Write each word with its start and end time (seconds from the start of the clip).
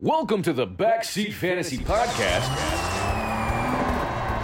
Welcome 0.00 0.42
to 0.42 0.52
the 0.52 0.64
Backseat 0.64 1.32
Fantasy 1.32 1.76
Podcast, 1.78 2.46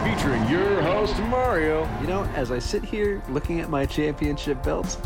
featuring 0.02 0.48
your 0.48 0.82
host, 0.82 1.16
Mario. 1.20 1.88
You 2.00 2.08
know, 2.08 2.24
as 2.34 2.50
I 2.50 2.58
sit 2.58 2.84
here 2.84 3.22
looking 3.28 3.60
at 3.60 3.70
my 3.70 3.86
championship 3.86 4.60
belts, 4.64 4.98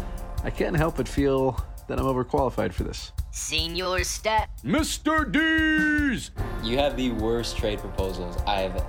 I 0.44 0.48
can't 0.50 0.74
help 0.74 0.96
but 0.96 1.06
feel 1.06 1.62
that 1.86 1.98
I'm 1.98 2.06
overqualified 2.06 2.72
for 2.72 2.84
this. 2.84 3.12
Senior 3.30 4.02
Stat. 4.04 4.48
Mr. 4.64 5.30
D's, 5.30 6.30
You 6.64 6.78
have 6.78 6.96
the 6.96 7.10
worst 7.10 7.58
trade 7.58 7.80
proposals 7.80 8.38
I've 8.46 8.82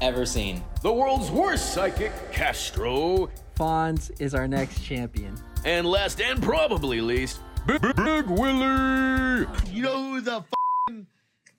ever 0.00 0.24
seen. 0.24 0.62
the 0.82 0.92
world's 0.92 1.32
worst 1.32 1.74
psychic, 1.74 2.12
Castro, 2.30 3.28
Fonz 3.58 4.12
is 4.20 4.36
our 4.36 4.46
next 4.46 4.84
champion. 4.84 5.34
and 5.64 5.84
last 5.84 6.20
and 6.20 6.40
probably 6.40 7.00
least, 7.00 7.40
Big, 7.66 7.80
Big 7.96 8.26
Willie. 8.28 9.46
You 9.72 9.82
know 9.82 10.10
who 10.12 10.20
the 10.20 10.36
f***ing 10.36 10.55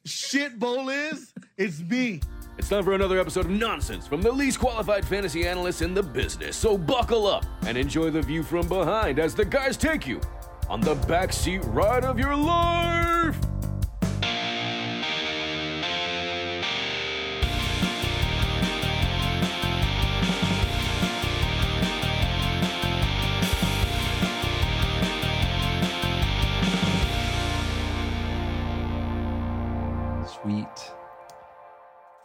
shit 0.08 0.58
bowl 0.58 0.90
is? 0.90 1.34
It's 1.58 1.80
me. 1.82 2.22
It's 2.58 2.70
time 2.70 2.84
for 2.84 2.94
another 2.94 3.20
episode 3.20 3.46
of 3.46 3.52
nonsense 3.52 4.08
from 4.08 4.22
the 4.22 4.32
least 4.32 4.60
qualified 4.60 5.06
fantasy 5.06 5.48
analysts 5.48 5.82
in 5.82 5.94
the 5.94 6.02
business. 6.02 6.56
So 6.56 6.78
buckle 6.78 7.28
up 7.28 7.46
and 7.66 7.78
enjoy 7.78 8.10
the 8.10 8.22
view 8.22 8.42
from 8.42 8.68
behind 8.68 9.20
as 9.20 9.36
the 9.36 9.46
guys 9.46 9.78
take 9.78 10.08
you 10.08 10.20
on 10.70 10.82
the 10.82 10.96
backseat 10.96 11.62
ride 11.74 12.04
of 12.04 12.18
your 12.18 12.36
life. 12.36 13.38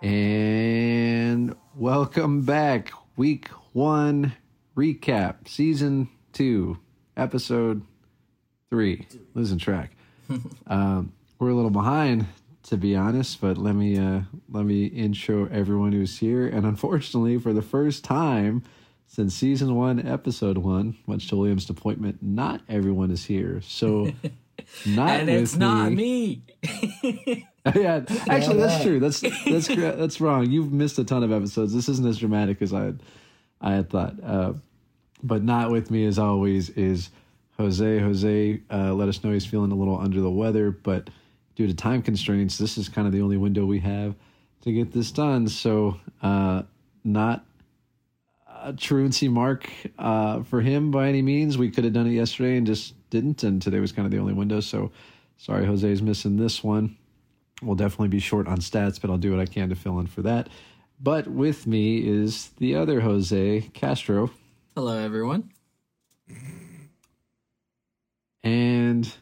And 0.02 1.55
welcome 1.77 2.42
back. 2.42 2.91
Week 3.17 3.47
one 3.72 4.33
recap, 4.77 5.47
season 5.47 6.08
two, 6.33 6.78
episode 7.17 7.83
three. 8.69 9.06
Losing 9.34 9.58
track. 9.58 9.92
um, 10.67 11.12
we're 11.39 11.50
a 11.50 11.55
little 11.55 11.70
behind, 11.70 12.27
to 12.64 12.77
be 12.77 12.97
honest, 12.97 13.41
but 13.41 13.56
let 13.56 13.77
me 13.77 13.97
uh, 13.97 14.23
let 14.50 14.64
me 14.64 14.86
intro 14.86 15.47
everyone 15.47 15.92
who's 15.92 16.19
here. 16.19 16.48
And 16.48 16.67
unfortunately, 16.67 17.39
for 17.39 17.53
the 17.53 17.62
first 17.62 18.03
time 18.03 18.64
since 19.06 19.36
season 19.36 19.77
one, 19.77 20.05
episode 20.05 20.58
one, 20.58 20.97
much 21.06 21.28
to 21.28 21.36
William's 21.36 21.62
disappointment, 21.62 22.19
not 22.20 22.61
everyone 22.69 23.12
is 23.12 23.27
here. 23.27 23.61
So. 23.62 24.12
Not 24.86 25.20
And 25.20 25.28
it's 25.28 25.53
with 25.53 25.61
not 25.61 25.92
me. 25.92 26.42
yeah, 27.77 28.00
actually, 28.28 28.56
that's 28.56 28.82
true. 28.82 28.98
That's 28.98 29.20
that's 29.20 29.68
that's 29.68 30.20
wrong. 30.20 30.50
You've 30.50 30.72
missed 30.72 30.98
a 30.98 31.05
ton 31.05 31.22
of 31.22 31.30
episodes. 31.30 31.72
This 31.72 31.88
isn't 31.88 32.06
as 32.06 32.18
dramatic 32.18 32.60
as 32.60 32.72
I 32.72 32.84
had 32.84 33.02
I 33.60 33.72
had 33.74 33.91
thought. 33.91 34.14
Uh, 34.22 34.55
but 35.22 35.44
not 35.44 35.70
with 35.70 35.90
me 35.90 36.05
as 36.06 36.18
always 36.18 36.70
is 36.70 37.10
Jose. 37.58 37.98
Jose 38.00 38.60
uh, 38.70 38.92
let 38.94 39.08
us 39.08 39.22
know 39.22 39.33
he's 39.33 39.46
feeling 39.46 39.70
a 39.70 39.77
little 39.77 39.96
under 39.96 40.20
the 40.20 40.30
weather, 40.30 40.72
but 40.72 41.08
due 41.55 41.68
to 41.68 41.74
time 41.74 42.02
constraints, 42.02 42.58
this 42.58 42.77
is 42.77 42.88
kind 42.88 43.06
of 43.06 43.12
the 43.12 43.20
only 43.20 43.36
window 43.36 43.64
we 43.64 43.78
have 43.78 44.16
to 44.62 44.72
get 44.72 44.92
this 44.92 45.12
done. 45.12 45.46
So, 45.48 46.00
uh, 46.22 46.62
not 47.05 47.44
a 48.62 48.72
truancy 48.72 49.28
mark 49.28 49.70
uh, 49.98 50.42
for 50.42 50.60
him 50.60 50.90
by 50.90 51.08
any 51.08 51.22
means. 51.22 51.58
We 51.58 51.70
could 51.70 51.84
have 51.84 51.92
done 51.92 52.06
it 52.06 52.12
yesterday 52.12 52.56
and 52.56 52.66
just 52.66 52.94
didn't, 53.10 53.42
and 53.42 53.60
today 53.60 53.80
was 53.80 53.92
kind 53.92 54.06
of 54.06 54.12
the 54.12 54.18
only 54.18 54.33
window. 54.33 54.60
So, 54.60 54.92
sorry, 55.36 55.66
Jose's 55.66 56.02
missing 56.02 56.36
this 56.36 56.62
one. 56.64 56.96
We'll 57.62 57.77
definitely 57.77 58.08
be 58.08 58.18
short 58.18 58.46
on 58.48 58.58
stats, 58.58 59.00
but 59.00 59.10
I'll 59.10 59.18
do 59.18 59.30
what 59.30 59.41
I 59.41 59.46
can 59.46 59.68
to 59.68 59.74
fill 59.77 59.98
in 60.00 60.06
for 60.06 60.22
that. 60.22 60.48
But 61.00 61.27
with 61.28 61.66
me 61.66 61.98
is 62.06 62.48
the 62.58 62.74
other 62.77 63.00
Jose 63.00 63.62
Castro 63.72 64.30
Hello, 64.77 64.96
everyone. 64.98 65.50
and 68.42 69.12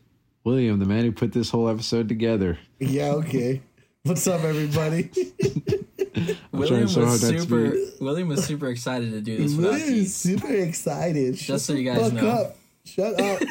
William, 0.44 0.78
the 0.78 0.84
man 0.86 1.04
who 1.04 1.12
put 1.12 1.32
this 1.32 1.50
whole 1.50 1.68
episode 1.68 2.08
together. 2.08 2.58
Yeah, 2.78 3.10
okay. 3.12 3.60
What's 4.04 4.26
up, 4.26 4.42
everybody? 4.42 5.10
William 6.52 6.88
so 6.88 7.02
was 7.02 7.20
hard 7.20 7.34
not 7.34 7.38
to 7.38 7.40
super. 7.40 7.74
William 8.04 8.28
was 8.28 8.44
super 8.44 8.68
excited 8.68 9.10
to 9.12 9.20
do 9.20 9.36
this 9.36 9.54
without 9.54 9.74
Really 9.74 10.00
Keith. 10.00 10.10
super 10.10 10.52
excited. 10.54 11.38
Shut 11.38 11.46
Just 11.46 11.66
so 11.66 11.74
you 11.74 11.84
guys 11.92 12.10
fuck 12.10 12.12
know. 12.14 12.28
up. 12.28 12.56
Shut 12.84 13.20
up. 13.20 13.42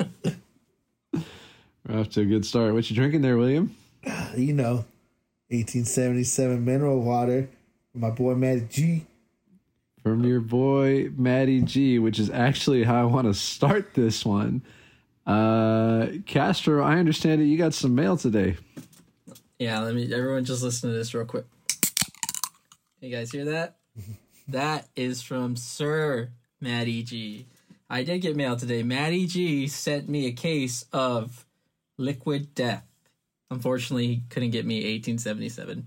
We're 1.86 2.00
off 2.00 2.08
to 2.10 2.22
a 2.22 2.24
good 2.24 2.46
start. 2.46 2.72
What 2.72 2.88
you 2.88 2.96
drinking 2.96 3.20
there, 3.20 3.36
William? 3.36 3.76
you 4.36 4.54
know, 4.54 4.86
1877 5.48 6.64
mineral 6.64 7.02
water. 7.02 7.48
From 7.92 8.00
my 8.00 8.10
boy 8.10 8.34
Matt 8.34 8.70
G. 8.70 9.04
From 10.02 10.24
your 10.24 10.40
boy 10.40 11.10
Matty 11.16 11.60
G, 11.60 11.98
which 11.98 12.18
is 12.18 12.30
actually 12.30 12.84
how 12.84 13.02
I 13.02 13.04
want 13.04 13.26
to 13.26 13.34
start 13.34 13.92
this 13.94 14.24
one. 14.24 14.62
Uh 15.26 16.06
Castro, 16.26 16.82
I 16.82 16.98
understand 16.98 17.40
that 17.40 17.46
you 17.46 17.58
got 17.58 17.74
some 17.74 17.94
mail 17.94 18.16
today. 18.16 18.56
Yeah, 19.58 19.80
let 19.80 19.94
me. 19.94 20.12
Everyone, 20.12 20.44
just 20.44 20.62
listen 20.62 20.90
to 20.90 20.96
this 20.96 21.14
real 21.14 21.24
quick. 21.24 21.44
You 23.00 23.14
guys 23.14 23.30
hear 23.30 23.44
that? 23.46 23.76
that 24.48 24.88
is 24.96 25.22
from 25.22 25.56
Sir 25.56 26.30
Matty 26.60 27.02
G. 27.02 27.46
I 27.88 28.02
did 28.02 28.20
get 28.20 28.36
mail 28.36 28.56
today. 28.56 28.82
Matty 28.82 29.26
G 29.26 29.68
sent 29.68 30.08
me 30.08 30.26
a 30.26 30.32
case 30.32 30.86
of 30.92 31.44
liquid 31.98 32.54
death. 32.54 32.84
Unfortunately, 33.50 34.06
he 34.06 34.22
couldn't 34.30 34.50
get 34.50 34.64
me 34.66 34.76
1877 34.98 35.86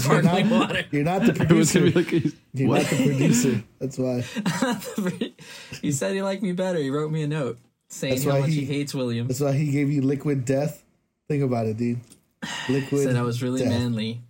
sparkling 0.00 0.50
water. 0.58 0.84
You're 0.90 1.04
not 1.04 1.22
the 1.22 1.32
It 1.32 1.50
was 1.52 1.72
gonna 1.72 1.90
producer. 1.90 1.90
be 1.90 1.90
like 1.90 2.34
You're 2.52 2.68
what? 2.68 2.82
not 2.82 2.90
the 2.90 3.06
producer. 3.06 3.62
That's 3.80 3.98
why. 3.98 4.20
he 5.82 5.90
said 5.90 6.14
he 6.14 6.22
liked 6.22 6.42
me 6.42 6.52
better. 6.52 6.78
He 6.78 6.90
wrote 6.90 7.10
me 7.10 7.22
a 7.22 7.26
note 7.28 7.58
saying 7.88 8.14
That's 8.14 8.24
how 8.24 8.30
why 8.32 8.40
much 8.40 8.50
he, 8.50 8.60
he- 8.60 8.66
hates 8.66 8.94
William. 8.94 9.26
That's 9.26 9.40
why 9.40 9.52
he 9.52 9.70
gave 9.72 9.90
you 9.90 10.02
liquid 10.02 10.44
death. 10.44 10.84
Think 11.28 11.42
about 11.42 11.66
it, 11.66 11.76
dude. 11.78 12.00
Liquid. 12.68 13.02
Said 13.04 13.16
I 13.16 13.22
was 13.22 13.42
really 13.42 13.60
death. 13.60 13.70
manly. 13.70 14.20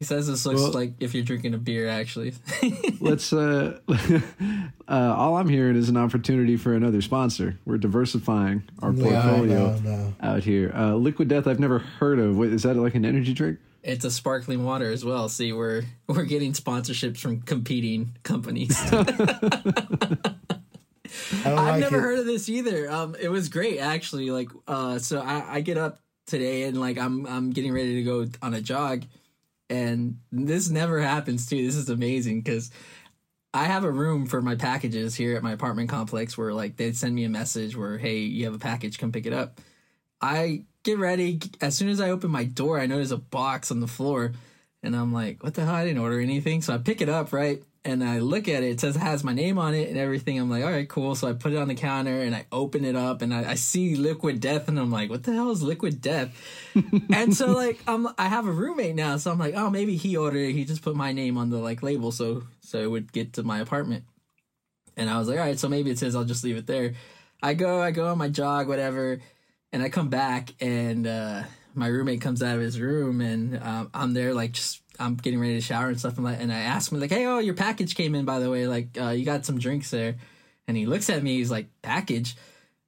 He 0.00 0.06
says 0.06 0.26
this 0.26 0.46
looks 0.46 0.62
Well- 0.62 0.72
like 0.72 0.94
if 0.98 1.14
you're 1.14 1.22
drinking 1.24 1.52
a 1.54 1.58
beer, 1.58 1.86
actually. 1.86 2.32
Let's 3.00 3.32
uh, 3.34 3.78
uh 3.88 5.14
all 5.16 5.36
I'm 5.36 5.48
hearing 5.48 5.76
is 5.76 5.88
an 5.90 5.96
opportunity 5.98 6.56
for 6.56 6.72
another 6.74 7.02
sponsor. 7.02 7.58
We're 7.66 7.76
diversifying 7.78 8.62
our 8.80 8.92
No, 8.92 9.04
portfolio 9.04 9.74
no, 9.74 9.78
no. 9.80 10.14
out 10.22 10.42
here. 10.42 10.72
Uh 10.74 10.94
Liquid 10.94 11.28
Death 11.28 11.46
I've 11.46 11.60
never 11.60 11.78
heard 11.80 12.18
of. 12.18 12.38
Wait, 12.38 12.50
is 12.52 12.62
that 12.62 12.76
like 12.76 12.94
an 12.94 13.04
energy 13.04 13.34
drink? 13.34 13.58
it's 13.82 14.04
a 14.04 14.10
sparkling 14.10 14.62
water 14.64 14.90
as 14.90 15.04
well. 15.06 15.28
See, 15.28 15.52
we're 15.52 15.84
we're 16.06 16.24
getting 16.24 16.52
sponsorships 16.54 17.18
from 17.18 17.42
competing 17.42 18.12
companies. 18.22 18.76
I 18.92 18.92
don't 21.44 21.58
I've 21.58 21.66
like 21.72 21.80
never 21.80 21.96
it. 21.98 22.00
heard 22.02 22.18
of 22.20 22.26
this 22.26 22.48
either. 22.48 22.90
Um, 22.90 23.16
it 23.20 23.28
was 23.28 23.48
great 23.48 23.78
actually. 23.78 24.30
Like, 24.30 24.48
uh, 24.68 24.98
so 24.98 25.20
I, 25.20 25.56
I 25.56 25.60
get 25.60 25.76
up 25.76 25.98
today 26.26 26.62
and 26.64 26.78
like 26.80 26.98
I'm 26.98 27.26
I'm 27.26 27.50
getting 27.50 27.72
ready 27.72 27.96
to 27.96 28.02
go 28.02 28.26
on 28.42 28.54
a 28.54 28.60
jog, 28.60 29.04
and 29.70 30.18
this 30.32 30.68
never 30.68 31.00
happens 31.00 31.46
too. 31.46 31.64
This 31.64 31.76
is 31.76 31.88
amazing 31.88 32.42
because 32.42 32.70
I 33.54 33.64
have 33.64 33.84
a 33.84 33.90
room 33.90 34.26
for 34.26 34.42
my 34.42 34.56
packages 34.56 35.14
here 35.14 35.36
at 35.36 35.42
my 35.42 35.52
apartment 35.52 35.88
complex 35.88 36.36
where 36.36 36.52
like 36.52 36.76
they'd 36.76 36.96
send 36.96 37.14
me 37.14 37.24
a 37.24 37.30
message 37.30 37.76
where 37.76 37.96
hey 37.96 38.18
you 38.18 38.44
have 38.44 38.54
a 38.54 38.58
package 38.58 38.98
come 38.98 39.12
pick 39.12 39.26
it 39.26 39.32
up. 39.32 39.60
I 40.20 40.64
get 40.82 40.98
ready 40.98 41.40
as 41.60 41.76
soon 41.76 41.88
as 41.88 42.00
I 42.00 42.10
open 42.10 42.30
my 42.30 42.44
door 42.44 42.80
I 42.80 42.86
notice 42.86 43.10
a 43.10 43.16
box 43.16 43.70
on 43.70 43.80
the 43.80 43.86
floor 43.86 44.32
and 44.82 44.96
I'm 44.96 45.12
like 45.12 45.42
what 45.42 45.54
the 45.54 45.64
hell 45.64 45.74
I 45.74 45.84
didn't 45.84 46.02
order 46.02 46.20
anything 46.20 46.62
so 46.62 46.74
I 46.74 46.78
pick 46.78 47.00
it 47.00 47.08
up 47.08 47.32
right 47.32 47.62
and 47.84 48.04
I 48.04 48.18
look 48.18 48.48
at 48.48 48.62
it 48.62 48.70
it 48.70 48.80
says 48.80 48.96
it 48.96 49.00
has 49.00 49.24
my 49.24 49.32
name 49.32 49.58
on 49.58 49.74
it 49.74 49.88
and 49.88 49.96
everything 49.96 50.38
I'm 50.38 50.50
like 50.50 50.64
all 50.64 50.70
right 50.70 50.88
cool 50.88 51.14
so 51.14 51.28
I 51.28 51.32
put 51.32 51.52
it 51.52 51.58
on 51.58 51.68
the 51.68 51.74
counter 51.74 52.20
and 52.20 52.34
I 52.34 52.46
open 52.52 52.84
it 52.84 52.94
up 52.94 53.22
and 53.22 53.32
I, 53.32 53.52
I 53.52 53.54
see 53.54 53.96
liquid 53.96 54.40
death 54.40 54.68
and 54.68 54.78
I'm 54.78 54.90
like 54.90 55.08
what 55.08 55.22
the 55.22 55.32
hell 55.32 55.50
is 55.50 55.62
liquid 55.62 56.00
death 56.00 56.30
and 57.12 57.34
so 57.34 57.52
like 57.52 57.80
I'm 57.86 58.08
I 58.18 58.28
have 58.28 58.46
a 58.46 58.52
roommate 58.52 58.94
now, 58.94 59.16
so 59.16 59.30
I'm 59.30 59.38
like, 59.38 59.54
oh 59.54 59.70
maybe 59.70 59.96
he 59.96 60.16
ordered 60.16 60.38
it. 60.38 60.52
He 60.52 60.64
just 60.64 60.82
put 60.82 60.96
my 60.96 61.12
name 61.12 61.38
on 61.38 61.50
the 61.50 61.58
like 61.58 61.82
label 61.82 62.12
so 62.12 62.44
so 62.60 62.78
it 62.78 62.86
would 62.86 63.12
get 63.12 63.34
to 63.34 63.42
my 63.42 63.60
apartment. 63.60 64.04
And 64.96 65.08
I 65.08 65.18
was 65.18 65.28
like, 65.28 65.38
all 65.38 65.44
right, 65.44 65.58
so 65.58 65.68
maybe 65.68 65.90
it's 65.90 66.00
his, 66.00 66.14
I'll 66.14 66.24
just 66.24 66.44
leave 66.44 66.56
it 66.56 66.66
there. 66.66 66.94
I 67.42 67.54
go, 67.54 67.80
I 67.80 67.90
go 67.90 68.08
on 68.08 68.18
my 68.18 68.28
jog, 68.28 68.68
whatever, 68.68 69.18
and 69.72 69.82
I 69.82 69.88
come 69.88 70.08
back 70.08 70.52
and 70.60 71.06
uh 71.06 71.42
my 71.74 71.86
roommate 71.86 72.20
comes 72.20 72.42
out 72.42 72.56
of 72.56 72.60
his 72.60 72.80
room 72.80 73.20
and 73.20 73.62
um, 73.62 73.90
I'm 73.94 74.12
there 74.12 74.34
like 74.34 74.52
just 74.52 74.82
I'm 75.00 75.16
getting 75.16 75.40
ready 75.40 75.54
to 75.54 75.60
shower 75.60 75.88
and 75.88 75.98
stuff 75.98 76.16
and 76.16 76.24
like 76.24 76.38
and 76.40 76.52
I 76.52 76.60
ask 76.60 76.92
him 76.92 77.00
like, 77.00 77.10
hey, 77.10 77.26
oh 77.26 77.38
your 77.38 77.54
package 77.54 77.94
came 77.94 78.14
in 78.14 78.24
by 78.24 78.38
the 78.38 78.50
way, 78.50 78.66
like 78.66 78.96
uh, 79.00 79.10
you 79.10 79.24
got 79.24 79.44
some 79.46 79.58
drinks 79.58 79.90
there. 79.90 80.16
And 80.68 80.76
he 80.76 80.86
looks 80.86 81.10
at 81.10 81.22
me, 81.22 81.38
he's 81.38 81.50
like, 81.50 81.66
package? 81.82 82.36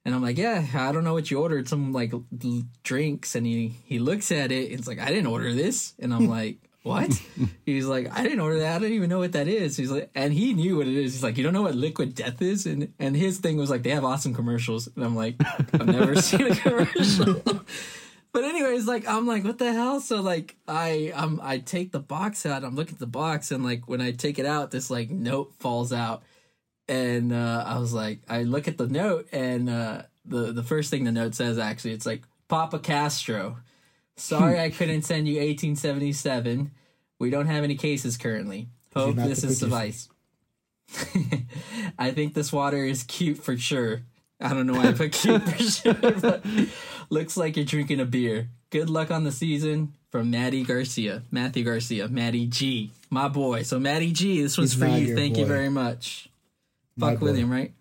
And 0.05 0.13
I'm 0.15 0.21
like, 0.21 0.37
yeah, 0.37 0.65
I 0.73 0.91
don't 0.91 1.03
know 1.03 1.13
what 1.13 1.29
you 1.31 1.41
ordered, 1.41 1.67
some 1.67 1.91
like 1.91 2.13
l- 2.13 2.23
drinks. 2.83 3.35
And 3.35 3.45
he 3.45 3.73
he 3.85 3.99
looks 3.99 4.31
at 4.31 4.51
it, 4.51 4.71
it's 4.71 4.87
like, 4.87 4.99
I 4.99 5.07
didn't 5.07 5.27
order 5.27 5.53
this. 5.53 5.93
And 5.99 6.13
I'm 6.13 6.27
like, 6.39 6.59
what? 6.83 7.09
He's 7.65 7.85
like, 7.85 8.11
I 8.17 8.23
didn't 8.23 8.41
order 8.41 8.59
that. 8.59 8.75
I 8.75 8.79
don't 8.79 8.91
even 8.91 9.09
know 9.09 9.19
what 9.19 9.31
that 9.33 9.47
is. 9.47 9.77
He's 9.77 9.91
like, 9.91 10.09
and 10.13 10.33
he 10.33 10.53
knew 10.53 10.77
what 10.77 10.87
it 10.87 10.95
is. 10.95 11.13
He's 11.13 11.23
like, 11.23 11.37
you 11.37 11.43
don't 11.43 11.53
know 11.53 11.61
what 11.61 11.75
liquid 11.75 12.13
death 12.13 12.41
is? 12.41 12.65
And 12.65 12.93
and 12.99 13.15
his 13.15 13.39
thing 13.39 13.57
was 13.57 13.69
like, 13.69 13.83
they 13.83 13.91
have 13.91 14.03
awesome 14.03 14.33
commercials. 14.33 14.87
And 14.95 15.03
I'm 15.03 15.15
like, 15.15 15.35
I've 15.73 15.87
never 15.87 16.15
seen 16.21 16.51
a 16.51 16.55
commercial. 16.55 17.41
But 18.33 18.43
anyways, 18.43 18.87
like 18.87 19.07
I'm 19.07 19.27
like, 19.27 19.43
what 19.43 19.59
the 19.59 19.71
hell? 19.71 20.01
So 20.01 20.19
like 20.21 20.57
I 20.67 21.13
um 21.15 21.39
I 21.41 21.59
take 21.59 21.91
the 21.91 21.99
box 21.99 22.45
out. 22.45 22.63
I'm 22.63 22.75
looking 22.75 22.95
at 22.95 22.99
the 22.99 23.07
box, 23.07 23.51
and 23.51 23.63
like 23.63 23.87
when 23.87 24.01
I 24.01 24.11
take 24.11 24.39
it 24.39 24.45
out, 24.45 24.71
this 24.71 24.89
like 24.89 25.11
note 25.11 25.53
falls 25.59 25.93
out, 25.93 26.23
and 26.87 27.31
uh, 27.31 27.63
I 27.65 27.77
was 27.77 27.93
like, 27.93 28.21
I 28.27 28.43
look 28.43 28.67
at 28.67 28.77
the 28.77 28.87
note, 28.87 29.29
and 29.31 29.69
uh, 29.69 30.01
the 30.25 30.51
the 30.51 30.63
first 30.63 30.89
thing 30.89 31.03
the 31.03 31.11
note 31.11 31.35
says 31.35 31.59
actually, 31.59 31.91
it's 31.91 32.07
like 32.07 32.23
Papa 32.47 32.79
Castro. 32.79 33.57
Sorry, 34.17 34.59
I 34.59 34.71
couldn't 34.71 35.01
send 35.03 35.27
you 35.27 35.35
1877. 35.35 36.71
We 37.19 37.29
don't 37.29 37.47
have 37.47 37.63
any 37.63 37.75
cases 37.75 38.17
currently. 38.17 38.67
Hope 38.95 39.15
this 39.15 39.43
is 39.43 39.59
suffice. 39.59 40.09
I 41.99 42.11
think 42.11 42.33
this 42.33 42.51
water 42.51 42.83
is 42.83 43.03
cute 43.03 43.37
for 43.37 43.57
sure. 43.57 44.01
I 44.43 44.53
don't 44.53 44.67
know 44.67 44.73
why 44.73 44.89
I 44.89 44.91
put 44.91 45.15
sure, 45.15 45.93
but 45.93 46.45
looks 47.09 47.37
like 47.37 47.55
you're 47.55 47.65
drinking 47.65 47.99
a 47.99 48.05
beer. 48.05 48.49
Good 48.69 48.89
luck 48.89 49.11
on 49.11 49.23
the 49.23 49.31
season 49.31 49.93
from 50.11 50.31
Maddie 50.31 50.63
Garcia, 50.63 51.23
Matthew 51.31 51.63
Garcia, 51.63 52.07
Matty 52.07 52.47
G, 52.47 52.91
my 53.09 53.27
boy. 53.27 53.63
So 53.63 53.79
Matty 53.79 54.11
G, 54.11 54.41
this 54.41 54.57
was 54.57 54.73
He's 54.73 54.83
for 54.83 54.87
you. 54.87 55.15
Thank 55.15 55.37
you 55.37 55.45
very 55.45 55.69
much. 55.69 56.29
My 56.97 57.11
Fuck 57.11 57.19
boy. 57.19 57.25
William, 57.27 57.51
right? 57.51 57.73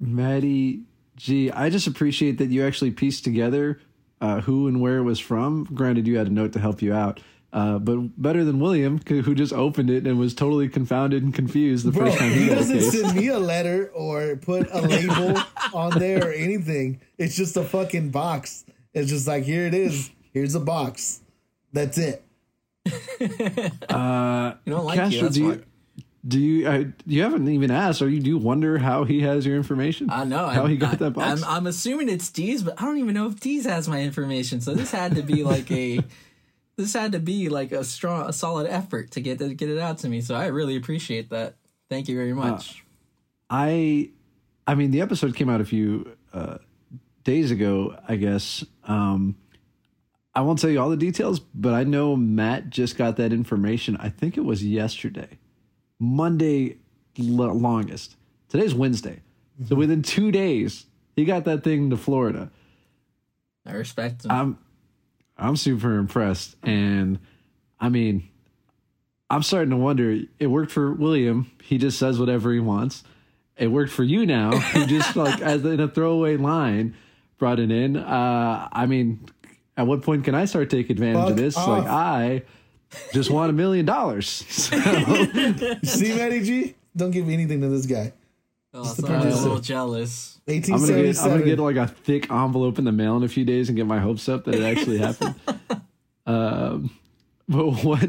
Maddie 0.00 0.82
G, 1.16 1.50
I 1.50 1.70
just 1.70 1.86
appreciate 1.86 2.38
that 2.38 2.50
you 2.50 2.66
actually 2.66 2.90
pieced 2.90 3.24
together 3.24 3.80
uh, 4.20 4.40
who 4.40 4.68
and 4.68 4.80
where 4.80 4.98
it 4.98 5.02
was 5.02 5.20
from. 5.20 5.64
Granted, 5.64 6.06
you 6.06 6.16
had 6.18 6.26
a 6.26 6.32
note 6.32 6.52
to 6.54 6.60
help 6.60 6.82
you 6.82 6.94
out. 6.94 7.20
Uh, 7.52 7.78
but 7.78 7.96
better 8.20 8.44
than 8.44 8.60
William, 8.60 9.00
who 9.08 9.22
who 9.26 9.34
just 9.34 9.52
opened 9.52 9.88
it 9.90 10.06
and 10.06 10.18
was 10.18 10.34
totally 10.34 10.68
confounded 10.68 11.22
and 11.22 11.32
confused 11.32 11.86
the 11.86 11.92
Bro, 11.92 12.06
first 12.06 12.18
time 12.18 12.30
he 12.32 12.40
he 12.40 12.46
got 12.48 12.52
a 12.52 12.56
doesn't 12.56 12.78
case. 12.78 13.00
send 13.00 13.16
me 13.16 13.28
a 13.28 13.38
letter 13.54 13.90
or 13.94 14.36
put 14.36 14.68
a 14.72 14.80
label 14.82 15.40
on 15.72 15.98
there 15.98 16.28
or 16.28 16.32
anything. 16.32 17.00
It's 17.18 17.36
just 17.36 17.56
a 17.56 17.64
fucking 17.64 18.10
box. 18.10 18.64
It's 18.92 19.08
just 19.08 19.26
like 19.26 19.44
here 19.44 19.66
it 19.66 19.74
is. 19.74 20.10
Here's 20.32 20.54
a 20.54 20.60
box. 20.60 21.20
That's 21.72 21.96
it. 21.98 22.22
Uh, 23.88 24.54
You 24.64 24.72
don't 24.72 24.84
like 24.84 24.96
you. 24.96 25.02
Castro, 25.02 25.22
That's 25.22 25.34
do 25.36 25.44
why. 25.48 25.52
you, 25.54 25.62
do 26.26 26.40
you, 26.40 26.68
uh, 26.68 26.84
you 27.06 27.22
haven't 27.22 27.48
even 27.48 27.70
asked, 27.70 28.02
or 28.02 28.08
you 28.08 28.20
do 28.20 28.36
wonder 28.36 28.78
how 28.78 29.04
he 29.04 29.20
has 29.20 29.46
your 29.46 29.56
information? 29.56 30.08
I 30.10 30.24
know 30.24 30.46
How 30.48 30.64
I'm, 30.64 30.70
he 30.70 30.76
got 30.76 30.94
I, 30.94 30.96
that 30.96 31.10
box? 31.12 31.42
I'm, 31.42 31.48
I'm 31.48 31.66
assuming 31.66 32.08
it's 32.08 32.30
D's, 32.30 32.62
but 32.62 32.80
I 32.80 32.84
don't 32.84 32.98
even 32.98 33.14
know 33.14 33.26
if 33.28 33.38
D's 33.40 33.64
has 33.66 33.88
my 33.88 34.00
information. 34.02 34.60
So 34.60 34.74
this 34.74 34.90
had 34.90 35.14
to 35.14 35.22
be 35.22 35.42
like 35.44 35.70
a, 35.70 36.00
this 36.76 36.92
had 36.92 37.12
to 37.12 37.18
be 37.18 37.48
like 37.48 37.72
a 37.72 37.84
strong, 37.84 38.28
a 38.28 38.32
solid 38.32 38.66
effort 38.66 39.12
to 39.12 39.20
get 39.20 39.38
to 39.38 39.54
get 39.54 39.68
it 39.68 39.78
out 39.78 39.98
to 39.98 40.08
me. 40.08 40.20
So 40.20 40.34
I 40.34 40.46
really 40.46 40.76
appreciate 40.76 41.30
that. 41.30 41.56
Thank 41.88 42.08
you 42.08 42.16
very 42.16 42.34
much. 42.34 42.84
I, 43.48 44.10
I 44.66 44.74
mean, 44.74 44.90
the 44.90 45.00
episode 45.00 45.36
came 45.36 45.48
out 45.48 45.60
a 45.60 45.64
few 45.64 46.16
uh, 46.32 46.58
days 47.24 47.50
ago, 47.50 47.96
I 48.08 48.16
guess. 48.16 48.64
Um, 48.84 49.36
I 50.34 50.40
won't 50.42 50.58
tell 50.58 50.68
you 50.68 50.80
all 50.80 50.90
the 50.90 50.96
details, 50.96 51.40
but 51.40 51.72
I 51.72 51.84
know 51.84 52.14
Matt 52.16 52.70
just 52.70 52.98
got 52.98 53.16
that 53.16 53.32
information. 53.32 53.96
I 53.98 54.10
think 54.10 54.36
it 54.36 54.42
was 54.42 54.64
yesterday, 54.64 55.38
Monday, 55.98 56.78
l- 57.18 57.54
longest. 57.54 58.16
Today's 58.48 58.74
Wednesday, 58.74 59.22
so 59.66 59.74
within 59.76 60.02
two 60.02 60.30
days, 60.30 60.86
he 61.14 61.24
got 61.24 61.44
that 61.46 61.64
thing 61.64 61.90
to 61.90 61.96
Florida. 61.96 62.50
I 63.64 63.72
respect 63.72 64.24
him. 64.24 64.30
I'm 64.30 64.58
I'm 65.38 65.56
super 65.56 65.98
impressed. 65.98 66.56
And 66.62 67.18
I 67.80 67.88
mean 67.88 68.28
I'm 69.28 69.42
starting 69.42 69.70
to 69.70 69.76
wonder 69.76 70.20
it 70.38 70.46
worked 70.46 70.72
for 70.72 70.92
William. 70.92 71.50
He 71.62 71.78
just 71.78 71.98
says 71.98 72.18
whatever 72.18 72.52
he 72.52 72.60
wants. 72.60 73.02
It 73.56 73.68
worked 73.68 73.92
for 73.92 74.04
you 74.04 74.26
now. 74.26 74.50
Who 74.56 74.86
just 74.86 75.16
like 75.16 75.40
as 75.40 75.64
in 75.64 75.80
a 75.80 75.88
throwaway 75.88 76.36
line 76.36 76.96
brought 77.38 77.58
it 77.58 77.70
in. 77.70 77.96
Uh 77.96 78.68
I 78.72 78.86
mean 78.86 79.26
at 79.76 79.86
what 79.86 80.02
point 80.02 80.24
can 80.24 80.34
I 80.34 80.44
start 80.46 80.70
taking 80.70 80.92
advantage 80.92 81.30
of 81.30 81.36
this? 81.36 81.56
Off. 81.56 81.68
like 81.68 81.86
I 81.86 82.42
just 83.12 83.30
want 83.30 83.50
a 83.50 83.52
million 83.52 83.84
dollars. 83.84 84.26
See, 85.84 86.14
Matty 86.14 86.42
G? 86.42 86.74
Don't 86.96 87.10
give 87.10 87.26
me 87.26 87.34
anything 87.34 87.60
to 87.60 87.68
this 87.68 87.84
guy. 87.84 88.12
Oh, 88.76 88.82
the 88.84 89.02
sorry, 89.02 89.14
I'm 89.14 89.18
a 89.18 89.22
producer. 89.24 89.42
little 89.42 89.58
jealous. 89.60 90.38
I'm 90.48 90.54
gonna 90.54 90.60
get 90.60 90.68
I'm 90.68 90.80
1877. 90.80 91.38
gonna 91.38 91.44
get 91.44 91.58
like 91.58 91.76
a 91.76 91.86
thick 91.92 92.30
envelope 92.30 92.78
in 92.78 92.84
the 92.84 92.92
mail 92.92 93.16
in 93.16 93.22
a 93.24 93.28
few 93.28 93.44
days 93.44 93.68
and 93.68 93.76
get 93.76 93.86
my 93.86 93.98
hopes 93.98 94.28
up 94.28 94.44
that 94.44 94.54
it 94.54 94.62
actually 94.62 94.98
happened. 94.98 95.34
um, 96.26 96.90
but 97.48 97.70
what? 97.84 98.08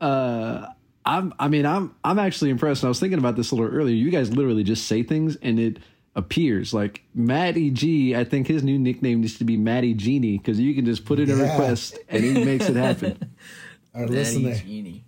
Uh, 0.00 0.66
I'm. 1.04 1.32
I 1.38 1.48
mean, 1.48 1.66
I'm. 1.66 1.94
I'm 2.04 2.18
actually 2.18 2.50
impressed. 2.50 2.82
And 2.82 2.88
I 2.88 2.90
was 2.90 3.00
thinking 3.00 3.18
about 3.18 3.36
this 3.36 3.50
a 3.50 3.54
little 3.56 3.72
earlier. 3.74 3.94
You 3.94 4.10
guys 4.10 4.30
literally 4.34 4.62
just 4.64 4.86
say 4.86 5.02
things 5.02 5.36
and 5.42 5.58
it 5.58 5.78
appears. 6.14 6.72
Like 6.74 7.02
Matty 7.14 7.70
G. 7.70 8.14
I 8.14 8.24
think 8.24 8.46
his 8.46 8.62
new 8.62 8.78
nickname 8.78 9.20
needs 9.22 9.38
to 9.38 9.44
be 9.44 9.56
Matty 9.56 9.94
Genie 9.94 10.38
because 10.38 10.60
you 10.60 10.74
can 10.74 10.84
just 10.84 11.04
put 11.04 11.18
in 11.18 11.30
a 11.30 11.34
Yeah. 11.36 11.50
request 11.50 11.98
and 12.08 12.22
he 12.22 12.44
makes 12.44 12.68
it 12.68 12.76
happen. 12.76 13.18
Our 13.94 14.02
Matty 14.02 14.12
listener. 14.14 14.54
Genie. 14.56 15.04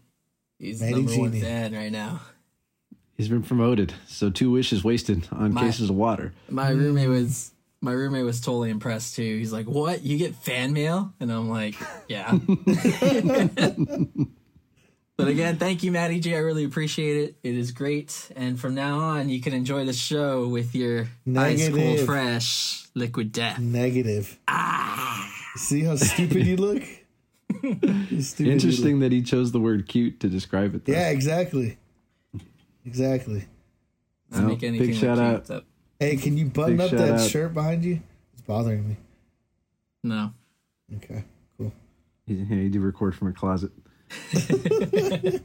He's 0.58 0.80
Matty 0.80 0.94
number 0.94 1.16
one 1.18 1.30
Genie. 1.32 1.42
fan 1.44 1.72
right 1.74 1.92
now. 1.92 2.20
He's 3.20 3.28
been 3.28 3.42
promoted, 3.42 3.92
so 4.06 4.30
two 4.30 4.50
wishes 4.50 4.82
wasted 4.82 5.28
on 5.30 5.52
My- 5.52 5.60
cases 5.60 5.90
of 5.90 5.96
water. 5.96 6.32
My 6.48 6.70
roommate 6.70 7.10
was 7.10 7.52
my 7.82 7.92
roommate 7.92 8.24
was 8.24 8.40
totally 8.40 8.70
impressed 8.70 9.14
too. 9.14 9.36
He's 9.36 9.52
like, 9.52 9.66
"What? 9.66 10.02
You 10.02 10.16
get 10.16 10.34
fan 10.36 10.72
mail?" 10.72 11.12
And 11.20 11.30
I'm 11.30 11.50
like, 11.50 11.74
"Yeah." 12.08 12.32
but 15.18 15.28
again, 15.28 15.58
thank 15.58 15.82
you, 15.82 15.92
Matty 15.92 16.18
J. 16.18 16.34
I 16.34 16.38
really 16.38 16.64
appreciate 16.64 17.18
it. 17.18 17.36
It 17.42 17.56
is 17.56 17.72
great. 17.72 18.30
And 18.36 18.58
from 18.58 18.74
now 18.74 18.98
on, 18.98 19.28
you 19.28 19.42
can 19.42 19.52
enjoy 19.52 19.84
the 19.84 19.92
show 19.92 20.48
with 20.48 20.74
your 20.74 21.06
ice 21.36 21.68
cold, 21.68 22.00
fresh 22.00 22.86
liquid 22.94 23.32
death. 23.32 23.58
Negative. 23.58 24.38
Ah. 24.48 25.30
See 25.56 25.82
how 25.82 25.96
stupid 25.96 26.46
you 26.46 26.56
look? 26.56 26.82
You 27.62 28.22
stupid 28.22 28.46
you 28.46 28.52
Interesting 28.52 29.00
that 29.00 29.12
he 29.12 29.20
chose 29.20 29.52
the 29.52 29.60
word 29.60 29.86
"cute" 29.86 30.20
to 30.20 30.28
describe 30.30 30.74
it. 30.74 30.86
Though. 30.86 30.94
Yeah, 30.94 31.10
exactly. 31.10 31.76
Exactly. 32.84 33.44
Doesn't 34.30 34.46
Well, 34.46 34.56
make 34.56 34.60
big 34.60 34.94
shout 34.94 35.18
out. 35.18 35.44
cute, 35.44 35.46
though. 35.46 35.62
Hey, 35.98 36.16
can 36.16 36.36
you 36.36 36.46
button 36.46 36.76
Big 36.78 36.86
up 36.86 36.98
that 36.98 37.14
out. 37.20 37.28
shirt 37.28 37.52
behind 37.52 37.84
you? 37.84 38.00
It's 38.32 38.42
bothering 38.42 38.88
me. 38.88 38.96
No. 40.02 40.32
Okay, 40.96 41.24
cool. 41.58 41.72
He, 42.26 42.42
he 42.44 42.68
do 42.68 42.80
record 42.80 43.14
from 43.14 43.28
a 43.28 43.32
closet. 43.32 43.70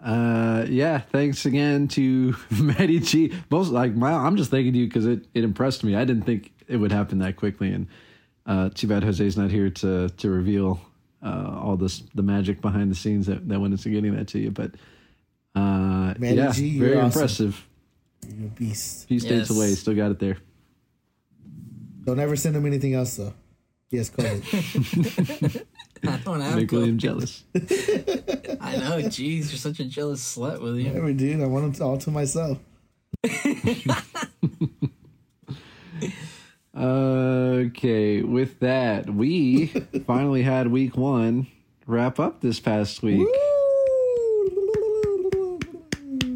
uh, 0.00 0.64
yeah. 0.68 0.98
Thanks 0.98 1.44
again 1.44 1.88
to 1.88 2.34
Maddie 2.50 3.00
G. 3.00 3.32
Most 3.50 3.70
like 3.70 3.94
my, 3.94 4.12
I'm 4.12 4.36
just 4.36 4.50
thanking 4.50 4.74
you 4.74 4.86
because 4.86 5.06
it, 5.06 5.26
it 5.34 5.44
impressed 5.44 5.84
me. 5.84 5.94
I 5.96 6.04
didn't 6.04 6.24
think 6.24 6.52
it 6.68 6.76
would 6.76 6.92
happen 6.92 7.18
that 7.18 7.36
quickly, 7.36 7.72
and 7.72 7.86
uh, 8.46 8.70
too 8.70 8.86
bad 8.86 9.02
Jose's 9.02 9.36
not 9.36 9.50
here 9.50 9.70
to 9.70 10.08
to 10.08 10.30
reveal 10.30 10.80
uh, 11.22 11.58
all 11.62 11.76
this 11.76 12.02
the 12.14 12.22
magic 12.22 12.60
behind 12.60 12.90
the 12.90 12.94
scenes 12.96 13.26
that, 13.26 13.48
that 13.48 13.60
went 13.60 13.74
into 13.74 13.88
getting 13.90 14.14
that 14.16 14.28
to 14.28 14.38
you. 14.38 14.50
But 14.50 14.72
uh, 15.54 16.14
Maddie 16.18 16.36
yeah, 16.36 16.52
G, 16.52 16.66
you're 16.68 16.86
very 16.86 16.98
awesome. 16.98 17.06
impressive. 17.20 17.66
You're 18.26 18.46
a 18.46 18.50
beast. 18.50 19.08
Few 19.08 19.18
states 19.18 19.50
Yes. 19.50 19.56
away, 19.56 19.74
still 19.74 19.94
got 19.94 20.10
it 20.12 20.18
there. 20.18 20.38
Don't 22.04 22.18
ever 22.18 22.36
send 22.36 22.56
him 22.56 22.66
anything 22.66 22.94
else 22.94 23.16
though. 23.16 23.34
Yes, 23.90 24.10
COVID. 24.10 25.64
I 26.08 26.16
don't 26.24 26.40
have 26.40 26.56
Make 26.56 26.70
to. 26.70 26.76
William 26.76 26.98
jealous. 26.98 27.44
I 27.54 27.58
know. 28.76 28.98
Jeez, 29.06 29.50
you're 29.50 29.58
such 29.58 29.78
a 29.80 29.84
jealous 29.84 30.36
slut, 30.36 30.60
William. 30.60 30.88
Whatever, 30.94 31.12
dude. 31.12 31.40
I 31.40 31.46
want 31.46 31.76
him 31.76 31.86
all 31.86 31.98
to 31.98 32.10
myself. 32.10 32.58
Okay, 36.74 38.22
with 38.22 38.58
that, 38.60 39.10
we 39.10 39.66
finally 40.06 40.42
had 40.42 40.68
week 40.68 40.96
one 40.96 41.46
wrap 41.86 42.18
up 42.18 42.40
this 42.40 42.60
past 42.60 43.02
week. 43.02 43.28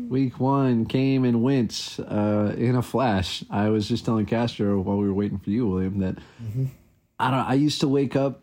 Week 0.09 0.39
one 0.39 0.87
came 0.87 1.25
and 1.25 1.43
went 1.43 1.97
uh, 2.09 2.53
in 2.57 2.77
a 2.77 2.83
flash. 2.83 3.45
I 3.51 3.69
was 3.71 3.89
just 3.89 4.05
telling 4.05 4.27
Castro 4.27 4.81
while 4.81 4.97
we 4.97 5.07
were 5.07 5.15
waiting 5.15 5.39
for 5.39 5.51
you, 5.51 5.67
William, 5.69 5.99
that 5.99 6.19
I 7.19 7.31
don't. 7.31 7.41
I 7.41 7.55
used 7.55 7.81
to 7.81 7.89
wake 7.89 8.15
up 8.17 8.43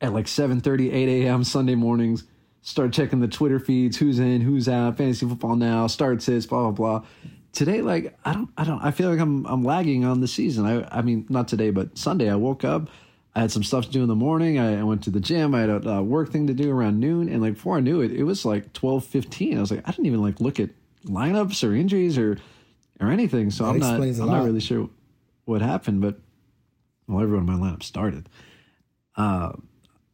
at 0.00 0.12
like 0.12 0.26
7:30, 0.26 0.92
8 0.92 1.08
a.m. 1.26 1.44
Sunday 1.44 1.74
mornings, 1.74 2.24
start 2.62 2.92
checking 2.92 3.20
the 3.20 3.28
Twitter 3.28 3.58
feeds, 3.58 3.96
who's 3.96 4.18
in, 4.18 4.40
who's 4.40 4.68
out, 4.68 4.96
fantasy 4.96 5.26
football 5.26 5.56
now, 5.56 5.86
starts 5.86 6.26
hits, 6.26 6.46
blah 6.46 6.70
blah 6.70 6.70
blah. 6.70 7.06
Today, 7.52 7.82
like 7.82 8.16
I 8.24 8.32
don't, 8.32 8.48
I 8.56 8.64
don't, 8.64 8.82
I 8.82 8.90
feel 8.90 9.10
like 9.10 9.20
I'm, 9.20 9.44
I'm 9.46 9.62
lagging 9.62 10.04
on 10.04 10.20
the 10.20 10.28
season. 10.28 10.64
I, 10.64 10.98
I 10.98 11.02
mean, 11.02 11.26
not 11.28 11.48
today, 11.48 11.70
but 11.70 11.98
Sunday. 11.98 12.30
I 12.30 12.36
woke 12.36 12.64
up, 12.64 12.88
I 13.34 13.40
had 13.40 13.50
some 13.50 13.62
stuff 13.62 13.86
to 13.86 13.90
do 13.90 14.02
in 14.02 14.08
the 14.08 14.14
morning. 14.14 14.58
I, 14.58 14.80
I 14.80 14.82
went 14.82 15.02
to 15.04 15.10
the 15.10 15.20
gym. 15.20 15.54
I 15.54 15.60
had 15.60 15.70
a, 15.70 15.90
uh 15.90 16.02
work 16.02 16.30
thing 16.30 16.46
to 16.48 16.54
do 16.54 16.70
around 16.70 17.00
noon, 17.00 17.28
and 17.28 17.40
like 17.40 17.54
before 17.54 17.76
I 17.76 17.80
knew 17.80 18.00
it, 18.00 18.12
it 18.12 18.24
was 18.24 18.44
like 18.44 18.72
12:15. 18.72 19.56
I 19.56 19.60
was 19.60 19.70
like, 19.70 19.86
I 19.86 19.90
didn't 19.90 20.06
even 20.06 20.22
like 20.22 20.40
look 20.40 20.60
at 20.60 20.70
lineups 21.04 21.66
or 21.66 21.74
injuries 21.74 22.18
or 22.18 22.38
or 23.00 23.10
anything. 23.10 23.50
So 23.50 23.64
I'm 23.64 23.78
not, 23.78 23.98
a 24.00 24.02
I'm 24.02 24.26
not 24.26 24.44
really 24.44 24.60
sure 24.60 24.88
what 25.44 25.62
happened, 25.62 26.00
but 26.00 26.18
well, 27.08 27.22
everyone 27.22 27.48
in 27.48 27.58
my 27.58 27.70
lineup 27.70 27.82
started. 27.82 28.28
Uh, 29.16 29.52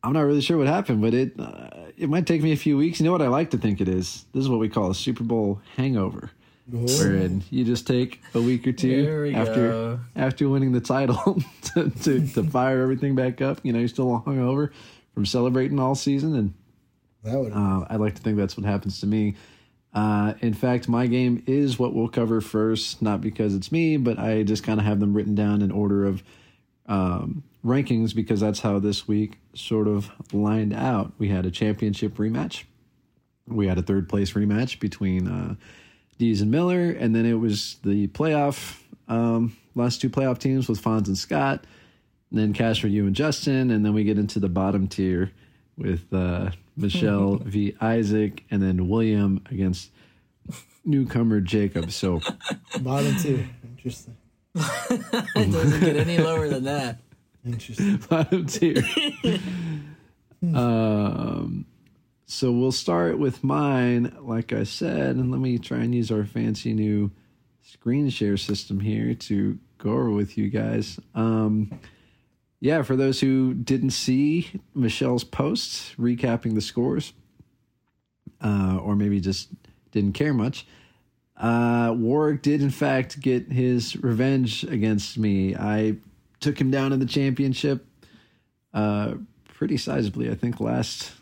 I'm 0.02 0.12
not 0.12 0.22
really 0.22 0.40
sure 0.40 0.56
what 0.56 0.66
happened, 0.66 1.02
but 1.02 1.12
it 1.12 1.38
uh, 1.38 1.70
it 1.96 2.08
might 2.08 2.26
take 2.26 2.42
me 2.42 2.52
a 2.52 2.56
few 2.56 2.76
weeks. 2.76 3.00
You 3.00 3.06
know 3.06 3.12
what 3.12 3.22
I 3.22 3.28
like 3.28 3.50
to 3.50 3.58
think 3.58 3.80
it 3.80 3.88
is? 3.88 4.26
This 4.32 4.42
is 4.42 4.48
what 4.48 4.60
we 4.60 4.68
call 4.68 4.90
a 4.90 4.94
Super 4.94 5.24
Bowl 5.24 5.60
hangover, 5.76 6.30
wherein 6.70 7.42
you 7.50 7.64
just 7.64 7.86
take 7.86 8.20
a 8.34 8.40
week 8.40 8.66
or 8.66 8.72
two 8.72 9.22
we 9.22 9.34
after 9.34 9.70
go. 9.70 10.00
after 10.16 10.48
winning 10.48 10.72
the 10.72 10.80
title 10.80 11.40
to, 11.62 11.90
to 11.90 12.26
to 12.26 12.44
fire 12.44 12.82
everything 12.82 13.14
back 13.14 13.40
up. 13.40 13.60
You 13.62 13.72
know, 13.72 13.78
you're 13.78 13.88
still 13.88 14.22
hungover 14.26 14.70
from 15.14 15.26
celebrating 15.26 15.78
all 15.78 15.94
season, 15.94 16.34
and 16.36 16.54
That 17.24 17.38
would 17.38 17.52
uh, 17.52 17.86
I 17.88 17.96
like 17.96 18.14
to 18.16 18.22
think 18.22 18.36
that's 18.36 18.56
what 18.56 18.66
happens 18.66 19.00
to 19.00 19.06
me. 19.06 19.36
Uh, 19.94 20.34
in 20.40 20.52
fact, 20.52 20.88
my 20.88 21.06
game 21.06 21.42
is 21.46 21.78
what 21.78 21.94
we'll 21.94 22.08
cover 22.08 22.40
first, 22.40 23.00
not 23.00 23.20
because 23.20 23.54
it's 23.54 23.72
me, 23.72 23.96
but 23.96 24.18
I 24.18 24.42
just 24.42 24.62
kind 24.62 24.78
of 24.78 24.86
have 24.86 25.00
them 25.00 25.14
written 25.14 25.34
down 25.34 25.62
in 25.62 25.70
order 25.70 26.04
of 26.04 26.22
um, 26.86 27.42
rankings 27.64 28.14
because 28.14 28.40
that's 28.40 28.60
how 28.60 28.78
this 28.78 29.08
week 29.08 29.38
sort 29.54 29.88
of 29.88 30.10
lined 30.32 30.74
out. 30.74 31.12
We 31.18 31.28
had 31.28 31.46
a 31.46 31.50
championship 31.50 32.16
rematch, 32.16 32.64
we 33.46 33.66
had 33.66 33.78
a 33.78 33.82
third 33.82 34.08
place 34.08 34.32
rematch 34.34 34.78
between 34.78 35.26
uh, 35.26 35.54
Dees 36.18 36.40
and 36.40 36.50
Miller, 36.50 36.90
and 36.90 37.14
then 37.14 37.24
it 37.24 37.34
was 37.34 37.76
the 37.84 38.08
playoff 38.08 38.80
um, 39.08 39.56
last 39.74 40.00
two 40.00 40.10
playoff 40.10 40.38
teams 40.38 40.68
with 40.68 40.82
Fonz 40.82 41.06
and 41.06 41.16
Scott, 41.16 41.64
and 42.30 42.38
then 42.38 42.52
Cash 42.52 42.80
for 42.80 42.88
you 42.88 43.06
and 43.06 43.16
Justin, 43.16 43.70
and 43.70 43.84
then 43.84 43.94
we 43.94 44.04
get 44.04 44.18
into 44.18 44.38
the 44.38 44.48
bottom 44.48 44.86
tier 44.86 45.32
with 45.76 46.12
uh, 46.12 46.50
Michelle 46.76 47.36
v. 47.36 47.74
Isaac, 47.80 48.44
and 48.50 48.62
then 48.62 48.88
William 48.88 49.42
against 49.50 49.90
newcomer 50.84 51.40
Jacob. 51.40 51.90
So 51.90 52.20
bottom 52.80 53.16
tier, 53.16 53.48
Interesting. 53.76 54.16
It 54.90 55.52
doesn't 55.52 55.80
get 55.80 55.96
any 55.96 56.18
lower 56.18 56.48
than 56.48 56.64
that. 56.64 56.98
Interesting. 57.46 57.96
bottom 58.10 58.46
tier. 58.46 58.82
um, 60.54 61.64
so 62.30 62.52
we'll 62.52 62.72
start 62.72 63.18
with 63.18 63.42
mine, 63.42 64.14
like 64.20 64.52
I 64.52 64.64
said, 64.64 65.16
and 65.16 65.30
let 65.30 65.40
me 65.40 65.56
try 65.58 65.78
and 65.78 65.94
use 65.94 66.10
our 66.10 66.24
fancy 66.24 66.74
new 66.74 67.10
screen 67.62 68.10
share 68.10 68.36
system 68.36 68.80
here 68.80 69.14
to 69.14 69.58
go 69.78 69.92
over 69.92 70.10
with 70.10 70.36
you 70.36 70.50
guys. 70.50 71.00
Um, 71.14 71.80
yeah, 72.60 72.82
for 72.82 72.96
those 72.96 73.18
who 73.18 73.54
didn't 73.54 73.90
see 73.92 74.60
Michelle's 74.74 75.24
posts 75.24 75.94
recapping 75.98 76.54
the 76.54 76.60
scores, 76.60 77.14
uh, 78.42 78.78
or 78.82 78.94
maybe 78.94 79.20
just 79.20 79.48
didn't 79.90 80.12
care 80.12 80.34
much, 80.34 80.66
uh, 81.38 81.94
Warwick 81.96 82.42
did 82.42 82.60
in 82.60 82.70
fact 82.70 83.20
get 83.20 83.50
his 83.50 83.96
revenge 83.96 84.64
against 84.64 85.16
me. 85.16 85.56
I 85.56 85.96
took 86.40 86.60
him 86.60 86.70
down 86.70 86.92
in 86.92 87.00
the 87.00 87.06
championship 87.06 87.86
uh, 88.74 89.14
pretty 89.54 89.76
sizably. 89.76 90.30
I 90.30 90.34
think 90.34 90.60
last 90.60 91.12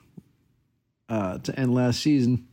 uh, 1.08 1.38
to 1.38 1.58
end 1.58 1.75
last 1.75 2.00
season. 2.00 2.46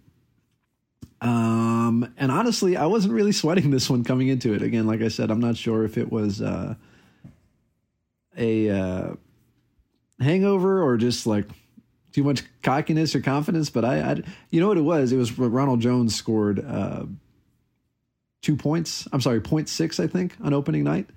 Um, 1.21 2.13
and 2.17 2.31
honestly, 2.31 2.75
I 2.75 2.85
wasn't 2.85 3.13
really 3.13 3.31
sweating 3.31 3.71
this 3.71 3.89
one 3.89 4.03
coming 4.03 4.27
into 4.27 4.53
it. 4.53 4.61
Again, 4.61 4.85
like 4.87 5.01
I 5.01 5.07
said, 5.07 5.31
I'm 5.31 5.39
not 5.39 5.57
sure 5.57 5.85
if 5.85 5.97
it 5.97 6.11
was 6.11 6.41
uh, 6.41 6.75
a 8.37 8.69
uh, 8.69 9.13
hangover 10.19 10.83
or 10.83 10.97
just 10.97 11.25
like 11.25 11.49
too 12.11 12.23
much 12.23 12.43
cockiness 12.61 13.15
or 13.15 13.21
confidence. 13.21 13.69
But 13.69 13.85
I, 13.85 13.99
I 14.01 14.21
you 14.49 14.59
know 14.59 14.67
what 14.67 14.77
it 14.77 14.81
was? 14.81 15.11
It 15.11 15.17
was 15.17 15.37
Ronald 15.37 15.81
Jones 15.81 16.13
scored 16.15 16.63
uh, 16.65 17.05
two 18.41 18.55
points. 18.55 19.07
I'm 19.11 19.21
sorry, 19.21 19.39
point 19.39 19.69
six, 19.69 19.99
I 19.99 20.07
think, 20.07 20.35
on 20.41 20.53
opening 20.53 20.83
night. 20.83 21.09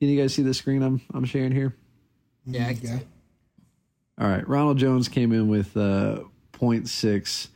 Can 0.00 0.08
you 0.08 0.20
guys 0.20 0.34
see 0.34 0.42
the 0.42 0.52
screen 0.52 0.82
I'm 0.82 1.00
I'm 1.14 1.24
sharing 1.24 1.52
here? 1.52 1.74
Yeah, 2.44 2.66
I 2.68 2.74
can 2.74 2.86
Yeah. 2.86 2.98
All 4.18 4.28
right, 4.28 4.46
Ronald 4.46 4.78
Jones 4.78 5.08
came 5.08 5.32
in 5.32 5.48
with 5.48 5.76
uh, 6.54 6.58
0.6, 6.58 7.48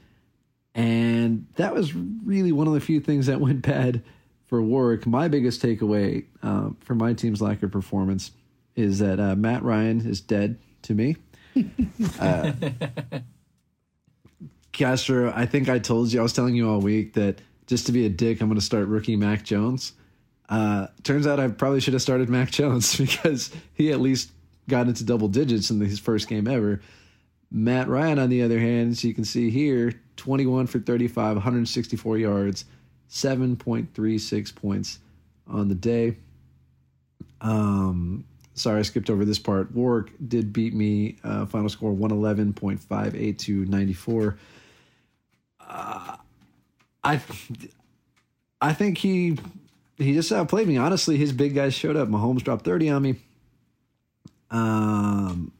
and 0.75 1.47
that 1.57 1.75
was 1.75 1.95
really 1.95 2.53
one 2.53 2.67
of 2.67 2.75
the 2.75 2.81
few 2.81 3.01
things 3.01 3.27
that 3.27 3.41
went 3.41 3.63
bad 3.63 4.03
for 4.47 4.63
Warwick. 4.63 5.07
My 5.07 5.29
biggest 5.29 5.63
takeaway 5.63 6.25
uh, 6.43 6.71
for 6.81 6.95
my 6.95 7.13
team's 7.13 7.43
lack 7.43 7.63
of 7.63 7.71
performance 7.71 8.33
is 8.77 9.01
that 9.01 9.19
uh, 9.19 9.35
Matt 9.35 9.63
Ryan 9.63 10.07
is 10.07 10.21
dead 10.21 10.59
to 10.83 10.95
me. 10.95 11.17
uh, 12.21 12.53
Castro, 14.73 15.33
I 15.35 15.47
think 15.47 15.69
I 15.69 15.81
told 15.81 16.13
you, 16.13 16.21
I 16.21 16.23
was 16.23 16.33
telling 16.33 16.55
you 16.55 16.71
all 16.71 16.81
week 16.81 17.15
that 17.15 17.41
just 17.67 17.87
to 17.87 17.93
be 17.93 18.07
a 18.07 18.09
dick, 18.09 18.41
I'm 18.41 18.49
going 18.49 18.59
to 18.59 18.65
start 18.65 18.87
rookie 18.87 19.17
Mac 19.17 19.45
Jones. 19.45 19.93
Uh, 20.49 20.87
turns 21.03 21.27
out 21.27 21.41
I 21.41 21.49
probably 21.49 21.81
should 21.81 21.93
have 21.93 22.03
started 22.03 22.29
Mac 22.29 22.51
Jones 22.53 22.97
because 22.97 23.53
he 23.75 23.93
at 23.93 24.01
least 24.01 24.31
got 24.69 24.87
into 24.87 25.05
double 25.05 25.29
digits 25.29 25.71
in 25.71 25.81
his 25.81 25.99
first 25.99 26.29
game 26.29 26.47
ever. 26.47 26.81
Matt 27.51 27.89
Ryan, 27.89 28.19
on 28.19 28.29
the 28.31 28.43
other 28.43 28.59
hand, 28.59 28.93
as 28.93 29.05
you 29.05 29.15
can 29.15 29.25
see 29.25 29.51
here, 29.51 29.93
21 30.17 30.67
for 30.67 30.79
35, 30.79 31.37
164 31.37 32.19
yards, 32.19 32.65
7.36 33.11 34.55
points 34.55 34.99
on 35.47 35.69
the 35.69 35.75
day. 35.75 36.17
Um, 37.41 38.25
sorry, 38.55 38.81
I 38.81 38.83
skipped 38.83 39.09
over 39.09 39.25
this 39.25 39.39
part. 39.39 39.73
Warwick 39.73 40.13
did 40.29 40.53
beat 40.53 40.75
me. 40.75 41.17
Uh, 41.25 41.47
final 41.47 41.69
score 41.69 41.93
111.58 41.93 43.39
to 43.39 43.65
94. 43.65 44.39
Uh, 45.61 46.17
I, 47.05 47.21
I 48.61 48.73
think 48.73 48.99
he 48.99 49.39
he 49.97 50.15
just 50.15 50.31
outplayed 50.31 50.69
me. 50.69 50.77
Honestly, 50.77 51.17
his 51.17 51.33
big 51.33 51.55
guys 51.55 51.75
showed 51.75 51.97
up. 51.97 52.09
Mahomes 52.09 52.43
dropped 52.43 52.65
30 52.65 52.91
on 52.91 53.03
me. 53.03 53.17
Um, 54.51 55.53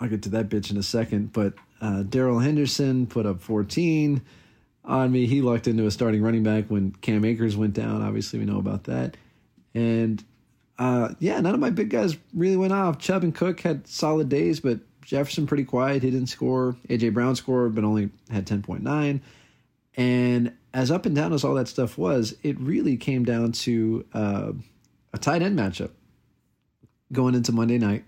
I'll 0.00 0.08
get 0.08 0.22
to 0.22 0.28
that 0.30 0.48
bitch 0.48 0.70
in 0.70 0.76
a 0.76 0.82
second. 0.82 1.32
But 1.32 1.54
uh, 1.80 2.02
Darrell 2.02 2.38
Henderson 2.38 3.06
put 3.06 3.26
up 3.26 3.40
14 3.40 4.22
on 4.84 5.12
me. 5.12 5.26
He 5.26 5.42
lucked 5.42 5.66
into 5.66 5.86
a 5.86 5.90
starting 5.90 6.22
running 6.22 6.42
back 6.42 6.66
when 6.68 6.92
Cam 6.92 7.24
Akers 7.24 7.56
went 7.56 7.74
down. 7.74 8.02
Obviously, 8.02 8.38
we 8.38 8.44
know 8.44 8.58
about 8.58 8.84
that. 8.84 9.16
And 9.74 10.22
uh, 10.78 11.10
yeah, 11.18 11.40
none 11.40 11.54
of 11.54 11.60
my 11.60 11.70
big 11.70 11.90
guys 11.90 12.16
really 12.34 12.56
went 12.56 12.72
off. 12.72 12.98
Chubb 12.98 13.24
and 13.24 13.34
Cook 13.34 13.60
had 13.60 13.86
solid 13.86 14.28
days, 14.28 14.60
but 14.60 14.80
Jefferson 15.02 15.46
pretty 15.46 15.64
quiet. 15.64 16.02
He 16.02 16.10
didn't 16.10 16.28
score. 16.28 16.76
AJ 16.88 17.14
Brown 17.14 17.36
scored, 17.36 17.74
but 17.74 17.84
only 17.84 18.10
had 18.30 18.46
10.9. 18.46 19.20
And 19.96 20.52
as 20.74 20.90
up 20.90 21.06
and 21.06 21.14
down 21.14 21.32
as 21.32 21.44
all 21.44 21.54
that 21.54 21.68
stuff 21.68 21.96
was, 21.96 22.34
it 22.42 22.60
really 22.60 22.96
came 22.96 23.24
down 23.24 23.52
to 23.52 24.04
uh, 24.12 24.52
a 25.12 25.18
tight 25.18 25.42
end 25.42 25.58
matchup 25.58 25.90
going 27.12 27.34
into 27.34 27.52
Monday 27.52 27.78
night. 27.78 28.04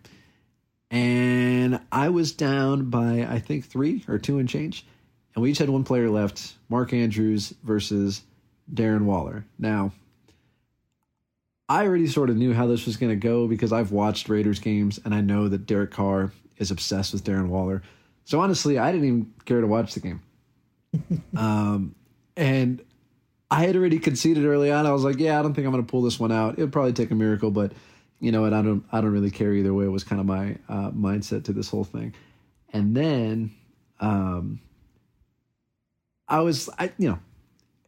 And 0.90 1.80
I 1.92 2.08
was 2.08 2.32
down 2.32 2.90
by, 2.90 3.26
I 3.28 3.40
think, 3.40 3.66
three 3.66 4.04
or 4.08 4.18
two 4.18 4.38
and 4.38 4.48
change. 4.48 4.86
And 5.34 5.42
we 5.42 5.50
each 5.50 5.58
had 5.58 5.68
one 5.68 5.84
player 5.84 6.08
left 6.08 6.54
Mark 6.68 6.92
Andrews 6.92 7.54
versus 7.62 8.22
Darren 8.72 9.02
Waller. 9.02 9.44
Now, 9.58 9.92
I 11.68 11.86
already 11.86 12.06
sort 12.06 12.30
of 12.30 12.36
knew 12.36 12.54
how 12.54 12.66
this 12.66 12.86
was 12.86 12.96
going 12.96 13.10
to 13.10 13.16
go 13.16 13.46
because 13.46 13.72
I've 13.72 13.92
watched 13.92 14.28
Raiders 14.28 14.58
games 14.58 14.98
and 15.04 15.14
I 15.14 15.20
know 15.20 15.48
that 15.48 15.66
Derek 15.66 15.90
Carr 15.90 16.32
is 16.56 16.70
obsessed 16.70 17.12
with 17.12 17.24
Darren 17.24 17.48
Waller. 17.48 17.82
So 18.24 18.40
honestly, 18.40 18.78
I 18.78 18.90
didn't 18.90 19.06
even 19.06 19.34
care 19.44 19.60
to 19.60 19.66
watch 19.66 19.94
the 19.94 20.00
game. 20.00 20.22
um, 21.36 21.94
and 22.36 22.82
I 23.50 23.64
had 23.64 23.76
already 23.76 23.98
conceded 23.98 24.44
early 24.44 24.70
on. 24.70 24.86
I 24.86 24.92
was 24.92 25.04
like, 25.04 25.18
yeah, 25.18 25.38
I 25.38 25.42
don't 25.42 25.54
think 25.54 25.66
I'm 25.66 25.72
going 25.72 25.84
to 25.84 25.90
pull 25.90 26.02
this 26.02 26.18
one 26.18 26.32
out. 26.32 26.54
It'll 26.54 26.68
probably 26.68 26.92
take 26.92 27.10
a 27.10 27.14
miracle, 27.14 27.50
but 27.50 27.72
you 28.20 28.32
know 28.32 28.42
what? 28.42 28.52
I 28.52 28.62
don't, 28.62 28.84
I 28.90 29.00
don't 29.00 29.12
really 29.12 29.30
care 29.30 29.52
either 29.52 29.72
way. 29.72 29.84
It 29.84 29.88
was 29.88 30.04
kind 30.04 30.20
of 30.20 30.26
my 30.26 30.56
uh, 30.68 30.90
mindset 30.90 31.44
to 31.44 31.52
this 31.52 31.68
whole 31.68 31.84
thing. 31.84 32.14
And 32.72 32.96
then, 32.96 33.52
um, 34.00 34.60
I 36.28 36.40
was, 36.40 36.68
I, 36.78 36.92
you 36.98 37.08
know, 37.08 37.18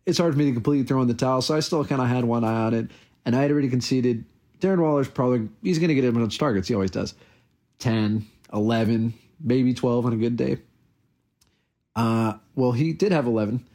it's 0.07 0.19
hard 0.19 0.33
for 0.33 0.39
me 0.39 0.47
to 0.47 0.53
completely 0.53 0.87
throw 0.87 1.03
in 1.03 1.09
the 1.09 1.15
towel. 1.15 1.43
So 1.43 1.55
I 1.55 1.61
still 1.61 1.85
kind 1.85 2.01
of 2.01 2.09
had 2.09 2.25
one 2.25 2.45
eye 2.45 2.63
on 2.63 2.75
it. 2.75 2.91
And 3.25 3.37
I 3.37 3.43
had 3.43 3.51
already 3.51 3.69
conceded 3.69 4.25
Darren 4.61 4.81
Waller's 4.81 5.09
probably, 5.09 5.49
he's 5.63 5.79
going 5.79 5.89
to 5.89 5.95
get 5.95 6.05
a 6.05 6.13
bunch 6.13 6.35
of 6.35 6.39
targets. 6.39 6.69
He 6.69 6.75
always 6.75 6.91
does 6.91 7.15
10, 7.81 8.27
11, 8.53 9.15
maybe 9.43 9.75
12 9.75 10.07
on 10.07 10.13
a 10.13 10.17
good 10.17 10.37
day. 10.37 10.59
Uh, 11.97 12.35
well, 12.55 12.73
he 12.73 12.93
did 12.93 13.13
have 13.13 13.27
11 13.27 13.67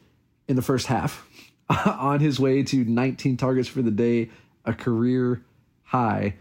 in 0.48 0.56
the 0.56 0.62
first 0.62 0.86
half 0.86 1.28
on 1.86 2.20
his 2.20 2.40
way 2.40 2.62
to 2.62 2.84
19 2.84 3.36
targets 3.36 3.68
for 3.68 3.82
the 3.82 3.90
day, 3.90 4.30
a 4.64 4.72
career 4.72 5.42
high. 5.84 6.34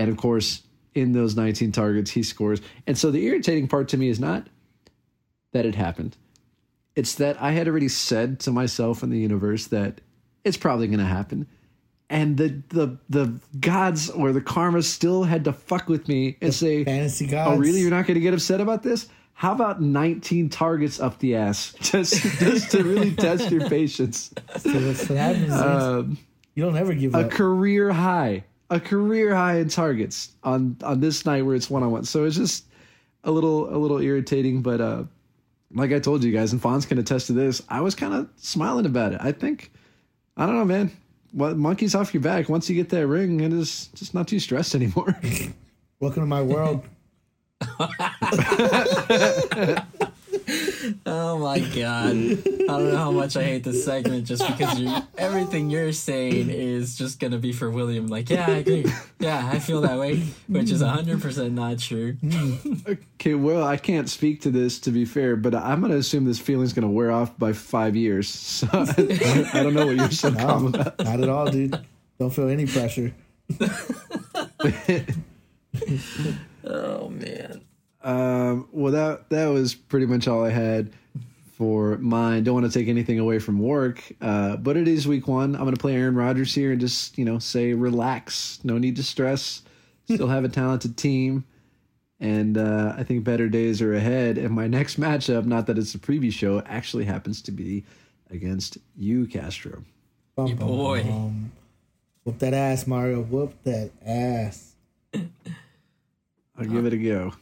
And 0.00 0.08
of 0.08 0.16
course, 0.16 0.62
in 0.94 1.12
those 1.12 1.36
19 1.36 1.72
targets, 1.72 2.10
he 2.10 2.22
scores. 2.22 2.62
And 2.86 2.96
so 2.96 3.10
the 3.10 3.22
irritating 3.26 3.68
part 3.68 3.88
to 3.88 3.98
me 3.98 4.08
is 4.08 4.18
not 4.18 4.46
that 5.52 5.66
it 5.66 5.74
happened. 5.74 6.16
It's 6.96 7.16
that 7.16 7.40
I 7.40 7.50
had 7.50 7.68
already 7.68 7.88
said 7.88 8.40
to 8.40 8.50
myself 8.50 9.02
in 9.02 9.10
the 9.10 9.18
universe 9.18 9.66
that 9.66 10.00
it's 10.42 10.56
probably 10.56 10.86
going 10.86 11.00
to 11.00 11.04
happen. 11.04 11.46
And 12.08 12.38
the, 12.38 12.62
the 12.70 12.98
the 13.10 13.40
gods 13.60 14.08
or 14.08 14.32
the 14.32 14.40
karma 14.40 14.82
still 14.82 15.24
had 15.24 15.44
to 15.44 15.52
fuck 15.52 15.86
with 15.86 16.08
me 16.08 16.38
and 16.40 16.52
say, 16.52 16.82
Fantasy 16.82 17.26
gods. 17.26 17.56
"Oh, 17.56 17.60
really? 17.60 17.80
You're 17.80 17.90
not 17.90 18.06
going 18.06 18.14
to 18.14 18.20
get 18.20 18.32
upset 18.32 18.62
about 18.62 18.82
this? 18.82 19.06
How 19.34 19.52
about 19.52 19.82
19 19.82 20.48
targets 20.48 20.98
up 20.98 21.18
the 21.18 21.36
ass, 21.36 21.74
just 21.80 22.14
just 22.40 22.70
to 22.70 22.84
really 22.84 23.12
test 23.26 23.50
your 23.50 23.68
patience? 23.68 24.32
So 24.56 24.72
what 24.72 25.18
happens. 25.18 25.52
Um, 25.52 26.18
you 26.54 26.64
don't 26.64 26.76
ever 26.76 26.94
give 26.94 27.14
up 27.14 27.22
a 27.22 27.24
up. 27.26 27.30
career 27.30 27.92
high, 27.92 28.44
a 28.70 28.80
career 28.80 29.34
high 29.34 29.56
in 29.56 29.68
targets 29.68 30.32
on 30.42 30.76
on 30.82 31.00
this 31.00 31.26
night 31.26 31.42
where 31.42 31.56
it's 31.56 31.68
one 31.68 31.82
on 31.82 31.90
one. 31.90 32.04
So 32.04 32.24
it's 32.24 32.36
just 32.36 32.64
a 33.24 33.30
little 33.30 33.74
a 33.74 33.76
little 33.76 34.00
irritating, 34.00 34.62
but 34.62 34.80
uh, 34.80 35.02
like 35.72 35.92
I 35.92 35.98
told 35.98 36.24
you 36.24 36.32
guys, 36.32 36.52
and 36.52 36.62
Fonz 36.62 36.88
can 36.88 36.98
attest 36.98 37.26
to 37.26 37.32
this. 37.32 37.62
I 37.68 37.80
was 37.80 37.94
kind 37.94 38.14
of 38.14 38.28
smiling 38.36 38.86
about 38.86 39.12
it. 39.12 39.20
I 39.22 39.32
think 39.32 39.72
I 40.36 40.46
don't 40.46 40.56
know, 40.56 40.64
man. 40.64 40.90
What 41.32 41.56
monkey's 41.56 41.94
off 41.94 42.14
your 42.14 42.22
back? 42.22 42.48
Once 42.48 42.68
you 42.68 42.74
get 42.74 42.88
that 42.90 43.06
ring, 43.06 43.42
and 43.42 43.52
it 43.52 43.58
is 43.58 43.88
just 43.94 44.14
not 44.14 44.26
too 44.26 44.40
stressed 44.40 44.74
anymore. 44.74 45.16
Welcome 46.00 46.22
to 46.22 46.26
my 46.26 46.42
world. 46.42 46.84
Oh 51.06 51.38
my 51.38 51.58
god! 51.58 52.10
I 52.10 52.66
don't 52.66 52.92
know 52.92 52.96
how 52.96 53.10
much 53.10 53.36
I 53.36 53.42
hate 53.44 53.64
this 53.64 53.84
segment 53.84 54.26
just 54.26 54.46
because 54.46 54.78
you 54.78 54.94
everything 55.18 55.70
you're 55.70 55.92
saying 55.92 56.50
is 56.50 56.96
just 56.96 57.20
gonna 57.20 57.38
be 57.38 57.52
for 57.52 57.70
William. 57.70 58.06
Like, 58.06 58.30
yeah, 58.30 58.46
I 58.46 58.56
agree. 58.56 58.86
Yeah, 59.18 59.50
I 59.52 59.58
feel 59.58 59.82
that 59.82 59.98
way, 59.98 60.22
which 60.48 60.70
is 60.70 60.80
hundred 60.82 61.20
percent 61.20 61.52
not 61.52 61.78
true. 61.78 62.16
okay, 62.88 63.34
well, 63.34 63.64
I 63.64 63.76
can't 63.76 64.08
speak 64.08 64.40
to 64.42 64.50
this 64.50 64.78
to 64.80 64.90
be 64.90 65.04
fair, 65.04 65.36
but 65.36 65.54
I'm 65.54 65.80
gonna 65.80 65.96
assume 65.96 66.24
this 66.24 66.38
feeling's 66.38 66.72
gonna 66.72 66.90
wear 66.90 67.10
off 67.10 67.36
by 67.38 67.52
five 67.52 67.96
years. 67.96 68.28
So 68.28 68.66
I, 68.72 68.80
I 69.54 69.62
don't 69.62 69.74
know 69.74 69.86
what 69.86 69.96
you're 69.96 70.10
so 70.10 70.32
calm 70.32 70.66
about. 70.66 70.98
Not 70.98 71.20
at 71.20 71.28
all, 71.28 71.50
dude. 71.50 71.78
Don't 72.18 72.30
feel 72.30 72.48
any 72.48 72.66
pressure. 72.66 73.12
Oh 76.62 77.08
man. 77.08 77.62
Um, 78.02 78.68
well, 78.72 78.92
that 78.92 79.28
that 79.30 79.46
was 79.46 79.74
pretty 79.74 80.06
much 80.06 80.26
all 80.26 80.44
I 80.44 80.50
had 80.50 80.92
for 81.52 81.98
mine. 81.98 82.44
Don't 82.44 82.54
want 82.54 82.72
to 82.72 82.78
take 82.78 82.88
anything 82.88 83.18
away 83.18 83.38
from 83.38 83.58
work, 83.58 84.02
uh, 84.20 84.56
but 84.56 84.76
it 84.76 84.88
is 84.88 85.06
week 85.06 85.28
one. 85.28 85.54
I'm 85.54 85.62
going 85.62 85.74
to 85.74 85.80
play 85.80 85.94
Aaron 85.94 86.14
Rodgers 86.14 86.54
here 86.54 86.72
and 86.72 86.80
just 86.80 87.18
you 87.18 87.24
know 87.24 87.38
say 87.38 87.74
relax, 87.74 88.58
no 88.64 88.78
need 88.78 88.96
to 88.96 89.02
stress. 89.02 89.62
Still 90.06 90.28
have 90.28 90.44
a 90.44 90.48
talented 90.48 90.96
team, 90.96 91.44
and 92.18 92.56
uh, 92.56 92.94
I 92.96 93.04
think 93.04 93.22
better 93.24 93.48
days 93.48 93.82
are 93.82 93.92
ahead. 93.94 94.38
And 94.38 94.50
my 94.54 94.66
next 94.66 94.98
matchup, 94.98 95.44
not 95.44 95.66
that 95.66 95.78
it's 95.78 95.94
a 95.94 95.98
preview 95.98 96.32
show, 96.32 96.62
actually 96.62 97.04
happens 97.04 97.42
to 97.42 97.52
be 97.52 97.84
against 98.30 98.78
you, 98.96 99.26
Castro. 99.26 99.84
Bum, 100.34 100.56
bum, 100.56 100.68
boy. 100.68 101.02
bum. 101.02 101.52
Whoop 102.24 102.38
that 102.38 102.54
ass, 102.54 102.86
Mario. 102.86 103.22
Whoop 103.22 103.54
that 103.64 103.90
ass. 104.04 104.74
I'll 105.14 106.66
give 106.66 106.86
it 106.86 106.92
a 106.92 106.98
go. 106.98 107.34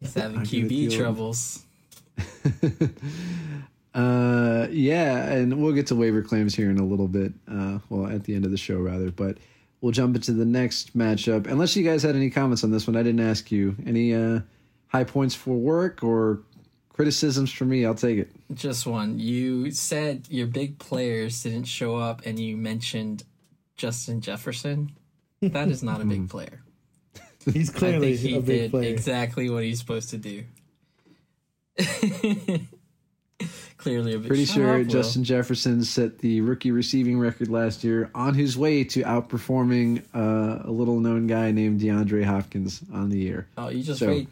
He's 0.00 0.14
having 0.14 0.38
I'll 0.38 0.44
give 0.44 0.66
it 0.66 0.68
to 0.68 0.74
QB 0.74 0.96
troubles. 0.96 1.64
Uh, 3.94 4.68
yeah, 4.70 5.32
and 5.32 5.60
we'll 5.60 5.72
get 5.72 5.86
to 5.88 5.96
waiver 5.96 6.22
claims 6.22 6.54
here 6.54 6.70
in 6.70 6.78
a 6.78 6.84
little 6.84 7.08
bit. 7.08 7.32
Uh, 7.50 7.78
well, 7.88 8.06
at 8.06 8.24
the 8.24 8.34
end 8.34 8.44
of 8.44 8.50
the 8.50 8.56
show, 8.56 8.78
rather. 8.78 9.10
But 9.10 9.38
we'll 9.80 9.92
jump 9.92 10.14
into 10.14 10.32
the 10.32 10.44
next 10.44 10.96
matchup. 10.96 11.46
Unless 11.48 11.76
you 11.76 11.82
guys 11.82 12.02
had 12.02 12.14
any 12.14 12.30
comments 12.30 12.62
on 12.62 12.70
this 12.70 12.86
one, 12.86 12.96
I 12.96 13.02
didn't 13.02 13.26
ask 13.26 13.50
you 13.50 13.74
any 13.84 14.14
uh, 14.14 14.40
high 14.88 15.04
points 15.04 15.34
for 15.34 15.56
work 15.56 16.04
or 16.04 16.40
criticisms 16.92 17.50
for 17.50 17.64
me. 17.64 17.84
I'll 17.84 17.94
take 17.94 18.18
it. 18.18 18.30
Just 18.54 18.86
one. 18.86 19.18
You 19.18 19.70
said 19.72 20.26
your 20.30 20.46
big 20.46 20.78
players 20.78 21.42
didn't 21.42 21.64
show 21.64 21.96
up, 21.96 22.22
and 22.24 22.38
you 22.38 22.56
mentioned 22.56 23.24
Justin 23.76 24.20
Jefferson. 24.20 24.92
That 25.42 25.68
is 25.68 25.82
not 25.82 26.00
a 26.00 26.04
big 26.04 26.28
player. 26.28 26.62
He's 27.52 27.70
clearly 27.70 28.16
he 28.16 28.36
a 28.36 28.40
big 28.40 28.46
did 28.46 28.70
player. 28.70 28.90
exactly 28.92 29.48
what 29.50 29.62
he's 29.64 29.78
supposed 29.78 30.10
to 30.10 30.18
do. 30.18 30.44
Clearly, 33.78 34.12
a 34.12 34.18
big 34.18 34.28
Pretty 34.28 34.44
Shut 34.44 34.56
sure 34.56 34.70
up, 34.72 34.78
Will. 34.80 34.84
Justin 34.84 35.24
Jefferson 35.24 35.82
set 35.84 36.18
the 36.18 36.42
rookie 36.42 36.70
receiving 36.70 37.18
record 37.18 37.48
last 37.48 37.82
year 37.82 38.10
on 38.14 38.34
his 38.34 38.58
way 38.58 38.84
to 38.84 39.02
outperforming 39.04 40.02
uh, 40.14 40.68
a 40.68 40.70
little 40.70 41.00
known 41.00 41.26
guy 41.26 41.50
named 41.50 41.80
DeAndre 41.80 42.22
Hopkins 42.24 42.82
on 42.92 43.08
the 43.08 43.16
year. 43.16 43.46
Oh, 43.56 43.70
you 43.70 43.82
just 43.82 44.00
So- 44.00 44.08
wait. 44.08 44.28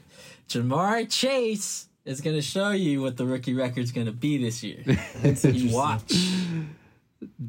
Ja'Marr 0.51 1.11
Chase 1.11 1.87
is 2.05 2.21
going 2.21 2.37
to 2.37 2.43
show 2.43 2.71
you 2.71 3.01
what 3.01 3.17
the 3.17 3.25
rookie 3.25 3.55
record's 3.55 3.91
going 3.93 4.07
to 4.07 4.13
be 4.13 4.37
this 4.37 4.63
year. 4.63 4.83
That's 5.23 5.45
you 5.45 5.51
interesting. 5.51 5.73
watch. 5.73 6.13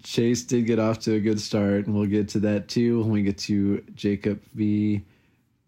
Chase 0.04 0.44
did 0.44 0.66
get 0.66 0.80
off 0.80 1.00
to 1.02 1.14
a 1.16 1.20
good 1.20 1.40
start, 1.42 1.86
and 1.86 1.96
we'll 1.96 2.08
get 2.08 2.30
to 2.30 2.40
that 2.42 2.68
too 2.70 3.02
when 3.02 3.10
we 3.12 3.24
get 3.24 3.38
to 3.40 3.84
Jacob 3.96 4.42
v. 4.54 5.02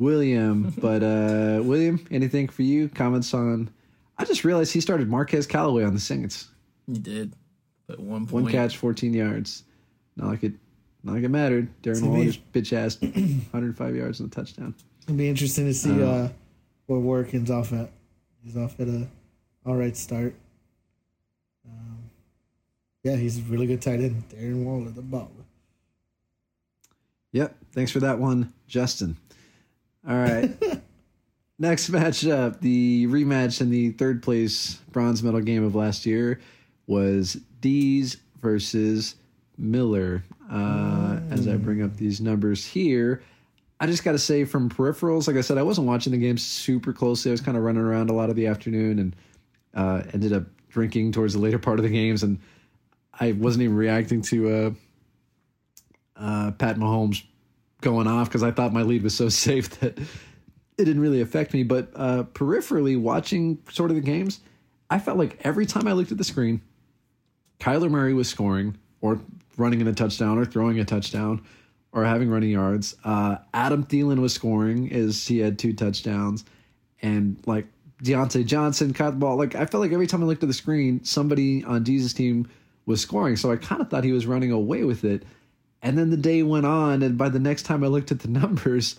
William. 0.01 0.73
but 0.79 1.03
uh 1.03 1.61
William, 1.63 2.05
anything 2.11 2.47
for 2.47 2.63
you? 2.63 2.89
Comments 2.89 3.33
on? 3.33 3.69
I 4.17 4.25
just 4.25 4.43
realized 4.43 4.73
he 4.73 4.81
started 4.81 5.09
Marquez 5.09 5.47
Callaway 5.47 5.83
on 5.83 5.93
the 5.93 5.99
Saints. 5.99 6.49
He 6.87 6.99
did. 6.99 7.33
But 7.87 7.99
one 7.99 8.25
point. 8.25 8.43
One 8.45 8.51
catch, 8.51 8.77
14 8.77 9.13
yards. 9.13 9.63
Not 10.15 10.27
like 10.27 10.43
it. 10.43 10.53
Not 11.03 11.15
like 11.15 11.23
it 11.23 11.29
mattered. 11.29 11.69
Darren 11.81 11.99
To 12.01 12.09
Waller's 12.09 12.37
bitch 12.53 12.73
ass, 12.73 13.01
105 13.01 13.95
yards 13.95 14.19
and 14.19 14.31
a 14.31 14.35
touchdown. 14.35 14.75
It'll 15.03 15.15
be 15.15 15.27
interesting 15.29 15.65
to 15.65 15.73
see 15.73 16.03
uh, 16.03 16.29
where 16.85 16.99
Workins 16.99 17.49
off 17.49 17.73
at. 17.73 17.89
He's 18.43 18.55
off 18.57 18.79
at 18.79 18.87
a 18.87 19.07
all 19.65 19.75
right 19.75 19.95
start. 19.95 20.35
Um, 21.67 21.97
yeah, 23.03 23.15
he's 23.15 23.39
a 23.39 23.41
really 23.43 23.67
good 23.67 23.81
tight 23.81 23.99
end. 23.99 24.23
Darren 24.29 24.63
Waller, 24.63 24.89
the 24.89 25.01
baller. 25.01 25.29
Yep. 27.31 27.55
Thanks 27.71 27.91
for 27.91 27.99
that 28.01 28.19
one, 28.19 28.53
Justin. 28.67 29.17
All 30.07 30.15
right. 30.15 30.51
Next 31.59 31.91
matchup, 31.91 32.59
the 32.59 33.05
rematch 33.07 33.61
in 33.61 33.69
the 33.69 33.91
third 33.91 34.23
place 34.23 34.75
bronze 34.91 35.21
medal 35.21 35.41
game 35.41 35.63
of 35.63 35.75
last 35.75 36.05
year 36.07 36.39
was 36.87 37.37
D's 37.59 38.17
versus 38.41 39.15
Miller. 39.57 40.23
Uh, 40.51 41.19
As 41.29 41.47
I 41.47 41.55
bring 41.57 41.83
up 41.83 41.95
these 41.97 42.19
numbers 42.19 42.65
here, 42.65 43.21
I 43.79 43.85
just 43.85 44.03
got 44.03 44.13
to 44.13 44.19
say 44.19 44.43
from 44.43 44.69
peripherals, 44.69 45.27
like 45.27 45.37
I 45.37 45.41
said, 45.41 45.57
I 45.57 45.63
wasn't 45.63 45.87
watching 45.87 46.11
the 46.11 46.17
game 46.17 46.37
super 46.37 46.93
closely. 46.93 47.31
I 47.31 47.33
was 47.33 47.41
kind 47.41 47.55
of 47.55 47.63
running 47.63 47.83
around 47.83 48.09
a 48.09 48.13
lot 48.13 48.29
of 48.29 48.35
the 48.35 48.47
afternoon 48.47 48.99
and 48.99 49.15
uh, 49.73 50.01
ended 50.13 50.33
up 50.33 50.43
drinking 50.69 51.11
towards 51.11 51.33
the 51.33 51.39
later 51.39 51.59
part 51.59 51.79
of 51.79 51.83
the 51.83 51.89
games, 51.89 52.23
and 52.23 52.39
I 53.13 53.33
wasn't 53.33 53.63
even 53.63 53.75
reacting 53.75 54.21
to 54.23 54.49
uh, 54.49 54.71
uh, 56.15 56.51
Pat 56.51 56.77
Mahomes 56.77 57.23
going 57.81 58.07
off 58.07 58.29
because 58.29 58.43
I 58.43 58.51
thought 58.51 58.73
my 58.73 58.83
lead 58.83 59.03
was 59.03 59.15
so 59.15 59.29
safe 59.29 59.69
that 59.79 59.97
it 59.97 60.85
didn't 60.85 61.01
really 61.01 61.21
affect 61.21 61.53
me. 61.53 61.63
But 61.63 61.91
uh, 61.95 62.23
peripherally, 62.33 62.99
watching 62.99 63.59
sort 63.69 63.91
of 63.91 63.95
the 63.95 64.01
games, 64.01 64.39
I 64.89 64.99
felt 64.99 65.17
like 65.17 65.39
every 65.41 65.65
time 65.65 65.87
I 65.87 65.93
looked 65.93 66.11
at 66.11 66.17
the 66.17 66.23
screen, 66.23 66.61
Kyler 67.59 67.89
Murray 67.89 68.13
was 68.13 68.29
scoring 68.29 68.77
or 69.01 69.19
running 69.57 69.81
in 69.81 69.87
a 69.87 69.93
touchdown 69.93 70.37
or 70.37 70.45
throwing 70.45 70.79
a 70.79 70.85
touchdown 70.85 71.43
or 71.91 72.05
having 72.05 72.29
running 72.29 72.49
yards. 72.49 72.95
Uh, 73.03 73.37
Adam 73.53 73.85
Thielen 73.85 74.19
was 74.19 74.33
scoring 74.33 74.91
as 74.91 75.27
he 75.27 75.39
had 75.39 75.59
two 75.59 75.73
touchdowns. 75.73 76.45
And 77.01 77.37
like 77.45 77.67
Diontae 78.03 78.45
Johnson 78.45 78.93
caught 78.93 79.11
the 79.11 79.17
ball. 79.17 79.37
Like 79.37 79.55
I 79.55 79.65
felt 79.65 79.81
like 79.81 79.91
every 79.91 80.07
time 80.07 80.23
I 80.23 80.25
looked 80.25 80.43
at 80.43 80.47
the 80.47 80.53
screen, 80.53 81.03
somebody 81.03 81.63
on 81.63 81.83
Jesus' 81.83 82.13
team 82.13 82.49
was 82.85 83.01
scoring. 83.01 83.35
So 83.35 83.51
I 83.51 83.57
kind 83.57 83.81
of 83.81 83.89
thought 83.89 84.03
he 84.03 84.11
was 84.11 84.25
running 84.25 84.51
away 84.51 84.83
with 84.83 85.03
it. 85.03 85.23
And 85.81 85.97
then 85.97 86.09
the 86.09 86.17
day 86.17 86.43
went 86.43 86.65
on, 86.65 87.01
and 87.01 87.17
by 87.17 87.29
the 87.29 87.39
next 87.39 87.63
time 87.63 87.83
I 87.83 87.87
looked 87.87 88.11
at 88.11 88.19
the 88.19 88.27
numbers, 88.41 88.95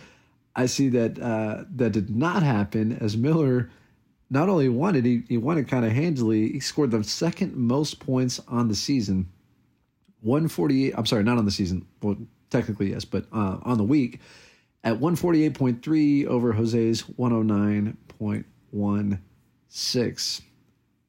I 0.55 0.67
see 0.67 0.89
that 0.91 1.21
uh, 1.21 1.65
that 1.77 1.93
did 1.93 2.15
not 2.15 2.43
happen. 2.43 2.99
As 3.01 3.17
Miller 3.17 3.71
not 4.31 4.49
only 4.49 4.69
won 4.69 4.97
it, 4.97 5.05
he, 5.05 5.23
he 5.29 5.39
won 5.39 5.59
it 5.59 5.69
kind 5.69 5.85
of 5.85 5.93
handily. 5.93 6.51
He 6.53 6.61
scored 6.61 6.91
the 6.91 7.05
second 7.05 7.55
most 7.55 8.01
points 8.01 8.41
on 8.49 8.69
the 8.69 8.75
season, 8.75 9.31
one 10.21 10.49
forty 10.49 10.87
eight. 10.87 10.95
I'm 10.97 11.07
sorry, 11.07 11.23
not 11.25 11.39
on 11.39 11.45
the 11.45 11.51
season. 11.51 11.87
Well, 12.03 12.17
technically 12.51 12.91
yes, 12.91 13.05
but 13.05 13.27
uh, 13.33 13.59
on 13.63 13.79
the 13.79 13.85
week 13.85 14.21
at 14.85 14.99
one 14.99 15.17
forty 15.17 15.45
eight 15.45 15.55
point 15.55 15.83
three 15.83 16.27
over 16.27 16.53
Jose's 16.53 17.03
one 17.03 17.31
hundred 17.31 17.55
nine 17.55 17.97
point 18.19 18.47
one 18.71 19.23
six. 19.69 20.43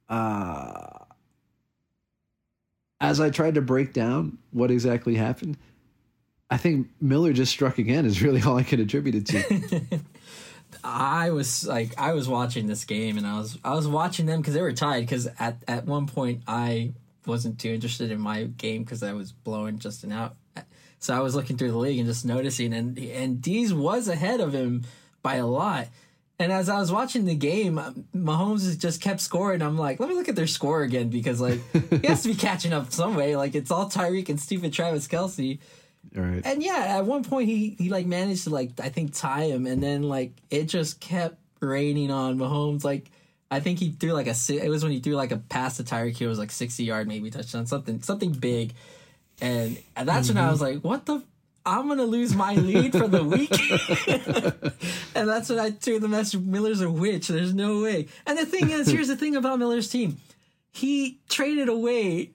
Uh, 0.08 1.03
as 3.04 3.20
I 3.20 3.30
tried 3.30 3.56
to 3.56 3.62
break 3.62 3.92
down 3.92 4.38
what 4.52 4.72
exactly 4.72 5.16
happened, 5.16 5.58
I 6.50 6.56
think 6.56 6.88
Miller 7.02 7.34
just 7.34 7.52
struck 7.52 7.78
again. 7.78 8.06
Is 8.06 8.22
really 8.22 8.42
all 8.46 8.58
I 8.58 8.64
can 8.64 8.80
attribute 8.80 9.16
it 9.16 9.26
to. 9.28 10.00
I 10.84 11.30
was 11.32 11.68
like, 11.68 12.00
I 12.00 12.14
was 12.14 12.28
watching 12.28 12.66
this 12.66 12.86
game, 12.86 13.18
and 13.18 13.28
I 13.28 13.38
was, 13.38 13.60
I 13.64 13.74
was 13.76 13.88
watching 13.88 14.26
them 14.26 14.42
because 14.42 14.54
they 14.54 14.62
were 14.62 14.72
tied. 14.72 15.02
Because 15.02 15.28
at 15.38 15.62
at 15.68 15.86
one 15.86 16.08
point, 16.08 16.44
I 16.48 16.94
wasn't 17.26 17.60
too 17.60 17.70
interested 17.70 18.10
in 18.10 18.20
my 18.20 18.46
game 18.46 18.84
because 18.84 19.04
I 19.04 19.14
was 19.14 19.34
blowing 19.34 19.80
Justin 19.80 20.12
out. 20.12 20.36
So 21.00 21.14
I 21.14 21.20
was 21.20 21.36
looking 21.36 21.58
through 21.58 21.72
the 21.72 21.78
league 21.78 22.00
and 22.00 22.08
just 22.08 22.26
noticing, 22.26 22.74
and 22.74 22.98
and 22.98 23.42
Dees 23.42 23.74
was 23.74 24.08
ahead 24.08 24.40
of 24.40 24.54
him 24.54 24.84
by 25.22 25.36
a 25.36 25.46
lot. 25.46 25.90
And 26.40 26.52
as 26.52 26.68
I 26.68 26.80
was 26.80 26.92
watching 26.92 27.26
the 27.26 27.36
game, 27.36 27.78
uh, 27.78 27.92
Mahomes 28.16 28.78
just 28.80 29.02
kept 29.02 29.22
scoring. 29.22 29.62
I'm 29.62 29.78
like, 29.78 30.00
let 30.00 30.10
me 30.10 30.16
look 30.16 30.30
at 30.30 30.36
their 30.36 30.48
score 30.48 30.82
again 30.82 31.10
because 31.10 31.40
like 31.40 31.62
he 32.02 32.08
has 32.08 32.24
to 32.24 32.30
be 32.30 32.36
catching 32.36 32.74
up 32.74 32.92
some 32.92 33.16
way. 33.16 33.36
Like 33.36 33.56
it's 33.56 33.72
all 33.72 33.90
Tyreek 33.90 34.30
and 34.30 34.40
stupid 34.40 34.74
Travis 34.74 35.08
Kelce. 35.08 35.60
right. 36.16 36.42
And 36.44 36.64
yeah, 36.64 36.98
at 36.98 37.06
one 37.06 37.24
point 37.24 37.48
he 37.48 37.76
he 37.78 37.90
like 37.90 38.08
managed 38.08 38.46
to 38.46 38.50
like 38.50 38.80
I 38.80 38.90
think 38.90 39.14
tie 39.14 39.46
him, 39.46 39.68
and 39.68 39.82
then 39.82 40.04
like 40.04 40.34
it 40.50 40.66
just 40.66 41.00
kept 41.00 41.38
raining 41.62 42.10
on 42.10 42.38
Mahomes. 42.38 42.84
Like 42.84 43.12
I 43.52 43.60
think 43.60 43.78
he 43.78 43.92
threw 43.92 44.14
like 44.14 44.28
a 44.28 44.36
it 44.50 44.70
was 44.70 44.84
when 44.84 44.92
he 44.92 45.00
threw 45.00 45.14
like 45.14 45.32
a 45.32 45.38
pass 45.38 45.78
to 45.78 45.84
Tyreek 45.84 46.20
it 46.20 46.28
was 46.28 46.40
like 46.40 46.52
sixty 46.52 46.84
yard 46.84 47.08
maybe 47.08 47.30
touchdown 47.30 47.68
something 47.68 48.02
something 48.02 48.32
big, 48.32 48.74
and, 49.40 49.78
and 49.96 50.10
that's 50.10 50.30
when 50.30 50.38
I 50.38 50.42
mm-hmm. 50.42 50.52
was 50.52 50.62
like, 50.62 50.80
what 50.80 51.06
the. 51.06 51.24
I'm 51.66 51.88
gonna 51.88 52.04
lose 52.04 52.36
my 52.36 52.56
lead 52.56 52.92
for 52.92 53.08
the 53.08 53.24
week, 53.24 53.52
and 55.16 55.30
that's 55.30 55.50
when 55.50 55.60
I 55.60 55.72
threw 55.72 56.00
the 56.00 56.08
message. 56.08 56.42
Miller's 56.42 56.82
a 56.82 56.90
witch. 56.90 57.30
There's 57.30 57.54
no 57.54 57.82
way. 57.82 58.08
And 58.26 58.38
the 58.38 58.46
thing 58.46 58.70
is, 58.70 58.88
here's 58.88 59.08
the 59.08 59.16
thing 59.16 59.36
about 59.36 59.60
Miller's 59.60 59.90
team: 59.90 60.18
he 60.72 61.20
traded 61.30 61.70
away 61.70 62.32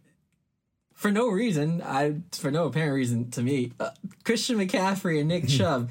for 0.94 1.10
no 1.10 1.28
reason. 1.28 1.82
I 1.82 2.16
for 2.32 2.50
no 2.50 2.66
apparent 2.66 2.94
reason 2.94 3.30
to 3.32 3.42
me. 3.42 3.72
Uh, 3.78 3.90
Christian 4.24 4.56
McCaffrey 4.56 5.20
and 5.20 5.28
Nick 5.28 5.46
Chubb, 5.46 5.90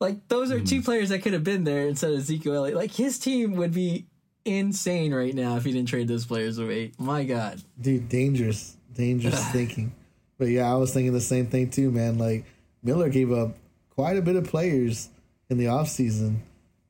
like 0.00 0.26
those 0.28 0.50
are 0.50 0.60
two 0.60 0.82
players 0.82 1.10
that 1.10 1.20
could 1.20 1.32
have 1.32 1.44
been 1.44 1.64
there 1.64 1.86
instead 1.86 2.12
of 2.12 2.18
Ezekiel 2.18 2.54
Elliott. 2.54 2.76
Like 2.76 2.92
his 2.92 3.18
team 3.18 3.56
would 3.56 3.74
be 3.74 4.06
insane 4.44 5.12
right 5.12 5.34
now 5.34 5.56
if 5.56 5.64
he 5.64 5.72
didn't 5.72 5.88
trade 5.88 6.08
those 6.08 6.24
players 6.24 6.58
away. 6.58 6.92
My 6.98 7.24
God. 7.24 7.62
Dude, 7.80 8.08
dangerous, 8.08 8.76
dangerous 8.94 9.44
thinking. 9.52 9.92
But 10.38 10.48
yeah, 10.48 10.72
I 10.72 10.76
was 10.76 10.92
thinking 10.94 11.12
the 11.12 11.20
same 11.20 11.46
thing 11.46 11.70
too, 11.70 11.90
man. 11.90 12.18
Like 12.18 12.44
Miller 12.82 13.08
gave 13.08 13.32
up 13.32 13.56
quite 13.90 14.16
a 14.16 14.22
bit 14.22 14.36
of 14.36 14.44
players 14.44 15.08
in 15.50 15.58
the 15.58 15.66
offseason. 15.66 16.38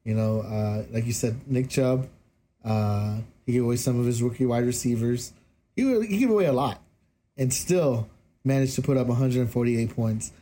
You 0.04 0.14
know, 0.14 0.40
uh, 0.40 0.84
like 0.92 1.06
you 1.06 1.12
said, 1.12 1.40
Nick 1.46 1.68
Chubb. 1.68 2.08
Uh, 2.64 3.18
he 3.46 3.52
gave 3.52 3.64
away 3.64 3.76
some 3.76 3.98
of 3.98 4.06
his 4.06 4.22
rookie 4.22 4.46
wide 4.46 4.64
receivers. 4.64 5.32
He 5.76 5.82
he 6.06 6.18
gave 6.18 6.30
away 6.30 6.46
a 6.46 6.52
lot, 6.52 6.82
and 7.36 7.52
still 7.52 8.08
managed 8.44 8.74
to 8.76 8.82
put 8.82 8.96
up 8.96 9.06
148 9.06 9.94
points. 9.94 10.32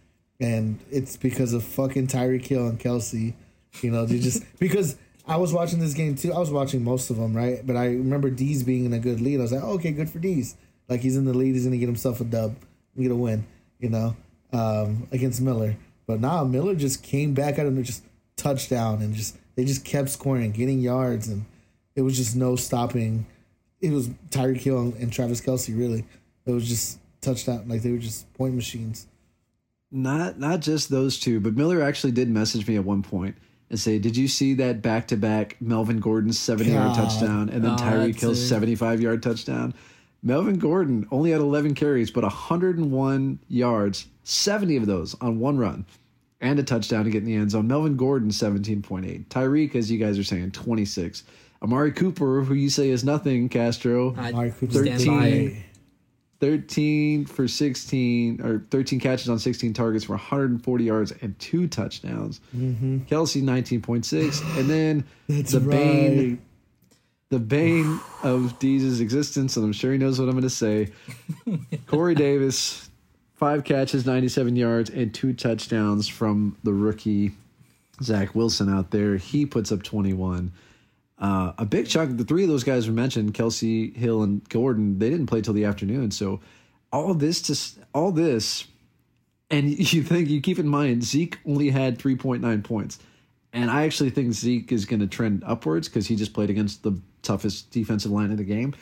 And 0.41 0.79
it's 0.91 1.17
because 1.17 1.53
of 1.53 1.65
fucking 1.65 2.09
Tyreek 2.09 2.47
Hill 2.47 2.67
and 2.69 2.79
Kelce. 2.79 3.35
You 3.83 3.91
know, 3.91 4.07
they 4.07 4.19
just 4.19 4.43
because 4.59 4.97
I 5.27 5.37
was 5.37 5.53
watching 5.53 5.81
this 5.81 5.95
game 5.95 6.15
too. 6.15 6.33
I 6.33 6.39
was 6.39 6.51
watching 6.51 6.85
most 6.85 7.11
of 7.11 7.17
them, 7.17 7.37
right? 7.37 7.67
But 7.67 7.77
I 7.77 7.87
remember 7.87 8.31
D's 8.31 8.63
being 8.63 8.85
in 8.85 8.93
a 8.93 8.99
good 8.99 9.21
lead. 9.21 9.41
I 9.41 9.43
was 9.43 9.53
like, 9.53 9.63
oh, 9.63 9.75
okay, 9.75 9.93
good 9.93 10.11
for 10.11 10.19
D's. 10.19 10.57
Like 10.89 11.01
he's 11.01 11.17
in 11.17 11.25
the 11.25 11.35
lead. 11.35 11.55
He's 11.55 11.65
gonna 11.65 11.79
get 11.79 11.87
himself 11.87 12.21
a 12.21 12.25
dub, 12.25 12.57
get 12.99 13.11
a 13.11 13.17
win. 13.17 13.47
You 13.79 13.91
know, 13.91 14.17
um, 14.53 15.09
against 15.13 15.41
Miller. 15.41 15.77
But 16.07 16.21
now 16.21 16.45
Miller 16.45 16.75
just 16.75 17.03
came 17.03 17.35
back 17.35 17.59
out 17.59 17.67
and 17.67 17.85
just 17.85 18.05
touchdown 18.37 19.03
and 19.03 19.15
just 19.15 19.37
they 19.57 19.65
just 19.65 19.85
kept 19.85 20.11
scoring 20.11 20.53
getting 20.53 20.81
yards 20.81 21.29
and 21.29 21.47
it 21.95 22.03
was 22.03 22.17
just 22.17 22.37
no 22.37 22.57
stopping. 22.57 23.27
It 23.81 23.91
was 23.91 24.09
Tyreek 24.31 24.59
Hill 24.59 24.79
and, 24.79 24.95
and 24.95 25.13
Travis 25.13 25.41
Kelce 25.41 25.77
really. 25.77 26.05
It 26.45 26.53
was 26.53 26.69
just 26.69 26.99
touchdown 27.21 27.69
like 27.69 27.83
they 27.83 27.91
were 27.91 27.99
just 27.99 28.33
point 28.35 28.55
machines. 28.55 29.07
Not 29.91 30.39
not 30.39 30.61
just 30.61 30.91
those 30.91 31.19
two, 31.19 31.41
but 31.41 31.55
Miller 31.55 31.83
actually 31.83 32.13
did 32.13 32.29
message 32.29 32.67
me 32.67 32.77
at 32.77 32.85
one 32.85 33.03
point 33.03 33.37
and 33.71 33.79
say, 33.79 33.99
"Did 33.99 34.17
you 34.17 34.29
see 34.29 34.55
that 34.55 34.83
back 34.83 35.09
to 35.09 35.17
back 35.17 35.57
Melvin 35.61 35.99
Gordon's 36.01 36.39
seventy 36.39 36.73
yard 36.73 36.95
touchdown 36.95 37.49
and 37.49 37.65
then 37.65 37.73
Oh, 37.73 37.77
Tyreek 37.77 38.13
that's 38.13 38.21
Hill's 38.21 38.49
seventy 38.49 38.75
five 38.75 39.01
yard 39.01 39.23
touchdown?" 39.23 39.75
Melvin 40.23 40.59
Gordon 40.59 41.07
only 41.11 41.31
had 41.31 41.41
eleven 41.41 41.75
carries, 41.75 42.11
but 42.11 42.25
hundred 42.25 42.79
and 42.79 42.91
one 42.91 43.39
yards, 43.49 44.07
seventy 44.27 44.77
of 44.77 44.87
those 44.87 45.15
on 45.21 45.39
one 45.39 45.59
run, 45.59 45.87
and 46.41 46.59
a 46.59 46.63
touchdown 46.63 47.05
to 47.05 47.11
get 47.11 47.19
in 47.19 47.25
the 47.25 47.35
end 47.35 47.51
zone. 47.51 47.69
Melvin 47.69 47.97
Gordon 47.97 48.31
seventeen 48.31 48.83
point 48.83 49.07
eight. 49.07 49.29
Tyreek, 49.29 49.75
as 49.75 49.91
you 49.91 49.99
guys 49.99 50.19
are 50.19 50.25
saying, 50.25 50.51
twenty 50.53 50.85
six. 50.85 51.25
Amari 51.63 51.91
Cooper, 51.91 52.43
who 52.43 52.55
you 52.55 52.69
say 52.69 52.91
is 52.91 53.03
nothing, 53.03 53.49
Castro, 53.49 54.15
I 54.17 54.29
Amari 54.29 54.51
Cooper 54.53 54.85
stand 54.85 55.01
Thirteen. 55.01 55.63
13 56.41 57.25
for 57.25 57.49
16 57.49 58.43
or 58.43 58.67
13 58.71 59.01
catches 59.01 59.29
on 59.29 59.39
16 59.39 59.73
targets 59.73 60.05
for 60.05 60.13
140 60.13 60.85
yards 60.85 61.13
and 61.23 61.39
two 61.39 61.67
touchdowns. 61.67 62.41
Mm-hmm. 62.55 62.99
Kelce 63.05 63.43
19.6 63.43 64.59
and 64.59 64.69
then 64.69 65.05
That's 65.29 65.53
the 65.53 65.61
bane 65.61 66.43
the 67.31 67.39
bane 67.39 67.99
of 68.23 68.59
Deez's 68.59 69.01
existence 69.01 69.57
and 69.57 69.65
I'm 69.65 69.73
sure 69.73 69.93
he 69.93 69.99
knows 69.99 70.21
what 70.21 70.27
I'm 70.27 70.33
going 70.33 70.43
to 70.43 70.51
say. 70.51 70.93
Corey 71.87 72.15
Davis 72.15 72.86
5 73.37 73.65
catches, 73.65 74.07
97 74.07 74.57
yards 74.57 74.91
and 74.91 75.13
two 75.13 75.33
touchdowns 75.33 76.09
from 76.09 76.57
the 76.65 76.73
rookie 76.73 77.33
Zach 78.03 78.35
Wilson 78.35 78.73
out 78.73 78.91
there. 78.91 79.17
He 79.17 79.47
puts 79.47 79.71
up 79.71 79.83
21. 79.83 80.53
Uh, 81.19 81.53
a 81.59 81.65
big 81.65 81.87
chunk. 81.87 82.11
Of 82.11 82.19
the 82.19 82.25
three 82.25 82.43
of 82.43 82.49
those 82.49 82.65
guys 82.65 82.89
we 82.89 82.95
mentioned, 82.95 83.35
Kelce, 83.35 83.95
Hill, 83.95 84.23
and 84.23 84.47
Gordon, 84.49 84.99
they 84.99 85.11
didn't 85.11 85.27
play 85.27 85.41
till 85.41 85.55
the 85.55 85.65
afternoon. 85.65 86.11
So 86.11 86.41
all 86.93 87.15
this 87.15 87.43
to 87.43 87.81
all 87.95 88.13
this, 88.13 88.67
and 89.51 89.71
you 89.93 90.03
think 90.03 90.29
you 90.29 90.41
keep 90.41 90.59
in 90.59 90.69
mind 90.69 91.05
Zeke 91.05 91.39
only 91.47 91.71
had 91.71 91.99
three 91.99 92.17
point 92.17 92.43
nine 92.43 92.63
points, 92.63 92.99
and 93.53 93.71
I 93.71 93.85
actually 93.85 94.11
think 94.11 94.33
Zeke 94.33 94.71
is 94.73 94.85
going 94.85 95.01
to 95.01 95.07
trend 95.07 95.43
upwards 95.47 95.89
because 95.89 96.07
he 96.07 96.17
just 96.17 96.35
played 96.35 96.51
against 96.51 96.83
the 96.83 97.01
toughest 97.23 97.71
defensive 97.71 98.11
line 98.11 98.31
in 98.31 98.37
the 98.37 98.45
game. 98.45 98.75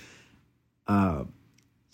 Uh, 0.88 1.24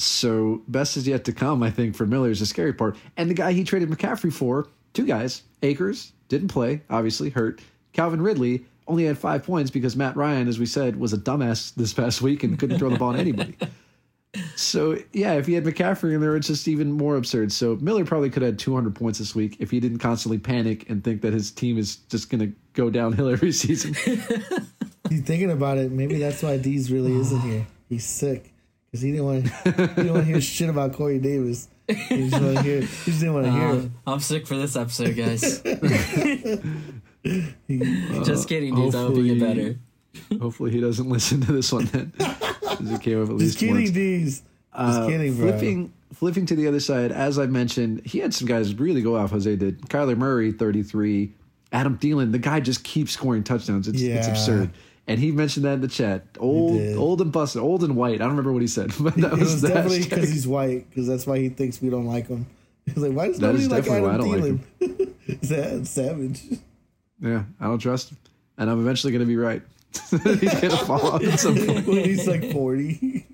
so 0.03 0.63
best 0.69 0.97
is 0.97 1.07
yet 1.07 1.25
to 1.25 1.33
come. 1.33 1.63
I 1.63 1.71
think 1.71 1.95
for 1.95 2.07
Miller 2.07 2.31
is 2.31 2.41
the 2.41 2.47
scary 2.47 2.73
part, 2.73 2.97
and 3.17 3.31
the 3.31 3.35
guy 3.35 3.53
he 3.53 3.65
traded 3.65 3.91
McCaffrey 3.91 4.33
for, 4.33 4.69
two 4.93 5.07
guys, 5.07 5.43
Akers 5.63 6.13
didn't 6.29 6.49
play, 6.49 6.83
obviously 6.91 7.31
hurt. 7.31 7.61
Calvin 7.93 8.23
Ridley 8.23 8.65
only 8.87 9.05
had 9.05 9.19
five 9.19 9.45
points 9.45 9.71
because 9.71 9.97
Matt 9.97 10.17
Ryan, 10.17 10.49
as 10.49 10.59
we 10.59 10.67
said, 10.67 10.97
was 10.97 11.13
a 11.13 11.19
dumbass 11.19 11.75
this 11.75 11.93
past 11.93 12.23
week 12.23 12.43
and 12.43 12.59
couldn't 12.59 12.79
throw 12.79 12.91
the 12.91 12.99
ball 12.99 13.13
at 13.13 13.21
anybody. 13.21 13.57
So 14.55 14.97
yeah, 15.13 15.33
if 15.33 15.47
he 15.47 15.55
had 15.55 15.65
McCaffrey 15.65 16.15
in 16.15 16.21
there, 16.21 16.37
it's 16.37 16.47
just 16.47 16.69
even 16.69 16.93
more 16.93 17.17
absurd. 17.17 17.51
So 17.51 17.77
Miller 17.81 18.05
probably 18.05 18.31
could 18.31 18.43
have 18.43 18.53
had 18.53 18.59
200 18.61 18.95
points 18.95 19.19
this 19.19 19.35
week 19.35 19.57
if 19.59 19.73
he 19.73 19.81
didn't 19.81 19.99
constantly 19.99 20.39
panic 20.39 20.89
and 20.89 21.03
think 21.03 21.23
that 21.23 21.33
his 21.33 21.51
team 21.51 21.77
is 21.77 21.97
just 21.97 22.31
going 22.31 22.39
to 22.39 22.57
go 22.75 22.91
downhill 22.91 23.29
every 23.33 23.51
season. 23.51 23.97
You 25.11 25.21
thinking 25.21 25.51
about 25.51 25.77
it? 25.77 25.91
Maybe 25.91 26.19
that's 26.19 26.41
why 26.41 26.57
D's 26.57 26.93
really 26.93 27.13
isn't 27.17 27.41
here. 27.43 27.67
He's 27.89 28.05
sick 28.05 28.53
because 28.91 29.03
he 29.03 29.13
didn't 29.13 29.25
want 29.27 29.49
he 29.49 29.71
didn't 29.71 30.13
want 30.13 30.25
to 30.27 30.33
hear 30.33 30.41
shit 30.41 30.69
about 30.69 30.93
Corey 30.95 31.19
Davis. 31.19 31.69
He 31.89 32.29
just 32.29 32.41
want 32.43 32.57
to 32.59 32.63
hear. 32.63 32.81
He 32.81 32.87
just 33.11 33.21
didn't 33.21 33.35
want 33.35 33.47
to 33.47 33.53
hear 33.53 33.69
it. 33.69 33.73
Um, 33.73 33.95
I'm 34.07 34.21
sick 34.21 34.47
for 34.47 34.57
this 34.57 34.77
episode, 34.77 35.17
guys. 35.17 35.61
Just 38.25 38.49
kidding, 38.49 38.75
dudes. 38.75 38.95
I 38.95 38.99
hope 39.03 39.17
you 39.17 39.35
get 39.35 39.41
better. 39.41 39.79
Hopefully 40.41 40.71
he 40.71 40.81
doesn't 40.81 41.09
listen 41.09 41.41
to 41.43 41.53
this 41.53 41.73
one 41.73 41.85
then. 41.87 42.13
'Cause 42.19 42.91
it 42.91 43.01
came 43.03 43.23
up 43.23 43.29
at 43.29 43.37
least 43.37 43.53
Just 43.53 43.59
kidding, 43.59 43.75
once. 43.77 43.91
D's. 43.91 44.39
Just 44.41 44.45
Uh, 44.73 45.07
kidding, 45.07 45.35
bro. 45.37 45.51
Flipping, 45.51 45.93
flipping 46.15 46.47
to 46.47 46.55
the 46.57 46.67
other 46.67 46.81
side, 46.81 47.13
as 47.13 47.39
I 47.39 47.47
mentioned, 47.47 48.03
he 48.07 48.19
had 48.21 48.33
some 48.33 48.47
guys 48.49 48.75
really 48.75 49.03
go 49.03 49.17
off. 49.17 49.31
Jose 49.33 49.55
did. 49.57 49.83
Kyler 49.83 50.17
Murray, 50.17 50.53
thirty-three. 50.53 51.33
Adam 51.73 51.99
Thielen, 51.99 52.33
the 52.33 52.39
guy 52.39 52.59
just 52.61 52.83
keeps 52.83 53.13
scoring 53.13 53.45
touchdowns. 53.45 53.87
It's, 53.87 54.01
it's 54.01 54.27
Yeah. 54.27 54.31
absurd. 54.33 54.71
And 55.07 55.19
he 55.19 55.33
mentioned 55.33 55.65
that 55.65 55.73
in 55.75 55.81
the 55.81 55.89
chat. 55.89 56.25
Old, 56.39 56.81
old 56.97 57.21
and 57.21 57.33
busted, 57.33 57.61
old 57.63 57.83
and 57.83 57.97
white. 57.97 58.15
I 58.17 58.19
don't 58.19 58.31
remember 58.31 58.53
what 58.53 58.63
he 58.63 58.69
said, 58.69 58.93
but 59.01 59.15
that 59.17 59.33
It 59.33 59.39
was, 59.39 59.53
was 59.55 59.63
definitely 59.63 60.05
because 60.05 60.31
he's 60.31 60.47
white. 60.47 60.89
Because 60.89 61.07
that's 61.09 61.27
why 61.27 61.39
he 61.39 61.49
thinks 61.49 61.81
we 61.83 61.91
don't 61.91 62.07
like 62.07 62.29
him. 62.29 62.47
He's 62.87 62.97
like, 62.97 63.13
why 63.13 63.29
does 63.29 63.39
That 63.39 63.47
nobody 63.55 63.65
is 63.65 63.71
like 63.71 63.87
Adam 63.87 64.03
why 64.03 64.15
I 64.15 64.17
don't 64.17 64.31
like 64.31 64.61
Thielen? 64.81 65.45
Sad, 65.45 65.87
savage. 65.87 66.43
Yeah, 67.21 67.45
I 67.61 67.65
don't 67.67 67.79
trust 67.79 68.11
him, 68.11 68.17
and 68.59 68.71
I'm 68.71 68.81
eventually 68.81 69.13
going 69.13 69.21
to 69.21 69.27
be 69.27 69.37
right. 69.37 69.63
he's 70.11 70.21
going 70.21 70.71
to 70.71 70.77
fall 70.87 71.07
off 71.15 71.23
at 71.23 71.39
some 71.39 71.57
point. 71.57 71.87
when 71.87 72.05
he's 72.05 72.27
like 72.27 72.53
forty. 72.53 73.27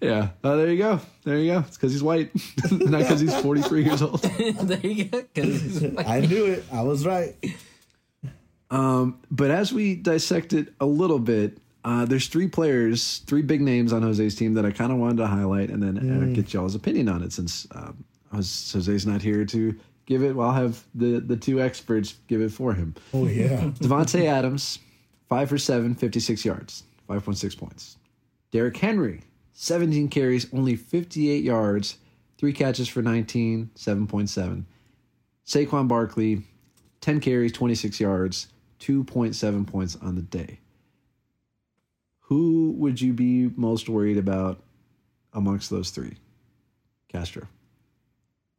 Yeah. 0.00 0.30
Oh, 0.44 0.56
there 0.56 0.70
you 0.70 0.78
go. 0.78 1.00
There 1.24 1.38
you 1.38 1.52
go. 1.52 1.58
It's 1.60 1.76
because 1.76 1.92
he's 1.92 2.02
white, 2.02 2.30
not 2.70 3.00
because 3.00 3.20
he's 3.20 3.34
43 3.40 3.84
years 3.84 4.00
old. 4.02 4.20
there 4.22 4.80
you 4.86 5.04
go. 5.04 5.22
'cause- 5.34 5.84
I 5.98 6.20
knew 6.20 6.46
it. 6.46 6.64
I 6.72 6.82
was 6.82 7.04
right. 7.06 7.34
Um, 8.70 9.20
but 9.30 9.50
as 9.50 9.72
we 9.72 9.94
dissect 9.94 10.52
it 10.52 10.74
a 10.80 10.86
little 10.86 11.18
bit, 11.18 11.58
uh, 11.84 12.04
there's 12.04 12.26
three 12.28 12.48
players, 12.48 13.18
three 13.26 13.42
big 13.42 13.60
names 13.60 13.92
on 13.92 14.02
Jose's 14.02 14.34
team 14.34 14.54
that 14.54 14.66
I 14.66 14.70
kind 14.70 14.92
of 14.92 14.98
wanted 14.98 15.18
to 15.18 15.26
highlight 15.26 15.70
and 15.70 15.82
then 15.82 15.98
uh, 15.98 16.34
get 16.34 16.52
y'all's 16.52 16.74
opinion 16.74 17.08
on 17.08 17.22
it 17.22 17.32
since 17.32 17.66
um, 17.72 18.04
Jose's 18.32 19.06
not 19.06 19.22
here 19.22 19.44
to 19.46 19.78
give 20.06 20.22
it. 20.22 20.34
Well, 20.34 20.48
I'll 20.48 20.54
have 20.54 20.84
the, 20.94 21.20
the 21.20 21.36
two 21.36 21.62
experts 21.62 22.16
give 22.26 22.42
it 22.42 22.52
for 22.52 22.74
him. 22.74 22.94
Oh 23.14 23.26
yeah. 23.26 23.60
Davante 23.80 24.24
Adams, 24.26 24.80
five 25.28 25.48
for 25.48 25.56
seven, 25.58 25.94
56 25.94 26.44
yards, 26.44 26.82
5.6 27.08 27.56
points. 27.56 27.96
Derrick 28.50 28.76
Henry, 28.76 29.22
17 29.52 30.08
carries, 30.08 30.52
only 30.52 30.76
58 30.76 31.42
yards, 31.42 31.98
three 32.38 32.52
catches 32.52 32.88
for 32.88 33.02
19, 33.02 33.70
7.7. 33.74 34.64
Saquon 35.46 35.88
Barkley, 35.88 36.42
10 37.00 37.20
carries, 37.20 37.52
26 37.52 38.00
yards, 38.00 38.48
2.7 38.80 39.66
points 39.66 39.96
on 39.96 40.14
the 40.14 40.22
day. 40.22 40.60
Who 42.22 42.74
would 42.78 43.00
you 43.00 43.12
be 43.12 43.50
most 43.56 43.88
worried 43.88 44.18
about 44.18 44.62
amongst 45.32 45.70
those 45.70 45.90
three? 45.90 46.16
Castro. 47.08 47.48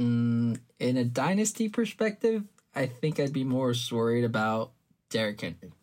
Mm, 0.01 0.59
in 0.79 0.97
a 0.97 1.03
dynasty 1.03 1.69
perspective, 1.69 2.43
I 2.75 2.87
think 2.87 3.19
I'd 3.19 3.33
be 3.33 3.43
more 3.43 3.73
worried 3.91 4.23
about 4.23 4.71
Derrick 5.09 5.41
Henry. 5.41 5.73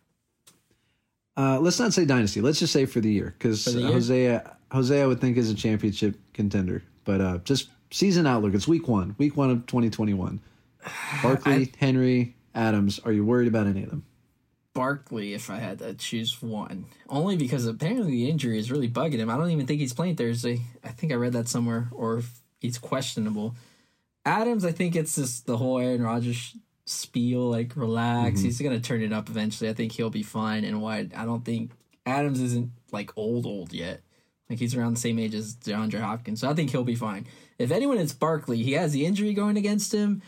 Uh, 1.37 1.61
let's 1.61 1.79
not 1.79 1.93
say 1.93 2.05
dynasty. 2.05 2.41
Let's 2.41 2.59
just 2.59 2.73
say 2.73 2.87
for 2.87 3.01
the 3.01 3.13
year, 3.13 3.35
because? 3.39 3.65
Jose, 3.67 4.43
Jose, 4.73 5.03
I 5.03 5.07
would 5.07 5.21
think 5.21 5.37
is 5.37 5.51
a 5.51 5.55
championship 5.55 6.17
contender. 6.33 6.83
But 7.05 7.21
uh, 7.21 7.39
just 7.45 7.69
season 7.91 8.27
outlook. 8.27 8.55
It's 8.55 8.67
week 8.67 8.89
one, 8.89 9.15
week 9.19 9.37
one 9.37 9.51
of 9.51 9.67
2021. 9.67 10.41
Barkley, 11.23 11.73
Henry, 11.79 12.35
Adams. 12.55 13.01
Are 13.05 13.13
you 13.13 13.25
worried 13.25 13.49
about 13.49 13.67
any 13.67 13.83
of 13.83 13.91
them? 13.91 14.05
Barkley, 14.77 15.33
if 15.33 15.49
I 15.49 15.57
had 15.57 15.79
to 15.79 15.95
choose 15.95 16.43
one, 16.43 16.85
only 17.09 17.39
because 17.39 17.65
apparently 17.65 18.11
the 18.11 18.29
injury 18.29 18.59
is 18.59 18.71
really 18.71 18.91
bugging 18.91 19.15
him. 19.15 19.31
I 19.31 19.39
don't 19.39 19.51
even 19.51 19.67
think 19.67 19.81
he's 19.81 19.95
playing 19.95 20.17
Thursday. 20.17 20.61
I 20.85 20.89
think 20.89 21.13
I 21.13 21.15
read 21.15 21.33
that 21.33 21.49
somewhere, 21.49 21.89
or 21.93 22.19
if 22.19 22.31
he's 22.61 22.77
questionable. 22.77 23.55
Adams, 24.27 24.67
I 24.67 24.73
think 24.73 24.95
it's 24.95 25.15
just 25.17 25.47
the 25.47 25.57
whole 25.57 25.79
Aaron 25.79 26.03
Rodgers 26.03 26.55
spiel, 26.85 27.49
like 27.51 27.75
relax. 27.75 28.37
Mm-hmm. 28.37 28.45
He's 28.45 28.61
gonna 28.61 28.79
turn 28.79 29.01
it 29.01 29.15
up 29.15 29.31
eventually. 29.31 29.71
I 29.71 29.73
think 29.73 29.93
he'll 29.93 30.11
be 30.11 30.23
fine. 30.23 30.63
And 30.63 30.83
why 30.83 31.09
I 31.17 31.25
don't 31.25 31.45
think 31.45 31.71
Adams 32.05 32.43
isn't 32.43 32.71
like 32.93 33.17
old 33.17 33.47
old 33.47 33.73
yet. 33.73 34.03
Like 34.51 34.59
he's 34.59 34.75
around 34.75 34.93
the 34.93 35.01
same 35.01 35.19
age 35.19 35.35
as 35.35 35.57
DeAndre 35.57 36.01
Hopkins, 36.01 36.43
so 36.43 36.51
I 36.51 36.55
think 36.55 36.69
he'll 36.69 36.85
be 36.85 36.95
fine. 36.95 37.27
If 37.59 37.71
anyone, 37.71 37.97
it's 37.97 38.13
Barkley. 38.13 38.63
He 38.63 38.73
has 38.73 38.93
the 38.93 39.07
injury 39.07 39.33
going 39.33 39.57
against 39.57 39.95
him. 39.95 40.21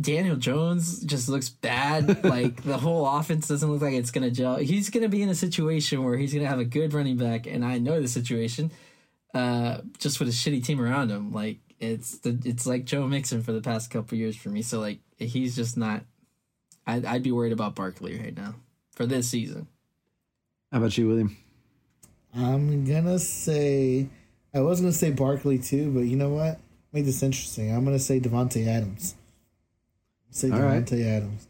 Daniel 0.00 0.36
Jones 0.36 1.00
just 1.00 1.28
looks 1.28 1.48
bad. 1.48 2.24
like 2.24 2.62
the 2.62 2.76
whole 2.76 3.06
offense 3.06 3.48
doesn't 3.48 3.70
look 3.70 3.82
like 3.82 3.94
it's 3.94 4.10
gonna 4.10 4.30
gel. 4.30 4.56
He's 4.56 4.90
gonna 4.90 5.08
be 5.08 5.22
in 5.22 5.28
a 5.28 5.34
situation 5.34 6.04
where 6.04 6.16
he's 6.16 6.34
gonna 6.34 6.46
have 6.46 6.58
a 6.58 6.64
good 6.64 6.92
running 6.92 7.16
back, 7.16 7.46
and 7.46 7.64
I 7.64 7.78
know 7.78 8.00
the 8.00 8.08
situation. 8.08 8.70
Uh, 9.34 9.82
just 9.98 10.18
with 10.18 10.28
a 10.28 10.32
shitty 10.32 10.64
team 10.64 10.80
around 10.80 11.10
him, 11.10 11.32
like 11.32 11.58
it's 11.80 12.18
the 12.18 12.38
it's 12.44 12.66
like 12.66 12.84
Joe 12.84 13.06
Mixon 13.06 13.42
for 13.42 13.52
the 13.52 13.60
past 13.60 13.90
couple 13.90 14.16
years 14.16 14.36
for 14.36 14.48
me. 14.48 14.62
So 14.62 14.80
like 14.80 15.00
he's 15.18 15.56
just 15.56 15.76
not. 15.76 16.02
I'd 16.86 17.04
I'd 17.04 17.22
be 17.22 17.32
worried 17.32 17.52
about 17.52 17.74
Barkley 17.74 18.18
right 18.18 18.36
now 18.36 18.54
for 18.92 19.06
this 19.06 19.28
season. 19.28 19.66
How 20.72 20.78
about 20.78 20.96
you, 20.96 21.08
William? 21.08 21.36
I'm 22.34 22.84
gonna 22.84 23.18
say 23.18 24.08
I 24.54 24.60
was 24.60 24.80
gonna 24.80 24.92
say 24.92 25.10
Barkley 25.10 25.58
too, 25.58 25.90
but 25.90 26.00
you 26.00 26.16
know 26.16 26.30
what? 26.30 26.60
Make 26.92 27.04
this 27.06 27.22
interesting. 27.22 27.74
I'm 27.74 27.84
gonna 27.84 27.98
say 27.98 28.20
Davante 28.20 28.66
Adams. 28.66 29.14
Say 30.36 30.50
All 30.50 30.60
right. 30.60 30.84
Davante 30.84 31.06
Adams. 31.06 31.48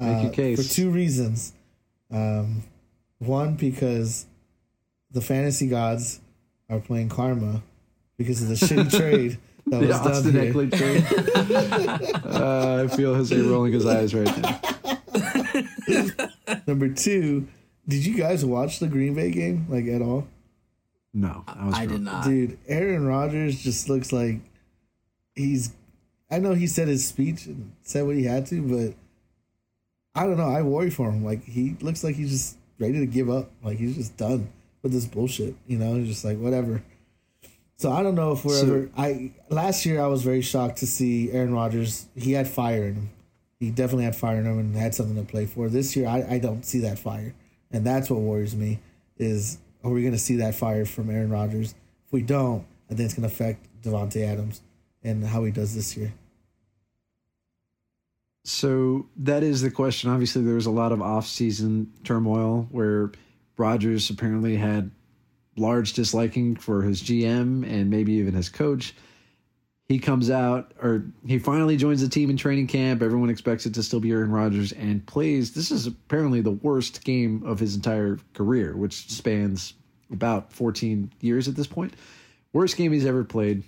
Uh, 0.00 0.04
Make 0.04 0.22
your 0.22 0.32
case. 0.32 0.68
for 0.68 0.74
two 0.74 0.90
reasons. 0.90 1.52
Um, 2.08 2.62
one 3.18 3.56
because 3.56 4.26
the 5.10 5.20
fantasy 5.20 5.66
gods 5.66 6.20
are 6.70 6.78
playing 6.78 7.08
karma 7.08 7.62
because 8.16 8.40
of 8.40 8.48
the 8.48 8.54
shitty 8.54 8.96
trade 8.96 9.38
that 9.66 9.80
was 9.80 9.88
The 9.88 9.94
done 10.04 10.12
Austin 10.12 10.32
here. 10.34 10.52
Ekeler 10.54 10.70
trade. 10.78 12.24
uh, 12.24 12.84
I 12.84 12.96
feel 12.96 13.12
Jose 13.16 13.40
rolling 13.40 13.72
his 13.72 13.84
eyes 13.84 14.14
right 14.14 14.38
now. 14.38 14.60
Number 16.68 16.88
two, 16.90 17.48
did 17.88 18.06
you 18.06 18.16
guys 18.16 18.44
watch 18.44 18.78
the 18.78 18.86
Green 18.86 19.14
Bay 19.14 19.32
game 19.32 19.66
like 19.68 19.86
at 19.86 20.00
all? 20.00 20.28
No, 21.12 21.42
I, 21.48 21.66
was 21.66 21.74
I 21.74 21.86
did 21.86 22.02
not. 22.02 22.24
Dude, 22.24 22.56
Aaron 22.68 23.04
Rodgers 23.04 23.60
just 23.60 23.88
looks 23.88 24.12
like 24.12 24.36
he's. 25.34 25.72
I 26.30 26.38
know 26.38 26.54
he 26.54 26.66
said 26.66 26.88
his 26.88 27.06
speech 27.06 27.46
and 27.46 27.72
said 27.82 28.06
what 28.06 28.16
he 28.16 28.24
had 28.24 28.46
to, 28.46 28.62
but 28.62 28.94
I 30.20 30.26
don't 30.26 30.36
know. 30.36 30.48
I 30.50 30.62
worry 30.62 30.90
for 30.90 31.10
him. 31.10 31.24
Like 31.24 31.44
he 31.44 31.76
looks 31.80 32.04
like 32.04 32.16
he's 32.16 32.30
just 32.30 32.56
ready 32.78 32.98
to 33.00 33.06
give 33.06 33.30
up. 33.30 33.50
Like 33.62 33.78
he's 33.78 33.96
just 33.96 34.16
done 34.16 34.48
with 34.82 34.92
this 34.92 35.06
bullshit. 35.06 35.54
You 35.66 35.78
know, 35.78 35.94
he's 35.94 36.08
just 36.08 36.24
like 36.24 36.38
whatever. 36.38 36.82
So 37.76 37.92
I 37.92 38.02
don't 38.02 38.14
know 38.16 38.32
if 38.32 38.44
we're 38.44 38.54
So- 38.58 38.66
ever. 38.66 38.90
I 38.96 39.30
last 39.48 39.86
year 39.86 40.02
I 40.02 40.06
was 40.08 40.22
very 40.22 40.42
shocked 40.42 40.78
to 40.78 40.86
see 40.86 41.30
Aaron 41.32 41.54
Rodgers. 41.54 42.06
He 42.16 42.32
had 42.32 42.48
fire 42.48 42.84
in 42.88 42.94
him. 42.94 43.10
He 43.60 43.70
definitely 43.70 44.04
had 44.04 44.14
fire 44.16 44.38
in 44.38 44.46
him 44.46 44.58
and 44.58 44.76
had 44.76 44.94
something 44.94 45.16
to 45.16 45.22
play 45.28 45.46
for. 45.46 45.68
This 45.68 45.96
year 45.96 46.06
I, 46.08 46.26
I 46.34 46.38
don't 46.38 46.64
see 46.64 46.78
that 46.80 46.98
fire, 46.98 47.34
and 47.72 47.84
that's 47.84 48.08
what 48.10 48.20
worries 48.20 48.54
me. 48.54 48.78
Is 49.16 49.58
are 49.82 49.90
we 49.90 50.02
going 50.02 50.12
to 50.12 50.18
see 50.18 50.36
that 50.36 50.54
fire 50.54 50.84
from 50.84 51.10
Aaron 51.10 51.30
Rodgers? 51.30 51.74
If 52.06 52.12
we 52.12 52.22
don't, 52.22 52.64
I 52.90 52.94
think 52.94 53.06
it's 53.06 53.14
going 53.14 53.28
to 53.28 53.34
affect 53.34 53.66
Davante 53.82 54.24
Adams 54.26 54.60
and 55.02 55.24
how 55.24 55.44
he 55.44 55.50
does 55.50 55.74
this 55.74 55.96
year. 55.96 56.12
So 58.44 59.06
that 59.18 59.42
is 59.42 59.60
the 59.60 59.70
question. 59.70 60.10
Obviously, 60.10 60.42
there 60.42 60.54
was 60.54 60.66
a 60.66 60.70
lot 60.70 60.92
of 60.92 61.02
off-season 61.02 61.92
turmoil 62.04 62.66
where 62.70 63.12
Rodgers 63.58 64.08
apparently 64.08 64.56
had 64.56 64.90
large 65.56 65.92
disliking 65.92 66.56
for 66.56 66.82
his 66.82 67.02
GM 67.02 67.68
and 67.68 67.90
maybe 67.90 68.12
even 68.14 68.32
his 68.32 68.48
coach. 68.48 68.94
He 69.86 69.98
comes 69.98 70.30
out, 70.30 70.72
or 70.82 71.06
he 71.26 71.38
finally 71.38 71.76
joins 71.76 72.00
the 72.02 72.08
team 72.08 72.30
in 72.30 72.36
training 72.36 72.66
camp. 72.68 73.02
Everyone 73.02 73.30
expects 73.30 73.66
it 73.66 73.74
to 73.74 73.82
still 73.82 74.00
be 74.00 74.12
Aaron 74.12 74.30
Rodgers 74.30 74.72
and 74.72 75.04
plays. 75.06 75.52
This 75.52 75.70
is 75.70 75.86
apparently 75.86 76.40
the 76.40 76.50
worst 76.50 77.04
game 77.04 77.42
of 77.44 77.58
his 77.58 77.74
entire 77.74 78.18
career, 78.34 78.76
which 78.76 79.10
spans 79.10 79.74
about 80.10 80.52
14 80.52 81.10
years 81.20 81.48
at 81.48 81.54
this 81.54 81.66
point. 81.66 81.94
Worst 82.52 82.76
game 82.76 82.92
he's 82.92 83.06
ever 83.06 83.24
played 83.24 83.62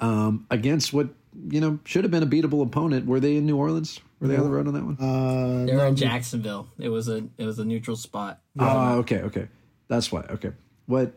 um, 0.00 0.46
against 0.50 0.92
what 0.92 1.08
you 1.48 1.60
know 1.60 1.78
should 1.84 2.04
have 2.04 2.10
been 2.10 2.22
a 2.22 2.26
beatable 2.26 2.62
opponent. 2.62 3.06
Were 3.06 3.20
they 3.20 3.36
in 3.36 3.46
New 3.46 3.56
Orleans? 3.56 4.00
Were 4.20 4.28
they 4.28 4.36
on 4.36 4.44
the 4.44 4.50
road 4.50 4.66
on 4.66 4.74
that 4.74 4.84
one? 4.84 4.96
Uh, 5.00 5.64
They 5.64 5.72
were 5.72 5.78
no, 5.78 5.86
in 5.86 5.96
Jacksonville. 5.96 6.68
It 6.78 6.88
was 6.88 7.08
a 7.08 7.24
it 7.38 7.44
was 7.44 7.58
a 7.58 7.64
neutral 7.64 7.96
spot. 7.96 8.40
Ah, 8.58 8.94
okay, 8.96 9.22
okay, 9.22 9.48
that's 9.88 10.12
why. 10.12 10.22
Okay, 10.22 10.52
what 10.86 11.16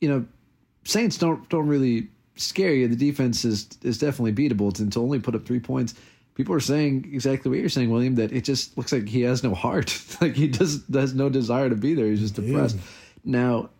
you 0.00 0.08
know, 0.08 0.26
Saints 0.84 1.16
don't 1.16 1.48
don't 1.48 1.66
really 1.66 2.08
scare 2.36 2.74
you. 2.74 2.88
The 2.88 2.96
defense 2.96 3.44
is 3.44 3.68
is 3.82 3.98
definitely 3.98 4.32
beatable. 4.32 4.72
To, 4.74 4.88
to 4.90 5.00
only 5.00 5.18
put 5.18 5.34
up 5.34 5.46
three 5.46 5.60
points, 5.60 5.94
people 6.34 6.54
are 6.54 6.60
saying 6.60 7.10
exactly 7.12 7.48
what 7.50 7.58
you're 7.58 7.68
saying, 7.68 7.90
William. 7.90 8.16
That 8.16 8.32
it 8.32 8.44
just 8.44 8.76
looks 8.76 8.92
like 8.92 9.08
he 9.08 9.22
has 9.22 9.42
no 9.42 9.54
heart. 9.54 9.98
like 10.20 10.34
he 10.34 10.48
does 10.48 10.82
has 10.92 11.14
no 11.14 11.28
desire 11.30 11.68
to 11.68 11.76
be 11.76 11.94
there. 11.94 12.06
He's 12.06 12.20
just 12.20 12.34
depressed. 12.34 12.76
Now, 13.24 13.70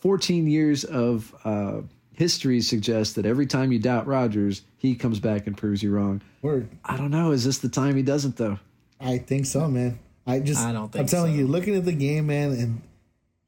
14 0.00 0.46
years 0.46 0.84
of 0.84 1.34
uh, 1.44 1.82
history 2.18 2.60
suggests 2.60 3.14
that 3.14 3.24
every 3.24 3.46
time 3.46 3.70
you 3.70 3.78
doubt 3.78 4.08
Rodgers, 4.08 4.62
he 4.76 4.96
comes 4.96 5.20
back 5.20 5.46
and 5.46 5.56
proves 5.56 5.84
you 5.84 5.92
wrong. 5.92 6.20
word. 6.42 6.68
I 6.84 6.96
don't 6.96 7.12
know. 7.12 7.30
Is 7.30 7.44
this 7.44 7.58
the 7.58 7.68
time 7.68 7.94
he 7.94 8.02
doesn't 8.02 8.36
though? 8.36 8.58
I 9.00 9.18
think 9.18 9.46
so, 9.46 9.68
man. 9.68 10.00
I 10.26 10.40
just, 10.40 10.60
I 10.60 10.72
don't 10.72 10.90
think 10.90 11.02
I'm 11.02 11.06
telling 11.06 11.34
so. 11.34 11.38
you, 11.38 11.46
looking 11.46 11.76
at 11.76 11.84
the 11.84 11.92
game, 11.92 12.26
man, 12.26 12.50
and 12.50 12.82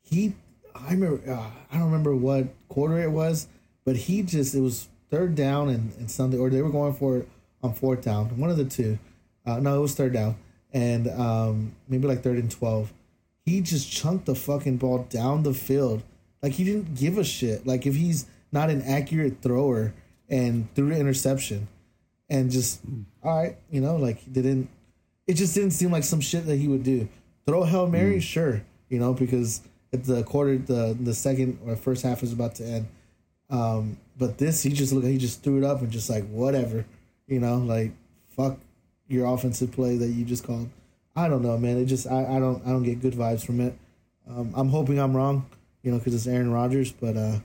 he, 0.03 0.35
I 0.73 0.93
remember, 0.93 1.21
uh, 1.29 1.51
I 1.73 1.75
don't 1.75 1.87
remember 1.87 2.15
what 2.15 2.47
quarter 2.69 3.01
it 3.03 3.11
was, 3.11 3.49
but 3.85 3.97
he 3.97 4.23
just, 4.23 4.55
it 4.55 4.61
was 4.61 4.87
third 5.11 5.35
down 5.35 5.69
and, 5.69 5.93
and 5.99 6.09
something, 6.09 6.39
or 6.39 6.49
they 6.49 6.63
were 6.63 6.71
going 6.71 6.95
for 6.95 7.19
it 7.19 7.29
on 7.65 7.75
fourth 7.75 8.03
down, 8.03 8.39
one 8.39 8.51
of 8.51 8.57
the 8.57 8.65
two. 8.65 9.01
Uh, 9.45 9.59
no, 9.59 9.77
it 9.77 9.81
was 9.81 9.97
third 9.97 10.13
down, 10.13 10.37
and 10.73 11.09
um, 11.09 11.75
maybe 11.89 12.07
like 12.07 12.23
third 12.23 12.39
and 12.39 12.51
twelve. 12.51 12.93
He 13.45 13.61
just 13.63 13.91
chunked 13.91 14.27
the 14.27 14.37
fucking 14.37 14.77
ball 14.77 15.09
down 15.11 15.43
the 15.43 15.55
field, 15.55 16.05
like 16.41 16.53
he 16.53 16.65
didn't 16.65 16.95
give 16.95 17.19
a 17.19 17.25
shit. 17.25 17.67
Like 17.67 17.85
if 17.85 17.97
he's 17.97 18.27
not 18.53 18.71
an 18.71 18.83
accurate 18.83 19.43
thrower 19.43 19.93
and 20.29 20.73
threw 20.75 20.93
an 20.93 21.01
interception, 21.01 21.69
and 22.29 22.51
just 22.51 22.81
all 23.23 23.43
right, 23.43 23.57
you 23.71 23.81
know, 23.81 23.97
like 23.97 24.21
didn't. 24.33 24.69
It 25.27 25.35
just 25.35 25.55
didn't 25.55 25.73
seem 25.73 25.93
like 25.93 26.05
some 26.05 26.21
shit 26.21 26.47
that 26.47 26.57
he 26.57 26.67
would 26.67 26.83
do. 26.83 27.09
Throw 27.47 27.65
hail 27.65 27.87
mary, 27.87 28.21
sure, 28.21 28.63
you 28.89 28.99
know, 28.99 29.15
because 29.15 29.63
at 29.93 30.05
the 30.05 30.23
quarter, 30.25 30.59
the 30.59 30.97
the 30.99 31.15
second 31.15 31.59
or 31.67 31.77
first 31.77 32.03
half 32.03 32.23
is 32.23 32.33
about 32.33 32.57
to 32.57 32.65
end. 32.65 32.89
Um, 33.49 33.99
but 34.17 34.39
this, 34.39 34.63
he 34.63 34.71
just 34.71 34.93
looked, 34.93 35.07
he 35.07 35.19
just 35.19 35.43
threw 35.43 35.59
it 35.59 35.65
up 35.65 35.81
and 35.81 35.91
just 35.91 36.09
like 36.09 36.29
whatever, 36.29 36.85
you 37.27 37.41
know, 37.41 37.57
like 37.57 37.93
fuck 38.37 38.59
your 39.09 39.27
offensive 39.27 39.73
play 39.73 39.97
that 39.97 40.09
you 40.09 40.25
just 40.25 40.45
called. 40.45 40.69
I 41.17 41.29
don't 41.29 41.43
know, 41.43 41.59
man. 41.59 41.77
It 41.77 41.87
just 41.87 42.07
I, 42.07 42.37
I 42.37 42.39
don't 42.39 42.65
I 42.65 42.71
don't 42.71 42.85
get 42.85 43.01
good 43.01 43.15
vibes 43.15 43.45
from 43.45 43.61
it. 43.61 43.77
Um, 44.29 44.53
I'm 44.55 44.69
hoping 44.69 44.99
I'm 44.99 45.17
wrong, 45.17 45.47
you 45.83 45.91
know, 45.91 45.99
because 45.99 46.15
it's 46.15 46.27
Aaron 46.27 46.53
Rodgers, 46.53 46.93
but 46.93 47.17
uh, 47.17 47.39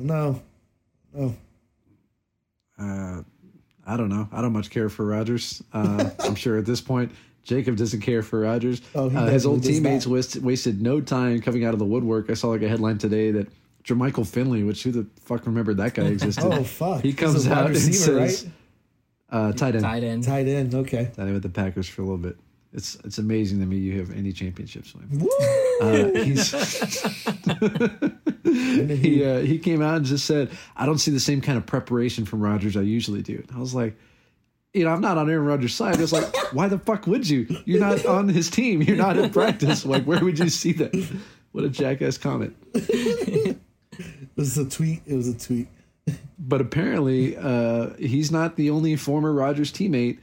I. 0.00 0.42
No. 1.14 1.34
Uh, 2.78 3.22
I 3.86 3.96
don't 3.96 4.08
know. 4.08 4.28
I 4.32 4.40
don't 4.40 4.52
much 4.52 4.70
care 4.70 4.88
for 4.88 5.04
Rodgers. 5.06 5.62
Uh, 5.72 6.10
I'm 6.20 6.34
sure 6.34 6.58
at 6.58 6.64
this 6.66 6.80
point, 6.80 7.12
Jacob 7.42 7.76
doesn't 7.76 8.00
care 8.00 8.22
for 8.22 8.40
Rodgers. 8.40 8.80
Oh, 8.94 9.08
uh, 9.10 9.26
his 9.26 9.46
old 9.46 9.62
teammates 9.64 10.06
not. 10.06 10.42
wasted 10.42 10.80
no 10.80 11.00
time 11.00 11.40
coming 11.40 11.64
out 11.64 11.72
of 11.72 11.78
the 11.78 11.84
woodwork. 11.84 12.30
I 12.30 12.34
saw 12.34 12.48
like 12.48 12.62
a 12.62 12.68
headline 12.68 12.98
today 12.98 13.30
that 13.32 13.48
Jermichael 13.84 14.26
Finley, 14.26 14.62
which 14.62 14.82
who 14.82 14.92
the 14.92 15.06
fuck 15.22 15.46
remembered 15.46 15.78
that 15.78 15.94
guy 15.94 16.04
existed? 16.06 16.44
Oh 16.44 16.62
fuck. 16.62 17.02
He 17.02 17.12
comes 17.12 17.46
a 17.46 17.50
wide 17.50 17.58
out 17.58 17.66
and 17.66 17.74
receiver, 17.74 18.28
says, 18.28 18.44
right? 18.44 18.52
uh, 19.30 19.52
tight 19.52 19.74
end. 19.74 19.84
Tight 19.84 20.04
end. 20.04 20.24
Tight 20.24 20.46
end. 20.48 20.74
Okay. 20.74 21.10
Tight 21.16 21.22
end 21.24 21.34
with 21.34 21.42
the 21.42 21.48
Packers 21.48 21.88
for 21.88 22.02
a 22.02 22.04
little 22.04 22.18
bit. 22.18 22.36
It's 22.72 22.96
it's 23.04 23.18
amazing 23.18 23.58
to 23.60 23.66
me 23.66 23.78
you 23.78 23.98
have 23.98 24.12
any 24.12 24.32
championships. 24.32 24.94
Uh, 25.80 26.10
he's 26.22 26.52
he 28.44 29.24
uh, 29.24 29.40
he 29.40 29.58
came 29.58 29.82
out 29.82 29.96
and 29.96 30.04
just 30.06 30.24
said, 30.24 30.50
"I 30.76 30.86
don't 30.86 30.98
see 30.98 31.10
the 31.10 31.18
same 31.18 31.40
kind 31.40 31.58
of 31.58 31.66
preparation 31.66 32.24
from 32.24 32.40
Rodgers 32.40 32.76
I 32.76 32.82
usually 32.82 33.22
do." 33.22 33.42
And 33.48 33.56
I 33.56 33.58
was 33.58 33.74
like, 33.74 33.96
you 34.72 34.84
know, 34.84 34.90
I'm 34.90 35.00
not 35.00 35.18
on 35.18 35.28
Aaron 35.28 35.46
Rodgers' 35.46 35.74
side. 35.74 36.00
It's 36.00 36.12
like, 36.12 36.32
why 36.52 36.68
the 36.68 36.78
fuck 36.78 37.06
would 37.06 37.28
you? 37.28 37.46
You're 37.64 37.80
not 37.80 38.06
on 38.06 38.28
his 38.28 38.48
team. 38.50 38.82
You're 38.82 38.96
not 38.96 39.16
in 39.16 39.30
practice. 39.30 39.84
Like, 39.84 40.04
where 40.04 40.22
would 40.22 40.38
you 40.38 40.48
see 40.48 40.72
that? 40.74 41.20
What 41.52 41.64
a 41.64 41.68
jackass 41.68 42.18
comment. 42.18 42.56
It 44.32 44.44
was 44.44 44.56
a 44.56 44.64
tweet. 44.64 45.02
It 45.04 45.14
was 45.14 45.28
a 45.28 45.36
tweet. 45.36 45.68
But 46.38 46.62
apparently, 46.62 47.36
uh, 47.36 47.90
he's 47.98 48.30
not 48.30 48.56
the 48.56 48.70
only 48.70 48.96
former 48.96 49.32
Rodgers 49.32 49.70
teammate 49.70 50.18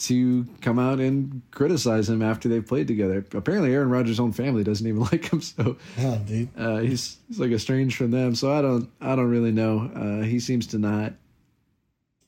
to 0.00 0.46
come 0.62 0.78
out 0.78 0.98
and 0.98 1.42
criticize 1.50 2.08
him 2.08 2.22
after 2.22 2.48
they've 2.48 2.66
played 2.66 2.88
together. 2.88 3.24
Apparently, 3.34 3.72
Aaron 3.74 3.90
Rodgers' 3.90 4.18
own 4.18 4.32
family 4.32 4.64
doesn't 4.64 4.86
even 4.86 5.00
like 5.12 5.30
him, 5.30 5.40
so 5.40 5.76
Yeah, 5.98 6.16
dude. 6.26 6.48
uh, 6.56 6.78
he's 6.78 7.18
he's 7.28 7.38
like 7.38 7.50
estranged 7.50 7.96
from 7.96 8.10
them. 8.10 8.34
So 8.34 8.52
I 8.52 8.62
don't 8.62 8.90
I 9.00 9.14
don't 9.16 9.28
really 9.30 9.52
know. 9.52 9.90
Uh, 9.94 10.22
he 10.24 10.40
seems 10.40 10.66
to 10.68 10.78
not 10.78 11.12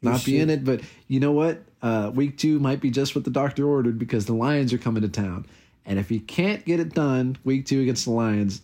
not 0.03 0.25
be 0.25 0.39
in 0.39 0.51
it. 0.51 0.65
But 0.65 0.81
you 1.09 1.21
know 1.21 1.33
what? 1.33 1.63
Uh, 1.81 2.11
week 2.15 2.39
two 2.39 2.59
might 2.61 2.81
be 2.81 2.91
just 2.91 3.15
what 3.15 3.25
the 3.25 3.31
doctor 3.31 3.67
ordered 3.67 3.99
because 3.99 4.27
the 4.27 4.35
Lions 4.35 4.73
are 4.73 4.79
coming 4.79 5.03
to 5.03 5.09
town, 5.09 5.47
and 5.87 5.99
if 5.99 6.09
he 6.09 6.21
can't 6.21 6.65
get 6.65 6.79
it 6.79 6.95
done 6.95 7.37
week 7.45 7.67
two 7.67 7.81
against 7.81 8.05
the 8.05 8.13
Lions, 8.13 8.63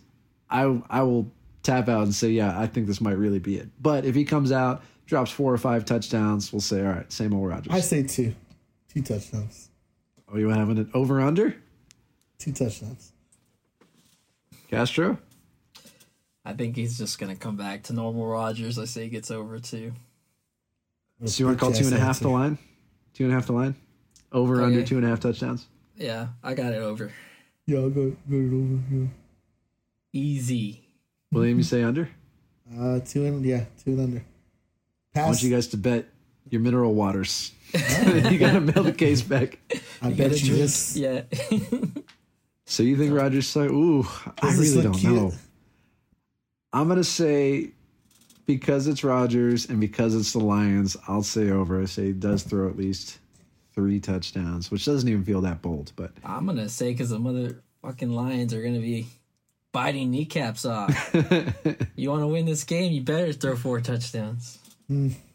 I 0.49 0.81
I 0.89 1.01
will 1.03 1.31
tap 1.63 1.89
out 1.89 2.03
and 2.03 2.13
say 2.15 2.29
yeah 2.29 2.57
I 2.59 2.67
think 2.67 2.87
this 2.87 3.01
might 3.01 3.17
really 3.17 3.39
be 3.39 3.57
it. 3.57 3.69
But 3.81 4.05
if 4.05 4.15
he 4.15 4.23
comes 4.23 4.51
out 4.51 4.83
drops 5.07 5.31
four 5.31 5.51
or 5.51 5.57
five 5.57 5.83
touchdowns, 5.85 6.53
we'll 6.53 6.61
say, 6.61 6.81
all 6.85 6.91
right, 6.91 7.11
same 7.11 7.33
old 7.33 7.47
Rodgers. 7.49 7.73
I 7.73 7.79
say 7.79 8.03
two, 8.03 8.35
two 8.91 9.01
touchdowns, 9.01 9.69
oh, 10.31 10.37
you 10.37 10.47
want 10.47 10.59
having 10.59 10.77
it 10.77 10.87
over 10.93 11.21
under? 11.21 11.55
two 12.37 12.51
touchdowns. 12.51 13.11
Castro? 14.69 15.17
I 16.45 16.53
think 16.53 16.75
he's 16.75 16.97
just 16.97 17.19
gonna 17.19 17.35
come 17.35 17.57
back 17.57 17.83
to 17.83 17.93
normal 17.93 18.25
Rodgers. 18.25 18.79
I 18.79 18.85
say 18.85 19.03
he 19.03 19.09
gets 19.09 19.29
over 19.29 19.59
two. 19.59 19.93
So 21.25 21.41
you 21.41 21.47
want 21.47 21.59
to 21.59 21.65
call 21.65 21.73
two 21.73 21.85
and 21.85 21.95
a 21.95 21.99
half 21.99 22.19
the 22.21 22.29
line? 22.29 22.57
Two 23.13 23.25
and 23.25 23.33
a 23.33 23.35
half 23.35 23.47
the 23.47 23.53
line? 23.53 23.75
Over, 24.31 24.61
under 24.63 24.83
two 24.85 24.95
and 24.95 25.05
a 25.05 25.09
half 25.09 25.19
touchdowns? 25.19 25.67
Yeah, 25.97 26.27
I 26.43 26.53
got 26.53 26.71
it 26.71 26.77
over. 26.77 27.11
Yeah, 27.65 27.79
I'll 27.79 27.89
go, 27.89 28.15
go 28.29 28.35
it 28.37 28.53
over. 28.53 28.79
Yeah. 28.91 29.07
Easy. 30.13 30.87
William, 31.31 31.57
you 31.57 31.63
say 31.63 31.83
under? 31.83 32.09
Uh, 32.71 32.99
two 32.99 33.25
and 33.25 33.45
yeah, 33.45 33.65
two 33.83 33.91
and 33.91 33.99
under. 33.99 34.23
Pass. 35.13 35.23
I 35.23 35.27
want 35.27 35.43
you 35.43 35.49
guys 35.49 35.67
to 35.67 35.77
bet 35.77 36.05
your 36.49 36.61
mineral 36.61 36.93
waters. 36.93 37.51
you 37.73 38.37
got 38.39 38.53
to 38.53 38.61
mail 38.61 38.83
the 38.83 38.93
case 38.93 39.21
back. 39.21 39.59
I 40.01 40.11
gotta 40.11 40.15
bet 40.15 40.41
you 40.41 40.47
drink- 40.47 40.61
this. 40.61 40.95
Yeah. 40.95 41.21
So 42.69 42.83
you 42.83 42.97
think 42.97 43.15
Rodgers? 43.15 43.47
So, 43.47 43.61
ooh, 43.61 44.07
I 44.43 44.53
really 44.53 44.83
don't 44.83 44.93
cute? 44.93 45.11
know. 45.11 45.33
I'm 46.71 46.87
gonna 46.87 47.03
say 47.03 47.71
because 48.45 48.85
it's 48.85 49.03
Rodgers 49.03 49.67
and 49.67 49.81
because 49.81 50.13
it's 50.13 50.33
the 50.33 50.39
Lions, 50.39 50.95
I'll 51.07 51.23
say 51.23 51.49
over. 51.49 51.81
I 51.81 51.85
say 51.85 52.05
he 52.05 52.13
does 52.13 52.43
throw 52.43 52.69
at 52.69 52.77
least 52.77 53.17
three 53.73 53.99
touchdowns, 53.99 54.69
which 54.69 54.85
doesn't 54.85 55.09
even 55.09 55.23
feel 55.23 55.41
that 55.41 55.63
bold. 55.63 55.93
But 55.95 56.11
I'm 56.23 56.45
gonna 56.45 56.69
say 56.69 56.91
because 56.91 57.09
the 57.09 57.17
motherfucking 57.17 58.13
Lions 58.13 58.53
are 58.53 58.61
gonna 58.61 58.79
be 58.79 59.07
biting 59.71 60.11
kneecaps 60.11 60.63
off. 60.63 61.09
you 61.95 62.11
want 62.11 62.21
to 62.21 62.27
win 62.27 62.45
this 62.45 62.65
game, 62.65 62.91
you 62.91 63.01
better 63.01 63.33
throw 63.33 63.55
four 63.55 63.81
touchdowns. 63.81 64.59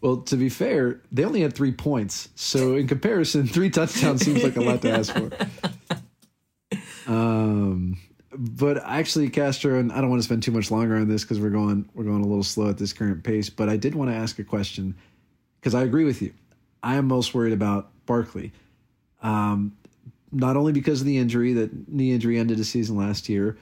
Well, 0.00 0.18
to 0.18 0.36
be 0.36 0.48
fair, 0.48 1.00
they 1.12 1.24
only 1.24 1.42
had 1.42 1.54
three 1.54 1.72
points. 1.72 2.28
So 2.34 2.74
in 2.74 2.88
comparison, 2.88 3.46
three 3.48 3.70
touchdowns 3.70 4.24
seems 4.24 4.42
like 4.42 4.56
a 4.56 4.60
lot 4.60 4.82
to 4.82 4.90
ask 4.90 5.14
for. 5.14 5.30
Um, 7.06 7.98
but 8.36 8.82
actually, 8.84 9.28
Castro, 9.30 9.78
and 9.78 9.92
I 9.92 10.00
don't 10.00 10.10
want 10.10 10.20
to 10.20 10.24
spend 10.24 10.42
too 10.42 10.50
much 10.52 10.70
longer 10.70 10.96
on 10.96 11.08
this 11.08 11.22
because 11.22 11.38
we're 11.38 11.50
going 11.50 11.88
we're 11.94 12.04
going 12.04 12.22
a 12.22 12.26
little 12.26 12.42
slow 12.42 12.70
at 12.70 12.78
this 12.78 12.92
current 12.92 13.22
pace. 13.22 13.48
But 13.50 13.68
I 13.68 13.76
did 13.76 13.94
want 13.94 14.10
to 14.10 14.16
ask 14.16 14.38
a 14.38 14.44
question 14.44 14.96
because 15.60 15.74
I 15.74 15.82
agree 15.82 16.04
with 16.04 16.20
you. 16.22 16.32
I 16.82 16.96
am 16.96 17.06
most 17.06 17.34
worried 17.34 17.52
about 17.52 17.90
Barkley, 18.06 18.52
um, 19.22 19.76
not 20.32 20.56
only 20.56 20.72
because 20.72 21.00
of 21.00 21.06
the 21.06 21.16
injury 21.16 21.52
that 21.54 21.88
knee 21.88 22.12
injury 22.12 22.38
ended 22.38 22.58
the 22.58 22.64
season 22.64 22.96
last 22.96 23.28
year, 23.28 23.56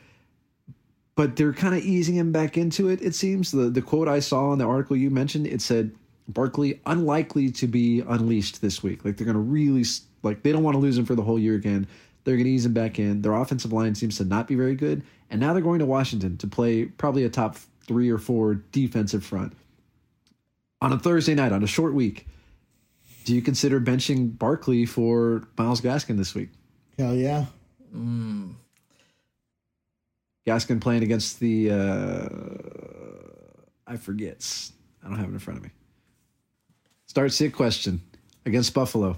but 1.14 1.36
they're 1.36 1.52
kind 1.52 1.74
of 1.74 1.84
easing 1.84 2.14
him 2.14 2.32
back 2.32 2.56
into 2.56 2.88
it. 2.88 3.02
It 3.02 3.14
seems 3.14 3.50
the 3.50 3.70
the 3.70 3.82
quote 3.82 4.08
I 4.08 4.20
saw 4.20 4.52
in 4.52 4.58
the 4.58 4.66
article 4.66 4.96
you 4.96 5.10
mentioned 5.10 5.46
it 5.46 5.60
said 5.60 5.92
Barkley 6.28 6.80
unlikely 6.86 7.50
to 7.52 7.66
be 7.66 8.00
unleashed 8.00 8.60
this 8.62 8.82
week. 8.82 9.04
Like 9.04 9.16
they're 9.16 9.26
going 9.26 9.34
to 9.34 9.40
really 9.40 9.84
like 10.22 10.42
they 10.42 10.52
don't 10.52 10.62
want 10.62 10.74
to 10.74 10.80
lose 10.80 10.96
him 10.96 11.04
for 11.04 11.14
the 11.14 11.22
whole 11.22 11.38
year 11.38 11.54
again. 11.54 11.86
They're 12.24 12.36
going 12.36 12.46
to 12.46 12.52
ease 12.52 12.64
him 12.64 12.72
back 12.72 12.98
in. 12.98 13.22
Their 13.22 13.34
offensive 13.34 13.72
line 13.72 13.94
seems 13.94 14.16
to 14.18 14.24
not 14.24 14.46
be 14.46 14.54
very 14.54 14.76
good, 14.76 15.02
and 15.30 15.40
now 15.40 15.52
they're 15.52 15.62
going 15.62 15.80
to 15.80 15.86
Washington 15.86 16.36
to 16.38 16.46
play 16.46 16.84
probably 16.84 17.24
a 17.24 17.28
top 17.28 17.56
three 17.86 18.10
or 18.10 18.18
four 18.18 18.54
defensive 18.54 19.24
front 19.24 19.54
on 20.80 20.92
a 20.92 20.98
Thursday 20.98 21.34
night 21.34 21.52
on 21.52 21.62
a 21.62 21.66
short 21.66 21.94
week. 21.94 22.26
Do 23.24 23.34
you 23.34 23.42
consider 23.42 23.80
benching 23.80 24.36
Barkley 24.36 24.86
for 24.86 25.44
Myles 25.56 25.80
Gaskin 25.80 26.16
this 26.16 26.34
week? 26.34 26.50
Hell 26.98 27.14
yeah. 27.14 27.46
Hmm. 27.92 28.52
Gaskin 30.46 30.80
playing 30.80 31.02
against 31.02 31.40
the 31.40 31.70
uh 31.70 32.28
I 33.86 33.96
forget. 33.96 34.70
I 35.04 35.08
don't 35.08 35.18
have 35.18 35.28
it 35.28 35.32
in 35.32 35.38
front 35.38 35.58
of 35.58 35.64
me. 35.64 35.70
Start 37.06 37.32
sit 37.32 37.52
question 37.52 38.00
against 38.46 38.72
Buffalo. 38.72 39.16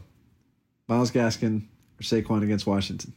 Myles 0.89 1.11
Gaskin 1.11 1.63
or 1.99 2.03
Saquon 2.03 2.43
against 2.43 2.67
Washington. 2.67 3.13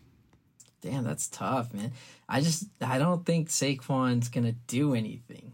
Damn, 0.81 1.03
that's 1.03 1.27
tough, 1.27 1.73
man. 1.73 1.91
I 2.29 2.41
just 2.41 2.65
I 2.81 2.99
don't 2.99 3.25
think 3.25 3.49
Saquon's 3.49 4.29
gonna 4.29 4.53
do 4.67 4.93
anything. 4.93 5.53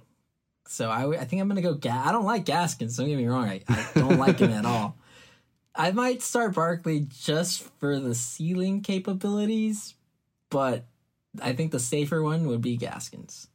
So 0.67 0.89
I, 0.89 1.21
I 1.21 1.25
think 1.25 1.41
I'm 1.41 1.47
gonna 1.47 1.61
go. 1.61 1.75
Ga- 1.75 2.03
I 2.05 2.11
don't 2.11 2.25
like 2.25 2.45
Gaskins. 2.45 2.95
So 2.95 3.03
don't 3.03 3.09
get 3.09 3.17
me 3.17 3.27
wrong. 3.27 3.47
I, 3.47 3.61
I 3.69 3.87
don't 3.95 4.17
like 4.17 4.39
him 4.39 4.51
at 4.51 4.65
all. 4.65 4.97
I 5.75 5.91
might 5.91 6.21
start 6.21 6.53
Barkley 6.53 7.07
just 7.09 7.63
for 7.79 7.99
the 7.99 8.13
ceiling 8.13 8.81
capabilities, 8.81 9.95
but 10.49 10.85
I 11.41 11.53
think 11.53 11.71
the 11.71 11.79
safer 11.79 12.21
one 12.21 12.47
would 12.47 12.61
be 12.61 12.77
Gaskins. 12.77 13.47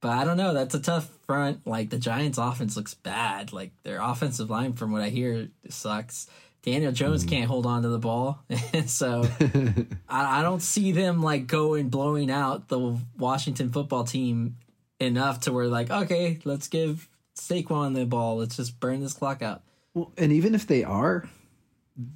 But 0.00 0.10
I 0.10 0.24
don't 0.24 0.36
know. 0.36 0.54
That's 0.54 0.74
a 0.74 0.80
tough 0.80 1.10
front. 1.26 1.66
Like 1.66 1.90
the 1.90 1.98
Giants' 1.98 2.38
offense 2.38 2.76
looks 2.76 2.94
bad. 2.94 3.52
Like 3.52 3.72
their 3.82 4.00
offensive 4.00 4.50
line, 4.50 4.74
from 4.74 4.92
what 4.92 5.02
I 5.02 5.08
hear, 5.08 5.48
sucks. 5.68 6.28
Daniel 6.62 6.92
Jones 6.92 7.24
can't 7.24 7.46
hold 7.46 7.66
on 7.66 7.82
to 7.82 7.88
the 7.88 7.98
ball, 7.98 8.42
so 8.86 9.24
I, 10.08 10.40
I 10.40 10.42
don't 10.42 10.60
see 10.60 10.92
them 10.92 11.22
like 11.22 11.46
going 11.46 11.88
blowing 11.88 12.30
out 12.30 12.68
the 12.68 12.98
Washington 13.16 13.70
football 13.70 14.04
team 14.04 14.56
enough 14.98 15.40
to 15.40 15.52
where 15.52 15.68
like 15.68 15.90
okay, 15.90 16.40
let's 16.44 16.68
give 16.68 17.08
Saquon 17.36 17.94
the 17.94 18.04
ball. 18.04 18.38
Let's 18.38 18.56
just 18.56 18.80
burn 18.80 19.00
this 19.00 19.14
clock 19.14 19.40
out. 19.40 19.62
Well, 19.94 20.12
and 20.18 20.32
even 20.32 20.54
if 20.54 20.66
they 20.66 20.84
are, 20.84 21.28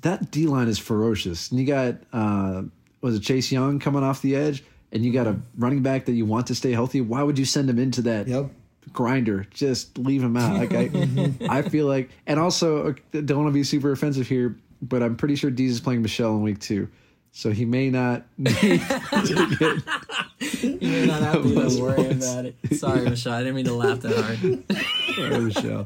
that 0.03 0.31
D 0.31 0.47
line 0.47 0.69
is 0.69 0.79
ferocious. 0.79 1.51
And 1.51 1.61
you 1.61 1.67
got 1.67 1.97
uh 2.13 2.63
was 3.01 3.17
it 3.17 3.21
Chase 3.21 3.51
Young 3.51 3.79
coming 3.79 4.03
off 4.03 4.23
the 4.23 4.37
edge, 4.37 4.65
and 4.93 5.05
you 5.05 5.13
got 5.13 5.27
a 5.27 5.37
running 5.57 5.83
back 5.83 6.05
that 6.07 6.13
you 6.13 6.27
want 6.27 6.47
to 6.49 6.55
stay 6.55 6.73
healthy. 6.73 7.01
Why 7.01 7.23
would 7.23 7.39
you 7.39 7.45
send 7.45 7.69
him 7.71 7.79
into 7.79 8.03
that 8.03 8.29
Yep. 8.29 8.51
grinder? 8.93 9.47
Just 9.51 9.97
leave 9.99 10.23
him 10.23 10.37
out. 10.37 10.57
Like 10.59 10.75
I, 10.75 11.31
I 11.49 11.63
feel 11.63 11.87
like, 11.87 12.11
and 12.27 12.39
also 12.39 12.95
don't 13.13 13.37
want 13.39 13.49
to 13.49 13.53
be 13.53 13.65
super 13.65 13.91
offensive 13.93 14.29
here, 14.29 14.57
but 14.83 15.03
I'm 15.03 15.17
pretty 15.17 15.37
sure 15.37 15.51
Deez 15.51 15.69
is 15.69 15.81
playing 15.81 16.03
Michelle 16.03 16.35
in 16.37 16.43
week 16.43 16.59
two, 16.61 16.89
so 17.33 17.51
he 17.51 17.65
may 17.65 17.89
not 17.91 18.25
need 18.39 18.53
to 18.81 19.57
get 19.59 20.63
You 20.63 20.79
may 20.81 21.07
not 21.07 21.23
have 21.23 21.43
to 21.43 21.49
even 21.49 21.81
worry 21.83 22.09
about 22.11 22.45
it. 22.47 22.57
Sorry, 22.75 23.09
Michelle. 23.09 23.33
I 23.35 23.39
didn't 23.39 23.55
mean 23.57 23.65
to 23.67 23.75
laugh 23.75 24.01
that 24.01 24.17
hard. 24.17 24.65
Or 25.19 25.41
Michelle. 25.43 25.85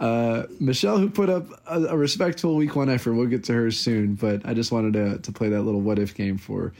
Uh, 0.00 0.44
Michelle, 0.60 0.98
who 0.98 1.10
put 1.10 1.28
up 1.28 1.46
a, 1.66 1.82
a 1.86 1.96
respectful 1.96 2.56
week 2.56 2.74
one 2.76 2.88
effort, 2.88 3.12
we'll 3.14 3.26
get 3.26 3.44
to 3.44 3.52
her 3.52 3.70
soon. 3.70 4.14
But 4.14 4.42
I 4.46 4.54
just 4.54 4.72
wanted 4.72 4.92
to 4.94 5.18
to 5.18 5.32
play 5.32 5.48
that 5.50 5.62
little 5.62 5.80
what 5.80 5.98
if 5.98 6.14
game 6.14 6.38
for 6.38 6.72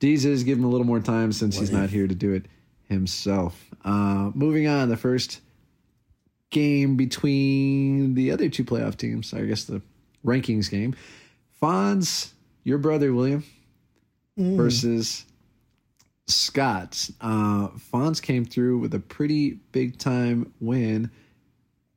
Deezes, 0.00 0.44
give 0.44 0.58
him 0.58 0.64
a 0.64 0.68
little 0.68 0.86
more 0.86 1.00
time 1.00 1.32
since 1.32 1.56
he's 1.58 1.70
not 1.70 1.90
here 1.90 2.06
to 2.06 2.14
do 2.14 2.32
it 2.34 2.46
himself. 2.88 3.64
Uh, 3.84 4.30
moving 4.34 4.66
on, 4.66 4.88
the 4.88 4.96
first 4.96 5.40
game 6.50 6.96
between 6.96 8.14
the 8.14 8.30
other 8.30 8.48
two 8.48 8.64
playoff 8.64 8.96
teams, 8.96 9.32
I 9.32 9.44
guess 9.46 9.64
the 9.64 9.80
rankings 10.24 10.70
game. 10.70 10.94
Fonz, 11.62 12.32
your 12.64 12.78
brother 12.78 13.12
William, 13.12 13.44
versus 14.56 15.24
Scott. 16.26 17.08
Uh, 17.20 17.68
Fonz 17.92 18.20
came 18.20 18.44
through 18.44 18.78
with 18.78 18.92
a 18.94 19.00
pretty 19.00 19.52
big 19.72 19.98
time 19.98 20.52
win. 20.60 21.10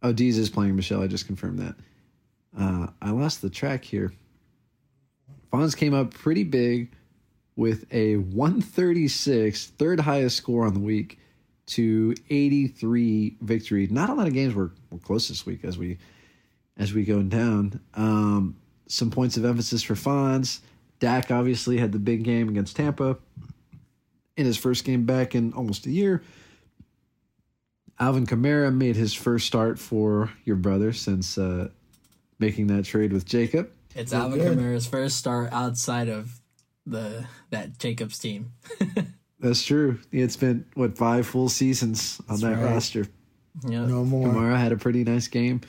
Oh, 0.02 0.14
Deez 0.14 0.38
is 0.38 0.50
playing 0.50 0.76
Michelle. 0.76 1.02
I 1.04 1.08
just 1.08 1.28
confirmed 1.28 1.60
that. 1.60 1.76
Uh, 2.58 2.88
I 3.02 3.12
lost 3.12 3.42
the 3.42 3.50
track 3.50 3.84
here. 3.84 4.14
Fonz 5.52 5.76
came 5.76 5.94
up 5.94 6.14
pretty 6.14 6.44
big 6.44 6.92
with 7.60 7.86
a 7.92 8.16
136, 8.16 9.68
third 9.78 10.00
highest 10.00 10.38
score 10.38 10.66
on 10.66 10.74
the 10.74 10.80
week, 10.80 11.20
to 11.66 12.16
83 12.30 13.36
victory. 13.42 13.86
Not 13.92 14.10
a 14.10 14.14
lot 14.14 14.28
of 14.28 14.34
games 14.34 14.56
were, 14.56 14.72
were 14.90 14.98
close 14.98 15.28
this 15.28 15.46
week 15.46 15.66
as 15.66 15.78
we 15.78 15.98
as 16.78 16.94
we 16.94 17.04
go 17.04 17.22
down. 17.22 17.82
Um, 17.96 18.56
some 18.88 19.12
points 19.12 19.36
of 19.36 19.44
emphasis 19.44 19.84
for 19.84 19.96
Fonz. 19.96 20.62
Dak 21.00 21.32
obviously 21.32 21.78
had 21.78 21.92
the 21.92 22.00
big 22.00 22.24
game 22.24 22.48
against 22.48 22.78
Tampa 22.78 23.18
in 24.38 24.46
his 24.46 24.58
first 24.58 24.86
game 24.86 25.06
back 25.06 25.36
in 25.36 25.52
almost 25.52 25.86
a 25.86 25.92
year. 25.92 26.24
Alvin 28.00 28.26
Kamara 28.26 28.74
made 28.74 28.96
his 28.96 29.14
first 29.14 29.46
start 29.46 29.78
for 29.78 30.32
your 30.46 30.56
brother 30.56 30.94
since 30.94 31.38
uh, 31.38 31.68
making 32.40 32.68
that 32.68 32.86
trade 32.86 33.12
with 33.12 33.26
Jacob. 33.26 33.70
It's 33.96 34.14
Alvin 34.14 34.40
good. 34.40 34.58
Kamara's 34.58 34.88
first 34.88 35.18
start 35.18 35.52
outside 35.52 36.08
of 36.08 36.39
the 36.86 37.26
that 37.52 37.78
Jacobs 37.80 38.20
team. 38.20 38.54
That's 39.40 39.64
true. 39.64 40.00
It's 40.12 40.36
been 40.36 40.66
what 40.74 40.98
five 40.98 41.26
full 41.26 41.50
seasons 41.50 42.22
on 42.28 42.40
that 42.42 42.58
right. 42.58 42.64
roster. 42.74 43.08
Yeah. 43.68 43.86
No 43.86 44.04
more. 44.04 44.28
Kamara 44.28 44.58
had 44.58 44.72
a 44.72 44.78
pretty 44.78 45.04
nice 45.04 45.28
game, 45.28 45.62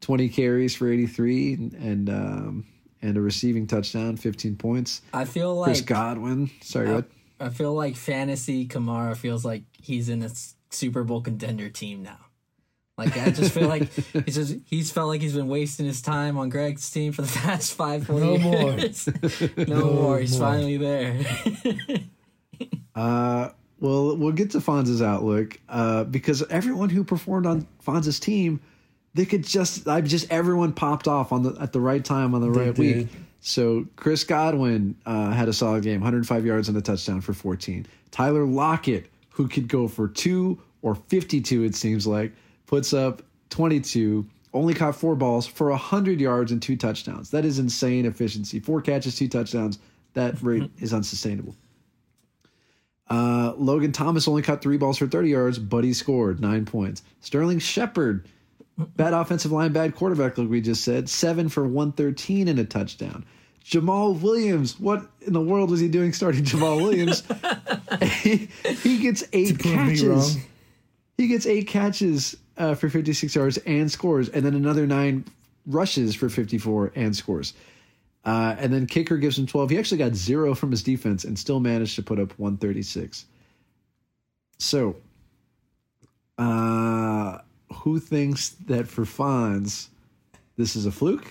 twenty 0.00 0.28
carries 0.28 0.74
for 0.74 0.90
eighty 0.90 1.06
three, 1.06 1.54
and 1.54 1.72
and, 1.74 2.10
um, 2.10 2.66
and 3.02 3.16
a 3.16 3.20
receiving 3.20 3.66
touchdown, 3.66 4.16
fifteen 4.16 4.56
points. 4.56 5.02
I 5.12 5.24
feel 5.24 5.54
like 5.54 5.68
Chris 5.68 5.80
Godwin, 5.82 6.50
sorry, 6.62 6.88
I, 6.88 6.92
what? 6.94 7.10
I 7.38 7.48
feel 7.50 7.74
like 7.74 7.96
fantasy 7.96 8.66
Kamara 8.66 9.16
feels 9.16 9.44
like 9.44 9.62
he's 9.80 10.08
in 10.08 10.22
a 10.22 10.26
s- 10.26 10.54
Super 10.70 11.04
Bowl 11.04 11.20
contender 11.20 11.68
team 11.68 12.02
now. 12.02 12.18
Like 12.98 13.16
I 13.18 13.30
just 13.30 13.52
feel 13.52 13.68
like 13.68 13.92
he's 13.92 14.34
just 14.34 14.56
he's 14.64 14.90
felt 14.90 15.08
like 15.08 15.20
he's 15.20 15.34
been 15.34 15.48
wasting 15.48 15.84
his 15.86 16.00
time 16.00 16.38
on 16.38 16.48
Greg's 16.48 16.90
team 16.90 17.12
for 17.12 17.22
the 17.22 17.28
past 17.38 17.74
five 17.74 18.06
four 18.06 18.18
No 18.20 18.38
more. 18.38 18.72
years. 18.72 19.08
no, 19.56 19.92
more. 19.92 20.18
He's 20.20 20.38
more. 20.38 20.48
finally 20.50 20.76
there. 20.78 21.20
Uh, 22.94 23.50
well, 23.78 24.16
we'll 24.16 24.32
get 24.32 24.52
to 24.52 24.60
Fonz's 24.60 25.02
outlook 25.02 25.60
uh, 25.68 26.04
because 26.04 26.42
everyone 26.48 26.88
who 26.88 27.04
performed 27.04 27.44
on 27.44 27.66
Fonz's 27.80 28.18
team 28.18 28.60
they 29.12 29.26
could 29.26 29.44
just 29.44 29.86
I 29.86 30.00
just 30.00 30.30
everyone 30.30 30.72
popped 30.72 31.06
off 31.08 31.32
on 31.32 31.42
the 31.42 31.56
at 31.60 31.72
the 31.74 31.80
right 31.80 32.02
time 32.04 32.34
on 32.34 32.40
the 32.40 32.50
They 32.50 32.58
right 32.66 32.74
did. 32.74 32.96
week. 32.96 33.08
So 33.40 33.86
Chris 33.96 34.24
Godwin 34.24 34.96
uh, 35.06 35.30
had 35.32 35.48
a 35.48 35.52
solid 35.52 35.82
game, 35.84 36.00
105 36.00 36.44
yards 36.46 36.68
and 36.68 36.76
a 36.76 36.80
touchdown 36.82 37.20
for 37.20 37.32
14. 37.34 37.86
Tyler 38.10 38.44
Lockett, 38.46 39.10
who 39.30 39.46
could 39.48 39.68
go 39.68 39.88
for 39.88 40.08
two 40.08 40.58
or 40.82 40.94
52, 40.94 41.64
it 41.64 41.74
seems 41.74 42.06
like, 42.06 42.32
puts 42.66 42.92
up 42.92 43.22
22. 43.50 44.26
Only 44.52 44.74
caught 44.74 44.96
four 44.96 45.16
balls 45.16 45.46
for 45.46 45.70
100 45.70 46.20
yards 46.20 46.52
and 46.52 46.62
two 46.62 46.76
touchdowns. 46.76 47.30
That 47.30 47.44
is 47.44 47.58
insane 47.58 48.06
efficiency. 48.06 48.60
Four 48.60 48.80
catches, 48.80 49.16
two 49.16 49.28
touchdowns. 49.28 49.78
That 50.14 50.40
rate 50.42 50.70
is 50.78 50.92
unsustainable. 50.92 51.54
Uh, 53.08 53.52
Logan 53.56 53.92
Thomas 53.92 54.26
only 54.26 54.42
caught 54.42 54.62
three 54.62 54.78
balls 54.78 54.98
for 54.98 55.06
30 55.06 55.28
yards, 55.28 55.58
but 55.58 55.84
he 55.84 55.92
scored 55.92 56.40
nine 56.40 56.64
points. 56.64 57.02
Sterling 57.20 57.60
Shepard, 57.60 58.26
bad 58.78 59.12
offensive 59.12 59.52
line, 59.52 59.72
bad 59.72 59.94
quarterback, 59.94 60.38
like 60.38 60.48
we 60.48 60.60
just 60.60 60.82
said, 60.82 61.08
seven 61.08 61.48
for 61.48 61.64
113 61.64 62.48
and 62.48 62.58
a 62.58 62.64
touchdown. 62.64 63.24
Jamal 63.62 64.14
Williams, 64.14 64.78
what 64.78 65.08
in 65.20 65.32
the 65.32 65.40
world 65.40 65.70
was 65.70 65.80
he 65.80 65.88
doing 65.88 66.12
starting 66.12 66.44
Jamal 66.44 66.76
Williams? 66.76 67.22
he, 68.02 68.48
he 68.62 68.98
gets 68.98 69.24
eight 69.32 69.58
catches. 69.58 70.38
He 71.16 71.28
gets 71.28 71.46
eight 71.46 71.66
catches 71.68 72.36
uh, 72.56 72.74
for 72.74 72.88
56 72.88 73.34
yards 73.34 73.58
and 73.58 73.90
scores, 73.90 74.28
and 74.28 74.44
then 74.44 74.54
another 74.54 74.86
nine 74.86 75.24
rushes 75.66 76.14
for 76.14 76.28
54 76.28 76.92
and 76.94 77.14
scores. 77.14 77.54
Uh, 78.24 78.56
and 78.58 78.72
then 78.72 78.86
kicker 78.86 79.16
gives 79.18 79.38
him 79.38 79.46
12. 79.46 79.70
He 79.70 79.78
actually 79.78 79.98
got 79.98 80.14
zero 80.14 80.54
from 80.54 80.70
his 80.72 80.82
defense 80.82 81.24
and 81.24 81.38
still 81.38 81.60
managed 81.60 81.94
to 81.96 82.02
put 82.02 82.18
up 82.18 82.36
136. 82.38 83.24
So, 84.58 84.96
uh, 86.38 87.38
who 87.72 88.00
thinks 88.00 88.50
that 88.66 88.88
for 88.88 89.04
Fonz, 89.04 89.88
this 90.56 90.74
is 90.74 90.86
a 90.86 90.92
fluke? 90.92 91.30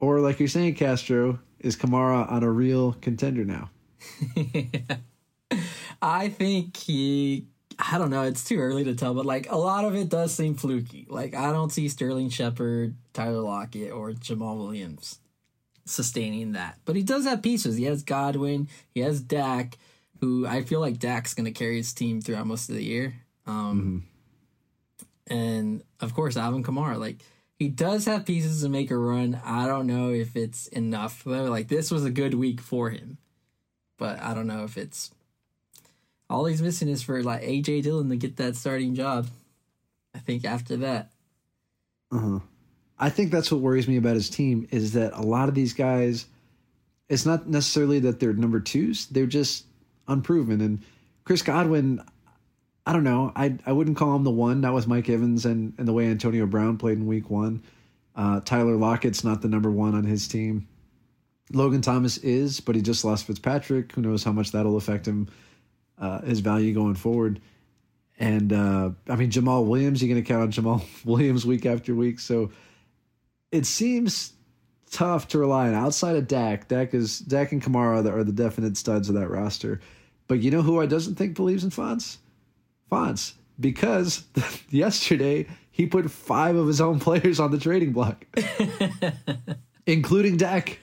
Or, 0.00 0.18
like 0.18 0.40
you're 0.40 0.48
saying, 0.48 0.74
Castro, 0.74 1.38
is 1.60 1.76
Kamara 1.76 2.30
on 2.30 2.42
a 2.42 2.50
real 2.50 2.94
contender 2.94 3.44
now? 3.44 3.70
I 6.02 6.28
think 6.30 6.76
he. 6.76 7.46
I 7.78 7.98
don't 7.98 8.10
know. 8.10 8.22
It's 8.22 8.44
too 8.44 8.58
early 8.58 8.84
to 8.84 8.94
tell, 8.94 9.14
but 9.14 9.26
like 9.26 9.50
a 9.50 9.56
lot 9.56 9.84
of 9.84 9.94
it 9.94 10.08
does 10.08 10.34
seem 10.34 10.54
fluky. 10.54 11.06
Like 11.08 11.34
I 11.34 11.52
don't 11.52 11.70
see 11.72 11.88
Sterling 11.88 12.28
Shepard, 12.30 12.94
Tyler 13.12 13.40
Lockett, 13.40 13.92
or 13.92 14.12
Jamal 14.12 14.56
Williams 14.58 15.18
sustaining 15.84 16.52
that. 16.52 16.78
But 16.84 16.96
he 16.96 17.02
does 17.02 17.24
have 17.24 17.42
pieces. 17.42 17.76
He 17.76 17.84
has 17.84 18.02
Godwin. 18.02 18.68
He 18.94 19.00
has 19.00 19.20
Dak, 19.20 19.78
who 20.20 20.46
I 20.46 20.62
feel 20.62 20.80
like 20.80 20.98
Dak's 20.98 21.34
going 21.34 21.44
to 21.46 21.50
carry 21.50 21.76
his 21.76 21.92
team 21.92 22.20
throughout 22.20 22.46
most 22.46 22.68
of 22.68 22.76
the 22.76 22.84
year. 22.84 23.14
Um, 23.46 24.04
And 25.28 25.82
of 26.00 26.14
course, 26.14 26.36
Alvin 26.36 26.62
Kamara. 26.62 26.98
Like 26.98 27.18
he 27.58 27.68
does 27.68 28.06
have 28.06 28.26
pieces 28.26 28.62
to 28.62 28.68
make 28.68 28.90
a 28.90 28.96
run. 28.96 29.40
I 29.44 29.66
don't 29.66 29.86
know 29.86 30.10
if 30.10 30.36
it's 30.36 30.66
enough. 30.68 31.22
though. 31.24 31.44
Like 31.44 31.68
this 31.68 31.90
was 31.90 32.04
a 32.04 32.10
good 32.10 32.34
week 32.34 32.60
for 32.60 32.90
him, 32.90 33.18
but 33.98 34.20
I 34.20 34.34
don't 34.34 34.46
know 34.46 34.64
if 34.64 34.76
it's 34.76 35.10
all 36.32 36.46
he's 36.46 36.62
missing 36.62 36.88
is 36.88 37.02
for 37.02 37.22
like 37.22 37.42
AJ 37.42 37.82
Dillon 37.82 38.08
to 38.08 38.16
get 38.16 38.36
that 38.36 38.56
starting 38.56 38.94
job. 38.94 39.28
I 40.14 40.18
think 40.18 40.44
after 40.44 40.78
that, 40.78 41.10
I 42.98 43.10
think 43.10 43.30
that's 43.30 43.50
what 43.50 43.60
worries 43.60 43.88
me 43.88 43.96
about 43.96 44.14
his 44.14 44.30
team 44.30 44.66
is 44.70 44.92
that 44.92 45.12
a 45.12 45.22
lot 45.22 45.48
of 45.48 45.54
these 45.54 45.72
guys, 45.74 46.26
it's 47.08 47.26
not 47.26 47.48
necessarily 47.48 47.98
that 48.00 48.20
they're 48.20 48.32
number 48.32 48.60
twos, 48.60 49.06
they're 49.06 49.26
just 49.26 49.66
unproven. 50.08 50.60
And 50.60 50.80
Chris 51.24 51.42
Godwin, 51.42 52.02
I 52.86 52.92
don't 52.92 53.04
know, 53.04 53.32
I 53.36 53.58
I 53.66 53.72
wouldn't 53.72 53.96
call 53.96 54.16
him 54.16 54.24
the 54.24 54.30
one. 54.30 54.60
Not 54.60 54.74
with 54.74 54.88
Mike 54.88 55.08
Evans 55.08 55.44
and, 55.44 55.74
and 55.78 55.86
the 55.86 55.92
way 55.92 56.06
Antonio 56.06 56.46
Brown 56.46 56.78
played 56.78 56.98
in 56.98 57.06
week 57.06 57.28
one. 57.28 57.62
Uh, 58.14 58.40
Tyler 58.40 58.76
Lockett's 58.76 59.24
not 59.24 59.42
the 59.42 59.48
number 59.48 59.70
one 59.70 59.94
on 59.94 60.04
his 60.04 60.28
team. 60.28 60.66
Logan 61.52 61.82
Thomas 61.82 62.18
is, 62.18 62.60
but 62.60 62.74
he 62.74 62.82
just 62.82 63.04
lost 63.04 63.26
Fitzpatrick. 63.26 63.92
Who 63.92 64.00
knows 64.00 64.24
how 64.24 64.32
much 64.32 64.52
that'll 64.52 64.76
affect 64.76 65.06
him, 65.06 65.28
uh, 66.02 66.20
his 66.22 66.40
value 66.40 66.74
going 66.74 66.96
forward. 66.96 67.40
And 68.18 68.52
uh, 68.52 68.90
I 69.08 69.16
mean 69.16 69.30
Jamal 69.30 69.64
Williams, 69.64 70.02
you're 70.02 70.12
going 70.12 70.22
to 70.22 70.28
count 70.28 70.42
on 70.42 70.50
Jamal 70.50 70.84
Williams 71.04 71.46
week 71.46 71.64
after 71.64 71.94
week. 71.94 72.20
So 72.20 72.50
it 73.50 73.64
seems 73.64 74.32
tough 74.90 75.28
to 75.28 75.38
rely 75.38 75.68
on 75.68 75.74
outside 75.74 76.16
of 76.16 76.26
Dak. 76.28 76.68
Dak 76.68 76.92
is 76.92 77.20
Dak 77.20 77.52
and 77.52 77.62
Kamara 77.62 78.02
that 78.02 78.12
are 78.12 78.24
the 78.24 78.32
definite 78.32 78.76
studs 78.76 79.08
of 79.08 79.14
that 79.14 79.28
roster. 79.28 79.80
But 80.26 80.40
you 80.40 80.50
know 80.50 80.62
who 80.62 80.80
I 80.80 80.86
doesn't 80.86 81.14
think 81.14 81.36
believes 81.36 81.64
in 81.64 81.70
Fonz? 81.70 82.18
Fonz. 82.90 83.34
Because 83.60 84.24
yesterday 84.70 85.46
he 85.70 85.86
put 85.86 86.10
five 86.10 86.56
of 86.56 86.66
his 86.66 86.80
own 86.80 86.98
players 86.98 87.38
on 87.38 87.50
the 87.50 87.58
trading 87.58 87.92
block, 87.92 88.26
including 89.86 90.36
Dak. 90.36 90.80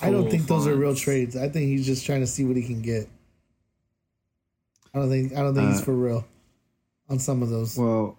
I 0.00 0.10
don't 0.10 0.22
Full 0.22 0.30
think 0.30 0.46
those 0.46 0.66
are 0.66 0.74
real 0.74 0.94
trades. 0.94 1.36
I 1.36 1.48
think 1.50 1.66
he's 1.66 1.84
just 1.84 2.06
trying 2.06 2.20
to 2.20 2.26
see 2.26 2.44
what 2.44 2.56
he 2.56 2.62
can 2.62 2.80
get. 2.80 3.08
I 4.94 4.98
don't 4.98 5.08
think 5.08 5.32
I 5.32 5.42
don't 5.42 5.54
think 5.54 5.70
he's 5.70 5.80
Uh, 5.80 5.84
for 5.84 5.94
real 5.94 6.24
on 7.08 7.18
some 7.18 7.42
of 7.42 7.50
those. 7.50 7.76
Well, 7.76 8.18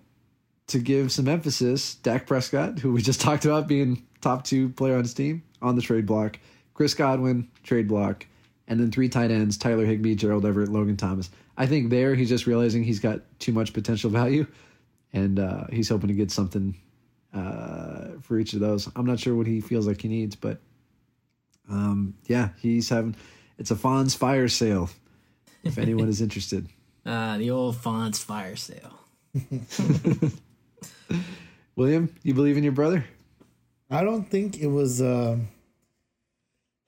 to 0.67 0.79
give 0.79 1.11
some 1.11 1.27
emphasis, 1.27 1.95
Dak 1.95 2.27
Prescott, 2.27 2.79
who 2.79 2.91
we 2.93 3.01
just 3.01 3.21
talked 3.27 3.45
about 3.45 3.67
being 3.67 4.03
top 4.21 4.43
two 4.43 4.69
player 4.69 4.95
on 4.95 5.01
his 5.01 5.13
team, 5.13 5.43
on 5.61 5.75
the 5.75 5.81
trade 5.81 6.05
block. 6.05 6.39
Chris 6.73 6.93
Godwin, 6.93 7.49
trade 7.63 7.87
block. 7.87 8.25
And 8.67 8.79
then 8.79 8.91
three 8.91 9.09
tight 9.09 9.31
ends, 9.31 9.57
Tyler 9.57 9.85
Higbee, 9.85 10.15
Gerald 10.15 10.45
Everett, 10.45 10.69
Logan 10.69 10.95
Thomas. 10.95 11.29
I 11.57 11.65
think 11.65 11.89
there 11.89 12.15
he's 12.15 12.29
just 12.29 12.47
realizing 12.47 12.83
he's 12.83 12.99
got 13.01 13.21
too 13.39 13.51
much 13.51 13.73
potential 13.73 14.09
value. 14.21 14.47
And 15.13 15.39
uh, 15.39 15.65
he's 15.71 15.89
hoping 15.89 16.07
to 16.07 16.13
get 16.13 16.31
something 16.31 16.77
uh, 17.33 18.11
for 18.21 18.39
each 18.39 18.53
of 18.53 18.61
those. 18.61 18.89
I'm 18.95 19.05
not 19.05 19.19
sure 19.19 19.35
what 19.35 19.47
he 19.47 19.59
feels 19.59 19.87
like 19.87 20.01
he 20.01 20.07
needs, 20.07 20.35
but 20.35 20.59
um, 21.69 22.13
yeah, 22.27 22.49
he's 22.59 22.87
having 22.89 23.15
it's 23.57 23.71
a 23.71 23.75
Fonz 23.75 24.15
fire 24.15 24.47
sale 24.47 24.89
if 25.63 25.77
anyone 25.77 26.09
is 26.09 26.21
interested. 26.21 26.67
uh, 27.05 27.37
the 27.37 27.51
old 27.51 27.75
Fonz 27.75 28.23
fire 28.23 28.55
sale. 28.55 28.99
William, 31.75 32.13
you 32.23 32.33
believe 32.33 32.57
in 32.57 32.63
your 32.63 32.73
brother? 32.73 33.05
I 33.89 34.03
don't 34.03 34.23
think 34.23 34.59
it 34.59 34.67
was 34.67 35.01
um, 35.01 35.49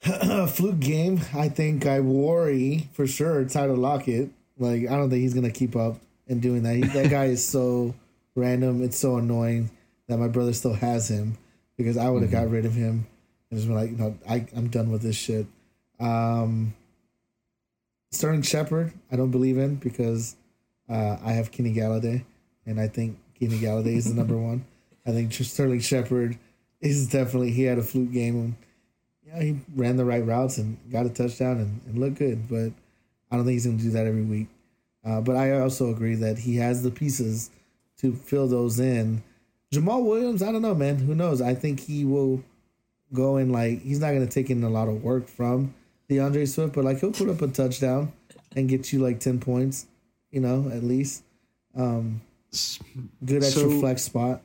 a 0.05 0.47
fluke 0.47 0.79
game. 0.79 1.21
I 1.33 1.49
think 1.49 1.85
I 1.85 1.99
worry 1.99 2.89
for 2.93 3.07
sure 3.07 3.43
Tyler 3.45 3.75
Lockett. 3.75 4.29
Like 4.57 4.83
I 4.89 4.95
don't 4.95 5.09
think 5.09 5.21
he's 5.21 5.33
gonna 5.33 5.51
keep 5.51 5.75
up 5.75 5.97
and 6.27 6.41
doing 6.41 6.63
that. 6.63 6.75
He, 6.75 6.81
that 6.83 7.09
guy 7.09 7.25
is 7.25 7.47
so 7.47 7.95
random. 8.35 8.83
It's 8.83 8.97
so 8.97 9.17
annoying 9.17 9.69
that 10.07 10.17
my 10.17 10.27
brother 10.27 10.53
still 10.53 10.73
has 10.73 11.09
him 11.09 11.37
because 11.77 11.97
I 11.97 12.09
would 12.09 12.21
have 12.21 12.31
got 12.31 12.49
rid 12.49 12.65
of 12.65 12.73
him 12.73 13.07
and 13.49 13.59
just 13.59 13.67
been 13.67 13.75
like, 13.75 13.91
no, 13.91 14.17
I, 14.27 14.45
I'm 14.55 14.67
done 14.69 14.91
with 14.91 15.01
this 15.01 15.15
shit. 15.15 15.45
Um, 15.99 16.73
Sterling 18.13 18.43
Shepard, 18.43 18.93
I 19.11 19.15
don't 19.15 19.31
believe 19.31 19.57
in 19.57 19.75
because 19.75 20.35
uh, 20.89 21.17
I 21.23 21.31
have 21.31 21.51
Kenny 21.51 21.73
Golladay, 21.73 22.23
and 22.65 22.79
I 22.79 22.87
think 22.87 23.17
Kenny 23.39 23.57
Golladay 23.57 23.95
is 23.95 24.05
the 24.05 24.13
number 24.13 24.37
one. 24.37 24.65
I 25.05 25.11
think 25.11 25.33
Sterling 25.33 25.79
Shepard 25.79 26.37
is 26.79 27.09
definitely 27.09 27.51
he 27.51 27.63
had 27.63 27.79
a 27.79 27.83
fluke 27.83 28.11
game. 28.11 28.35
And, 28.35 28.55
yeah, 29.25 29.41
he 29.41 29.59
ran 29.75 29.97
the 29.97 30.05
right 30.05 30.25
routes 30.25 30.57
and 30.57 30.77
got 30.91 31.05
a 31.05 31.09
touchdown 31.09 31.57
and, 31.57 31.81
and 31.87 31.97
looked 31.97 32.19
good, 32.19 32.47
but 32.47 32.71
I 33.31 33.35
don't 33.35 33.45
think 33.45 33.53
he's 33.53 33.65
going 33.65 33.79
to 33.79 33.83
do 33.83 33.91
that 33.91 34.05
every 34.05 34.23
week. 34.23 34.47
Uh, 35.03 35.19
but 35.19 35.35
I 35.35 35.59
also 35.59 35.89
agree 35.89 36.15
that 36.15 36.39
he 36.39 36.57
has 36.57 36.83
the 36.83 36.91
pieces 36.91 37.49
to 37.97 38.13
fill 38.13 38.47
those 38.47 38.79
in. 38.79 39.23
Jamal 39.71 40.03
Williams, 40.03 40.43
I 40.43 40.51
don't 40.51 40.61
know, 40.61 40.75
man. 40.75 40.97
Who 40.97 41.15
knows? 41.15 41.41
I 41.41 41.55
think 41.55 41.79
he 41.79 42.05
will 42.05 42.43
go 43.11 43.37
in 43.37 43.51
like 43.51 43.81
he's 43.81 43.99
not 43.99 44.09
going 44.09 44.25
to 44.25 44.31
take 44.31 44.49
in 44.49 44.63
a 44.63 44.69
lot 44.69 44.87
of 44.87 45.03
work 45.03 45.27
from 45.27 45.73
DeAndre 46.09 46.47
Swift, 46.47 46.73
but 46.73 46.83
like 46.83 46.99
he'll 46.99 47.11
put 47.11 47.29
up 47.29 47.41
a 47.41 47.47
touchdown 47.47 48.11
and 48.55 48.67
get 48.69 48.91
you 48.93 48.99
like 48.99 49.19
ten 49.19 49.39
points, 49.39 49.87
you 50.31 50.39
know, 50.41 50.69
at 50.73 50.83
least. 50.83 51.23
Um, 51.75 52.21
good 53.25 53.43
extra 53.43 53.63
So- 53.63 53.79
flex 53.79 54.03
spot. 54.03 54.41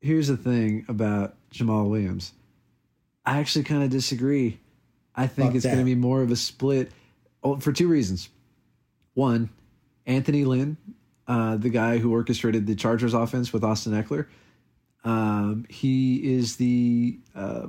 here's 0.00 0.28
the 0.28 0.36
thing 0.36 0.84
about 0.88 1.34
Jamal 1.50 1.88
Williams. 1.88 2.32
I 3.24 3.38
actually 3.38 3.64
kind 3.64 3.82
of 3.82 3.90
disagree. 3.90 4.60
I 5.14 5.26
think 5.26 5.48
Fuck 5.48 5.56
it's 5.56 5.64
going 5.64 5.78
to 5.78 5.84
be 5.84 5.94
more 5.94 6.22
of 6.22 6.30
a 6.30 6.36
split 6.36 6.92
oh, 7.42 7.58
for 7.58 7.72
two 7.72 7.88
reasons. 7.88 8.28
One, 9.14 9.48
Anthony 10.04 10.44
Lynn, 10.44 10.76
uh, 11.26 11.56
the 11.56 11.70
guy 11.70 11.98
who 11.98 12.12
orchestrated 12.12 12.66
the 12.66 12.74
Chargers 12.76 13.14
offense 13.14 13.52
with 13.52 13.64
Austin 13.64 13.94
Ekeler, 13.94 14.26
um, 15.02 15.64
he 15.68 16.34
is 16.34 16.56
the 16.56 17.18
uh, 17.34 17.68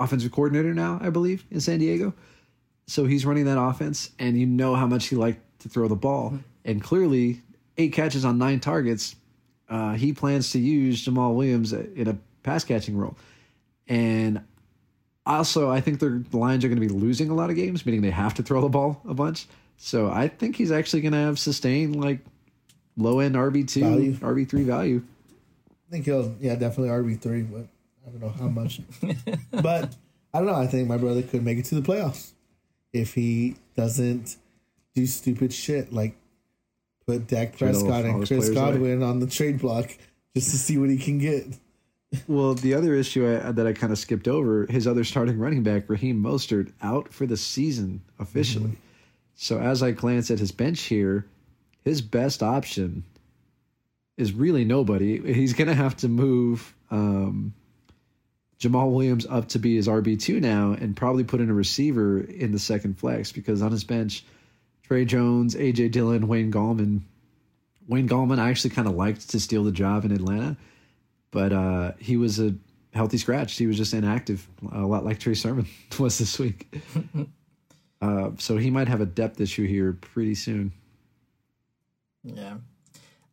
offensive 0.00 0.32
coordinator 0.32 0.74
now, 0.74 0.98
I 1.00 1.10
believe, 1.10 1.44
in 1.50 1.60
San 1.60 1.78
Diego. 1.78 2.14
So 2.86 3.04
he's 3.04 3.24
running 3.24 3.44
that 3.44 3.60
offense, 3.60 4.10
and 4.18 4.36
you 4.36 4.46
know 4.46 4.74
how 4.74 4.86
much 4.86 5.06
he 5.06 5.16
liked 5.16 5.60
to 5.60 5.68
throw 5.68 5.86
the 5.86 5.94
ball. 5.94 6.38
And 6.64 6.82
clearly, 6.82 7.42
eight 7.78 7.92
catches 7.92 8.24
on 8.24 8.38
nine 8.38 8.58
targets 8.58 9.14
uh, 9.70 9.94
he 9.94 10.12
plans 10.12 10.50
to 10.50 10.58
use 10.58 11.00
Jamal 11.00 11.34
Williams 11.34 11.72
in 11.72 12.08
a 12.08 12.18
pass 12.42 12.64
catching 12.64 12.96
role. 12.96 13.16
And 13.86 14.42
also, 15.24 15.70
I 15.70 15.80
think 15.80 16.00
the 16.00 16.24
Lions 16.32 16.64
are 16.64 16.68
going 16.68 16.80
to 16.80 16.86
be 16.86 16.92
losing 16.92 17.30
a 17.30 17.34
lot 17.34 17.50
of 17.50 17.56
games, 17.56 17.86
meaning 17.86 18.02
they 18.02 18.10
have 18.10 18.34
to 18.34 18.42
throw 18.42 18.60
the 18.60 18.68
ball 18.68 19.00
a 19.08 19.14
bunch. 19.14 19.46
So 19.76 20.10
I 20.10 20.26
think 20.28 20.56
he's 20.56 20.72
actually 20.72 21.02
going 21.02 21.12
to 21.12 21.18
have 21.18 21.38
sustained 21.38 22.00
like 22.00 22.18
low 22.96 23.20
end 23.20 23.36
RB 23.36 23.66
two, 23.66 23.82
RB 24.20 24.48
three 24.48 24.64
value. 24.64 25.02
I 25.70 25.90
think 25.90 26.04
he'll 26.04 26.34
yeah 26.40 26.56
definitely 26.56 26.88
RB 26.88 27.20
three, 27.20 27.42
but 27.42 27.66
I 28.06 28.10
don't 28.10 28.20
know 28.20 28.30
how 28.30 28.48
much. 28.48 28.80
but 29.50 29.94
I 30.32 30.38
don't 30.38 30.46
know. 30.46 30.54
I 30.54 30.66
think 30.66 30.88
my 30.88 30.96
brother 30.96 31.22
could 31.22 31.44
make 31.44 31.58
it 31.58 31.64
to 31.66 31.74
the 31.74 31.82
playoffs 31.82 32.32
if 32.92 33.14
he 33.14 33.56
doesn't 33.76 34.36
do 34.94 35.06
stupid 35.06 35.52
shit 35.52 35.92
like 35.92 36.16
put 37.06 37.26
Dak 37.26 37.56
Prescott 37.56 38.04
and 38.04 38.26
Chris 38.26 38.48
away. 38.48 38.54
Godwin 38.54 39.02
on 39.02 39.20
the 39.20 39.26
trade 39.26 39.60
block 39.60 39.96
just 40.34 40.50
to 40.50 40.58
see 40.58 40.78
what 40.78 40.90
he 40.90 40.96
can 40.96 41.18
get. 41.18 41.46
Well, 42.26 42.54
the 42.54 42.74
other 42.74 42.94
issue 42.94 43.26
I, 43.26 43.52
that 43.52 43.66
I 43.66 43.72
kind 43.72 43.92
of 43.92 43.98
skipped 43.98 44.26
over, 44.26 44.66
his 44.66 44.86
other 44.86 45.04
starting 45.04 45.38
running 45.38 45.62
back, 45.62 45.88
Raheem 45.88 46.20
Mostert, 46.20 46.72
out 46.82 47.12
for 47.12 47.24
the 47.26 47.36
season 47.36 48.02
officially. 48.18 48.76
So 49.34 49.60
as 49.60 49.82
I 49.82 49.92
glance 49.92 50.30
at 50.30 50.38
his 50.38 50.50
bench 50.50 50.82
here, 50.82 51.26
his 51.82 52.02
best 52.02 52.42
option 52.42 53.04
is 54.16 54.32
really 54.32 54.64
nobody. 54.64 55.32
He's 55.32 55.52
going 55.52 55.68
to 55.68 55.74
have 55.74 55.96
to 55.98 56.08
move 56.08 56.74
um, 56.90 57.54
Jamal 58.60 58.90
Williams 58.90 59.26
up 59.26 59.48
to 59.48 59.58
be 59.58 59.74
his 59.74 59.88
RB2 59.88 60.40
now 60.40 60.76
and 60.78 60.96
probably 60.96 61.24
put 61.24 61.40
in 61.40 61.50
a 61.50 61.54
receiver 61.54 62.20
in 62.20 62.52
the 62.52 62.58
second 62.58 62.98
flex 62.98 63.32
because 63.32 63.62
on 63.62 63.72
his 63.72 63.82
bench, 63.82 64.24
Trey 64.84 65.04
Jones, 65.04 65.56
AJ 65.56 65.90
Dillon, 65.90 66.28
Wayne 66.28 66.52
Gallman. 66.52 67.00
Wayne 67.88 68.08
Gallman, 68.08 68.38
I 68.38 68.50
actually 68.50 68.70
kind 68.70 68.86
of 68.86 68.94
liked 68.94 69.30
to 69.30 69.40
steal 69.40 69.64
the 69.64 69.72
job 69.72 70.04
in 70.04 70.12
Atlanta 70.12 70.56
but 71.30 71.52
uh, 71.52 71.92
he 71.98 72.16
was 72.16 72.40
a 72.40 72.54
healthy 72.92 73.18
scratch. 73.18 73.56
He 73.56 73.66
was 73.66 73.76
just 73.76 73.94
inactive, 73.94 74.46
a 74.72 74.80
lot 74.80 75.04
like 75.04 75.18
Trey 75.18 75.34
Sermon 75.34 75.66
was 75.98 76.18
this 76.18 76.38
week. 76.38 76.72
uh, 78.02 78.30
so 78.38 78.56
he 78.56 78.70
might 78.70 78.88
have 78.88 79.00
a 79.00 79.06
depth 79.06 79.40
issue 79.40 79.66
here 79.66 79.92
pretty 79.92 80.34
soon. 80.34 80.72
Yeah. 82.22 82.56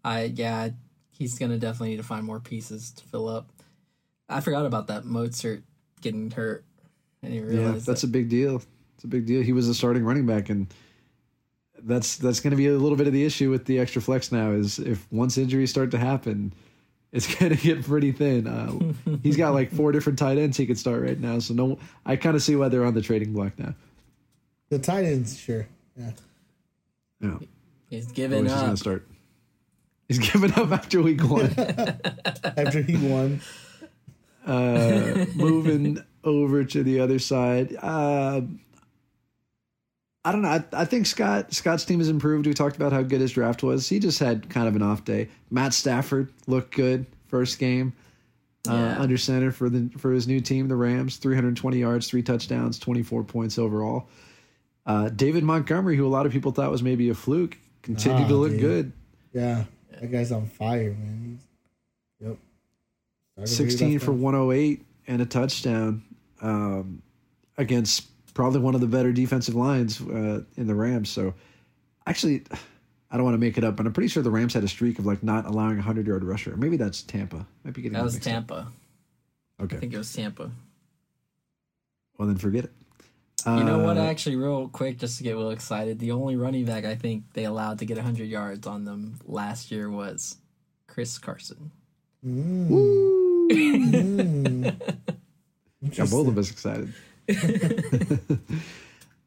I 0.03 0.25
yeah, 0.35 0.69
he's 1.11 1.37
gonna 1.37 1.57
definitely 1.57 1.89
need 1.89 1.97
to 1.97 2.03
find 2.03 2.25
more 2.25 2.39
pieces 2.39 2.91
to 2.91 3.03
fill 3.05 3.27
up. 3.27 3.51
I 4.29 4.41
forgot 4.41 4.65
about 4.65 4.87
that 4.87 5.03
Mostert 5.03 5.63
getting 6.01 6.29
hurt. 6.31 6.63
I 7.23 7.27
didn't 7.27 7.55
Yeah, 7.55 7.71
that's 7.71 7.85
that. 7.85 8.03
a 8.03 8.07
big 8.07 8.29
deal. 8.29 8.61
It's 8.95 9.03
a 9.03 9.07
big 9.07 9.25
deal. 9.25 9.41
He 9.41 9.53
was 9.53 9.67
a 9.67 9.73
starting 9.73 10.03
running 10.03 10.25
back, 10.25 10.49
and 10.49 10.67
that's 11.83 12.17
that's 12.17 12.39
going 12.39 12.51
to 12.51 12.57
be 12.57 12.67
a 12.67 12.73
little 12.77 12.97
bit 12.97 13.07
of 13.07 13.13
the 13.13 13.23
issue 13.23 13.49
with 13.49 13.65
the 13.65 13.79
extra 13.79 14.01
flex 14.01 14.31
now. 14.31 14.51
Is 14.51 14.79
if 14.79 15.07
once 15.11 15.37
injuries 15.37 15.69
start 15.69 15.91
to 15.91 15.97
happen, 15.97 16.53
it's 17.11 17.33
going 17.39 17.55
to 17.55 17.61
get 17.61 17.83
pretty 17.83 18.11
thin. 18.11 18.47
Uh, 18.47 18.93
he's 19.23 19.37
got 19.37 19.53
like 19.53 19.71
four 19.71 19.91
different 19.91 20.19
tight 20.19 20.37
ends 20.37 20.57
he 20.57 20.65
could 20.65 20.77
start 20.77 21.01
right 21.03 21.19
now. 21.19 21.39
So 21.39 21.53
no, 21.53 21.79
I 22.05 22.15
kind 22.15 22.35
of 22.35 22.41
see 22.43 22.55
why 22.55 22.69
they're 22.69 22.85
on 22.85 22.93
the 22.95 23.01
trading 23.01 23.33
block 23.33 23.57
now. 23.57 23.73
The 24.69 24.79
tight 24.79 25.05
ends, 25.05 25.37
sure. 25.39 25.67
Yeah. 25.95 26.11
Yeah. 27.21 27.37
he's 27.89 28.09
Or 28.11 28.13
giving 28.13 28.43
he's 28.43 28.51
up. 28.51 28.59
going 28.61 28.71
to 28.71 28.77
start. 28.77 29.07
He's 30.07 30.19
giving 30.31 30.51
up 30.53 30.71
after 30.71 31.01
week 31.01 31.21
one. 31.23 31.53
After 32.43 32.81
he 32.81 32.95
won. 32.97 33.41
Uh, 34.47 35.25
moving 35.35 36.03
over 36.23 36.63
to 36.63 36.83
the 36.83 36.99
other 36.99 37.19
side. 37.19 37.75
Uh, 37.81 38.41
I 40.25 40.31
don't 40.31 40.41
know. 40.41 40.49
I, 40.49 40.63
I 40.73 40.85
think 40.85 41.05
Scott 41.05 41.53
Scott's 41.53 41.85
team 41.85 41.99
has 41.99 42.09
improved. 42.09 42.47
We 42.47 42.53
talked 42.53 42.75
about 42.75 42.91
how 42.91 43.01
good 43.01 43.21
his 43.21 43.31
draft 43.31 43.63
was. 43.63 43.87
He 43.87 43.99
just 43.99 44.19
had 44.19 44.49
kind 44.49 44.67
of 44.67 44.75
an 44.75 44.81
off 44.81 45.05
day. 45.05 45.29
Matt 45.49 45.73
Stafford 45.73 46.33
looked 46.47 46.75
good 46.75 47.05
first 47.27 47.59
game 47.59 47.93
uh, 48.67 48.73
Yeah. 48.73 48.99
under 48.99 49.17
center 49.17 49.51
for 49.51 49.69
the 49.69 49.89
for 49.97 50.11
his 50.11 50.27
new 50.27 50.41
team, 50.41 50.67
the 50.67 50.75
Rams. 50.75 51.17
320 51.17 51.77
yards, 51.77 52.09
three 52.09 52.23
touchdowns, 52.23 52.77
24 52.79 53.23
points 53.23 53.57
overall. 53.57 54.09
Uh, 54.85 55.09
David 55.09 55.43
Montgomery, 55.43 55.95
who 55.95 56.05
a 56.05 56.09
lot 56.09 56.25
of 56.25 56.31
people 56.33 56.51
thought 56.51 56.71
was 56.71 56.83
maybe 56.83 57.09
a 57.09 57.13
fluke, 57.13 57.57
continued 57.81 58.23
Ah, 58.25 58.27
to 58.27 58.35
look 58.35 58.51
dude. 58.51 58.61
good. 58.61 58.91
Yeah. 59.33 59.63
That 60.01 60.11
guy's 60.11 60.31
on 60.31 60.45
fire, 60.47 60.91
man. 60.91 61.39
He's, 62.19 62.27
yep. 62.27 62.37
Started 62.37 62.37
where 63.07 63.17
he 63.17 63.26
16 63.45 63.93
left 63.93 64.05
for 64.05 64.11
off. 64.11 64.17
108 64.17 64.85
and 65.07 65.21
a 65.21 65.25
touchdown 65.25 66.03
um, 66.41 67.01
against 67.57 68.07
probably 68.33 68.59
one 68.59 68.75
of 68.75 68.81
the 68.81 68.87
better 68.87 69.11
defensive 69.11 69.55
lines 69.55 70.01
uh, 70.01 70.41
in 70.57 70.67
the 70.67 70.75
Rams. 70.75 71.09
So, 71.09 71.33
actually, 72.05 72.43
I 73.09 73.15
don't 73.17 73.23
want 73.23 73.35
to 73.35 73.39
make 73.39 73.57
it 73.57 73.63
up, 73.63 73.75
but 73.75 73.85
I'm 73.85 73.93
pretty 73.93 74.09
sure 74.09 74.21
the 74.21 74.31
Rams 74.31 74.53
had 74.53 74.63
a 74.63 74.67
streak 74.67 74.99
of 74.99 75.05
like 75.05 75.23
not 75.23 75.45
allowing 75.45 75.73
a 75.73 75.77
100 75.77 76.07
yard 76.07 76.23
rusher. 76.23 76.55
Maybe 76.57 76.77
that's 76.77 77.01
Tampa. 77.01 77.45
Might 77.63 77.73
be 77.73 77.81
getting 77.81 77.97
That 77.97 78.03
was 78.03 78.13
mixed 78.15 78.27
up. 78.27 78.33
Tampa. 78.33 78.71
I 79.59 79.65
think 79.65 79.93
it 79.93 79.97
was 79.97 80.13
Tampa. 80.13 80.51
Well, 82.17 82.27
then 82.27 82.37
forget 82.37 82.65
it. 82.65 82.71
You 83.45 83.63
know 83.63 83.79
what? 83.79 83.97
Uh, 83.97 84.01
Actually, 84.01 84.35
real 84.35 84.67
quick, 84.67 84.97
just 84.97 85.17
to 85.19 85.23
get 85.23 85.35
real 85.35 85.51
excited, 85.51 85.99
the 85.99 86.11
only 86.11 86.35
running 86.35 86.65
back 86.65 86.83
I 86.83 86.95
think 86.95 87.23
they 87.33 87.45
allowed 87.45 87.79
to 87.79 87.85
get 87.85 87.95
100 87.95 88.25
yards 88.25 88.67
on 88.67 88.83
them 88.83 89.19
last 89.25 89.71
year 89.71 89.89
was 89.89 90.37
Chris 90.87 91.17
Carson. 91.17 91.71
Got 95.95 96.09
both 96.09 96.27
of 96.27 96.37
us 96.37 96.51
excited. 96.51 96.93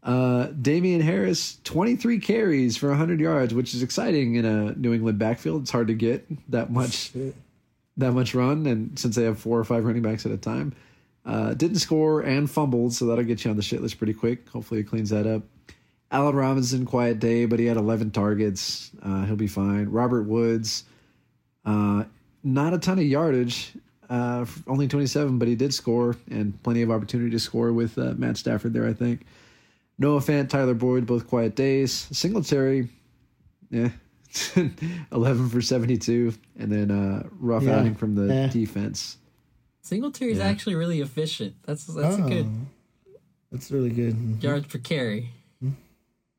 uh, 0.03 0.47
Damien 0.61 1.01
Harris, 1.01 1.59
23 1.65 2.19
carries 2.19 2.77
for 2.77 2.89
100 2.89 3.21
yards, 3.21 3.55
which 3.55 3.75
is 3.75 3.83
exciting 3.83 4.35
in 4.37 4.45
a 4.45 4.73
New 4.73 4.93
England 4.93 5.19
backfield. 5.19 5.63
It's 5.63 5.71
hard 5.71 5.89
to 5.89 5.95
get 5.95 6.27
that 6.51 6.71
much 6.71 7.13
that 7.97 8.13
much 8.13 8.35
run, 8.35 8.67
and 8.67 8.99
since 8.99 9.17
they 9.17 9.25
have 9.25 9.39
four 9.39 9.59
or 9.59 9.65
five 9.65 9.85
running 9.85 10.03
backs 10.03 10.25
at 10.27 10.33
a 10.33 10.37
time, 10.37 10.75
uh, 11.25 11.55
didn't 11.55 11.79
score 11.79 12.23
and 12.23 12.51
fumbled, 12.51 12.95
so 12.95 13.07
that'll 13.07 13.25
get 13.25 13.45
you 13.45 13.51
on 13.51 13.57
the 13.57 13.63
shit 13.63 13.83
list 13.83 13.99
pretty 13.99 14.15
quick. 14.15 14.49
Hopefully, 14.49 14.81
it 14.81 14.85
cleans 14.85 15.11
that 15.11 15.27
up. 15.27 15.43
Allen 16.11 16.35
Robinson, 16.35 16.87
quiet 16.87 17.21
day, 17.21 17.45
but 17.47 17.61
he 17.61 17.67
had 17.67 17.77
11 17.77 18.11
targets. 18.11 18.91
Uh, 19.03 19.25
he'll 19.27 19.37
be 19.37 19.47
fine. 19.47 19.89
Robert 19.91 20.23
Woods, 20.23 20.85
uh, 21.65 22.05
not 22.43 22.75
a 22.75 22.79
ton 22.79 22.99
of 22.99 23.05
yardage, 23.05 23.73
uh, 24.11 24.45
only 24.67 24.87
27, 24.89 25.39
but 25.39 25.49
he 25.49 25.55
did 25.55 25.73
score 25.73 26.17
and 26.31 26.61
plenty 26.63 26.83
of 26.83 26.91
opportunity 26.91 27.31
to 27.31 27.39
score 27.39 27.73
with 27.73 27.97
uh, 27.97 28.13
Matt 28.19 28.37
Stafford 28.37 28.73
there, 28.75 28.87
I 28.87 28.93
think. 28.93 29.23
Noah 29.99 30.21
Fant, 30.21 30.49
Tyler 30.49 30.75
Boyd, 30.75 31.07
both 31.07 31.27
quiet 31.29 31.55
days. 31.57 31.93
Singletary, 32.13 32.89
yeah, 33.71 33.91
11 35.13 35.49
for 35.49 35.61
72. 35.63 36.35
And 36.59 36.71
then 36.73 36.91
uh, 36.91 37.29
rough 37.39 37.63
Yeah. 37.63 37.79
outing 37.79 37.95
from 37.95 38.15
the 38.15 38.33
Eh. 38.35 38.49
defense. 38.49 39.17
Singletary's 39.83 40.39
Yeah. 40.39 40.45
actually 40.49 40.75
really 40.75 41.01
efficient. 41.01 41.55
That's 41.65 41.85
that's 41.87 42.19
a 42.19 42.23
good 42.23 42.47
Oh, 42.47 43.17
That's 43.53 43.71
really 43.71 43.91
good. 43.91 44.43
yards 44.43 44.67
per 44.67 44.79
carry. 44.79 45.31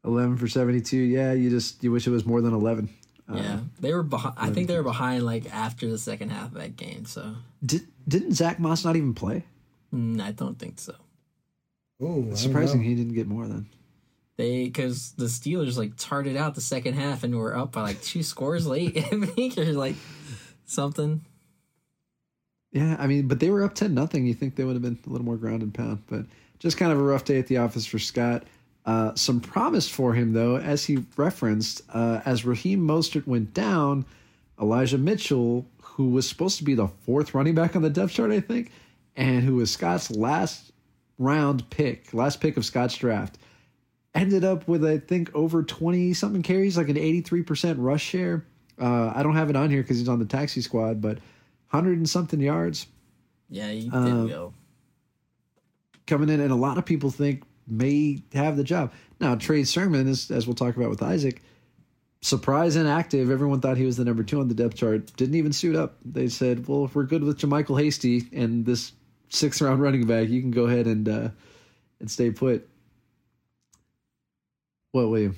11 0.04 0.38
for 0.38 0.48
72. 0.48 0.98
Yeah, 0.98 1.34
you 1.34 1.50
just, 1.52 1.84
you 1.84 1.92
wish 1.92 2.08
it 2.08 2.10
was 2.12 2.26
more 2.26 2.42
than 2.42 2.54
11. 2.54 2.90
Uh, 3.32 3.38
yeah, 3.38 3.60
they 3.80 3.94
were 3.94 4.04
behind. 4.04 4.36
I 4.38 4.50
think 4.50 4.68
they 4.68 4.76
were 4.76 4.84
behind 4.84 5.26
like 5.26 5.52
after 5.54 5.90
the 5.90 5.98
second 5.98 6.30
half 6.30 6.48
of 6.48 6.54
that 6.56 6.76
game. 6.76 7.06
So 7.06 7.36
Did, 7.66 7.88
didn't 8.08 8.34
Zach 8.34 8.60
Moss 8.60 8.84
not 8.84 8.96
even 8.96 9.14
play? 9.14 9.46
mm, 9.94 10.22
I 10.22 10.32
don't 10.32 10.60
think 10.60 10.80
so. 10.80 10.96
Oh, 12.02 12.26
I 12.32 12.36
Surprising 12.36 12.82
he 12.82 12.96
didn't 12.96 13.14
get 13.14 13.28
more 13.28 13.48
then. 13.48 13.68
They 14.38 14.66
because 14.66 15.12
the 15.14 15.26
Steelers 15.26 15.78
like 15.78 15.98
charted 15.98 16.36
out 16.36 16.56
the 16.56 16.62
second 16.62 16.96
half 16.96 17.24
and 17.24 17.36
were 17.36 17.56
up 17.56 17.74
by 17.74 17.82
like 17.82 18.02
two 18.02 18.24
scores 18.24 18.66
late. 18.66 18.98
I 19.12 19.26
think 19.26 19.58
or 19.58 19.66
like 19.66 19.96
something. 20.66 21.22
Yeah, 22.72 22.96
I 22.98 23.08
mean, 23.08 23.28
but 23.28 23.40
they 23.40 23.50
were 23.50 23.64
up 23.64 23.76
10 23.76 23.94
nothing. 23.94 24.26
You 24.26 24.34
think 24.34 24.56
they 24.56 24.64
would 24.64 24.74
have 24.74 24.82
been 24.82 24.98
a 25.06 25.10
little 25.10 25.26
more 25.26 25.36
ground 25.36 25.62
and 25.62 25.74
pound, 25.74 26.04
but 26.08 26.26
just 26.60 26.78
kind 26.78 26.92
of 26.92 27.00
a 27.00 27.04
rough 27.04 27.26
day 27.26 27.38
at 27.38 27.48
the 27.48 27.58
office 27.58 27.86
for 27.86 28.00
Scott. 28.00 28.44
Uh, 28.86 29.14
some 29.16 29.40
promise 29.40 29.88
for 29.88 30.14
him, 30.14 30.34
though, 30.34 30.58
as 30.58 30.86
he 30.86 31.04
referenced, 31.16 31.82
uh, 31.94 32.22
as 32.26 32.46
Raheem 32.46 32.80
Mostert 32.82 33.28
went 33.28 33.54
down, 33.54 34.06
Elijah 34.60 34.98
Mitchell, 34.98 35.66
who 35.82 36.10
was 36.10 36.28
supposed 36.28 36.58
to 36.58 36.64
be 36.64 36.74
the 36.74 36.88
fourth 36.88 37.34
running 37.36 37.54
back 37.54 37.76
on 37.76 37.84
the 37.84 37.90
depth 37.92 38.14
chart, 38.14 38.32
I 38.32 38.40
think, 38.40 38.72
and 39.16 39.44
who 39.44 39.56
was 39.56 39.72
Scott's 39.72 40.10
last 40.10 40.72
round 41.20 41.70
pick, 41.70 42.12
last 42.14 42.42
pick 42.42 42.58
of 42.58 42.66
Scott's 42.66 42.96
draft, 42.96 43.38
ended 44.16 44.44
up 44.44 44.68
with, 44.68 44.84
I 44.84 44.98
think, 44.98 45.30
over 45.36 45.62
20 45.62 46.14
something 46.14 46.42
carries, 46.42 46.76
like 46.76 46.90
an 46.90 46.96
83% 46.96 47.76
rush 47.78 48.04
share. 48.04 48.46
Uh, 48.80 49.14
I 49.16 49.22
don't 49.22 49.36
have 49.36 49.52
it 49.52 49.56
on 49.56 49.70
here 49.70 49.84
because 49.84 50.00
he's 50.00 50.10
on 50.10 50.18
the 50.18 50.26
taxi 50.26 50.62
squad, 50.62 51.02
but 51.02 51.20
100 51.70 51.98
and 52.00 52.10
something 52.10 52.40
yards 52.42 52.88
Yeah, 53.48 53.70
he 53.70 53.84
did 53.84 53.94
Um, 53.94 54.28
go. 54.28 54.54
coming 56.08 56.30
in, 56.30 56.40
and 56.40 56.52
a 56.52 56.56
lot 56.56 56.78
of 56.80 56.86
people 56.86 57.12
think 57.12 57.44
may 57.72 58.22
have 58.34 58.58
the 58.58 58.64
job. 58.64 58.92
Now, 59.20 59.36
Trey 59.36 59.64
Sermon, 59.64 60.08
is, 60.08 60.30
as 60.30 60.46
we'll 60.46 60.56
talk 60.56 60.76
about 60.76 60.90
with 60.90 61.02
Isaac, 61.02 61.42
surprise 62.22 62.76
inactive. 62.76 63.32
Everyone 63.32 63.62
thought 63.62 63.78
he 63.78 63.86
was 63.86 63.98
the 63.98 64.06
number 64.06 64.24
two 64.24 64.40
on 64.40 64.48
the 64.48 64.54
depth 64.54 64.76
chart. 64.76 65.16
Didn't 65.16 65.36
even 65.36 65.54
suit 65.54 65.76
up. 65.76 65.98
They 66.06 66.28
said, 66.28 66.68
"Well, 66.68 66.86
if 66.86 66.96
we're 66.96 67.04
good 67.04 67.24
with 67.24 67.40
JaMycal 67.40 67.82
Hasty 67.82 68.28
and 68.34 68.66
this 68.66 68.94
sixth 69.30 69.62
round 69.62 69.82
running 69.82 70.06
back, 70.06 70.30
you 70.30 70.42
can 70.42 70.52
go 70.52 70.66
ahead 70.66 70.88
and 70.88 71.08
uh, 71.08 71.30
and 72.00 72.10
stay 72.10 72.32
put." 72.32 72.68
What, 74.92 75.10
William? 75.10 75.38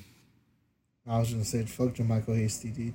I 1.07 1.19
was 1.19 1.31
gonna 1.31 1.45
say 1.45 1.63
fuck 1.65 1.99
Michael 1.99 2.36
Hasty, 2.36 2.69
dude. 2.69 2.93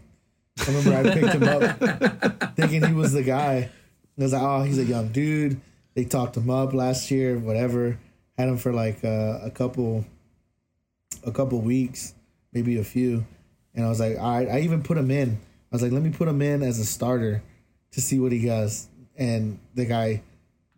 I 0.60 0.72
remember 0.72 0.96
I 0.96 1.14
picked 1.14 1.34
him 1.34 1.42
up 1.44 2.56
thinking 2.56 2.84
he 2.84 2.92
was 2.92 3.12
the 3.12 3.22
guy. 3.22 3.70
I 4.18 4.22
was 4.22 4.32
like, 4.32 4.42
oh, 4.42 4.62
he's 4.62 4.78
a 4.78 4.84
young 4.84 5.08
dude. 5.08 5.60
They 5.94 6.04
talked 6.04 6.36
him 6.36 6.50
up 6.50 6.72
last 6.74 7.10
year, 7.10 7.38
whatever. 7.38 7.98
Had 8.38 8.48
him 8.48 8.56
for 8.56 8.72
like 8.72 9.04
uh, 9.04 9.40
a 9.42 9.50
couple, 9.50 10.06
a 11.26 11.32
couple 11.32 11.60
weeks, 11.60 12.14
maybe 12.54 12.78
a 12.78 12.84
few. 12.84 13.26
And 13.74 13.84
I 13.84 13.88
was 13.90 14.00
like, 14.00 14.16
all 14.18 14.30
right. 14.32 14.48
I 14.48 14.60
even 14.60 14.82
put 14.82 14.96
him 14.96 15.10
in. 15.10 15.38
I 15.70 15.74
was 15.74 15.82
like, 15.82 15.92
let 15.92 16.02
me 16.02 16.10
put 16.10 16.28
him 16.28 16.40
in 16.40 16.62
as 16.62 16.78
a 16.78 16.86
starter, 16.86 17.42
to 17.90 18.00
see 18.00 18.18
what 18.18 18.32
he 18.32 18.46
does. 18.46 18.88
And 19.16 19.58
the 19.74 19.84
guy 19.84 20.22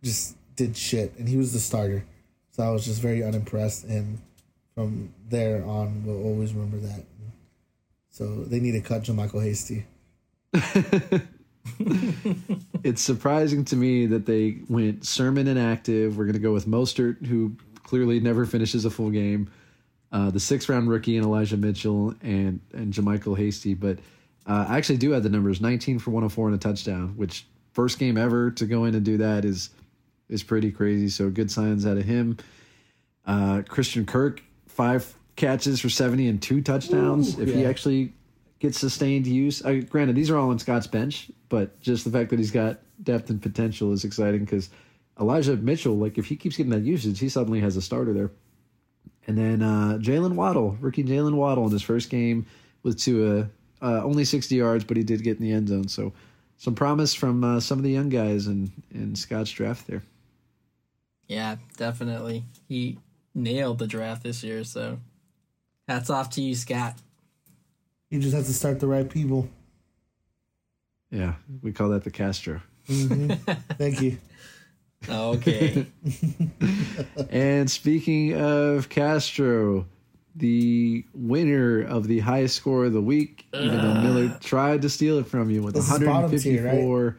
just 0.03 0.35
did 0.55 0.75
shit, 0.75 1.13
and 1.17 1.29
he 1.29 1.37
was 1.37 1.53
the 1.53 1.59
starter. 1.59 2.03
So 2.49 2.63
I 2.63 2.71
was 2.71 2.83
just 2.83 3.01
very 3.01 3.23
unimpressed, 3.23 3.85
and 3.85 4.19
from 4.75 5.13
there 5.29 5.63
on, 5.63 6.03
we'll 6.05 6.23
always 6.23 6.53
remember 6.53 6.77
that. 6.87 7.05
So 8.09 8.43
they 8.43 8.59
need 8.59 8.73
to 8.73 8.81
cut 8.81 9.03
JaMycal 9.03 9.41
Hasty. 9.41 9.85
it's 12.83 13.01
surprising 13.01 13.65
to 13.65 13.75
me 13.75 14.05
that 14.07 14.25
they 14.25 14.57
went 14.69 15.05
Sermon 15.05 15.47
inactive. 15.47 16.17
We're 16.17 16.25
going 16.25 16.33
to 16.33 16.39
go 16.39 16.53
with 16.53 16.67
Mostert, 16.67 17.25
who 17.25 17.55
clearly 17.83 18.19
never 18.19 18.45
finishes 18.45 18.85
a 18.85 18.89
full 18.89 19.09
game. 19.09 19.49
Uh, 20.11 20.29
the 20.29 20.39
sixth 20.39 20.67
round 20.69 20.89
rookie 20.89 21.17
and 21.17 21.25
Elijah 21.25 21.57
Mitchell 21.57 22.13
and 22.21 22.59
and 22.73 22.93
JaMycal 22.93 23.37
Hasty. 23.37 23.73
But 23.73 23.99
uh, 24.45 24.65
I 24.67 24.77
actually 24.77 24.97
do 24.97 25.11
have 25.11 25.23
the 25.23 25.29
numbers: 25.29 25.61
19 25.61 25.99
for 25.99 26.11
104 26.11 26.47
and 26.47 26.55
a 26.55 26.59
touchdown, 26.59 27.13
which 27.15 27.45
first 27.73 27.99
game 27.99 28.17
ever 28.17 28.51
to 28.51 28.65
go 28.65 28.85
in 28.85 28.95
and 28.95 29.05
do 29.05 29.17
that 29.17 29.45
is 29.45 29.69
is 30.29 30.43
pretty 30.43 30.71
crazy. 30.71 31.09
So 31.09 31.29
good 31.29 31.51
signs 31.51 31.85
out 31.85 31.97
of 31.97 32.05
him. 32.05 32.37
Uh, 33.25 33.61
Christian 33.67 34.05
Kirk, 34.05 34.41
five 34.67 35.13
catches 35.35 35.79
for 35.79 35.89
70 35.89 36.27
and 36.27 36.41
two 36.41 36.61
touchdowns. 36.61 37.37
Ooh, 37.37 37.43
if 37.43 37.49
yeah. 37.49 37.55
he 37.55 37.65
actually 37.65 38.13
gets 38.61 38.79
sustained 38.79 39.25
use, 39.25 39.61
granted 39.89 40.15
these 40.15 40.29
are 40.29 40.37
all 40.37 40.51
on 40.51 40.59
Scott's 40.59 40.85
bench, 40.85 41.31
but 41.49 41.81
just 41.81 42.05
the 42.05 42.11
fact 42.11 42.29
that 42.29 42.37
he's 42.37 42.51
got 42.51 42.79
depth 43.03 43.31
and 43.31 43.41
potential 43.41 43.91
is 43.91 44.05
exciting 44.05 44.41
because 44.41 44.69
Elijah 45.19 45.57
Mitchell, 45.57 45.97
like 45.97 46.19
if 46.19 46.27
he 46.27 46.35
keeps 46.35 46.57
getting 46.57 46.71
that 46.71 46.83
usage, 46.83 47.19
he 47.19 47.27
suddenly 47.27 47.59
has 47.59 47.75
a 47.75 47.81
starter 47.81 48.13
there. 48.13 48.29
And 49.25 49.35
then 49.35 49.63
uh, 49.63 49.97
Jaylen 49.99 50.35
Waddle, 50.35 50.77
rookie 50.79 51.03
Jaylen 51.03 51.33
Waddle 51.33 51.65
in 51.65 51.71
his 51.71 51.81
first 51.81 52.11
game 52.11 52.45
with 52.83 52.99
to 53.01 53.49
uh, 53.81 54.03
only 54.03 54.25
60 54.25 54.55
yards, 54.55 54.83
but 54.83 54.95
he 54.95 55.03
did 55.03 55.23
get 55.23 55.37
in 55.37 55.43
the 55.43 55.51
end 55.51 55.69
zone. 55.69 55.87
So 55.87 56.13
some 56.57 56.75
promise 56.75 57.15
from 57.15 57.43
uh, 57.43 57.59
some 57.59 57.79
of 57.79 57.83
the 57.83 57.91
young 57.91 58.09
guys 58.09 58.45
in, 58.45 58.71
in 58.93 59.15
Scott's 59.15 59.49
draft 59.49 59.87
there. 59.87 60.03
Yeah, 61.27 61.55
definitely. 61.77 62.45
He 62.67 62.99
nailed 63.33 63.79
the 63.79 63.87
draft 63.87 64.21
this 64.21 64.43
year, 64.43 64.63
so 64.63 64.99
hats 65.87 66.11
off 66.11 66.29
to 66.31 66.41
you, 66.41 66.53
Scott. 66.53 66.99
You 68.11 68.19
just 68.19 68.35
have 68.35 68.45
to 68.45 68.53
start 68.53 68.81
the 68.81 68.87
right 68.87 69.09
people. 69.09 69.49
Yeah, 71.09 71.35
we 71.61 71.71
call 71.71 71.89
that 71.89 72.03
the 72.03 72.11
Castro. 72.11 72.61
Mm-hmm. 72.87 73.51
Thank 73.75 74.01
you. 74.01 74.17
Okay. 75.09 75.87
and 77.29 77.71
speaking 77.71 78.35
of 78.35 78.89
Castro, 78.89 79.85
the 80.35 81.05
winner 81.13 81.81
of 81.81 82.07
the 82.07 82.19
highest 82.19 82.55
score 82.55 82.85
of 82.85 82.93
the 82.93 83.01
week, 83.01 83.45
even 83.53 83.77
though 83.77 84.01
Miller 84.01 84.37
tried 84.41 84.81
to 84.83 84.89
steal 84.89 85.17
it 85.17 85.27
from 85.27 85.49
you 85.49 85.63
with 85.63 85.75
this 85.75 85.89
154 85.89 86.39
tier, 86.39 87.05
right? 87.05 87.15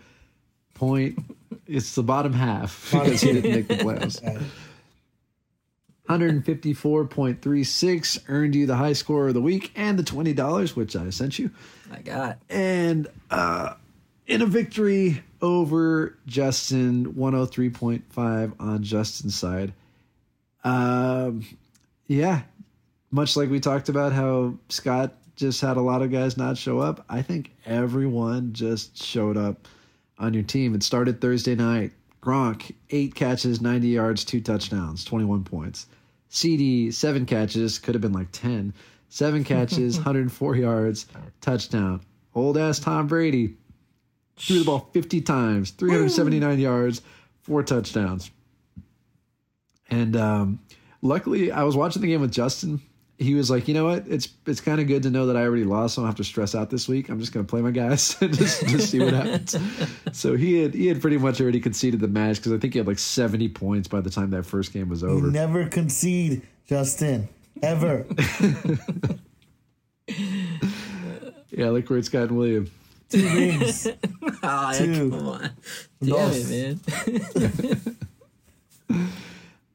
point. 0.74 1.18
It's 1.66 1.94
the 1.94 2.02
bottom 2.02 2.34
half 2.34 2.90
because 2.92 3.22
he 3.22 3.32
didn't 3.32 3.50
make 3.50 3.68
the 3.68 3.76
playoffs. 3.76 4.42
154.36 6.08 8.18
earned 8.28 8.54
you 8.54 8.66
the 8.66 8.76
high 8.76 8.92
score 8.92 9.28
of 9.28 9.34
the 9.34 9.40
week 9.40 9.72
and 9.76 9.98
the 9.98 10.02
$20, 10.02 10.76
which 10.76 10.96
I 10.96 11.10
sent 11.10 11.38
you. 11.38 11.50
I 11.90 12.00
got. 12.00 12.38
And 12.50 13.08
uh, 13.30 13.74
in 14.26 14.42
a 14.42 14.46
victory 14.46 15.22
over 15.40 16.18
Justin, 16.26 17.14
103.5 17.14 18.52
on 18.58 18.82
Justin's 18.82 19.34
side. 19.34 19.72
Um, 20.64 21.44
yeah, 22.06 22.42
much 23.10 23.36
like 23.36 23.50
we 23.50 23.60
talked 23.60 23.88
about 23.88 24.12
how 24.12 24.54
Scott 24.68 25.14
just 25.36 25.60
had 25.60 25.76
a 25.76 25.80
lot 25.80 26.02
of 26.02 26.10
guys 26.10 26.36
not 26.36 26.56
show 26.56 26.78
up, 26.78 27.04
I 27.08 27.22
think 27.22 27.50
everyone 27.66 28.52
just 28.52 29.02
showed 29.02 29.36
up 29.36 29.66
on 30.18 30.34
your 30.34 30.42
team. 30.42 30.74
It 30.74 30.82
started 30.82 31.20
Thursday 31.20 31.54
night. 31.54 31.92
Gronk, 32.22 32.74
eight 32.90 33.14
catches, 33.14 33.60
90 33.60 33.88
yards, 33.88 34.24
two 34.24 34.40
touchdowns, 34.40 35.04
21 35.04 35.42
points. 35.44 35.86
CD, 36.28 36.90
seven 36.90 37.26
catches, 37.26 37.78
could 37.78 37.94
have 37.94 38.00
been 38.00 38.12
like 38.12 38.30
10. 38.30 38.72
Seven 39.08 39.44
catches, 39.44 39.96
104 39.98 40.56
yards, 40.56 41.06
touchdown. 41.40 42.00
Old 42.34 42.56
ass 42.56 42.78
Tom 42.78 43.08
Brady, 43.08 43.56
threw 44.36 44.60
the 44.60 44.64
ball 44.64 44.88
50 44.92 45.20
times, 45.20 45.72
379 45.72 46.58
yards, 46.58 47.02
four 47.42 47.62
touchdowns. 47.62 48.30
And 49.90 50.16
um, 50.16 50.60
luckily, 51.02 51.52
I 51.52 51.64
was 51.64 51.76
watching 51.76 52.02
the 52.02 52.08
game 52.08 52.20
with 52.20 52.32
Justin. 52.32 52.80
He 53.18 53.34
was 53.34 53.50
like, 53.50 53.68
you 53.68 53.74
know 53.74 53.84
what? 53.84 54.04
It's 54.08 54.28
it's 54.46 54.60
kind 54.60 54.80
of 54.80 54.86
good 54.88 55.04
to 55.04 55.10
know 55.10 55.26
that 55.26 55.36
I 55.36 55.42
already 55.42 55.64
lost, 55.64 55.94
so 55.94 56.02
I 56.02 56.04
don't 56.04 56.08
have 56.08 56.16
to 56.16 56.24
stress 56.24 56.54
out 56.54 56.70
this 56.70 56.88
week. 56.88 57.08
I'm 57.08 57.20
just 57.20 57.32
going 57.32 57.46
to 57.46 57.50
play 57.50 57.60
my 57.60 57.70
guys 57.70 58.16
and 58.22 58.36
just, 58.36 58.66
just 58.66 58.90
see 58.90 58.98
what 58.98 59.12
happens. 59.12 59.56
so 60.12 60.36
he 60.36 60.62
had 60.62 60.74
he 60.74 60.86
had 60.88 61.00
pretty 61.00 61.18
much 61.18 61.40
already 61.40 61.60
conceded 61.60 62.00
the 62.00 62.08
match 62.08 62.36
because 62.38 62.52
I 62.52 62.58
think 62.58 62.72
he 62.72 62.78
had 62.78 62.88
like 62.88 62.98
70 62.98 63.48
points 63.50 63.86
by 63.86 64.00
the 64.00 64.10
time 64.10 64.30
that 64.30 64.44
first 64.44 64.72
game 64.72 64.88
was 64.88 65.04
over. 65.04 65.26
You 65.26 65.32
never 65.32 65.68
concede, 65.68 66.42
Justin, 66.66 67.28
ever. 67.62 68.06
yeah, 70.08 71.70
look 71.70 71.88
where 71.88 71.98
it's 71.98 72.08
gotten 72.08 72.36
William. 72.36 72.70
Two 73.08 73.28
rings. 73.28 73.86
oh, 74.42 74.72
Two. 74.74 75.10
Come 75.10 75.28
on. 75.28 75.50
Damn 76.02 76.30
it, 76.32 76.48
man. 76.50 77.96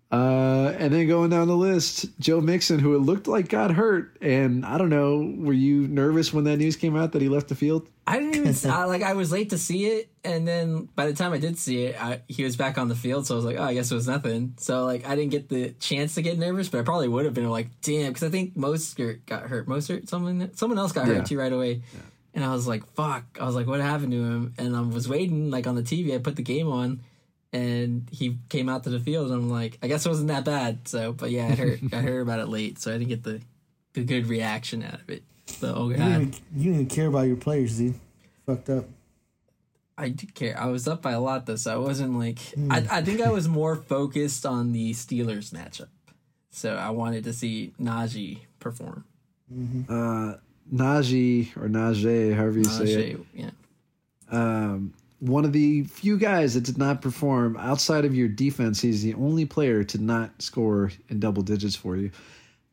Uh, 0.09 0.73
and 0.77 0.93
then 0.93 1.05
going 1.07 1.29
down 1.29 1.47
the 1.47 1.55
list, 1.55 2.05
Joe 2.19 2.39
Mixon, 2.39 2.79
who 2.79 2.95
it 2.95 2.99
looked 2.99 3.27
like 3.27 3.49
got 3.49 3.71
hurt, 3.71 4.15
and 4.21 4.65
I 4.65 4.77
don't 4.77 4.89
know, 4.89 5.35
were 5.37 5.51
you 5.53 5.85
nervous 5.87 6.33
when 6.33 6.45
that 6.45 6.57
news 6.57 6.77
came 6.77 6.95
out 6.95 7.11
that 7.11 7.21
he 7.21 7.27
left 7.27 7.49
the 7.49 7.55
field? 7.55 7.89
I 8.07 8.19
didn't 8.19 8.35
even 8.35 8.71
I, 8.71 8.85
like. 8.85 9.03
I 9.03 9.13
was 9.13 9.33
late 9.33 9.49
to 9.49 9.57
see 9.57 9.87
it, 9.87 10.09
and 10.23 10.47
then 10.47 10.87
by 10.95 11.07
the 11.07 11.13
time 11.13 11.33
I 11.33 11.39
did 11.39 11.57
see 11.57 11.83
it, 11.83 12.01
I, 12.01 12.21
he 12.29 12.45
was 12.45 12.55
back 12.55 12.77
on 12.77 12.87
the 12.87 12.95
field. 12.95 13.27
So 13.27 13.35
I 13.35 13.37
was 13.37 13.43
like, 13.43 13.57
"Oh, 13.57 13.63
I 13.63 13.73
guess 13.73 13.91
it 13.91 13.95
was 13.95 14.07
nothing." 14.07 14.53
So 14.57 14.85
like, 14.85 15.05
I 15.05 15.15
didn't 15.15 15.31
get 15.31 15.49
the 15.49 15.71
chance 15.71 16.15
to 16.15 16.21
get 16.21 16.39
nervous, 16.39 16.69
but 16.69 16.79
I 16.79 16.83
probably 16.83 17.09
would 17.09 17.25
have 17.25 17.33
been 17.33 17.49
like, 17.49 17.67
"Damn," 17.81 18.13
because 18.13 18.23
I 18.23 18.29
think 18.29 18.55
Mostert 18.55 19.25
got 19.25 19.43
hurt. 19.43 19.67
Mostert, 19.67 20.07
someone, 20.07 20.53
someone 20.55 20.79
else 20.79 20.93
got 20.93 21.07
yeah. 21.07 21.15
hurt 21.15 21.25
too 21.25 21.37
right 21.37 21.51
away. 21.51 21.81
Yeah. 21.93 21.99
And 22.33 22.45
I 22.45 22.53
was 22.53 22.67
like, 22.67 22.85
fuck. 22.93 23.23
I 23.41 23.45
was 23.45 23.55
like, 23.55 23.65
what 23.65 23.81
happened 23.81 24.11
to 24.11 24.23
him? 24.23 24.53
And 24.59 24.75
I 24.75 24.81
was 24.81 25.09
waiting, 25.09 25.49
like 25.49 25.65
on 25.65 25.73
the 25.73 25.81
TV. 25.81 26.13
I 26.13 26.19
put 26.19 26.35
the 26.35 26.43
game 26.43 26.71
on, 26.71 26.99
and 27.53 28.07
he 28.11 28.37
came 28.49 28.69
out 28.69 28.83
to 28.83 28.89
the 28.89 28.99
field. 28.99 29.31
And 29.31 29.35
I'm 29.35 29.49
like, 29.49 29.77
I 29.81 29.87
guess 29.87 30.05
it 30.05 30.09
wasn't 30.09 30.29
that 30.29 30.45
bad. 30.45 30.87
So, 30.87 31.13
but 31.13 31.31
yeah, 31.31 31.47
I 31.47 31.55
heard, 31.55 31.79
I 31.93 31.97
heard 31.97 32.21
about 32.21 32.39
it 32.39 32.47
late, 32.47 32.79
so 32.79 32.91
I 32.91 32.97
didn't 32.97 33.09
get 33.09 33.23
the, 33.23 33.41
the 33.93 34.03
good 34.03 34.27
reaction 34.27 34.83
out 34.83 34.95
of 34.95 35.09
it. 35.09 35.23
But 35.61 35.75
oh 35.75 35.89
god, 35.89 35.97
you 35.97 36.03
didn't, 36.03 36.21
even, 36.21 36.33
you 36.55 36.73
didn't 36.73 36.89
care 36.89 37.07
about 37.07 37.27
your 37.27 37.37
players, 37.37 37.77
dude. 37.77 37.95
Fucked 38.45 38.69
up. 38.69 38.85
I 39.97 40.09
did 40.09 40.35
care. 40.35 40.59
I 40.59 40.67
was 40.67 40.87
up 40.87 41.01
by 41.01 41.13
a 41.13 41.19
lot 41.19 41.45
though, 41.45 41.55
so 41.55 41.73
I 41.73 41.77
wasn't 41.77 42.17
like. 42.19 42.35
Mm. 42.35 42.71
I, 42.71 42.97
I 42.97 43.01
think 43.01 43.21
I 43.21 43.29
was 43.29 43.47
more 43.47 43.75
focused 43.75 44.45
on 44.45 44.73
the 44.73 44.91
Steelers 44.91 45.51
matchup, 45.51 45.87
so 46.51 46.75
I 46.75 46.91
wanted 46.91 47.23
to 47.23 47.33
see 47.33 47.73
Najee 47.81 48.39
perform. 48.59 49.05
Mm-hmm. 49.51 49.91
Uh, 49.91 50.35
Najee 50.71 51.55
or 51.55 51.69
Najee, 51.69 52.35
however 52.35 52.59
you 52.59 52.65
Najee, 52.65 52.77
say 52.77 53.11
it. 53.11 53.19
Yeah. 53.33 53.49
Um, 54.29 54.93
one 55.19 55.45
of 55.45 55.53
the 55.53 55.83
few 55.85 56.17
guys 56.17 56.53
that 56.53 56.63
did 56.63 56.77
not 56.77 57.01
perform 57.01 57.57
outside 57.57 58.05
of 58.05 58.15
your 58.15 58.27
defense. 58.27 58.81
He's 58.81 59.03
the 59.03 59.13
only 59.15 59.45
player 59.45 59.83
to 59.83 59.97
not 59.97 60.41
score 60.41 60.91
in 61.09 61.19
double 61.19 61.43
digits 61.43 61.75
for 61.75 61.97
you. 61.97 62.11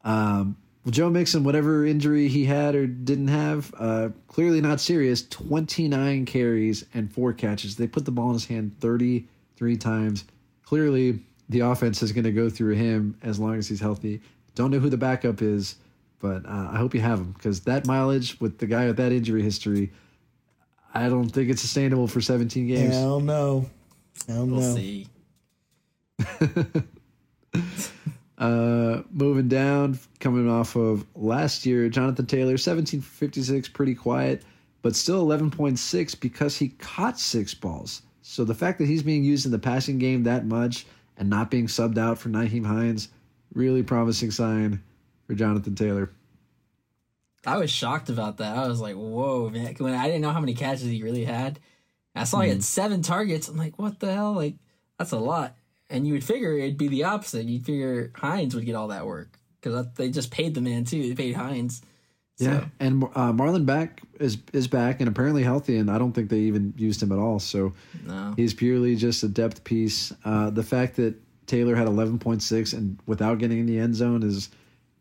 Um, 0.05 0.57
well, 0.85 0.93
Joe 0.93 1.09
Mixon, 1.09 1.45
whatever 1.45 1.87
injury 1.87 2.29
he 2.29 2.45
had 2.45 2.75
or 2.75 2.87
didn't 2.87 3.29
have, 3.29 3.73
uh, 3.79 4.11
clearly 4.29 4.61
not 4.61 4.81
serious. 4.81 5.27
29 5.29 6.27
carries 6.27 6.85
and 6.93 7.11
four 7.11 7.33
catches. 7.33 7.77
They 7.77 7.87
put 7.87 8.05
the 8.05 8.11
ball 8.11 8.29
in 8.29 8.35
his 8.35 8.45
hand 8.45 8.77
33 8.81 9.77
times. 9.79 10.25
Clearly, 10.63 11.21
the 11.49 11.61
offense 11.61 12.03
is 12.03 12.13
going 12.13 12.25
to 12.25 12.33
go 12.33 12.51
through 12.51 12.75
him 12.75 13.17
as 13.23 13.39
long 13.39 13.57
as 13.57 13.69
he's 13.69 13.81
healthy. 13.81 14.21
Don't 14.55 14.71
know 14.71 14.79
who 14.79 14.91
the 14.91 14.99
backup 14.99 15.41
is. 15.41 15.77
But 16.25 16.47
uh, 16.47 16.71
I 16.73 16.79
hope 16.79 16.95
you 16.95 17.03
have 17.03 17.19
him 17.19 17.33
because 17.33 17.61
that 17.65 17.87
mileage 17.87 18.41
with 18.41 18.57
the 18.57 18.67
guy 18.67 18.87
with 18.87 18.97
that 18.97 19.13
injury 19.13 19.43
history, 19.43 19.93
I 20.95 21.09
don't 21.09 21.29
think 21.29 21.51
it's 21.51 21.61
sustainable 21.61 22.07
for 22.07 22.21
17 22.21 22.69
games. 22.69 22.95
Hell 22.95 23.19
no. 23.21 23.69
Hell 24.29 24.47
we'll 24.47 24.61
no. 24.61 24.75
see. 24.77 25.09
uh, 28.39 29.03
moving 29.11 29.49
down, 29.49 29.99
coming 30.21 30.49
off 30.49 30.77
of 30.77 31.05
last 31.17 31.67
year, 31.67 31.89
Jonathan 31.89 32.27
Taylor, 32.27 32.53
1756, 32.53 33.69
pretty 33.71 33.97
quiet, 33.97 34.45
but 34.83 34.95
still 34.95 35.27
11.6 35.27 36.21
because 36.21 36.57
he 36.57 36.69
caught 36.69 37.19
six 37.19 37.55
balls. 37.55 38.03
So 38.23 38.45
the 38.45 38.55
fact 38.55 38.79
that 38.79 38.87
he's 38.87 39.03
being 39.03 39.25
used 39.25 39.47
in 39.47 39.53
the 39.53 39.59
passing 39.59 39.99
game 39.99 40.23
that 40.23 40.47
much 40.47 40.87
and 41.17 41.29
not 41.29 41.51
being 41.51 41.67
subbed 41.67 41.99
out 41.99 42.19
for 42.19 42.29
Nyheim 42.29 42.65
Hines, 42.65 43.09
really 43.53 43.83
promising 43.83 44.31
sign 44.31 44.81
for 45.27 45.35
Jonathan 45.35 45.75
Taylor. 45.75 46.11
I 47.47 47.59
was 47.59 47.71
shocked 47.71 48.09
about 48.09 48.39
that. 48.39 48.57
I 48.57 48.67
was 48.69 48.81
like, 48.81 48.95
"Whoa, 48.95 49.51
man!" 49.51 49.75
When 49.79 49.95
I 49.95 50.07
didn't 50.07 50.23
know 50.23 50.33
how 50.33 50.41
many 50.41 50.55
catches 50.55 50.85
he 50.85 51.03
really 51.03 51.25
had, 51.25 51.61
I 52.15 52.25
saw 52.25 52.39
mm. 52.39 52.45
he 52.45 52.49
had 52.49 52.59
hmm. 52.59 52.63
seven 52.63 53.03
targets. 53.03 53.49
I'm 53.49 53.57
like, 53.57 53.79
"What 53.79 54.01
the 54.01 54.13
hell? 54.13 54.33
Like, 54.33 54.55
that's 54.99 55.13
a 55.13 55.19
lot." 55.19 55.57
And 55.91 56.07
you 56.07 56.15
would 56.15 56.25
figure 56.25 56.53
it'd 56.53 56.79
be 56.79 56.89
the 56.89 57.05
opposite. 57.05 57.47
You'd 57.47 57.67
figure 57.67 58.13
Hines 58.15 58.55
would 58.55 58.65
get 58.65 58.75
all 58.75 58.89
that 58.89 59.07
work 59.07 59.39
because 59.61 59.87
they 59.97 60.11
just 60.11 60.31
paid 60.31 60.55
the 60.55 60.61
man 60.61 60.85
too. 60.85 61.09
They 61.09 61.15
paid 61.15 61.35
Hines, 61.35 61.83
Yeah, 62.39 62.67
and 62.81 63.05
uh, 63.05 63.33
Marlon 63.33 63.65
Mack 63.65 64.03
is 64.19 64.39
is 64.53 64.67
back 64.67 65.01
and 65.01 65.09
apparently 65.09 65.43
healthy, 65.43 65.77
and 65.77 65.91
I 65.91 65.99
don't 65.99 66.13
think 66.13 66.31
they 66.31 66.41
even 66.41 66.75
used 66.77 67.03
him 67.03 67.13
at 67.13 67.19
all. 67.19 67.39
So 67.39 67.75
no. 68.07 68.35
he's 68.37 68.55
purely 68.55 68.97
just 68.97 69.23
a 69.23 69.29
depth 69.29 69.65
piece. 69.65 70.13
Uh, 70.25 70.51
the 70.51 70.63
fact 70.63 70.97
that 70.97 71.15
Taylor 71.47 71.75
had 71.75 71.87
11.6 71.87 72.73
and 72.73 72.99
without 73.07 73.39
getting 73.39 73.59
in 73.59 73.67
the 73.67 73.79
end 73.79 73.95
zone 73.95 74.23
is 74.23 74.51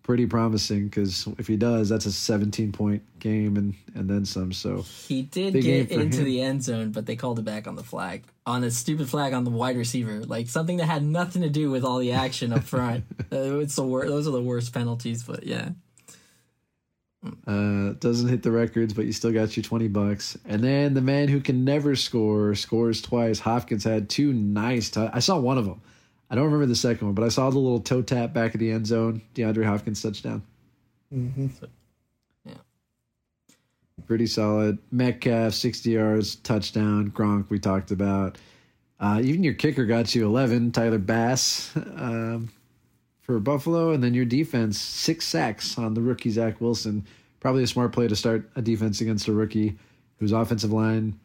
pretty 0.03 0.25
promising 0.25 0.85
because 0.85 1.27
if 1.37 1.47
he 1.47 1.55
does, 1.55 1.89
that's 1.89 2.05
a 2.05 2.11
17 2.11 2.71
point 2.73 3.01
game 3.19 3.55
and 3.57 3.73
and 3.95 4.09
then 4.09 4.25
some. 4.25 4.51
So 4.51 4.81
He 4.81 5.23
did 5.23 5.53
get 5.53 5.91
into 5.91 6.19
him. 6.19 6.25
the 6.25 6.41
end 6.41 6.63
zone, 6.63 6.91
but 6.91 7.05
they 7.05 7.15
called 7.15 7.39
it 7.39 7.45
back 7.45 7.67
on 7.67 7.75
the 7.75 7.83
flag. 7.83 8.23
On 8.45 8.63
a 8.63 8.69
stupid 8.71 9.09
flag 9.09 9.33
on 9.33 9.45
the 9.45 9.49
wide 9.49 9.77
receiver. 9.77 10.19
Like 10.25 10.49
something 10.49 10.77
that 10.77 10.85
had 10.85 11.03
nothing 11.03 11.41
to 11.43 11.49
do 11.49 11.71
with 11.71 11.83
all 11.85 11.99
the 11.99 12.11
action 12.11 12.51
up 12.51 12.63
front. 12.63 13.05
uh, 13.31 13.59
it's 13.59 13.75
the 13.77 13.83
wor- 13.83 14.05
those 14.05 14.27
are 14.27 14.31
the 14.31 14.41
worst 14.41 14.73
penalties, 14.73 15.23
but 15.23 15.43
yeah. 15.43 15.69
uh, 17.47 17.93
doesn't 17.99 18.27
hit 18.27 18.43
the 18.43 18.51
records, 18.51 18.93
but 18.93 19.05
you 19.05 19.13
still 19.13 19.31
got 19.31 19.55
your 19.55 19.63
20 19.63 19.87
bucks. 19.87 20.37
And 20.45 20.61
then 20.61 20.93
the 20.93 21.01
man 21.01 21.29
who 21.29 21.39
can 21.39 21.63
never 21.63 21.95
score 21.95 22.53
scores 22.55 23.01
twice. 23.01 23.39
Hopkins 23.39 23.85
had 23.85 24.09
two 24.09 24.33
nice. 24.33 24.89
T- 24.89 25.07
I 25.13 25.19
saw 25.19 25.39
one 25.39 25.57
of 25.57 25.63
them. 25.65 25.81
I 26.33 26.35
don't 26.35 26.45
remember 26.45 26.65
the 26.65 26.75
second 26.75 27.05
one, 27.05 27.13
but 27.13 27.23
I 27.23 27.27
saw 27.27 27.51
the 27.51 27.59
little 27.59 27.79
toe 27.79 28.01
tap 28.01 28.33
back 28.33 28.55
of 28.55 28.59
the 28.59 28.71
end 28.71 28.87
zone. 28.87 29.21
DeAndre 29.35 29.65
Hopkins 29.65 30.01
touchdown. 30.01 30.41
hmm 31.11 31.45
Yeah. 32.43 32.55
pretty 34.07 34.25
solid. 34.25 34.79
Metcalf, 34.89 35.53
60 35.53 35.91
yards, 35.91 36.37
touchdown. 36.37 37.11
Gronk, 37.11 37.51
we 37.51 37.59
talked 37.59 37.91
about. 37.91 38.39
Uh, 38.99 39.21
even 39.23 39.43
your 39.43 39.53
kicker 39.53 39.85
got 39.85 40.15
you 40.15 40.25
11, 40.25 40.71
Tyler 40.71 40.97
Bass 40.97 41.71
um, 41.75 42.49
for 43.21 43.39
Buffalo. 43.39 43.91
And 43.91 44.03
then 44.03 44.15
your 44.15 44.25
defense, 44.25 44.79
six 44.79 45.27
sacks 45.27 45.77
on 45.77 45.93
the 45.93 46.01
rookie, 46.01 46.31
Zach 46.31 46.59
Wilson. 46.59 47.05
Probably 47.41 47.61
a 47.61 47.67
smart 47.67 47.91
play 47.91 48.07
to 48.07 48.15
start 48.15 48.49
a 48.55 48.61
defense 48.63 49.01
against 49.01 49.27
a 49.27 49.33
rookie 49.33 49.77
whose 50.17 50.31
offensive 50.31 50.73
line 50.73 51.19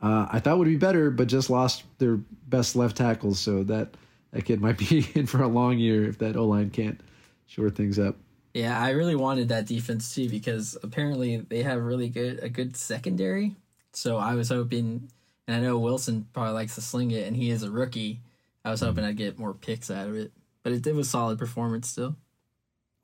uh, 0.00 0.26
I 0.30 0.40
thought 0.40 0.56
would 0.58 0.68
be 0.68 0.76
better, 0.76 1.10
but 1.10 1.28
just 1.28 1.50
lost 1.50 1.84
their 1.98 2.16
best 2.48 2.76
left 2.76 2.96
tackle. 2.96 3.34
So 3.34 3.62
that, 3.64 3.94
that 4.34 4.44
kid 4.44 4.60
might 4.60 4.76
be 4.76 5.06
in 5.14 5.26
for 5.26 5.42
a 5.42 5.48
long 5.48 5.78
year 5.78 6.04
if 6.04 6.18
that 6.18 6.36
O 6.36 6.44
line 6.46 6.68
can't 6.70 7.00
shore 7.46 7.70
things 7.70 7.98
up. 7.98 8.16
Yeah, 8.52 8.78
I 8.80 8.90
really 8.90 9.16
wanted 9.16 9.48
that 9.48 9.66
defense 9.66 10.14
too 10.14 10.28
because 10.28 10.76
apparently 10.82 11.38
they 11.38 11.62
have 11.62 11.82
really 11.82 12.08
good 12.08 12.40
a 12.42 12.48
good 12.48 12.76
secondary. 12.76 13.56
So 13.92 14.18
I 14.18 14.34
was 14.34 14.48
hoping, 14.48 15.08
and 15.46 15.56
I 15.56 15.60
know 15.60 15.78
Wilson 15.78 16.26
probably 16.32 16.52
likes 16.52 16.74
to 16.74 16.80
sling 16.80 17.12
it, 17.12 17.26
and 17.26 17.36
he 17.36 17.50
is 17.50 17.62
a 17.62 17.70
rookie. 17.70 18.20
I 18.64 18.70
was 18.70 18.80
hoping 18.80 19.04
I'd 19.04 19.16
get 19.16 19.38
more 19.38 19.54
picks 19.54 19.90
out 19.90 20.08
of 20.08 20.16
it, 20.16 20.32
but 20.62 20.72
it, 20.72 20.86
it 20.86 20.94
was 20.94 21.08
solid 21.08 21.38
performance 21.38 21.88
still. 21.88 22.16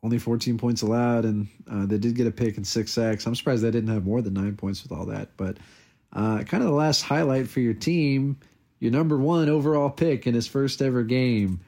only 0.03 0.18
14 0.18 0.59
points 0.59 0.83
allowed, 0.83 1.24
and 1.24 1.49
uh, 1.70 1.87
they 1.87 1.99
did 1.99 2.16
get 2.16 2.26
a 2.26 2.33
pick 2.33 2.57
and 2.57 2.66
six 2.66 2.93
sacks. 2.93 3.26
I'm 3.26 3.35
surprised 3.37 3.62
they 3.62 3.70
didn't 3.70 3.93
have 3.93 4.05
more 4.05 4.22
than 4.22 4.35
nine 4.35 4.57
points 4.57 4.83
with 4.83 4.91
all 4.91 5.07
that. 5.07 5.37
But 5.37 5.59
uh, 6.12 6.43
kind 6.43 6.62
of 6.62 6.70
the 6.70 6.74
last 6.74 7.03
highlight 7.03 7.49
for 7.49 7.61
your 7.61 7.74
team, 7.74 8.39
your 8.81 8.91
number 8.91 9.16
one 9.16 9.49
overall 9.49 9.91
pick 9.91 10.26
in 10.26 10.35
his 10.35 10.47
first 10.47 10.83
ever 10.83 11.03
game, 11.03 11.61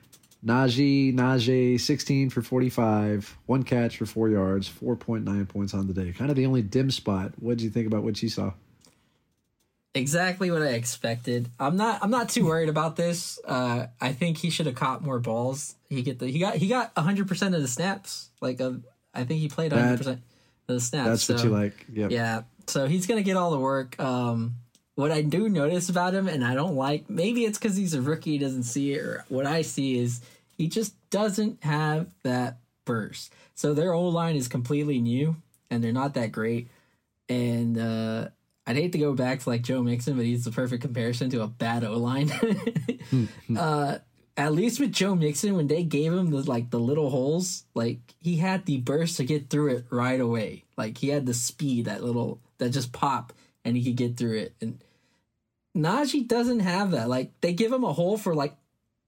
Najee 0.45 1.15
Najee, 1.15 1.79
16 1.79 2.31
for 2.31 2.43
45, 2.43 3.39
one 3.47 3.63
catch 3.63 3.99
for 3.99 4.07
four 4.07 4.29
yards, 4.29 4.69
4.9 4.69 5.49
points 5.49 5.75
on 5.75 5.87
the 5.87 5.93
day. 5.93 6.13
Kind 6.13 6.31
of 6.31 6.37
the 6.37 6.47
only 6.47 6.63
dim 6.63 6.91
spot. 6.91 7.33
What 7.39 7.59
did 7.59 7.65
you 7.65 7.71
think 7.71 7.87
about 7.87 8.03
what 8.03 8.21
you 8.23 8.29
saw? 8.29 8.53
Exactly 9.95 10.51
what 10.51 10.63
I 10.63 10.69
expected. 10.69 11.51
I'm 11.61 11.77
not. 11.77 12.03
I'm 12.03 12.11
not 12.11 12.31
too 12.31 12.47
worried 12.47 12.71
about 12.71 12.97
this. 12.97 13.39
Uh, 13.45 13.89
I 14.01 14.13
think 14.13 14.39
he 14.39 14.49
should 14.49 14.65
have 14.65 14.75
caught 14.75 15.05
more 15.05 15.19
balls. 15.19 15.75
He 15.91 16.01
get 16.01 16.19
the. 16.19 16.29
He 16.29 16.39
got. 16.39 16.55
He 16.55 16.67
got 16.67 16.97
100 16.97 17.29
percent 17.29 17.55
of 17.55 17.61
the 17.61 17.69
snaps. 17.69 18.31
Like 18.41 18.59
uh, 18.63 18.73
I 19.13 19.25
think 19.25 19.41
he 19.41 19.49
played 19.49 19.71
100 19.71 19.99
percent 19.99 20.23
of 20.67 20.75
the 20.77 20.81
snaps. 20.81 21.27
That's 21.27 21.29
what 21.29 21.45
you 21.45 21.51
like. 21.51 21.87
Yep. 21.93 22.11
Yeah. 22.11 22.43
So 22.69 22.87
he's 22.87 23.07
gonna 23.07 23.23
get 23.23 23.37
all 23.37 23.51
the 23.51 23.59
work. 23.59 24.01
Um, 24.01 24.55
what 24.95 25.11
I 25.11 25.22
do 25.22 25.49
notice 25.49 25.88
about 25.88 26.14
him, 26.14 26.28
and 26.28 26.45
I 26.45 26.55
don't 26.55 26.76
like, 26.76 27.09
maybe 27.09 27.45
it's 27.45 27.59
because 27.59 27.76
he's 27.76 27.95
a 27.95 28.03
rookie, 28.03 28.32
he 28.32 28.38
doesn't 28.38 28.64
see 28.64 28.93
it, 28.93 29.01
or 29.01 29.24
what 29.28 29.47
I 29.47 29.62
see 29.62 29.99
is 29.99 30.20
he 30.57 30.68
just 30.68 30.95
doesn't 31.11 31.62
have 31.64 32.09
that 32.24 32.59
burst. 32.84 33.32
So 33.55 33.74
their 33.74 33.95
O 33.95 34.09
line 34.09 34.36
is 34.36 34.49
completely 34.49 35.01
new, 35.01 35.36
and 35.70 35.82
they're 35.82 35.93
not 35.93 36.14
that 36.14 36.32
great. 36.32 36.68
And 37.28 37.78
uh, 37.78 38.28
I'd 38.66 38.76
hate 38.76 38.93
to 38.93 38.99
go 38.99 39.14
back 39.14 39.40
to 39.40 39.49
like 39.49 39.62
Joe 39.62 39.82
Mixon, 39.82 40.16
but 40.16 40.26
he's 40.26 40.45
the 40.45 40.51
perfect 40.51 40.82
comparison 40.82 41.30
to 41.30 41.43
a 41.43 41.49
bad 41.49 41.84
O 41.84 41.97
line. 41.97 42.30
uh, 43.57 43.99
at 44.36 44.53
least 44.53 44.80
with 44.80 44.93
Joe 44.93 45.14
Mixon, 45.14 45.57
when 45.57 45.66
they 45.66 45.82
gave 45.82 46.12
him 46.12 46.30
the 46.30 46.43
like 46.43 46.70
the 46.70 46.80
little 46.80 47.11
holes, 47.11 47.64
like 47.74 47.99
he 48.20 48.36
had 48.36 48.66
the 48.66 48.78
burst 48.78 49.16
to 49.18 49.24
get 49.24 49.51
through 49.51 49.76
it 49.76 49.86
right 49.90 50.20
away. 50.20 50.64
Like 50.76 50.99
he 50.99 51.09
had 51.09 51.26
the 51.26 51.34
speed, 51.34 51.86
that 51.86 52.05
little 52.05 52.40
that 52.59 52.70
just 52.70 52.93
pop, 52.93 53.32
and 53.65 53.77
he 53.77 53.85
could 53.85 53.97
get 53.97 54.17
through 54.17 54.39
it. 54.39 54.55
And 54.61 54.83
Najee 55.77 56.27
doesn't 56.27 56.61
have 56.61 56.93
that. 56.93 57.09
Like 57.09 57.33
they 57.41 57.53
give 57.53 57.73
him 57.73 57.85
a 57.85 57.93
hole 57.93 58.19
for 58.19 58.35
like 58.35 58.55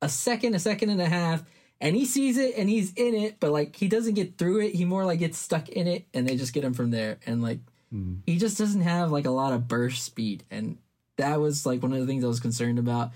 a 0.02 0.08
second, 0.08 0.54
a 0.54 0.58
second 0.58 0.90
and 0.90 1.00
a 1.00 1.08
half, 1.08 1.42
and 1.80 1.94
he 1.94 2.04
sees 2.04 2.38
it 2.38 2.54
and 2.56 2.68
he's 2.68 2.92
in 2.94 3.14
it, 3.14 3.36
but 3.40 3.50
like 3.50 3.76
he 3.76 3.88
doesn't 3.88 4.14
get 4.14 4.38
through 4.38 4.60
it. 4.60 4.74
He 4.74 4.84
more 4.84 5.04
like 5.04 5.18
gets 5.18 5.38
stuck 5.38 5.68
in 5.68 5.86
it, 5.86 6.06
and 6.14 6.26
they 6.26 6.36
just 6.36 6.52
get 6.52 6.64
him 6.64 6.74
from 6.74 6.90
there. 6.90 7.18
And 7.26 7.42
like 7.42 7.60
hmm. 7.90 8.16
he 8.26 8.38
just 8.38 8.58
doesn't 8.58 8.82
have 8.82 9.10
like 9.10 9.26
a 9.26 9.30
lot 9.30 9.52
of 9.52 9.68
burst 9.68 10.04
speed, 10.04 10.44
and 10.50 10.78
that 11.16 11.40
was 11.40 11.66
like 11.66 11.82
one 11.82 11.92
of 11.92 12.00
the 12.00 12.06
things 12.06 12.24
I 12.24 12.28
was 12.28 12.40
concerned 12.40 12.78
about. 12.78 13.12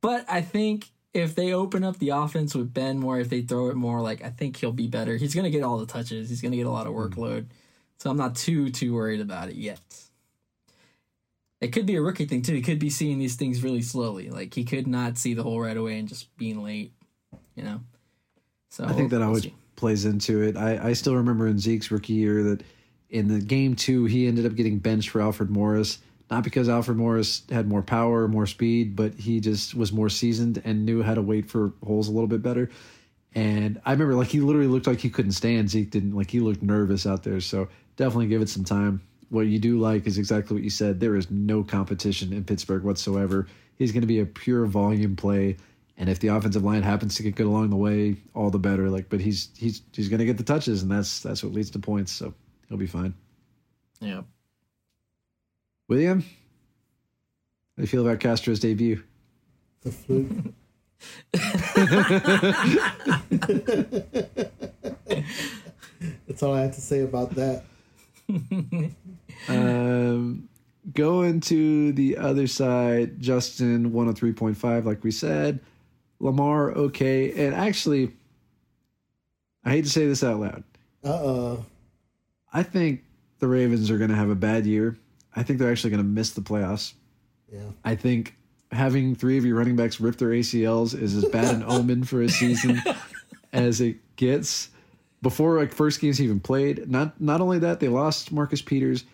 But 0.00 0.24
I 0.28 0.42
think 0.42 0.90
if 1.14 1.34
they 1.34 1.52
open 1.52 1.84
up 1.84 1.98
the 1.98 2.10
offense 2.10 2.54
with 2.54 2.74
Ben 2.74 2.98
more, 2.98 3.20
if 3.20 3.28
they 3.28 3.42
throw 3.42 3.68
it 3.68 3.76
more, 3.76 4.00
like 4.00 4.22
I 4.22 4.30
think 4.30 4.56
he'll 4.56 4.72
be 4.72 4.88
better. 4.88 5.16
He's 5.16 5.34
gonna 5.34 5.50
get 5.50 5.62
all 5.62 5.78
the 5.78 5.86
touches. 5.86 6.28
He's 6.28 6.42
gonna 6.42 6.56
get 6.56 6.66
a 6.66 6.70
lot 6.70 6.86
of 6.86 6.92
hmm. 6.92 7.00
workload. 7.00 7.46
So 7.98 8.10
I'm 8.10 8.16
not 8.16 8.34
too 8.34 8.70
too 8.70 8.94
worried 8.94 9.20
about 9.20 9.48
it 9.48 9.56
yet. 9.56 9.80
It 11.62 11.72
could 11.72 11.86
be 11.86 11.94
a 11.94 12.02
rookie 12.02 12.26
thing 12.26 12.42
too. 12.42 12.54
He 12.54 12.60
could 12.60 12.80
be 12.80 12.90
seeing 12.90 13.18
these 13.18 13.36
things 13.36 13.62
really 13.62 13.82
slowly. 13.82 14.30
Like 14.30 14.52
he 14.52 14.64
could 14.64 14.88
not 14.88 15.16
see 15.16 15.32
the 15.32 15.44
hole 15.44 15.60
right 15.60 15.76
away 15.76 15.98
and 15.98 16.08
just 16.08 16.36
being 16.36 16.62
late. 16.62 16.92
You 17.54 17.62
know. 17.62 17.80
So 18.70 18.84
I 18.84 18.92
think 18.92 19.10
that 19.10 19.22
always 19.22 19.44
see. 19.44 19.54
plays 19.76 20.04
into 20.04 20.42
it. 20.42 20.56
I, 20.56 20.88
I 20.88 20.92
still 20.94 21.14
remember 21.14 21.46
in 21.46 21.58
Zeke's 21.58 21.90
rookie 21.90 22.14
year 22.14 22.42
that 22.42 22.62
in 23.10 23.28
the 23.28 23.40
game 23.40 23.76
two, 23.76 24.06
he 24.06 24.26
ended 24.26 24.44
up 24.44 24.56
getting 24.56 24.78
benched 24.78 25.10
for 25.10 25.20
Alfred 25.20 25.50
Morris. 25.50 25.98
Not 26.30 26.44
because 26.44 26.68
Alfred 26.68 26.96
Morris 26.96 27.42
had 27.50 27.68
more 27.68 27.82
power, 27.82 28.26
more 28.26 28.46
speed, 28.46 28.96
but 28.96 29.14
he 29.14 29.38
just 29.38 29.74
was 29.74 29.92
more 29.92 30.08
seasoned 30.08 30.62
and 30.64 30.86
knew 30.86 31.02
how 31.02 31.14
to 31.14 31.20
wait 31.20 31.50
for 31.50 31.74
holes 31.84 32.08
a 32.08 32.10
little 32.10 32.26
bit 32.26 32.42
better. 32.42 32.70
And 33.34 33.80
I 33.84 33.92
remember, 33.92 34.14
like, 34.14 34.28
he 34.28 34.40
literally 34.40 34.66
looked 34.66 34.86
like 34.86 35.00
he 35.00 35.10
couldn't 35.10 35.32
stand. 35.32 35.68
Zeke 35.68 35.90
didn't, 35.90 36.16
like, 36.16 36.30
he 36.30 36.40
looked 36.40 36.62
nervous 36.62 37.06
out 37.06 37.22
there. 37.22 37.40
So 37.40 37.68
definitely 37.96 38.28
give 38.28 38.40
it 38.40 38.48
some 38.48 38.64
time. 38.64 39.02
What 39.32 39.46
you 39.46 39.58
do 39.58 39.78
like 39.78 40.06
is 40.06 40.18
exactly 40.18 40.54
what 40.54 40.62
you 40.62 40.68
said. 40.68 41.00
There 41.00 41.16
is 41.16 41.30
no 41.30 41.64
competition 41.64 42.34
in 42.34 42.44
Pittsburgh 42.44 42.82
whatsoever. 42.82 43.46
He's 43.78 43.90
going 43.90 44.02
to 44.02 44.06
be 44.06 44.20
a 44.20 44.26
pure 44.26 44.66
volume 44.66 45.16
play. 45.16 45.56
And 45.96 46.10
if 46.10 46.18
the 46.18 46.28
offensive 46.28 46.64
line 46.64 46.82
happens 46.82 47.14
to 47.14 47.22
get 47.22 47.34
good 47.34 47.46
along 47.46 47.70
the 47.70 47.76
way, 47.76 48.16
all 48.34 48.50
the 48.50 48.58
better. 48.58 48.90
Like, 48.90 49.08
but 49.08 49.20
he's 49.20 49.48
he's 49.56 49.80
he's 49.92 50.10
going 50.10 50.18
to 50.18 50.26
get 50.26 50.36
the 50.36 50.44
touches, 50.44 50.82
and 50.82 50.92
that's 50.92 51.20
that's 51.20 51.42
what 51.42 51.54
leads 51.54 51.70
to 51.70 51.78
points. 51.78 52.12
So 52.12 52.34
he'll 52.68 52.76
be 52.76 52.86
fine. 52.86 53.14
Yeah. 54.00 54.20
William, 55.88 56.20
how 56.20 56.26
do 57.78 57.82
you 57.84 57.86
feel 57.86 58.06
about 58.06 58.20
Castro's 58.20 58.60
debut? 58.60 59.02
The 59.80 59.92
fluke. 59.92 60.28
That's 66.28 66.42
all 66.42 66.52
I 66.52 66.60
have 66.60 66.74
to 66.74 66.82
say 66.82 67.00
about 67.00 67.34
that. 67.36 67.64
Um, 69.48 70.48
going 70.92 71.40
to 71.40 71.92
the 71.92 72.16
other 72.16 72.46
side, 72.46 73.20
Justin 73.20 73.92
103.5, 73.92 74.84
like 74.84 75.04
we 75.04 75.10
said. 75.10 75.60
Lamar, 76.20 76.70
okay. 76.72 77.46
And 77.46 77.54
actually, 77.54 78.12
I 79.64 79.70
hate 79.70 79.84
to 79.84 79.90
say 79.90 80.06
this 80.06 80.22
out 80.22 80.40
loud. 80.40 80.64
Uh 81.04 81.08
oh. 81.08 81.64
I 82.52 82.62
think 82.62 83.02
the 83.38 83.48
Ravens 83.48 83.90
are 83.90 83.98
going 83.98 84.10
to 84.10 84.16
have 84.16 84.30
a 84.30 84.36
bad 84.36 84.66
year. 84.66 84.96
I 85.34 85.42
think 85.42 85.58
they're 85.58 85.70
actually 85.70 85.90
going 85.90 86.02
to 86.02 86.08
miss 86.08 86.30
the 86.30 86.42
playoffs. 86.42 86.92
Yeah. 87.52 87.60
I 87.84 87.96
think 87.96 88.36
having 88.70 89.14
three 89.14 89.36
of 89.38 89.44
your 89.44 89.56
running 89.56 89.76
backs 89.76 90.00
rip 90.00 90.16
their 90.16 90.30
ACLs 90.30 90.98
is 90.98 91.16
as 91.16 91.24
bad 91.26 91.54
an 91.54 91.62
omen 91.66 92.04
for 92.04 92.22
a 92.22 92.28
season 92.28 92.82
as 93.52 93.80
it 93.80 93.96
gets. 94.16 94.70
Before 95.22 95.58
like 95.58 95.72
first 95.72 96.00
games 96.00 96.20
even 96.20 96.40
played, 96.40 96.90
not 96.90 97.20
not 97.20 97.40
only 97.40 97.60
that 97.60 97.78
they 97.78 97.88
lost 97.88 98.32
Marcus 98.32 98.60
Peters, 98.60 99.04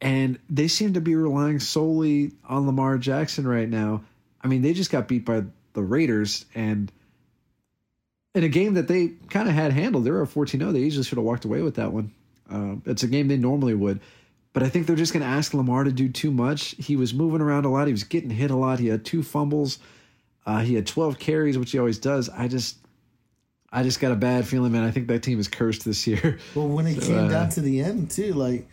and 0.00 0.38
they 0.50 0.68
seem 0.68 0.94
to 0.94 1.00
be 1.00 1.14
relying 1.14 1.58
solely 1.60 2.32
on 2.48 2.66
Lamar 2.66 2.98
Jackson 2.98 3.46
right 3.46 3.68
now. 3.68 4.02
I 4.42 4.48
mean, 4.48 4.62
they 4.62 4.74
just 4.74 4.90
got 4.90 5.08
beat 5.08 5.24
by 5.24 5.44
the 5.72 5.82
Raiders, 5.82 6.44
and 6.54 6.90
in 8.34 8.44
a 8.44 8.48
game 8.48 8.74
that 8.74 8.86
they 8.88 9.14
kind 9.30 9.48
of 9.48 9.54
had 9.54 9.72
handled, 9.72 10.04
they 10.04 10.10
were 10.10 10.24
14-0. 10.26 10.72
They 10.72 10.80
easily 10.80 11.04
should 11.04 11.18
have 11.18 11.24
walked 11.24 11.44
away 11.44 11.62
with 11.62 11.76
that 11.76 11.92
one. 11.92 12.12
Uh, 12.50 12.76
it's 12.84 13.02
a 13.02 13.08
game 13.08 13.28
they 13.28 13.38
normally 13.38 13.74
would. 13.74 14.00
But 14.52 14.62
I 14.62 14.68
think 14.68 14.86
they're 14.86 14.96
just 14.96 15.12
going 15.12 15.22
to 15.22 15.28
ask 15.28 15.52
Lamar 15.52 15.84
to 15.84 15.92
do 15.92 16.08
too 16.08 16.30
much. 16.30 16.74
He 16.78 16.96
was 16.96 17.12
moving 17.12 17.40
around 17.40 17.64
a 17.64 17.70
lot. 17.70 17.86
He 17.86 17.92
was 17.92 18.04
getting 18.04 18.30
hit 18.30 18.50
a 18.50 18.56
lot. 18.56 18.78
He 18.78 18.86
had 18.86 19.04
two 19.04 19.22
fumbles. 19.22 19.78
Uh, 20.46 20.60
he 20.60 20.74
had 20.74 20.86
12 20.86 21.18
carries, 21.18 21.58
which 21.58 21.72
he 21.72 21.78
always 21.78 21.98
does. 21.98 22.28
I 22.28 22.48
just, 22.48 22.76
I 23.72 23.82
just 23.82 24.00
got 24.00 24.12
a 24.12 24.16
bad 24.16 24.46
feeling, 24.46 24.72
man. 24.72 24.84
I 24.84 24.90
think 24.90 25.08
that 25.08 25.22
team 25.22 25.40
is 25.40 25.48
cursed 25.48 25.84
this 25.84 26.06
year. 26.06 26.38
Well, 26.54 26.68
when 26.68 26.86
it 26.86 26.94
So, 27.02 27.08
came 27.08 27.26
uh, 27.26 27.28
down 27.28 27.48
to 27.50 27.60
the 27.60 27.82
end 27.82 28.10
too, 28.10 28.32
like 28.32 28.66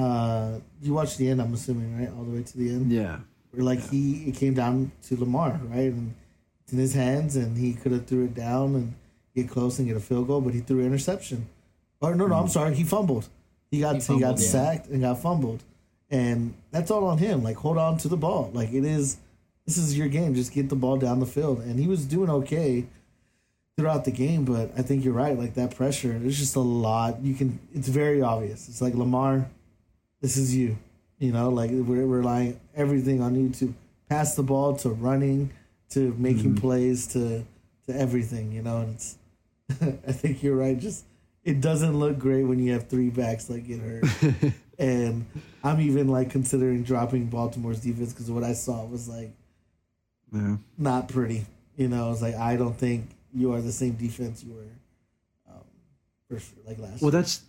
uh 0.00 0.58
you 0.82 0.92
watched 0.98 1.16
the 1.18 1.28
end, 1.30 1.40
I'm 1.40 1.54
assuming, 1.54 1.98
right? 1.98 2.10
All 2.16 2.24
the 2.24 2.34
way 2.36 2.42
to 2.42 2.58
the 2.58 2.68
end. 2.70 2.92
yeah. 2.92 3.18
Where 3.50 3.64
like 3.64 3.82
he 3.90 4.02
it 4.28 4.34
came 4.36 4.54
down 4.54 4.92
to 5.06 5.16
Lamar, 5.18 5.52
right? 5.64 5.92
And 5.92 6.14
it's 6.62 6.72
in 6.72 6.78
his 6.78 6.94
hands 6.94 7.36
and 7.36 7.56
he 7.56 7.72
could 7.72 7.92
have 7.92 8.06
threw 8.06 8.24
it 8.24 8.34
down 8.34 8.74
and 8.74 8.94
get 9.34 9.48
close 9.48 9.78
and 9.78 9.86
get 9.88 9.96
a 9.96 10.00
field 10.00 10.26
goal, 10.28 10.40
but 10.40 10.52
he 10.54 10.60
threw 10.60 10.80
an 10.80 10.86
interception. 10.86 11.48
Or 12.00 12.14
no, 12.14 12.26
no, 12.26 12.36
I'm 12.36 12.48
sorry, 12.48 12.74
he 12.74 12.84
fumbled. 12.84 13.28
He 13.70 13.80
got 13.80 14.02
He 14.02 14.14
he, 14.14 14.20
got 14.20 14.38
yeah. 14.38 14.46
sacked 14.54 14.86
and 14.88 15.00
got 15.00 15.18
fumbled. 15.20 15.62
And 16.10 16.54
that's 16.70 16.90
all 16.90 17.04
on 17.06 17.18
him. 17.18 17.42
Like 17.42 17.56
hold 17.56 17.78
on 17.78 17.96
to 17.98 18.08
the 18.08 18.16
ball. 18.26 18.50
Like 18.52 18.72
it 18.72 18.84
is 18.84 19.16
this 19.66 19.78
is 19.78 19.96
your 19.98 20.08
game. 20.08 20.34
Just 20.34 20.52
get 20.52 20.68
the 20.68 20.76
ball 20.76 20.96
down 20.96 21.20
the 21.20 21.26
field. 21.26 21.60
And 21.60 21.80
he 21.80 21.88
was 21.88 22.04
doing 22.04 22.30
okay 22.30 22.86
throughout 23.76 24.04
the 24.04 24.10
game, 24.10 24.44
but 24.44 24.70
I 24.78 24.82
think 24.82 25.04
you're 25.04 25.12
right. 25.14 25.36
Like 25.38 25.54
that 25.54 25.74
pressure, 25.74 26.18
there's 26.18 26.38
just 26.38 26.56
a 26.56 26.60
lot. 26.60 27.20
You 27.22 27.34
can. 27.34 27.58
It's 27.74 27.88
very 27.88 28.22
obvious. 28.22 28.68
It's 28.68 28.80
like 28.80 28.94
Lamar, 28.94 29.48
this 30.20 30.36
is 30.36 30.54
you. 30.56 30.76
You 31.18 31.32
know, 31.32 31.48
like 31.48 31.70
we're 31.70 32.06
relying 32.06 32.60
everything 32.74 33.22
on 33.22 33.34
you 33.34 33.48
to 33.54 33.74
pass 34.08 34.34
the 34.34 34.42
ball, 34.42 34.76
to 34.78 34.90
running, 34.90 35.50
to 35.90 36.14
making 36.18 36.56
plays, 36.56 37.06
to 37.08 37.44
to 37.86 37.96
everything. 37.96 38.52
You 38.52 38.62
know, 38.62 38.78
and 38.78 38.94
it's. 38.94 39.16
I 39.80 40.12
think 40.12 40.42
you're 40.42 40.56
right. 40.56 40.78
Just 40.78 41.04
it 41.42 41.60
doesn't 41.60 41.98
look 41.98 42.18
great 42.18 42.44
when 42.44 42.58
you 42.58 42.72
have 42.72 42.88
three 42.88 43.10
backs 43.10 43.48
like 43.50 43.66
get 43.66 43.80
hurt. 43.80 44.04
and 44.78 45.26
I'm 45.64 45.80
even 45.80 46.08
like 46.08 46.30
considering 46.30 46.82
dropping 46.82 47.26
Baltimore's 47.26 47.80
defense 47.80 48.12
because 48.12 48.30
what 48.30 48.44
I 48.44 48.52
saw 48.52 48.84
was 48.84 49.08
like 49.08 49.32
Yeah. 50.32 50.56
not 50.78 51.08
pretty. 51.08 51.46
You 51.76 51.88
know, 51.88 52.12
it's 52.12 52.22
like 52.22 52.34
I 52.36 52.56
don't 52.56 52.76
think 52.76 53.08
you 53.34 53.52
are 53.54 53.60
the 53.60 53.72
same 53.72 53.94
defense 53.94 54.42
you 54.44 54.52
were, 54.54 55.52
um, 55.52 55.60
for 56.28 56.40
like 56.66 56.78
last. 56.78 57.02
Well, 57.02 57.10
year. 57.12 57.22
that's 57.22 57.42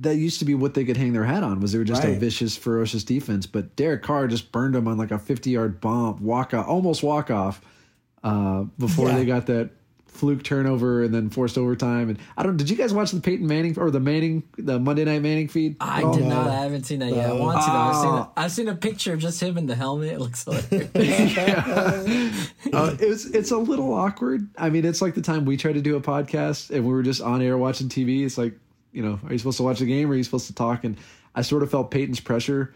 that 0.00 0.16
used 0.16 0.38
to 0.38 0.44
be 0.44 0.54
what 0.54 0.74
they 0.74 0.84
could 0.84 0.96
hang 0.96 1.12
their 1.12 1.24
hat 1.24 1.42
on 1.42 1.60
was 1.60 1.72
they 1.72 1.78
were 1.78 1.84
just 1.84 2.04
a 2.04 2.14
vicious, 2.14 2.56
ferocious 2.56 3.04
defense. 3.04 3.46
But 3.46 3.74
Derek 3.76 4.02
Carr 4.02 4.28
just 4.28 4.52
burned 4.52 4.74
them 4.74 4.86
on 4.88 4.96
like 4.98 5.10
a 5.10 5.18
fifty-yard 5.18 5.80
bomb, 5.80 6.22
walk 6.22 6.54
off, 6.54 6.66
almost 6.68 7.02
walk 7.02 7.30
off, 7.30 7.60
uh, 8.22 8.62
before 8.78 9.08
Yeah. 9.08 9.16
they 9.16 9.24
got 9.24 9.46
that 9.46 9.70
fluke 10.06 10.42
turnover 10.42 11.04
and 11.04 11.14
then 11.14 11.30
forced 11.30 11.56
overtime. 11.56 12.08
And 12.08 12.18
I 12.36 12.42
don't. 12.42 12.56
Did 12.56 12.68
you 12.70 12.76
guys 12.76 12.92
watch 12.92 13.12
the 13.12 13.20
Peyton 13.20 13.46
Manning 13.46 13.78
or 13.78 13.90
the 13.90 14.00
Manning, 14.00 14.42
the 14.56 14.78
Monday 14.80 15.04
Night 15.04 15.22
Manning 15.22 15.46
feed? 15.48 15.76
I 15.80 16.02
at 16.02 16.12
did 16.12 16.22
no. 16.24 16.28
not. 16.30 16.48
I 16.48 16.56
haven't 16.62 16.84
seen 16.84 16.98
that 17.00 17.12
yet. 17.12 17.30
I 17.30 17.32
want 17.34 17.60
to. 17.60 17.66
Though. 17.66 17.72
I've 17.72 17.96
seen. 17.96 18.06
Oh. 18.10 18.16
A, 18.16 18.32
I've 18.36 18.52
seen 18.52 18.68
a 18.68 18.74
picture 18.74 19.12
of 19.12 19.20
just 19.20 19.40
him 19.40 19.56
in 19.58 19.66
the 19.66 19.74
helmet. 19.76 20.12
It 20.12 20.18
looks 20.20 20.44
hilarious. 20.44 20.90
Uh, 22.72 22.96
it's 23.00 23.24
it's 23.26 23.50
a 23.50 23.56
little 23.58 23.92
awkward. 23.94 24.48
I 24.58 24.70
mean, 24.70 24.84
it's 24.84 25.00
like 25.00 25.14
the 25.14 25.22
time 25.22 25.44
we 25.44 25.56
tried 25.56 25.74
to 25.74 25.80
do 25.80 25.96
a 25.96 26.00
podcast 26.00 26.70
and 26.70 26.84
we 26.84 26.92
were 26.92 27.02
just 27.02 27.20
on 27.20 27.40
air 27.42 27.56
watching 27.56 27.88
TV. 27.88 28.24
It's 28.24 28.36
like, 28.38 28.58
you 28.92 29.02
know, 29.02 29.18
are 29.24 29.32
you 29.32 29.38
supposed 29.38 29.58
to 29.58 29.62
watch 29.62 29.80
the 29.80 29.86
game 29.86 30.08
or 30.08 30.14
are 30.14 30.16
you 30.16 30.24
supposed 30.24 30.46
to 30.46 30.54
talk? 30.54 30.84
And 30.84 30.96
I 31.34 31.42
sort 31.42 31.62
of 31.62 31.70
felt 31.70 31.90
Peyton's 31.90 32.20
pressure 32.20 32.74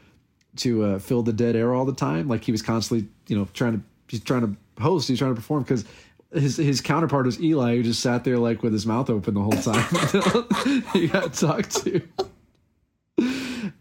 to 0.57 0.85
uh, 0.85 0.99
fill 0.99 1.23
the 1.23 1.33
dead 1.33 1.57
air 1.57 1.75
all 1.75 1.85
the 1.85 1.95
time. 1.95 2.29
Like 2.29 2.45
he 2.45 2.53
was 2.53 2.63
constantly, 2.63 3.09
you 3.27 3.37
know, 3.37 3.49
trying 3.55 3.79
to 3.79 3.85
he's 4.09 4.23
trying 4.23 4.43
to 4.43 4.83
host, 4.83 5.09
he's 5.09 5.19
trying 5.19 5.33
to 5.33 5.37
perform 5.37 5.63
because 5.63 5.85
his 6.33 6.57
his 6.57 6.81
counterpart 6.81 7.27
was 7.27 7.41
Eli, 7.41 7.77
who 7.77 7.83
just 7.83 8.01
sat 8.01 8.25
there 8.25 8.39
like 8.39 8.63
with 8.63 8.73
his 8.73 8.87
mouth 8.87 9.11
open 9.11 9.35
the 9.35 9.41
whole 9.41 9.51
time. 9.53 10.85
he 10.93 11.09
got 11.09 11.35
talked 11.35 11.85
to. 11.85 12.03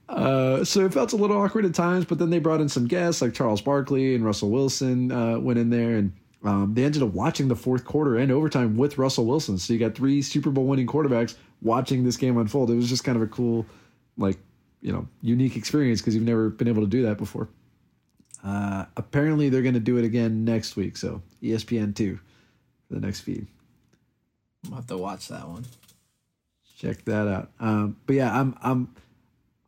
Uh, 0.10 0.64
so 0.64 0.86
it 0.86 0.94
felt 0.94 1.14
a 1.14 1.16
little 1.16 1.38
awkward 1.38 1.66
at 1.66 1.74
times, 1.74 2.04
but 2.06 2.20
then 2.20 2.30
they 2.30 2.40
brought 2.40 2.60
in 2.60 2.68
some 2.68 2.86
guests 2.86 3.22
like 3.22 3.34
Charles 3.34 3.62
Barkley 3.62 4.14
and 4.14 4.26
Russell 4.26 4.50
Wilson 4.50 5.12
uh, 5.12 5.40
went 5.40 5.58
in 5.58 5.70
there, 5.70 5.96
and 5.96 6.12
um, 6.44 6.74
they 6.74 6.84
ended 6.84 7.02
up 7.02 7.14
watching 7.14 7.48
the 7.48 7.56
fourth 7.56 7.86
quarter 7.86 8.18
and 8.18 8.32
overtime 8.32 8.76
with 8.76 8.98
Russell 8.98 9.26
Wilson. 9.26 9.58
So 9.58 9.72
you 9.74 9.80
got 9.80 9.96
three 9.96 10.22
Super 10.22 10.50
Bowl 10.50 10.66
winning 10.66 10.88
quarterbacks 10.88 11.36
watching 11.62 12.04
this 12.04 12.18
game 12.18 12.38
unfold. 12.38 12.72
It 12.72 12.76
was 12.76 12.90
just 12.90 13.04
kind 13.04 13.16
of 13.16 13.22
a 13.22 13.28
cool, 13.28 13.66
like 14.18 14.38
you 14.82 14.92
know, 14.92 15.08
unique 15.22 15.56
experience 15.56 16.02
because 16.02 16.16
you've 16.16 16.24
never 16.24 16.50
been 16.50 16.68
able 16.68 16.82
to 16.82 16.88
do 16.90 17.04
that 17.04 17.18
before. 17.18 17.48
Uh, 18.44 18.86
apparently, 18.98 19.50
they're 19.50 19.62
going 19.62 19.76
to 19.76 19.80
do 19.80 19.98
it 19.98 20.06
again 20.06 20.44
next 20.44 20.76
week. 20.76 20.98
So 20.98 21.22
E 21.42 21.52
ESPN 21.52 21.96
two 21.96 22.20
for 22.88 22.96
the 22.96 23.00
next 23.00 23.22
feed. 23.22 23.48
I'll 24.70 24.76
have 24.76 24.88
to 24.88 24.98
watch 24.98 25.28
that 25.28 25.48
one. 25.48 25.66
check 26.78 27.04
that 27.06 27.28
out. 27.28 27.52
Um, 27.60 27.98
but 28.06 28.16
yeah, 28.16 28.38
I'm 28.38 28.56
I'm 28.62 28.94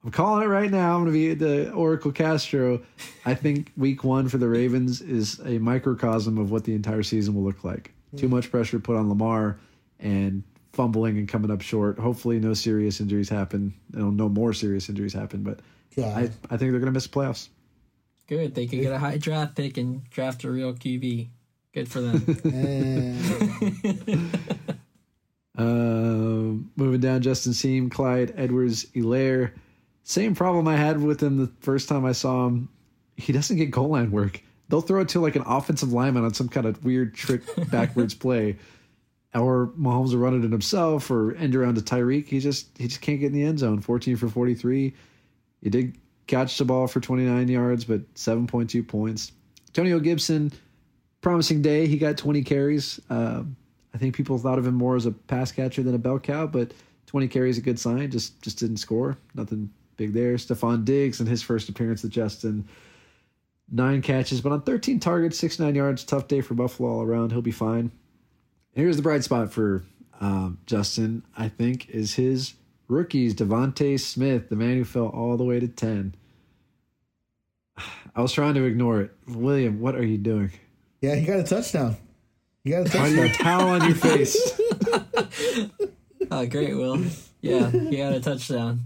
I'm 0.04 0.12
calling 0.12 0.44
it 0.44 0.48
right 0.48 0.70
now. 0.72 0.96
I'm 0.96 1.02
gonna 1.02 1.12
be 1.12 1.34
the 1.36 1.72
Oracle 1.72 2.12
Castro. 2.12 2.82
I 3.26 3.36
think 3.36 3.72
week 3.78 4.04
one 4.04 4.28
for 4.30 4.38
the 4.38 4.50
Ravens 4.50 5.02
is 5.02 5.40
a 5.46 5.60
microcosm 5.60 6.38
of 6.38 6.52
what 6.52 6.64
the 6.64 6.74
entire 6.74 7.04
season 7.04 7.36
will 7.36 7.44
look 7.44 7.64
like. 7.64 7.94
Too 8.16 8.28
much 8.28 8.52
pressure 8.52 8.80
put 8.80 8.96
on 8.96 9.10
Lamar 9.10 9.58
and 10.00 10.44
fumbling 10.74 11.18
and 11.18 11.28
coming 11.28 11.52
up 11.52 11.62
short. 11.62 11.98
Hopefully 11.98 12.40
no 12.40 12.54
serious 12.54 13.00
injuries 13.00 13.30
happen. 13.30 13.74
No, 13.92 14.10
no 14.10 14.28
more 14.30 14.54
serious 14.54 14.90
injuries 14.90 15.14
happen, 15.14 15.44
but 15.44 15.60
yeah. 15.96 16.16
I, 16.16 16.22
I 16.50 16.58
think 16.58 16.72
they're 16.72 16.80
gonna 16.80 16.92
miss 16.92 17.08
the 17.08 17.14
playoffs. 17.14 17.50
Good. 18.28 18.56
They 18.56 18.68
could 18.68 18.82
get 18.82 18.92
a 18.92 19.00
high 19.00 19.18
draft 19.18 19.56
pick 19.56 19.78
and 19.78 20.10
draft 20.10 20.44
a 20.44 20.52
real 20.52 20.74
QB. 20.74 21.28
Good 21.74 21.90
for 21.90 22.02
them. 22.02 22.24
And 22.54 24.40
Um, 25.56 26.72
moving 26.76 27.00
down, 27.00 27.22
Justin 27.22 27.54
Seam, 27.54 27.90
Clyde 27.90 28.34
Edwards, 28.36 28.86
Elaire. 28.96 29.52
Same 30.04 30.36
problem 30.36 30.68
I 30.68 30.76
had 30.76 31.02
with 31.02 31.22
him 31.22 31.38
the 31.38 31.52
first 31.62 31.88
time 31.88 32.06
I 32.06 32.12
saw 32.12 32.48
him. 32.48 32.70
He 33.16 33.32
doesn't 33.32 33.58
get 33.58 33.72
goal 33.72 33.90
line 33.90 34.12
work. 34.12 34.42
They'll 34.70 34.82
throw 34.82 35.02
it 35.02 35.10
to 35.10 35.20
like 35.20 35.36
an 35.36 35.44
offensive 35.46 35.94
lineman 35.94 36.26
on 36.26 36.34
some 36.34 36.50
kind 36.50 36.66
of 36.66 36.84
weird 36.84 37.14
trick 37.14 37.44
backwards 37.72 38.16
play, 38.16 38.58
or 39.36 39.72
Mahomes 39.80 40.12
will 40.12 40.20
run 40.20 40.34
it 40.34 40.46
in 40.46 40.52
himself 40.52 41.10
or 41.10 41.36
end 41.36 41.56
around 41.56 41.76
to 41.76 41.82
Tyreek. 41.82 42.28
He 42.28 42.40
just 42.40 42.70
he 42.78 42.88
just 42.88 43.02
can't 43.02 43.20
get 43.20 43.28
in 43.28 43.34
the 43.34 43.44
end 43.44 43.60
zone. 43.60 43.82
Fourteen 43.82 44.16
for 44.16 44.28
forty 44.28 44.56
three. 44.56 44.94
He 45.62 45.70
did 45.70 45.98
catch 46.28 46.58
the 46.58 46.66
ball 46.66 46.88
for 46.88 47.00
twenty 47.00 47.26
nine 47.26 47.48
yards, 47.48 47.86
but 47.86 48.02
seven 48.16 48.48
point 48.48 48.70
two 48.70 48.84
points. 48.84 49.32
Antonio 49.70 50.00
Gibson, 50.00 50.52
promising 51.22 51.64
day. 51.64 51.88
He 51.88 51.98
got 51.98 52.16
20 52.16 52.44
carries. 52.44 53.02
Um, 53.10 53.56
I 53.96 53.98
think 53.98 54.16
people 54.16 54.38
thought 54.38 54.60
of 54.60 54.68
him 54.68 54.76
more 54.76 54.96
as 54.96 55.08
a 55.08 55.12
pass 55.12 55.52
catcher 55.52 55.82
than 55.82 55.96
a 55.96 55.98
bell 55.98 56.20
cow, 56.20 56.46
but 56.46 56.74
20 57.08 57.28
carries 57.28 57.58
a 57.58 57.62
good 57.62 57.80
sign. 57.80 58.12
Just 58.12 58.40
just 58.44 58.60
didn't 58.60 58.78
score. 58.78 59.18
Nothing 59.34 59.72
big 59.98 60.14
there. 60.14 60.36
Stefon 60.36 60.86
Diggs 60.86 61.22
in 61.22 61.28
his 61.28 61.42
first 61.42 61.70
appearance 61.70 62.04
with 62.04 62.12
Justin. 62.12 62.68
Nine 63.72 64.02
catches, 64.02 64.42
but 64.42 64.52
on 64.52 64.62
13 64.62 65.00
targets, 65.00 65.40
69 65.40 65.74
yards. 65.74 66.04
Tough 66.04 66.28
day 66.28 66.42
for 66.42 66.54
Buffalo 66.54 66.90
all 66.90 67.02
around. 67.02 67.32
He'll 67.32 67.42
be 67.42 67.52
fine. 67.52 67.92
Here's 68.76 68.98
the 68.98 69.04
bright 69.04 69.24
spot 69.24 69.52
for 69.54 69.84
um, 70.20 70.58
Justin, 70.66 71.24
I 71.38 71.48
think, 71.48 71.90
is 71.90 72.16
his 72.16 72.56
rookies, 72.88 73.36
DeVonta 73.36 74.00
Smith, 74.00 74.50
the 74.50 74.56
man 74.56 74.78
who 74.78 74.84
fell 74.84 75.08
all 75.08 75.38
the 75.38 75.44
way 75.44 75.60
to 75.60 75.68
10. 75.68 76.16
I 78.16 78.22
was 78.22 78.34
trying 78.34 78.56
to 78.56 78.64
ignore 78.64 79.02
it. 79.02 79.12
William, 79.28 79.80
what 79.80 79.96
are 79.96 80.06
you 80.06 80.18
doing? 80.18 80.52
yeah, 81.02 81.16
he 81.16 81.26
got 81.26 81.40
a 81.40 81.44
touchdown. 81.44 81.98
He 82.64 82.72
got 82.72 82.94
a 82.94 82.98
Why 82.98 83.10
do 83.10 83.16
you 83.16 83.22
have 83.22 83.32
a 83.32 83.44
towel 83.44 83.68
on 83.68 83.84
your 83.86 83.96
face? 83.96 84.60
oh, 86.32 86.46
great, 86.46 86.76
Will. 86.76 87.04
Yeah, 87.42 87.70
he 87.70 87.98
got 87.98 88.14
a 88.14 88.22
touchdown. 88.22 88.86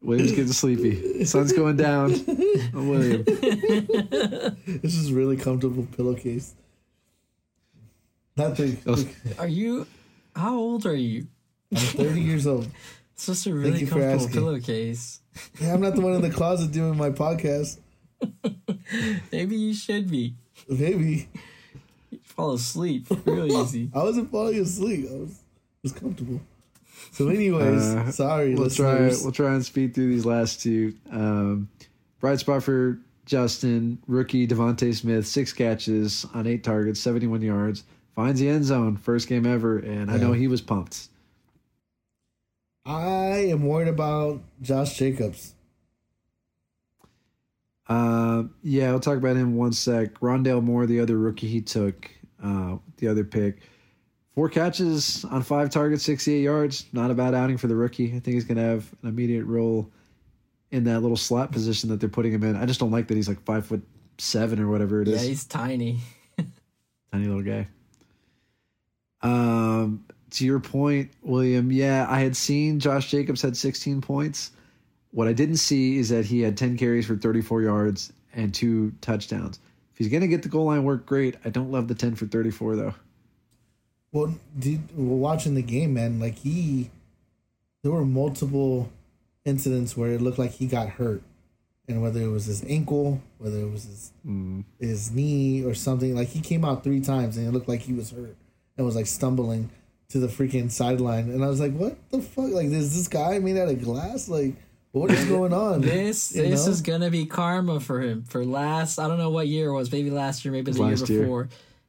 William's 0.00 0.30
getting 0.30 0.52
sleepy. 0.52 1.24
Sun's 1.24 1.52
going 1.52 1.76
down. 1.76 2.14
Oh, 2.72 2.88
William. 2.88 3.24
This 3.24 4.94
is 4.94 5.12
really 5.12 5.36
comfortable 5.36 5.88
pillowcase. 5.96 6.54
Nothing. 8.48 8.78
Those- 8.84 9.06
Are 9.38 9.48
you? 9.48 9.86
How 10.34 10.56
old 10.56 10.86
are 10.86 10.94
you? 10.94 11.26
I'm 11.72 11.78
30 11.78 12.20
years 12.20 12.46
old. 12.46 12.66
It's 13.14 13.26
just 13.26 13.46
a 13.46 13.52
really 13.52 13.84
comfortable 13.86 14.28
pillowcase. 14.28 15.20
Yeah, 15.60 15.74
I'm 15.74 15.80
not 15.82 15.94
the 15.94 16.00
one 16.00 16.14
in 16.14 16.22
the 16.22 16.30
closet 16.30 16.72
doing 16.72 16.96
my 16.96 17.10
podcast. 17.10 17.78
Maybe 19.30 19.56
you 19.56 19.74
should 19.74 20.10
be. 20.10 20.34
Maybe 20.68 21.28
Fall 22.22 22.54
asleep 22.54 23.06
real 23.26 23.46
easy. 23.46 23.90
I 23.94 24.02
wasn't 24.02 24.30
falling 24.30 24.58
asleep. 24.58 25.06
I 25.10 25.14
was 25.16 25.38
was 25.82 25.92
comfortable. 25.92 26.40
So, 27.12 27.28
anyways, 27.28 27.82
Uh, 27.82 28.10
sorry, 28.10 28.54
We'll 28.54 28.70
try. 28.70 29.08
We'll 29.22 29.32
try 29.32 29.52
and 29.54 29.64
speed 29.64 29.94
through 29.94 30.08
these 30.08 30.24
last 30.26 30.62
two. 30.62 30.94
Um, 31.10 31.68
bright 32.20 32.38
spot 32.40 32.62
for 32.62 32.98
Justin, 33.26 33.98
rookie 34.06 34.46
DeVonta 34.46 34.94
Smith, 34.94 35.26
six 35.26 35.52
catches 35.52 36.26
on 36.34 36.46
eight 36.46 36.64
targets, 36.64 37.00
seventy-one 37.00 37.42
yards, 37.42 37.84
finds 38.20 38.38
the 38.38 38.48
end 38.50 38.64
zone, 38.66 38.98
first 38.98 39.28
game 39.28 39.46
ever, 39.46 39.78
and 39.78 40.10
I 40.10 40.18
know 40.18 40.32
he 40.32 40.46
was 40.46 40.60
pumped. 40.60 41.08
I 42.84 43.46
am 43.48 43.64
worried 43.64 43.88
about 43.88 44.42
Josh 44.60 44.98
Jacobs. 44.98 45.54
Uh, 47.88 48.42
yeah, 48.62 48.90
I'll 48.90 49.00
talk 49.00 49.16
about 49.16 49.36
him 49.36 49.48
in 49.48 49.56
one 49.56 49.72
sec. 49.72 50.20
Rondale 50.20 50.62
Moore, 50.62 50.84
the 50.84 51.00
other 51.00 51.16
rookie 51.16 51.48
he 51.48 51.62
took, 51.62 52.10
uh, 52.44 52.76
the 52.98 53.08
other 53.08 53.24
pick. 53.24 53.60
Four 54.34 54.50
catches 54.50 55.24
on 55.24 55.42
five 55.42 55.70
targets, 55.70 56.02
68 56.04 56.42
yards. 56.42 56.84
Not 56.92 57.10
a 57.10 57.14
bad 57.14 57.32
outing 57.34 57.56
for 57.56 57.68
the 57.68 57.74
rookie. 57.74 58.08
I 58.08 58.20
think 58.20 58.34
he's 58.34 58.44
going 58.44 58.58
to 58.58 58.62
have 58.62 58.84
an 59.02 59.08
immediate 59.08 59.46
role 59.46 59.90
in 60.70 60.84
that 60.84 61.00
little 61.00 61.16
slot 61.16 61.52
position 61.52 61.88
that 61.88 62.00
they're 62.00 62.08
putting 62.10 62.32
him 62.32 62.44
in. 62.44 62.54
I 62.54 62.66
just 62.66 62.80
don't 62.80 62.90
like 62.92 63.08
that 63.08 63.14
he's 63.16 63.28
like 63.28 63.42
five 63.46 63.64
foot 63.64 63.82
seven 64.18 64.60
or 64.60 64.68
whatever 64.68 65.00
it 65.00 65.08
Yeah, 65.08 65.16
is. 65.16 65.22
he's 65.22 65.44
tiny. 65.46 66.00
Tiny 67.12 67.26
little 67.26 67.42
guy. 67.42 67.66
Um, 69.22 70.04
to 70.30 70.46
your 70.46 70.60
point, 70.60 71.10
William, 71.22 71.72
yeah, 71.72 72.06
I 72.08 72.20
had 72.20 72.36
seen 72.36 72.78
Josh 72.78 73.10
Jacobs 73.10 73.42
had 73.42 73.56
16 73.56 74.00
points. 74.00 74.52
What 75.10 75.28
I 75.28 75.32
didn't 75.32 75.56
see 75.56 75.98
is 75.98 76.08
that 76.10 76.24
he 76.24 76.40
had 76.40 76.56
10 76.56 76.76
carries 76.76 77.06
for 77.06 77.16
34 77.16 77.62
yards 77.62 78.12
and 78.32 78.54
two 78.54 78.92
touchdowns. 79.00 79.58
If 79.92 79.98
he's 79.98 80.08
going 80.08 80.20
to 80.20 80.28
get 80.28 80.42
the 80.42 80.48
goal 80.48 80.66
line 80.66 80.84
work, 80.84 81.04
great. 81.04 81.36
I 81.44 81.50
don't 81.50 81.72
love 81.72 81.88
the 81.88 81.94
10 81.94 82.14
for 82.14 82.26
34, 82.26 82.76
though. 82.76 82.94
Well, 84.12 84.34
did, 84.58 84.88
well, 84.96 85.18
watching 85.18 85.54
the 85.54 85.62
game, 85.62 85.94
man, 85.94 86.20
like 86.20 86.38
he, 86.38 86.90
there 87.82 87.92
were 87.92 88.04
multiple 88.04 88.90
incidents 89.44 89.96
where 89.96 90.12
it 90.12 90.20
looked 90.20 90.38
like 90.38 90.52
he 90.52 90.66
got 90.66 90.90
hurt, 90.90 91.22
and 91.88 92.02
whether 92.02 92.20
it 92.20 92.28
was 92.28 92.46
his 92.46 92.64
ankle, 92.64 93.20
whether 93.38 93.58
it 93.58 93.70
was 93.70 93.84
his 93.84 94.12
his 94.80 95.10
knee 95.12 95.64
or 95.64 95.74
something, 95.74 96.14
like 96.14 96.28
he 96.28 96.40
came 96.40 96.64
out 96.64 96.84
three 96.84 97.00
times 97.00 97.36
and 97.36 97.46
it 97.46 97.50
looked 97.52 97.68
like 97.68 97.80
he 97.80 97.92
was 97.92 98.10
hurt 98.10 98.36
and 98.80 98.86
was 98.86 98.96
like 98.96 99.06
stumbling 99.06 99.68
to 100.08 100.18
the 100.18 100.26
freaking 100.26 100.70
sideline, 100.70 101.30
and 101.30 101.44
I 101.44 101.48
was 101.48 101.60
like, 101.60 101.72
what 101.74 101.96
the 102.10 102.22
fuck? 102.22 102.50
Like, 102.50 102.66
is 102.66 102.96
this 102.96 103.08
guy 103.08 103.38
made 103.38 103.58
out 103.58 103.68
of 103.68 103.82
glass? 103.82 104.26
Like, 104.26 104.54
what 104.92 105.10
is 105.10 105.24
going 105.26 105.52
on? 105.52 105.82
This 105.90 106.34
You 106.34 106.42
this 106.44 106.64
know? 106.64 106.72
is 106.72 106.80
gonna 106.80 107.10
be 107.10 107.26
karma 107.26 107.78
for 107.78 108.00
him 108.00 108.24
for 108.24 108.42
last. 108.44 108.98
I 108.98 109.06
don't 109.06 109.18
know 109.18 109.28
what 109.30 109.48
year 109.48 109.68
it 109.68 109.74
was. 109.74 109.92
Maybe 109.92 110.10
last 110.10 110.44
year, 110.44 110.52
maybe 110.52 110.72
the 110.72 110.78
year 110.78 110.88
last 110.88 111.08
year. 111.10 111.20
before. 111.20 111.48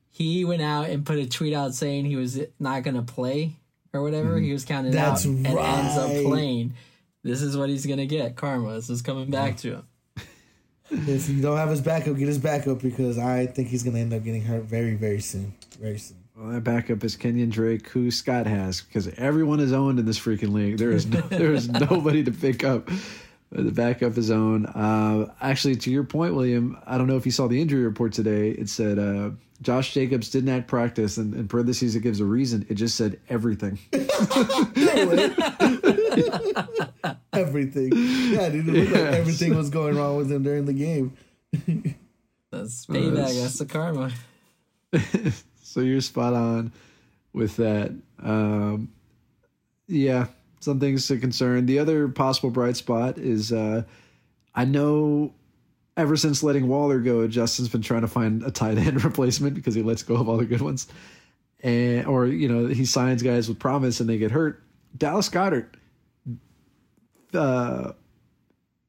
He 0.09 0.43
went 0.43 0.61
out 0.61 0.89
and 0.89 1.05
put 1.05 1.17
a 1.17 1.25
tweet 1.25 1.53
out 1.53 1.73
saying 1.73 2.05
he 2.05 2.17
was 2.17 2.41
not 2.59 2.83
gonna 2.83 3.03
play 3.03 3.53
or 3.93 4.03
whatever. 4.03 4.35
Mm-hmm. 4.35 4.45
He 4.45 4.51
was 4.53 4.65
counted 4.65 4.91
That's 4.91 5.25
out 5.25 5.29
and 5.31 5.47
ends 5.47 5.97
up 5.97 6.11
playing. 6.25 6.73
This 7.23 7.41
is 7.41 7.55
what 7.55 7.69
he's 7.69 7.85
gonna 7.85 8.05
get. 8.05 8.35
Karma. 8.35 8.73
This 8.73 8.89
is 8.89 9.01
coming 9.01 9.31
back 9.31 9.55
to 9.57 9.75
him. 9.75 9.87
If 10.93 11.29
you 11.29 11.41
don't 11.41 11.55
have 11.55 11.69
his 11.69 11.79
backup, 11.79 12.17
get 12.17 12.27
his 12.27 12.37
backup 12.37 12.81
because 12.81 13.17
I 13.17 13.45
think 13.45 13.69
he's 13.69 13.81
gonna 13.81 13.99
end 13.99 14.13
up 14.13 14.25
getting 14.25 14.41
hurt 14.41 14.63
very, 14.63 14.95
very 14.95 15.21
soon. 15.21 15.53
Very 15.79 15.97
soon. 15.97 16.20
Well, 16.41 16.53
that 16.53 16.63
backup 16.63 17.03
is 17.03 17.15
Kenyon 17.15 17.51
Drake, 17.51 17.87
who 17.89 18.09
Scott 18.09 18.47
has, 18.47 18.81
because 18.81 19.07
everyone 19.19 19.59
is 19.59 19.71
owned 19.73 19.99
in 19.99 20.05
this 20.07 20.17
freaking 20.19 20.53
league. 20.53 20.79
There 20.79 20.89
is 20.91 21.05
no, 21.05 21.21
there 21.29 21.53
is 21.53 21.69
nobody 21.69 22.23
to 22.23 22.31
pick 22.31 22.63
up. 22.63 22.89
The 23.51 23.69
backup 23.71 24.17
is 24.17 24.31
owned. 24.31 24.65
Uh, 24.73 25.27
actually, 25.39 25.75
to 25.75 25.91
your 25.91 26.03
point, 26.03 26.33
William, 26.33 26.79
I 26.87 26.97
don't 26.97 27.05
know 27.05 27.17
if 27.17 27.27
you 27.27 27.31
saw 27.31 27.47
the 27.47 27.61
injury 27.61 27.83
report 27.83 28.13
today. 28.13 28.49
It 28.51 28.69
said 28.69 28.97
uh, 28.97 29.31
Josh 29.61 29.93
Jacobs 29.93 30.31
didn't 30.31 30.49
act 30.49 30.67
practice, 30.67 31.17
and 31.17 31.35
in 31.35 31.47
parentheses, 31.47 31.95
it 31.95 31.99
gives 31.99 32.21
a 32.21 32.25
reason. 32.25 32.65
It 32.69 32.73
just 32.75 32.95
said 32.95 33.19
everything. 33.29 33.77
Everything. 37.33 37.91
Yeah, 37.93 38.49
dude. 38.49 38.67
It 38.67 38.73
looked 38.73 38.91
like 38.91 39.01
everything 39.13 39.55
was 39.55 39.69
going 39.69 39.95
wrong 39.95 40.17
with 40.17 40.31
him 40.31 40.43
during 40.43 40.65
the 40.65 40.73
game. 40.73 41.13
That's 42.51 42.85
payback. 42.85 43.13
that's- 43.15 43.41
That's 43.41 43.57
the 43.59 43.65
karma. 43.65 44.11
so 45.71 45.79
you're 45.79 46.01
spot 46.01 46.33
on 46.33 46.73
with 47.31 47.55
that. 47.55 47.93
Um, 48.21 48.91
yeah, 49.87 50.27
some 50.59 50.79
things 50.79 51.07
to 51.07 51.17
concern. 51.17 51.65
The 51.65 51.79
other 51.79 52.09
possible 52.09 52.49
bright 52.49 52.75
spot 52.75 53.17
is 53.17 53.53
uh, 53.53 53.83
I 54.53 54.65
know 54.65 55.33
ever 55.95 56.17
since 56.17 56.43
letting 56.43 56.67
Waller 56.67 56.99
go, 56.99 57.25
Justin's 57.27 57.69
been 57.69 57.81
trying 57.81 58.01
to 58.01 58.07
find 58.07 58.43
a 58.43 58.51
tight 58.51 58.77
end 58.77 59.03
replacement 59.05 59.55
because 59.55 59.73
he 59.73 59.81
lets 59.81 60.03
go 60.03 60.15
of 60.15 60.27
all 60.27 60.37
the 60.37 60.45
good 60.45 60.61
ones. 60.61 60.87
And 61.63 62.05
or 62.05 62.25
you 62.25 62.49
know 62.49 62.67
he 62.67 62.85
signs 62.85 63.23
guys 63.23 63.47
with 63.47 63.59
promise 63.59 63.99
and 64.01 64.09
they 64.09 64.17
get 64.17 64.31
hurt. 64.31 64.61
Dallas 64.97 65.29
Goedert, 65.29 65.75
uh, 67.33 67.93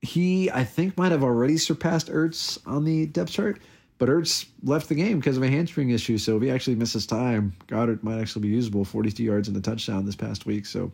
he 0.00 0.50
I 0.50 0.64
think 0.64 0.96
might 0.96 1.12
have 1.12 1.22
already 1.22 1.58
surpassed 1.58 2.08
Ertz 2.08 2.58
on 2.66 2.84
the 2.84 3.06
depth 3.06 3.30
chart, 3.30 3.60
but 3.99 4.09
Ertz 4.09 4.47
left 4.62 4.88
the 4.88 4.95
game 4.95 5.18
because 5.18 5.36
of 5.36 5.43
a 5.43 5.49
hamstring 5.49 5.90
issue. 5.90 6.18
So 6.18 6.36
if 6.36 6.43
he 6.43 6.51
actually 6.51 6.76
misses 6.76 7.07
time, 7.07 7.55
Goedert 7.68 8.03
might 8.03 8.20
actually 8.20 8.43
be 8.43 8.55
usable. 8.55 8.84
Forty-two 8.84 9.22
yards 9.22 9.49
and 9.49 9.57
a 9.57 9.61
touchdown 9.61 10.05
this 10.07 10.16
past 10.16 10.47
week. 10.47 10.66
So 10.66 10.93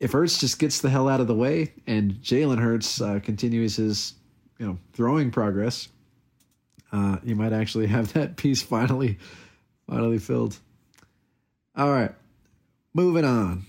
if 0.00 0.12
Ertz 0.12 0.40
just 0.40 0.58
gets 0.58 0.80
the 0.80 0.90
hell 0.90 1.08
out 1.08 1.20
of 1.20 1.26
the 1.26 1.34
way 1.34 1.74
and 1.86 2.14
Jalen 2.14 2.58
Hurts 2.58 3.00
uh, 3.00 3.20
continues 3.22 3.76
his 3.76 4.14
you 4.58 4.66
know 4.66 4.78
throwing 4.92 5.30
progress, 5.30 5.88
uh, 6.92 7.18
you 7.22 7.36
might 7.36 7.52
actually 7.52 7.86
have 7.86 8.12
that 8.14 8.36
piece 8.36 8.62
finally 8.62 9.18
finally 9.88 10.18
filled. 10.18 10.58
All 11.76 11.90
right, 11.90 12.12
moving 12.94 13.24
on. 13.24 13.64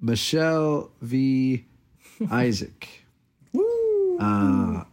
Michelle 0.00 0.90
v. 1.00 1.64
Isaac. 2.30 2.88
Uh, 4.18 4.84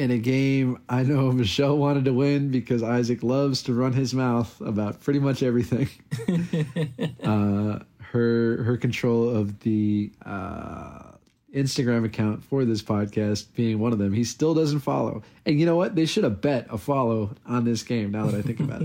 in 0.00 0.10
a 0.10 0.18
game, 0.18 0.80
I 0.88 1.02
know 1.02 1.30
Michelle 1.32 1.76
wanted 1.76 2.06
to 2.06 2.12
win 2.14 2.50
because 2.50 2.82
Isaac 2.82 3.22
loves 3.22 3.62
to 3.64 3.74
run 3.74 3.92
his 3.92 4.14
mouth 4.14 4.58
about 4.62 5.00
pretty 5.00 5.20
much 5.20 5.42
everything. 5.42 5.88
uh, 7.22 7.80
her 7.98 8.62
her 8.64 8.76
control 8.78 9.28
of 9.28 9.60
the 9.60 10.10
uh, 10.24 11.12
Instagram 11.54 12.06
account 12.06 12.42
for 12.42 12.64
this 12.64 12.82
podcast 12.82 13.54
being 13.54 13.78
one 13.78 13.92
of 13.92 13.98
them. 13.98 14.14
He 14.14 14.24
still 14.24 14.54
doesn't 14.54 14.80
follow, 14.80 15.22
and 15.44 15.60
you 15.60 15.66
know 15.66 15.76
what? 15.76 15.94
They 15.94 16.06
should 16.06 16.24
have 16.24 16.40
bet 16.40 16.66
a 16.70 16.78
follow 16.78 17.36
on 17.46 17.64
this 17.64 17.82
game. 17.82 18.10
Now 18.10 18.26
that 18.26 18.38
I 18.38 18.42
think 18.42 18.60
about 18.60 18.82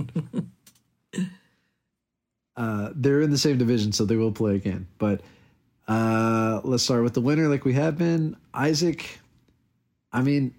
it, 1.14 1.26
uh, 2.58 2.90
they're 2.94 3.22
in 3.22 3.32
the 3.32 3.38
same 3.38 3.58
division, 3.58 3.94
so 3.94 4.04
they 4.04 4.18
will 4.18 4.34
play 4.34 4.56
again. 4.56 4.86
But 4.98 5.22
uh, 5.88 6.60
let's 6.66 6.84
start 6.84 7.04
with 7.04 7.14
the 7.14 7.22
winner, 7.22 7.48
like 7.48 7.64
we 7.64 7.74
have 7.74 7.98
been. 7.98 8.36
Isaac. 8.54 9.22
I 10.12 10.22
mean, 10.22 10.54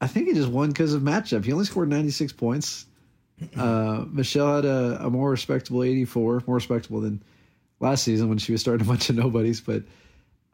I 0.00 0.06
think 0.06 0.28
he 0.28 0.34
just 0.34 0.48
won 0.48 0.68
because 0.68 0.94
of 0.94 1.02
matchup. 1.02 1.44
He 1.44 1.52
only 1.52 1.64
scored 1.64 1.88
96 1.88 2.32
points. 2.34 2.86
Uh, 3.56 4.04
Michelle 4.10 4.56
had 4.56 4.64
a, 4.64 5.06
a 5.06 5.10
more 5.10 5.30
respectable 5.30 5.82
84, 5.84 6.42
more 6.46 6.56
respectable 6.56 7.00
than 7.00 7.22
last 7.80 8.02
season 8.04 8.28
when 8.28 8.38
she 8.38 8.52
was 8.52 8.60
starting 8.60 8.86
a 8.86 8.88
bunch 8.88 9.10
of 9.10 9.16
nobodies. 9.16 9.60
But 9.60 9.82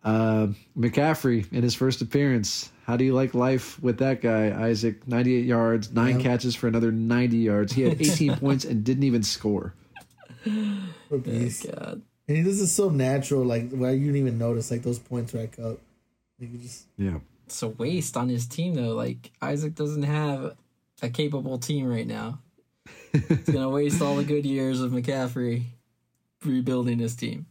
uh, 0.02 0.48
McCaffrey 0.78 1.50
in 1.52 1.62
his 1.62 1.74
first 1.74 2.00
appearance, 2.02 2.70
how 2.86 2.96
do 2.96 3.04
you 3.04 3.14
like 3.14 3.32
life 3.34 3.82
with 3.82 3.98
that 3.98 4.20
guy, 4.20 4.50
Isaac? 4.68 5.06
98 5.08 5.44
yards, 5.46 5.92
nine 5.92 6.16
Yeah. 6.20 6.22
catches 6.22 6.54
for 6.54 6.68
another 6.68 6.92
90 6.92 7.36
yards. 7.38 7.72
He 7.72 7.82
had 7.82 8.00
18 8.00 8.36
points 8.40 8.64
and 8.66 8.84
didn't 8.84 9.04
even 9.04 9.22
score. 9.22 9.74
Poor 11.08 11.18
beast. 11.18 11.66
God. 11.74 12.02
And 12.28 12.44
this 12.46 12.60
is 12.60 12.72
so 12.72 12.88
natural, 12.90 13.44
like 13.44 13.70
where 13.70 13.92
you 13.92 14.06
didn't 14.06 14.20
even 14.20 14.38
notice 14.38 14.70
like 14.70 14.82
those 14.82 14.98
points 14.98 15.32
rack 15.34 15.58
up. 15.58 15.78
Like 16.40 16.52
you 16.52 16.58
just 16.58 16.86
Yeah. 16.98 17.18
It's 17.46 17.62
a 17.62 17.68
waste 17.68 18.16
on 18.16 18.28
his 18.28 18.46
team 18.46 18.74
though. 18.74 18.94
Like 18.94 19.32
Isaac 19.40 19.74
doesn't 19.74 20.02
have 20.02 20.56
a 21.02 21.10
capable 21.10 21.58
team 21.58 21.86
right 21.86 22.06
now. 22.06 22.40
He's 23.12 23.50
gonna 23.50 23.68
waste 23.70 24.00
all 24.02 24.16
the 24.16 24.24
good 24.24 24.46
years 24.46 24.80
of 24.80 24.92
McCaffrey 24.92 25.64
rebuilding 26.44 26.98
his 26.98 27.16
team. 27.16 27.46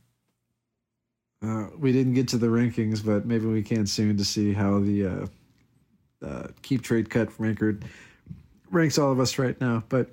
Uh, 1.43 1.67
we 1.77 1.91
didn't 1.91 2.13
get 2.13 2.29
to 2.29 2.37
the 2.37 2.47
rankings, 2.47 3.05
but 3.05 3.25
maybe 3.25 3.45
we 3.45 3.61
can 3.61 3.85
soon 3.85 4.17
to 4.17 4.23
see 4.23 4.53
how 4.53 4.79
the 4.79 5.05
uh, 5.05 5.25
uh, 6.25 6.47
keep 6.61 6.81
trade 6.81 7.09
cut 7.09 7.29
record 7.37 7.83
ranks 8.71 8.97
all 8.97 9.11
of 9.11 9.19
us 9.19 9.37
right 9.37 9.59
now. 9.59 9.83
But 9.89 10.09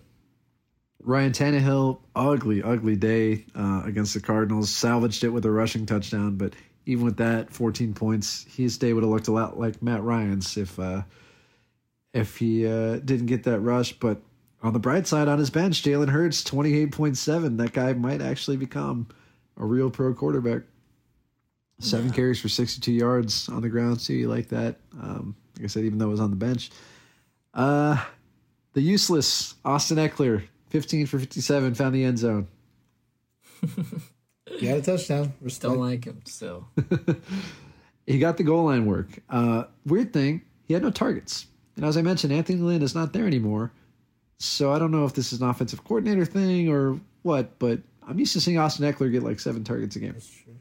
Ryan 1.02 1.32
Tannehill, 1.32 2.00
ugly, 2.14 2.62
ugly 2.62 2.96
day 2.96 3.46
uh, 3.54 3.82
against 3.84 4.14
the 4.14 4.20
Cardinals. 4.20 4.70
Salvaged 4.70 5.24
it 5.24 5.30
with 5.30 5.46
a 5.46 5.50
rushing 5.50 5.86
touchdown, 5.86 6.36
but 6.36 6.54
even 6.86 7.04
with 7.04 7.16
that, 7.18 7.52
14 7.52 7.94
points, 7.94 8.44
his 8.48 8.78
day 8.78 8.92
would 8.92 9.02
have 9.02 9.10
looked 9.10 9.28
a 9.28 9.32
lot 9.32 9.58
like 9.58 9.82
Matt 9.82 10.02
Ryan's 10.02 10.56
if 10.56 10.78
uh, 10.78 11.02
if 12.12 12.36
he 12.38 12.66
uh, 12.66 12.96
didn't 12.96 13.26
get 13.26 13.44
that 13.44 13.60
rush. 13.60 13.92
But 13.92 14.20
on 14.62 14.72
the 14.72 14.78
bright 14.78 15.06
side, 15.06 15.28
on 15.28 15.38
his 15.38 15.50
bench, 15.50 15.82
Jalen 15.82 16.10
Hurts, 16.10 16.42
28.7. 16.44 17.58
That 17.58 17.72
guy 17.72 17.92
might 17.92 18.20
actually 18.20 18.56
become 18.56 19.08
a 19.56 19.64
real 19.64 19.90
pro 19.90 20.14
quarterback. 20.14 20.62
Seven 21.78 22.10
carries 22.10 22.38
for 22.38 22.48
62 22.50 22.92
yards 22.92 23.48
on 23.48 23.62
the 23.62 23.70
ground. 23.70 24.00
So 24.02 24.12
you 24.12 24.28
like 24.28 24.48
that. 24.48 24.76
Um, 25.00 25.34
like 25.56 25.64
I 25.64 25.66
said, 25.68 25.84
even 25.84 25.98
though 25.98 26.08
it 26.08 26.10
was 26.10 26.20
on 26.20 26.30
the 26.30 26.36
bench. 26.36 26.70
Uh, 27.54 28.02
the 28.74 28.82
useless 28.82 29.54
Austin 29.64 29.96
Ekeler, 29.96 30.42
15 30.68 31.06
for 31.06 31.18
57, 31.18 31.74
found 31.74 31.94
the 31.94 32.04
end 32.04 32.18
zone. 32.18 32.48
you 34.58 34.68
got 34.68 34.78
a 34.78 34.82
touchdown. 34.82 35.32
Respect. 35.40 35.62
Don't 35.62 35.80
like 35.80 36.04
him 36.04 36.20
still. 36.24 36.68
He 38.10 38.18
got 38.18 38.36
the 38.36 38.42
goal 38.42 38.64
line 38.64 38.86
work. 38.86 39.20
Uh, 39.28 39.64
weird 39.86 40.12
thing, 40.12 40.42
he 40.66 40.74
had 40.74 40.82
no 40.82 40.90
targets. 40.90 41.46
And 41.76 41.84
as 41.84 41.96
I 41.96 42.02
mentioned, 42.02 42.32
Anthony 42.32 42.58
Lynn 42.58 42.82
is 42.82 42.92
not 42.92 43.12
there 43.12 43.24
anymore. 43.24 43.72
So 44.38 44.72
I 44.72 44.80
don't 44.80 44.90
know 44.90 45.04
if 45.04 45.14
this 45.14 45.32
is 45.32 45.40
an 45.40 45.48
offensive 45.48 45.84
coordinator 45.84 46.24
thing 46.24 46.68
or 46.70 46.98
what, 47.22 47.56
but 47.60 47.78
I'm 48.06 48.18
used 48.18 48.32
to 48.32 48.40
seeing 48.40 48.58
Austin 48.58 48.90
Ekeler 48.90 49.12
get 49.12 49.22
like 49.22 49.38
seven 49.38 49.62
targets 49.62 49.94
a 49.94 50.00
game. 50.00 50.12
That's 50.12 50.28
true. 50.28 50.56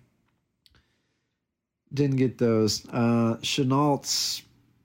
Didn't 1.91 2.17
get 2.17 2.37
those. 2.37 2.85
Uh, 2.89 3.37
Shenault's 3.41 4.43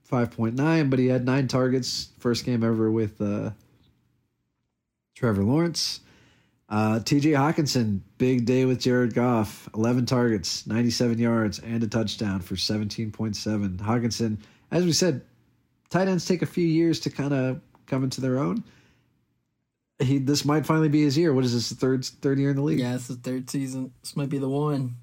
5.9, 0.09 0.89
but 0.89 0.97
he 0.97 1.05
had 1.05 1.23
nine 1.23 1.47
targets. 1.47 2.09
First 2.17 2.45
game 2.45 2.63
ever 2.63 2.89
with 2.89 3.21
uh, 3.21 3.51
Trevor 5.13 5.43
Lawrence. 5.43 5.99
Uh, 6.67 6.99
TJ 6.99 7.33
Hockenson, 7.33 7.99
big 8.17 8.45
day 8.45 8.65
with 8.65 8.79
Jared 8.79 9.13
Goff. 9.13 9.69
11 9.75 10.05
targets, 10.05 10.65
97 10.65 11.19
yards, 11.19 11.59
and 11.59 11.83
a 11.83 11.87
touchdown 11.87 12.39
for 12.39 12.55
17.7. 12.55 13.77
Hockenson, 13.77 14.39
as 14.71 14.83
we 14.83 14.91
said, 14.91 15.21
tight 15.89 16.07
ends 16.07 16.25
take 16.25 16.41
a 16.41 16.47
few 16.47 16.65
years 16.65 16.99
to 17.01 17.09
kind 17.09 17.33
of 17.33 17.61
come 17.85 18.03
into 18.03 18.19
their 18.19 18.39
own. 18.39 18.63
he 19.99 20.17
this 20.17 20.43
might 20.43 20.65
finally 20.65 20.89
be 20.89 21.03
his 21.03 21.17
year. 21.17 21.33
What 21.33 21.45
is 21.45 21.53
this 21.53 21.71
third 21.79 22.03
third 22.05 22.39
year 22.39 22.49
in 22.49 22.55
the 22.55 22.63
league? 22.63 22.79
Yeah, 22.79 22.95
it's 22.95 23.07
the 23.07 23.15
third 23.15 23.49
season. 23.49 23.93
This 24.01 24.15
might 24.15 24.29
be 24.29 24.39
the 24.39 24.49
one. 24.49 24.95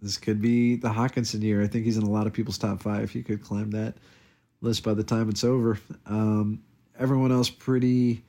This 0.00 0.18
could 0.18 0.40
be 0.40 0.76
the 0.76 0.90
Hawkinson 0.90 1.42
year. 1.42 1.62
I 1.62 1.66
think 1.66 1.84
he's 1.84 1.96
in 1.96 2.04
a 2.04 2.10
lot 2.10 2.28
of 2.28 2.32
people's 2.32 2.58
top 2.58 2.80
five. 2.80 3.10
He 3.10 3.22
could 3.24 3.42
climb 3.42 3.72
that 3.72 3.96
list 4.60 4.84
by 4.84 4.94
the 4.94 5.02
time 5.02 5.28
it's 5.28 5.42
over. 5.42 5.80
Um, 6.06 6.62
everyone 6.98 7.32
else 7.32 7.50
pretty 7.50 8.22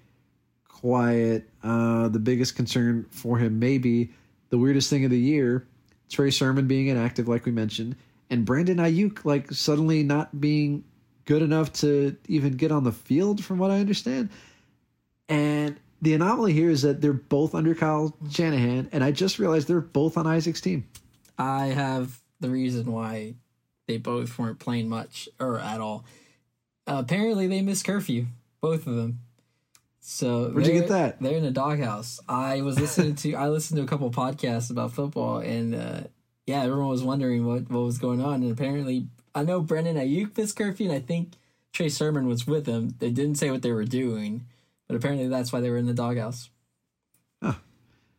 quiet. 0.80 1.50
Uh, 1.64 2.08
the 2.08 2.20
biggest 2.20 2.56
concern 2.56 3.06
for 3.10 3.38
him 3.38 3.60
maybe 3.60 4.12
the 4.50 4.58
weirdest 4.58 4.90
thing 4.90 5.04
of 5.04 5.12
the 5.12 5.20
year, 5.20 5.68
Trey 6.10 6.32
Sermon 6.32 6.68
being 6.68 6.88
inactive, 6.88 7.28
like 7.28 7.46
we 7.46 7.52
mentioned, 7.52 7.96
and 8.30 8.46
Brandon 8.46 8.78
Aiyuk 8.78 9.26
like 9.26 9.52
suddenly 9.52 10.04
not 10.04 10.40
being 10.40 10.84
good 11.26 11.42
enough 11.42 11.74
to 11.74 12.16
even 12.28 12.54
get 12.54 12.72
on 12.72 12.84
the 12.84 12.92
field, 12.92 13.44
from 13.44 13.58
what 13.58 13.72
I 13.72 13.80
understand. 13.80 14.30
And 15.28 15.78
the 16.02 16.14
anomaly 16.14 16.54
here 16.54 16.70
is 16.70 16.84
that 16.84 17.02
they're 17.02 17.12
both 17.12 17.54
under 17.54 17.76
Kyle 17.76 18.16
Shanahan, 18.30 18.90
and 18.92 19.04
I 19.04 19.12
just 19.12 19.40
realized 19.40 19.68
they're 19.68 19.82
both 19.82 20.18
on 20.18 20.26
Isaac's 20.26 20.62
team. 20.62 20.88
I 21.38 21.68
have 21.68 22.22
the 22.40 22.50
reason 22.50 22.92
why 22.92 23.36
they 23.88 23.98
both 23.98 24.38
weren't 24.38 24.60
playing 24.60 24.90
much 24.90 25.28
or 25.40 25.60
at 25.60 25.82
all. 25.82 26.06
Apparently, 26.86 27.48
they 27.48 27.62
missed 27.62 27.84
curfew, 27.84 28.28
both 28.62 28.88
of 28.88 28.96
them. 28.96 29.20
So 30.10 30.52
Where'd 30.52 30.66
you 30.66 30.72
get 30.72 30.88
that? 30.88 31.22
They're 31.22 31.36
in 31.36 31.44
a 31.44 31.52
doghouse. 31.52 32.22
I 32.30 32.62
was 32.62 32.80
listening 32.80 33.16
to 33.16 33.34
I 33.34 33.50
listened 33.50 33.76
to 33.76 33.84
a 33.84 33.86
couple 33.86 34.10
podcasts 34.10 34.72
about 34.72 34.94
football, 34.94 35.40
and 35.40 35.76
uh, 35.76 36.04
yeah, 36.46 36.64
everyone 36.64 36.88
was 36.88 37.04
wondering 37.04 37.46
what 37.46 37.70
what 37.70 37.82
was 37.82 37.98
going 37.98 38.22
on. 38.22 38.36
And 38.36 38.50
apparently, 38.50 39.08
I 39.36 39.44
know 39.44 39.60
Brandon 39.60 39.98
Aiyuk 39.98 40.38
missed 40.38 40.56
curfew, 40.56 40.88
and 40.88 40.96
I 40.96 41.02
think 41.02 41.34
Trey 41.74 41.90
Sermon 41.90 42.26
was 42.26 42.48
with 42.48 42.68
him. 42.68 42.96
They 43.00 43.10
didn't 43.10 43.36
say 43.36 43.52
what 43.52 43.64
they 43.64 43.74
were 43.74 43.84
doing, 43.84 44.46
but 44.88 44.96
apparently 44.96 45.28
that's 45.28 45.52
why 45.52 45.60
they 45.60 45.70
were 45.70 45.78
in 45.78 45.88
the 45.88 45.94
doghouse. 45.94 46.52
Huh. 47.44 47.56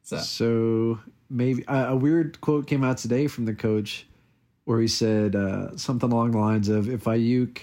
So 0.03 0.18
So 0.18 1.01
maybe 1.30 1.64
a, 1.68 1.86
a 1.86 1.97
weird 1.97 2.39
quote 2.43 2.66
came 2.66 2.84
out 2.84 2.99
today 2.99 3.28
from 3.28 3.47
the 3.47 3.55
coach 3.55 4.07
where 4.66 4.78
he 4.78 4.89
said 4.89 5.34
uh, 5.34 5.74
something 5.78 6.12
along 6.12 6.32
the 6.32 6.39
lines 6.39 6.68
of, 6.68 6.91
"If 6.91 7.05
Aiyuk 7.05 7.61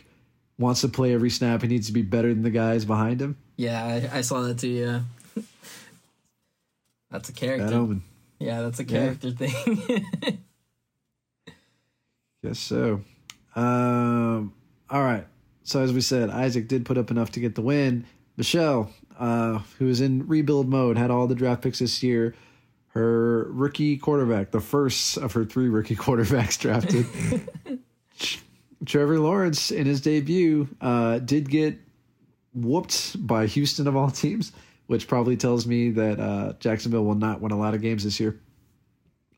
wants 0.57 0.81
to 0.81 0.87
play 0.87 1.13
every 1.13 1.29
snap, 1.29 1.61
he 1.61 1.67
needs 1.67 1.85
to 1.85 1.93
be 1.93 2.01
better 2.01 2.33
than 2.33 2.41
the 2.41 2.49
guys 2.49 2.85
behind 2.85 3.21
him." 3.21 3.37
Yeah, 3.57 3.83
I, 4.11 4.17
I 4.17 4.21
saw 4.21 4.41
that 4.41 4.59
too. 4.59 4.67
Yeah, 4.69 5.01
that's 7.11 7.29
a 7.29 7.33
character. 7.33 7.65
Bad 7.65 7.73
omen. 7.73 8.03
Yeah, 8.39 8.61
that's 8.61 8.79
a 8.79 8.83
Yeah. 8.83 8.89
character 9.15 9.31
thing. 9.31 10.05
Guess 12.43 12.59
so. 12.59 13.01
Um, 13.55 14.53
all 14.89 15.03
right. 15.03 15.25
So 15.63 15.81
as 15.81 15.91
we 15.93 16.01
said, 16.01 16.29
Isaac 16.29 16.67
did 16.67 16.85
put 16.85 16.97
up 16.97 17.09
enough 17.09 17.31
to 17.31 17.39
get 17.39 17.55
the 17.55 17.61
win. 17.61 18.05
Michelle, 18.37 18.91
uh, 19.17 19.59
who 19.79 19.87
is 19.87 20.01
in 20.01 20.27
rebuild 20.27 20.69
mode, 20.69 20.97
had 20.97 21.09
all 21.09 21.25
the 21.27 21.35
draft 21.35 21.61
picks 21.63 21.79
this 21.79 22.03
year. 22.03 22.35
Her 22.89 23.45
rookie 23.51 23.97
quarterback, 23.97 24.51
the 24.51 24.61
first 24.61 25.17
of 25.17 25.33
her 25.33 25.43
three 25.43 25.69
rookie 25.69 25.95
quarterbacks 25.97 26.59
drafted, 26.59 27.05
Trevor 28.85 29.19
Lawrence, 29.19 29.71
in 29.71 29.85
his 29.87 30.01
debut, 30.01 30.67
uh, 30.81 31.19
did 31.19 31.49
get 31.49 31.79
whooped 32.55 33.27
by 33.27 33.45
Houston 33.45 33.87
of 33.87 33.95
all 33.95 34.09
teams, 34.09 34.51
which 34.87 35.07
probably 35.07 35.37
tells 35.37 35.67
me 35.67 35.91
that 35.91 36.19
uh, 36.19 36.53
Jacksonville 36.59 37.05
will 37.05 37.15
not 37.15 37.41
win 37.41 37.51
a 37.51 37.57
lot 37.57 37.75
of 37.75 37.81
games 37.81 38.03
this 38.03 38.19
year. 38.19 38.39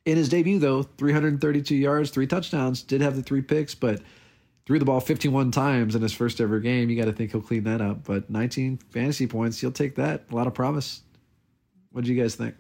In 0.05 0.15
his 0.15 0.30
debut, 0.30 0.59
though, 0.59 0.84
332 0.84 1.76
yards, 1.76 2.11
three 2.11 2.28
touchdowns, 2.28 2.82
did 2.82 3.01
have 3.01 3.15
the 3.15 3.24
three 3.24 3.41
picks, 3.41 3.76
but 3.76 4.01
threw 4.65 4.80
the 4.80 4.86
ball 4.86 4.99
51 4.99 5.51
times 5.51 5.95
in 5.95 6.01
his 6.01 6.13
first 6.13 6.39
ever 6.39 6.59
game. 6.59 6.89
You 6.89 6.97
got 6.97 7.05
to 7.05 7.13
think 7.13 7.32
he'll 7.32 7.41
clean 7.41 7.63
that 7.65 7.82
up. 7.82 8.05
But 8.05 8.30
19 8.30 8.78
fantasy 8.89 9.28
points, 9.28 9.61
you'll 9.61 9.72
take 9.72 9.95
that. 9.95 10.26
A 10.32 10.36
lot 10.36 10.47
of 10.47 10.53
promise. 10.53 11.01
What 11.91 12.05
do 12.05 12.13
you 12.13 12.22
guys 12.22 12.36
think? 12.36 12.55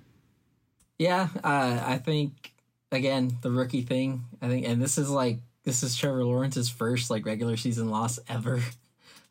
Yeah, 0.97 1.27
uh, 1.43 1.81
I 1.85 1.97
think 1.97 2.53
again 2.91 3.37
the 3.41 3.51
rookie 3.51 3.81
thing. 3.81 4.23
I 4.41 4.47
think, 4.47 4.67
and 4.67 4.81
this 4.81 4.97
is 4.97 5.09
like 5.09 5.39
this 5.63 5.83
is 5.83 5.95
Trevor 5.95 6.25
Lawrence's 6.25 6.69
first 6.69 7.09
like 7.09 7.25
regular 7.25 7.57
season 7.57 7.89
loss 7.89 8.19
ever, 8.27 8.61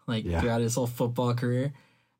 like 0.06 0.24
Yeah. 0.24 0.40
throughout 0.40 0.60
his 0.60 0.74
whole 0.74 0.86
football 0.86 1.34
career. 1.34 1.72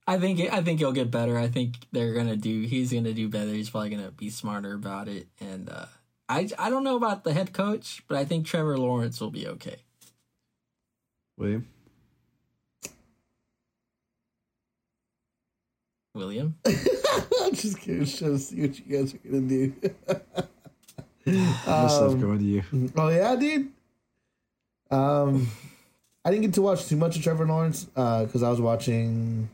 I 0.06 0.18
think 0.18 0.40
I 0.52 0.62
think 0.62 0.78
he'll 0.78 0.92
get 0.92 1.10
better. 1.10 1.36
I 1.36 1.48
think 1.48 1.74
they're 1.92 2.14
gonna 2.14 2.36
do. 2.36 2.62
He's 2.62 2.92
gonna 2.92 3.12
do 3.12 3.28
better. 3.28 3.50
He's 3.52 3.70
probably 3.70 3.90
gonna 3.90 4.10
be 4.12 4.30
smarter 4.30 4.74
about 4.74 5.08
it. 5.08 5.26
And 5.40 5.68
uh, 5.68 5.86
I 6.28 6.48
I 6.58 6.70
don't 6.70 6.84
know 6.84 6.96
about 6.96 7.24
the 7.24 7.32
head 7.32 7.52
coach, 7.52 8.02
but 8.06 8.16
I 8.16 8.24
think 8.24 8.46
Trevor 8.46 8.78
Lawrence 8.78 9.20
will 9.20 9.30
be 9.32 9.46
okay. 9.48 9.76
William? 11.36 11.66
William, 16.14 16.56
I'm 16.66 17.52
just 17.54 17.78
curious 17.80 18.18
to 18.20 18.38
see 18.38 18.62
what 18.62 18.78
you 18.78 18.96
guys 18.98 19.12
are 19.14 19.18
gonna 19.18 19.40
do. 19.42 19.74
No 21.26 21.88
stuff 21.88 22.20
going 22.20 22.38
to 22.38 22.44
you. 22.44 22.62
oh 22.96 23.08
yeah, 23.08 23.34
dude. 23.34 23.72
Um, 24.92 25.48
I 26.26 26.30
didn't 26.30 26.42
get 26.42 26.54
to 26.54 26.62
watch 26.62 26.86
too 26.86 26.96
much 26.96 27.16
of 27.16 27.22
Trevor 27.22 27.46
Lawrence 27.46 27.84
because 27.84 28.42
I 28.42 28.50
was 28.50 28.60
watching 28.60 29.48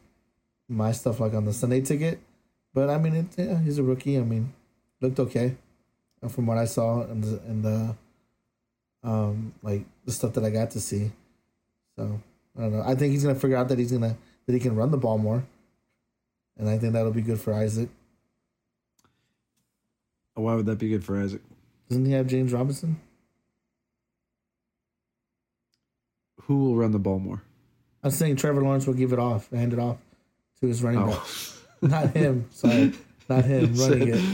my 0.70 0.92
stuff 0.92 1.20
like 1.20 1.34
on 1.34 1.44
the 1.44 1.52
Sunday 1.52 1.82
ticket. 1.82 2.18
But 2.72 2.88
I 2.88 2.96
mean, 2.96 3.14
it, 3.14 3.26
yeah, 3.36 3.60
he's 3.60 3.76
a 3.76 3.82
rookie. 3.82 4.16
I 4.16 4.22
mean, 4.22 4.54
looked 5.02 5.20
okay 5.20 5.56
uh, 6.22 6.28
from 6.28 6.46
what 6.46 6.56
I 6.56 6.64
saw 6.64 7.02
and 7.02 7.22
the, 7.22 7.40
and 7.46 7.62
the 7.62 7.96
um 9.04 9.52
like 9.62 9.84
the 10.06 10.12
stuff 10.12 10.32
that 10.32 10.44
I 10.44 10.48
got 10.50 10.70
to 10.70 10.80
see. 10.80 11.12
So 11.94 12.22
I 12.56 12.62
don't 12.62 12.72
know. 12.72 12.82
I 12.86 12.94
think 12.94 13.12
he's 13.12 13.22
gonna 13.22 13.38
figure 13.38 13.58
out 13.58 13.68
that 13.68 13.78
he's 13.78 13.92
gonna 13.92 14.16
that 14.46 14.52
he 14.54 14.58
can 14.58 14.74
run 14.74 14.90
the 14.90 14.96
ball 14.96 15.18
more, 15.18 15.44
and 16.56 16.70
I 16.70 16.78
think 16.78 16.94
that'll 16.94 17.12
be 17.12 17.20
good 17.20 17.38
for 17.38 17.52
Isaac. 17.52 17.90
Why 20.32 20.54
would 20.54 20.64
that 20.64 20.78
be 20.78 20.88
good 20.88 21.04
for 21.04 21.20
Isaac? 21.20 21.42
Doesn't 21.90 22.06
he 22.06 22.12
have 22.12 22.28
James 22.28 22.54
Robinson? 22.54 22.98
Who 26.46 26.56
will 26.58 26.76
run 26.76 26.92
the 26.92 26.98
ball 26.98 27.18
more? 27.18 27.42
I'm 28.02 28.10
saying 28.10 28.36
Trevor 28.36 28.62
Lawrence 28.62 28.86
will 28.86 28.94
give 28.94 29.12
it 29.12 29.18
off, 29.18 29.48
hand 29.50 29.72
it 29.72 29.78
off 29.78 29.98
to 30.60 30.66
his 30.66 30.82
running 30.82 31.06
back. 31.06 31.18
Oh. 31.20 31.48
Not 31.82 32.10
him, 32.10 32.46
sorry, 32.52 32.92
not 33.28 33.44
him 33.44 33.74
running 33.76 34.08
it, 34.08 34.24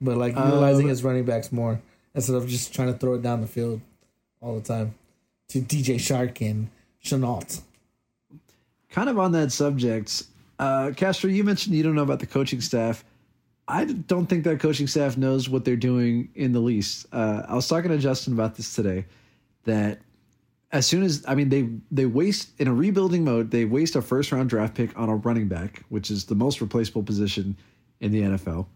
but 0.00 0.16
like 0.18 0.34
utilizing 0.36 0.84
Um, 0.86 0.90
his 0.90 1.02
running 1.02 1.24
backs 1.24 1.50
more 1.50 1.80
instead 2.14 2.36
of 2.36 2.46
just 2.46 2.74
trying 2.74 2.92
to 2.92 2.98
throw 2.98 3.14
it 3.14 3.22
down 3.22 3.40
the 3.40 3.46
field 3.46 3.80
all 4.40 4.54
the 4.54 4.60
time 4.62 4.94
to 5.48 5.60
DJ 5.60 5.96
Chark 5.96 6.40
and 6.46 6.68
Shenault. 7.02 7.62
kind 8.90 9.08
of 9.08 9.18
on 9.18 9.32
that 9.32 9.50
subject, 9.52 10.24
uh, 10.58 10.92
Castro, 10.96 11.30
you 11.30 11.42
mentioned 11.44 11.74
you 11.74 11.82
don't 11.82 11.94
know 11.94 12.02
about 12.02 12.20
the 12.20 12.26
coaching 12.26 12.60
staff. 12.60 13.04
I 13.66 13.84
don't 13.84 14.26
think 14.26 14.44
that 14.44 14.60
coaching 14.60 14.86
staff 14.86 15.16
knows 15.16 15.48
what 15.48 15.64
they're 15.64 15.76
doing 15.76 16.28
in 16.34 16.52
the 16.52 16.60
least. 16.60 17.06
Uh, 17.12 17.42
I 17.48 17.54
was 17.54 17.68
talking 17.68 17.90
to 17.90 17.98
Justin 17.98 18.32
about 18.32 18.56
this 18.56 18.74
today. 18.74 19.04
That 19.64 20.00
as 20.70 20.86
soon 20.86 21.02
as 21.02 21.24
I 21.26 21.34
mean 21.34 21.48
they 21.48 21.68
they 21.90 22.06
waste 22.06 22.50
in 22.60 22.68
a 22.68 22.74
rebuilding 22.74 23.24
mode, 23.24 23.50
they 23.50 23.64
waste 23.64 23.96
a 23.96 24.02
first 24.02 24.32
round 24.32 24.50
draft 24.50 24.74
pick 24.74 24.96
on 24.98 25.08
a 25.08 25.16
running 25.16 25.48
back, 25.48 25.82
which 25.88 26.10
is 26.10 26.26
the 26.26 26.34
most 26.34 26.60
replaceable 26.60 27.02
position 27.02 27.56
in 28.00 28.12
the 28.12 28.22
NFL. 28.22 28.66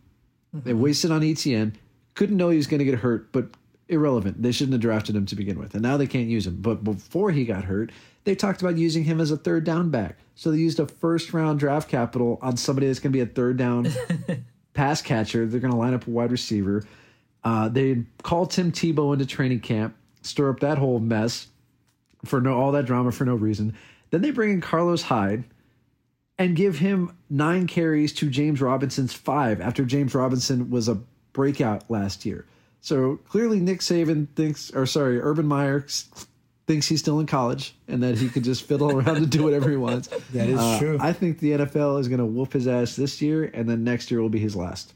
They 0.55 0.75
wasted 0.75 1.11
on 1.11 1.23
ETN. 1.23 1.75
Couldn't 2.15 2.37
know 2.37 2.51
he 2.51 2.59
was 2.59 2.67
going 2.67 2.81
to 2.81 2.85
get 2.85 2.97
hurt, 2.99 3.33
but 3.33 3.47
irrelevant. 3.89 4.43
They 4.43 4.53
shouldn't 4.53 4.75
have 4.75 4.83
drafted 4.83 5.17
him 5.17 5.25
to 5.27 5.35
begin 5.35 5.59
with, 5.59 5.73
and 5.75 5.83
now 5.83 5.97
they 5.97 6.07
can't 6.07 6.29
use 6.29 6.47
him. 6.47 6.57
But 6.61 6.85
before 6.85 7.31
he 7.31 7.45
got 7.45 7.65
hurt, 7.65 7.91
they 8.25 8.35
talked 8.35 8.61
about 8.61 8.77
using 8.77 9.05
him 9.05 9.21
as 9.21 9.31
a 9.31 9.37
third 9.37 9.65
down 9.65 9.91
back. 9.91 10.19
So 10.35 10.51
they 10.51 10.59
used 10.59 10.79
a 10.79 10.87
first 10.87 11.33
round 11.33 11.59
draft 11.59 11.89
capital 11.89 12.39
on 12.43 12.57
somebody 12.57 12.87
that's 12.87 13.01
going 13.01 13.13
to 13.13 13.17
be 13.17 13.21
a 13.23 13.27
third 13.27 13.57
down 13.57 13.89
pass 14.75 15.01
catcher. 15.01 15.47
They're 15.47 15.61
going 15.61 15.73
to 15.73 15.79
line 15.79 15.95
up 15.95 16.07
a 16.07 16.11
wide 16.11 16.31
receiver. 16.31 16.85
Uh, 17.45 17.69
they 17.69 18.05
call 18.23 18.47
Tim 18.47 18.73
Tebow 18.73 19.13
into 19.13 19.27
training 19.27 19.61
camp, 19.61 19.97
stir 20.23 20.51
up 20.51 20.61
that 20.61 20.79
whole 20.79 21.01
mess 21.01 21.49
for 22.25 22.41
no 22.41 22.59
all 22.59 22.73
that 22.73 22.87
drama 22.87 23.13
for 23.13 23.25
no 23.25 23.35
reason. 23.35 23.75
Then 24.11 24.23
they 24.23 24.31
bring 24.31 24.51
in 24.51 24.61
Carlos 24.61 25.03
Hyde 25.03 25.45
and 26.39 26.57
give 26.57 26.79
him 26.79 27.17
nine 27.31 27.67
carries 27.67 28.13
to 28.15 28.29
James 28.31 28.61
Robinson's 28.61 29.13
five 29.15 29.61
after 29.61 29.85
James 29.85 30.15
Robinson 30.15 30.71
was 30.71 30.89
a 30.89 31.01
breakout 31.33 31.91
last 31.91 32.25
year. 32.27 32.47
So 32.81 33.17
clearly, 33.29 33.61
Nick 33.61 33.81
Saban 33.81 34.27
thinks, 34.35 34.71
or 34.73 34.87
sorry, 34.87 35.21
Urban 35.21 35.47
Meyer 35.47 35.87
thinks 36.67 36.89
he's 36.89 37.01
still 37.01 37.21
in 37.21 37.27
college 37.27 37.75
and 37.89 38.03
that 38.03 38.19
he 38.19 38.29
could 38.29 38.45
just 38.45 38.65
fiddle 38.65 38.91
around 38.99 39.17
and 39.19 39.31
do 39.31 39.43
whatever 39.43 39.71
he 39.71 39.77
wants. 39.77 40.09
That 40.33 40.49
is 40.49 40.59
Uh, 40.59 40.79
true. 40.79 40.99
I 41.01 41.13
think 41.13 41.39
the 41.39 41.53
NFL 41.53 42.01
is 42.01 42.09
going 42.09 42.19
to 42.19 42.27
whoop 42.27 42.53
his 42.53 42.67
ass 42.67 42.97
this 42.97 43.21
year, 43.23 43.45
and 43.55 43.69
then 43.69 43.85
next 43.85 44.11
year 44.11 44.21
will 44.21 44.29
be 44.31 44.39
his 44.41 44.57
last. 44.57 44.95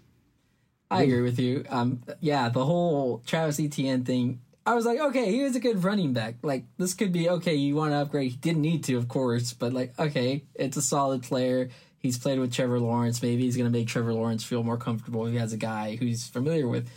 I 0.91 1.03
agree 1.03 1.23
with 1.23 1.39
you. 1.39 1.65
Um, 1.69 2.03
yeah, 2.21 2.49
the 2.49 2.65
whole 2.65 3.21
Travis 3.27 3.59
Etienne 3.61 4.05
thing. 4.05 4.41
I 4.67 4.75
was 4.75 4.85
like, 4.85 4.99
okay, 4.99 5.31
he 5.31 5.45
was 5.45 5.55
a 5.55 5.61
good 5.61 5.85
running 5.85 6.13
back. 6.13 6.35
Like 6.43 6.65
this 6.77 6.93
could 6.93 7.13
be 7.13 7.31
okay. 7.31 7.55
You 7.55 7.77
want 7.77 7.93
to 7.93 7.99
upgrade? 7.99 8.33
He 8.33 8.37
didn't 8.37 8.63
need 8.63 8.83
to, 8.85 8.97
of 8.97 9.07
course, 9.07 9.53
but 9.53 9.73
like, 9.73 9.97
okay, 9.99 10.43
it's 10.57 10.77
a 10.77 10.83
solid 10.83 11.23
player. 11.23 11.71
He's 12.01 12.19
played 12.19 12.41
with 12.41 12.53
Trevor 12.53 12.81
Lawrence. 12.81 13.23
Maybe 13.23 13.43
he's 13.43 13.57
gonna 13.57 13.71
make 13.71 13.87
Trevor 13.87 14.13
Lawrence 14.13 14.43
feel 14.43 14.65
more 14.65 14.77
comfortable. 14.77 15.25
He 15.27 15.37
has 15.37 15.53
a 15.53 15.57
guy 15.57 15.95
who's 15.95 16.27
familiar 16.27 16.67
with. 16.67 16.89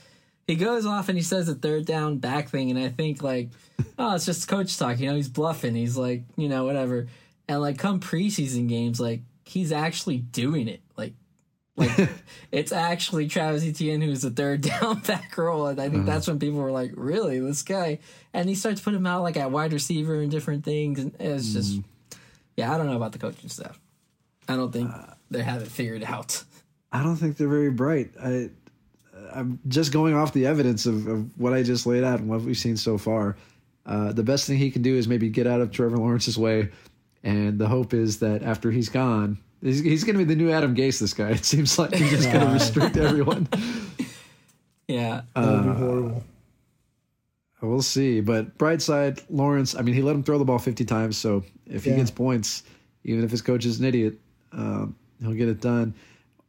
He 0.48 0.56
goes 0.56 0.88
off 0.88 1.10
and 1.10 1.18
he 1.18 1.24
says 1.24 1.48
a 1.48 1.54
third 1.54 1.86
down 1.86 2.18
back 2.18 2.50
thing, 2.50 2.72
and 2.72 2.80
I 2.80 2.90
think 2.90 3.22
like, 3.22 3.50
oh, 4.00 4.16
it's 4.16 4.26
just 4.26 4.48
coach 4.48 4.76
talk. 4.76 5.00
You 5.00 5.10
know, 5.10 5.16
he's 5.16 5.30
bluffing. 5.30 5.76
He's 5.76 5.96
like, 5.96 6.24
you 6.38 6.50
know, 6.50 6.66
whatever. 6.66 7.08
And 7.48 7.62
like, 7.62 7.78
come 7.78 8.00
preseason 8.00 8.68
games, 8.68 9.00
like 9.00 9.22
he's 9.46 9.72
actually 9.72 10.18
doing 10.18 10.68
it. 10.68 10.82
Like, 10.98 11.14
like 11.80 12.10
it's 12.52 12.72
actually 12.72 13.28
Travis 13.28 13.64
Etienne 13.64 14.02
who's 14.02 14.22
the 14.22 14.30
third 14.30 14.62
down 14.82 15.00
back 15.00 15.38
role, 15.38 15.68
and 15.68 15.80
I 15.80 15.90
think 15.90 16.06
that's 16.06 16.28
when 16.28 16.40
people 16.40 16.60
were 16.60 16.72
like, 16.72 16.92
"Really, 16.96 17.40
this 17.40 17.64
guy?" 17.64 18.00
And 18.34 18.48
he 18.50 18.56
starts 18.56 18.82
putting 18.82 19.00
him 19.00 19.08
out 19.08 19.24
like 19.24 19.38
at 19.38 19.52
wide 19.52 19.74
receiver 19.74 20.16
and 20.16 20.30
different 20.30 20.66
things, 20.66 21.00
and 21.00 21.16
it's 21.20 21.54
just, 21.54 21.80
yeah, 22.56 22.74
I 22.74 22.78
don't 22.78 22.88
know 22.88 22.96
about 22.96 23.14
the 23.14 23.20
coaching 23.20 23.50
staff. 23.50 23.80
I 24.48 24.56
don't 24.56 24.72
think 24.72 24.92
they 25.32 25.42
have 25.42 25.62
it 25.62 25.70
figured 25.70 26.04
out. 26.04 26.44
I 26.92 27.04
don't 27.04 27.16
think 27.16 27.38
they're 27.38 27.48
very 27.48 27.70
bright. 27.70 28.12
I, 28.22 28.50
I'm 29.32 29.60
just 29.68 29.94
going 29.94 30.16
off 30.16 30.34
the 30.34 30.48
evidence 30.48 30.86
of, 30.88 31.08
of 31.08 31.40
what 31.40 31.54
I 31.54 31.62
just 31.62 31.86
laid 31.86 32.04
out 32.04 32.20
and 32.20 32.28
what 32.28 32.42
we've 32.42 32.58
seen 32.58 32.78
so 32.78 32.98
far. 32.98 33.38
Uh, 33.86 34.12
the 34.12 34.24
best 34.24 34.48
thing 34.48 34.58
he 34.58 34.72
can 34.72 34.82
do 34.82 34.96
is 34.96 35.08
maybe 35.08 35.30
get 35.30 35.46
out 35.46 35.62
of 35.62 35.72
Trevor 35.72 35.98
Lawrence's 35.98 36.38
way, 36.38 36.70
and 37.24 37.60
the 37.60 37.68
hope 37.68 37.94
is 37.94 38.20
that 38.20 38.44
after 38.44 38.72
he's 38.72 38.90
gone, 38.90 39.38
he's, 39.62 39.80
he's 39.80 40.04
going 40.04 40.18
to 40.18 40.26
be 40.26 40.34
the 40.34 40.36
new 40.42 40.52
Adam 40.52 40.76
Gase. 40.76 41.00
This 41.00 41.14
guy, 41.14 41.30
it 41.32 41.46
seems 41.46 41.78
like 41.80 41.94
he's 41.94 42.10
just 42.12 42.32
going 42.32 42.46
to 42.48 42.54
restrict 42.54 42.98
everyone. 42.98 43.48
Yeah, 44.88 45.22
That 45.36 45.46
would 45.46 45.64
be 45.66 45.78
horrible. 45.78 46.24
We'll 47.62 47.84
see. 47.84 48.22
But 48.22 48.58
bright 48.58 48.82
side, 48.82 49.22
Lawrence. 49.30 49.76
I 49.76 49.82
mean, 49.84 49.94
he 49.94 50.02
let 50.02 50.16
him 50.16 50.24
throw 50.24 50.40
the 50.40 50.46
ball 50.46 50.58
50 50.58 50.84
times, 50.86 51.16
so 51.16 51.44
if 51.68 51.84
he 51.84 51.92
Yeah. 51.92 51.98
gets 51.98 52.10
points, 52.10 52.64
even 53.04 53.24
if 53.24 53.30
his 53.30 53.44
coach 53.44 53.66
is 53.66 53.80
an 53.80 53.86
idiot, 53.86 54.18
um, 54.52 54.96
he'll 55.22 55.34
get 55.34 55.48
it 55.48 55.62
done. 55.62 55.94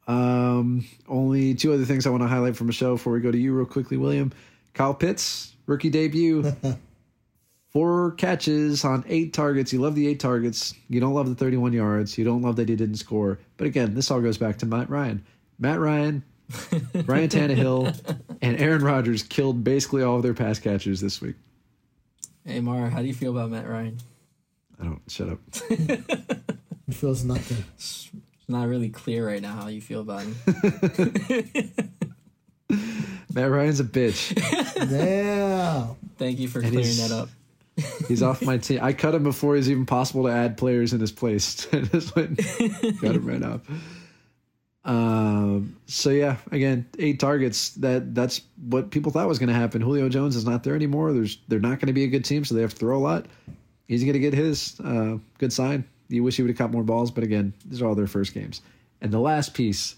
Um, 0.08 0.86
only 1.06 1.54
two 1.54 1.72
other 1.74 1.84
things 1.84 2.06
I 2.06 2.10
want 2.10 2.22
to 2.22 2.28
highlight 2.28 2.56
from 2.56 2.68
Michelle 2.68 2.92
before 2.94 3.12
we 3.12 3.20
go 3.20 3.30
to 3.30 3.36
you, 3.38 3.52
real 3.52 3.66
quickly, 3.66 3.98
William. 3.98 4.32
Kyle 4.72 4.94
Pitts, 4.94 5.54
rookie 5.66 5.90
debut, 5.90 6.50
four 7.70 8.12
catches 8.12 8.84
on 8.84 9.04
eight 9.08 9.32
targets. 9.32 9.72
You 9.72 9.80
love 9.80 9.94
the 9.94 10.06
eight 10.08 10.20
targets. 10.20 10.74
You 10.88 11.00
don't 11.00 11.14
love 11.14 11.28
the 11.28 11.34
31 11.34 11.72
yards. 11.72 12.16
You 12.18 12.24
don't 12.24 12.42
love 12.42 12.56
that 12.56 12.68
he 12.68 12.76
didn't 12.76 12.96
score. 12.96 13.38
But 13.56 13.66
again, 13.66 13.94
this 13.94 14.10
all 14.10 14.20
goes 14.20 14.38
back 14.38 14.58
to 14.58 14.66
Matt 14.66 14.90
Ryan. 14.90 15.24
Matt 15.58 15.78
Ryan, 15.80 16.22
Ryan 17.06 17.28
Tannehill, 17.28 17.94
and 18.42 18.58
Aaron 18.60 18.82
Rodgers 18.82 19.22
killed 19.22 19.62
basically 19.62 20.02
all 20.02 20.16
of 20.16 20.22
their 20.22 20.34
pass 20.34 20.58
catchers 20.58 21.00
this 21.00 21.20
week. 21.20 21.36
hey 22.44 22.60
Mara, 22.60 22.88
how 22.90 23.00
do 23.02 23.06
you 23.08 23.14
feel 23.14 23.30
about 23.36 23.50
Matt 23.50 23.68
Ryan? 23.68 23.98
I 24.80 24.84
don't 24.84 25.02
shut 25.08 25.28
up. 25.28 25.38
It 26.88 26.94
feels 26.96 27.22
nothing. 27.22 27.62
It's 27.76 28.10
not 28.48 28.66
really 28.66 28.88
clear 28.88 29.24
right 29.24 29.40
now 29.40 29.54
how 29.54 29.68
you 29.68 29.80
feel 29.80 30.00
about 30.00 30.22
him. 30.22 30.34
Matt 33.32 33.48
Ryan's 33.48 33.78
a 33.78 33.84
bitch. 33.84 34.36
Yeah. 34.90 35.86
Thank 36.18 36.40
you 36.40 36.48
for 36.48 36.58
And 36.60 36.72
clearing 36.72 36.96
that 36.96 37.12
up. 37.12 37.28
He's 38.08 38.22
off 38.22 38.42
my 38.42 38.58
team. 38.58 38.80
I 38.82 38.92
cut 38.92 39.14
him 39.14 39.22
before 39.22 39.56
it's 39.56 39.68
even 39.68 39.86
possible 39.86 40.24
to 40.24 40.30
add 40.32 40.56
players 40.56 40.92
in 40.92 41.00
his 41.00 41.12
place. 41.12 41.66
Just 41.72 42.14
went- 42.16 42.36
got 43.00 43.14
him 43.16 43.26
right 43.26 43.42
off. 43.42 43.60
Um. 44.82 45.76
So 45.86 46.10
yeah, 46.10 46.36
again, 46.50 46.86
eight 46.98 47.20
targets. 47.20 47.70
That 47.74 48.14
that's 48.14 48.40
what 48.56 48.90
people 48.90 49.12
thought 49.12 49.28
was 49.28 49.38
going 49.38 49.50
to 49.50 49.54
happen. 49.54 49.82
Julio 49.82 50.08
Jones 50.08 50.36
is 50.36 50.46
not 50.46 50.64
there 50.64 50.74
anymore. 50.74 51.12
There's 51.12 51.38
they're 51.48 51.60
not 51.60 51.80
going 51.80 51.88
to 51.88 51.92
be 51.92 52.04
a 52.04 52.08
good 52.08 52.24
team, 52.24 52.44
so 52.46 52.54
they 52.54 52.62
have 52.62 52.72
to 52.72 52.78
throw 52.78 52.96
a 52.96 52.98
lot. 52.98 53.26
He's 53.86 54.02
going 54.02 54.14
to 54.14 54.18
get 54.20 54.32
his. 54.32 54.80
Uh, 54.80 55.18
good 55.38 55.52
sign. 55.52 55.84
You 56.08 56.22
wish 56.24 56.36
he 56.36 56.42
would 56.42 56.48
have 56.50 56.56
caught 56.58 56.72
more 56.72 56.82
balls, 56.82 57.10
but 57.10 57.24
again, 57.24 57.52
these 57.66 57.82
are 57.82 57.86
all 57.86 57.94
their 57.94 58.06
first 58.06 58.32
games. 58.32 58.62
And 59.00 59.12
the 59.12 59.20
last 59.20 59.52
piece, 59.54 59.96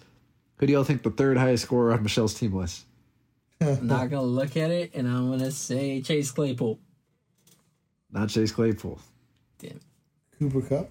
who 0.56 0.66
do 0.66 0.72
y'all 0.72 0.84
think 0.84 1.02
the 1.02 1.10
third 1.10 1.38
highest 1.38 1.62
scorer 1.64 1.92
on 1.92 2.02
Michelle's 2.02 2.34
team 2.34 2.52
was? 2.52 2.84
I'm 3.60 3.86
not 3.86 4.10
gonna 4.10 4.22
look 4.22 4.56
at 4.56 4.70
it, 4.72 4.90
and 4.94 5.06
I'm 5.06 5.30
gonna 5.30 5.52
say 5.52 6.02
Chase 6.02 6.32
Claypool. 6.32 6.80
Not 8.12 8.28
Chase 8.28 8.52
Claypool. 8.52 9.00
Damn. 9.58 9.80
Cooper 10.38 10.60
Kupp. 10.60 10.90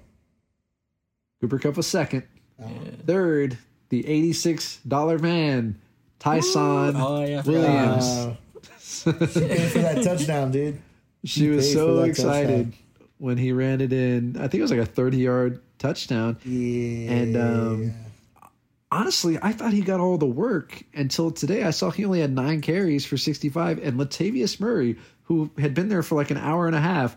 Cooper 1.39 1.59
Kupp 1.59 1.77
was 1.77 1.87
second. 1.87 2.23
Third, 3.05 3.57
the 3.89 4.07
eighty-six 4.07 4.77
dollar 4.87 5.17
man, 5.17 5.79
Ty'Son 6.19 6.95
Oh 6.95 7.25
yeah, 7.25 7.41
Williams. 7.41 8.03
Uh, 8.05 8.35
paid 9.13 9.71
for 9.71 9.79
that 9.79 10.01
touchdown, 10.03 10.51
dude. 10.51 10.79
she 11.23 11.49
was 11.49 11.71
so 11.71 11.97
that 11.97 12.09
excited 12.09 12.73
when 13.17 13.37
he 13.37 13.51
ran 13.51 13.81
it 13.81 13.91
in. 13.91 14.37
I 14.37 14.41
think 14.41 14.55
it 14.55 14.61
was 14.61 14.71
like 14.71 14.79
a 14.79 14.85
thirty-yard 14.85 15.59
touchdown. 15.79 16.37
Yeah. 16.45 17.11
And 17.11 17.37
um, 17.37 17.93
honestly, 18.91 19.39
I 19.41 19.51
thought 19.53 19.73
he 19.73 19.81
got 19.81 19.99
all 19.99 20.19
the 20.19 20.27
work 20.27 20.83
until 20.93 21.31
today. 21.31 21.63
I 21.63 21.71
saw 21.71 21.89
he 21.89 22.05
only 22.05 22.21
had 22.21 22.33
nine 22.35 22.61
carries 22.61 23.05
for 23.05 23.17
sixty-five, 23.17 23.79
and 23.79 23.99
Latavius 23.99 24.59
Murray, 24.59 24.97
who 25.31 25.49
had 25.57 25.73
been 25.73 25.87
there 25.87 26.03
for 26.03 26.15
like 26.15 26.29
an 26.29 26.37
hour 26.37 26.67
and 26.67 26.75
a 26.75 26.81
half, 26.81 27.15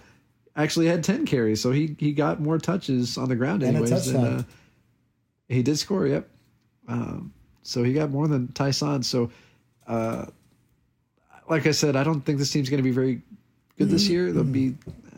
actually 0.54 0.86
had 0.86 1.02
ten 1.02 1.26
carries. 1.26 1.60
So 1.60 1.72
he 1.72 1.96
he 1.98 2.12
got 2.12 2.40
more 2.40 2.58
touches 2.58 3.18
on 3.18 3.28
the 3.28 3.34
ground 3.34 3.64
anyways. 3.64 3.90
And 3.90 3.92
a 3.92 3.96
anyways. 3.96 4.12
than, 4.12 4.22
touchdown. 4.22 4.40
uh, 4.40 5.54
he 5.54 5.62
did 5.64 5.76
score. 5.78 6.06
Yep. 6.06 6.28
Um, 6.86 7.32
so 7.62 7.82
he 7.82 7.92
got 7.92 8.10
more 8.10 8.28
than 8.28 8.48
Ty'Son. 8.48 9.02
So, 9.02 9.30
uh, 9.88 10.26
like 11.48 11.66
I 11.66 11.72
said, 11.72 11.96
I 11.96 12.04
don't 12.04 12.20
think 12.20 12.38
this 12.38 12.52
team's 12.52 12.70
going 12.70 12.78
to 12.78 12.84
be 12.84 12.92
very 12.92 13.20
good 13.78 13.88
this 13.90 14.06
year. 14.08 14.32
They'll 14.32 14.44
be 14.44 14.76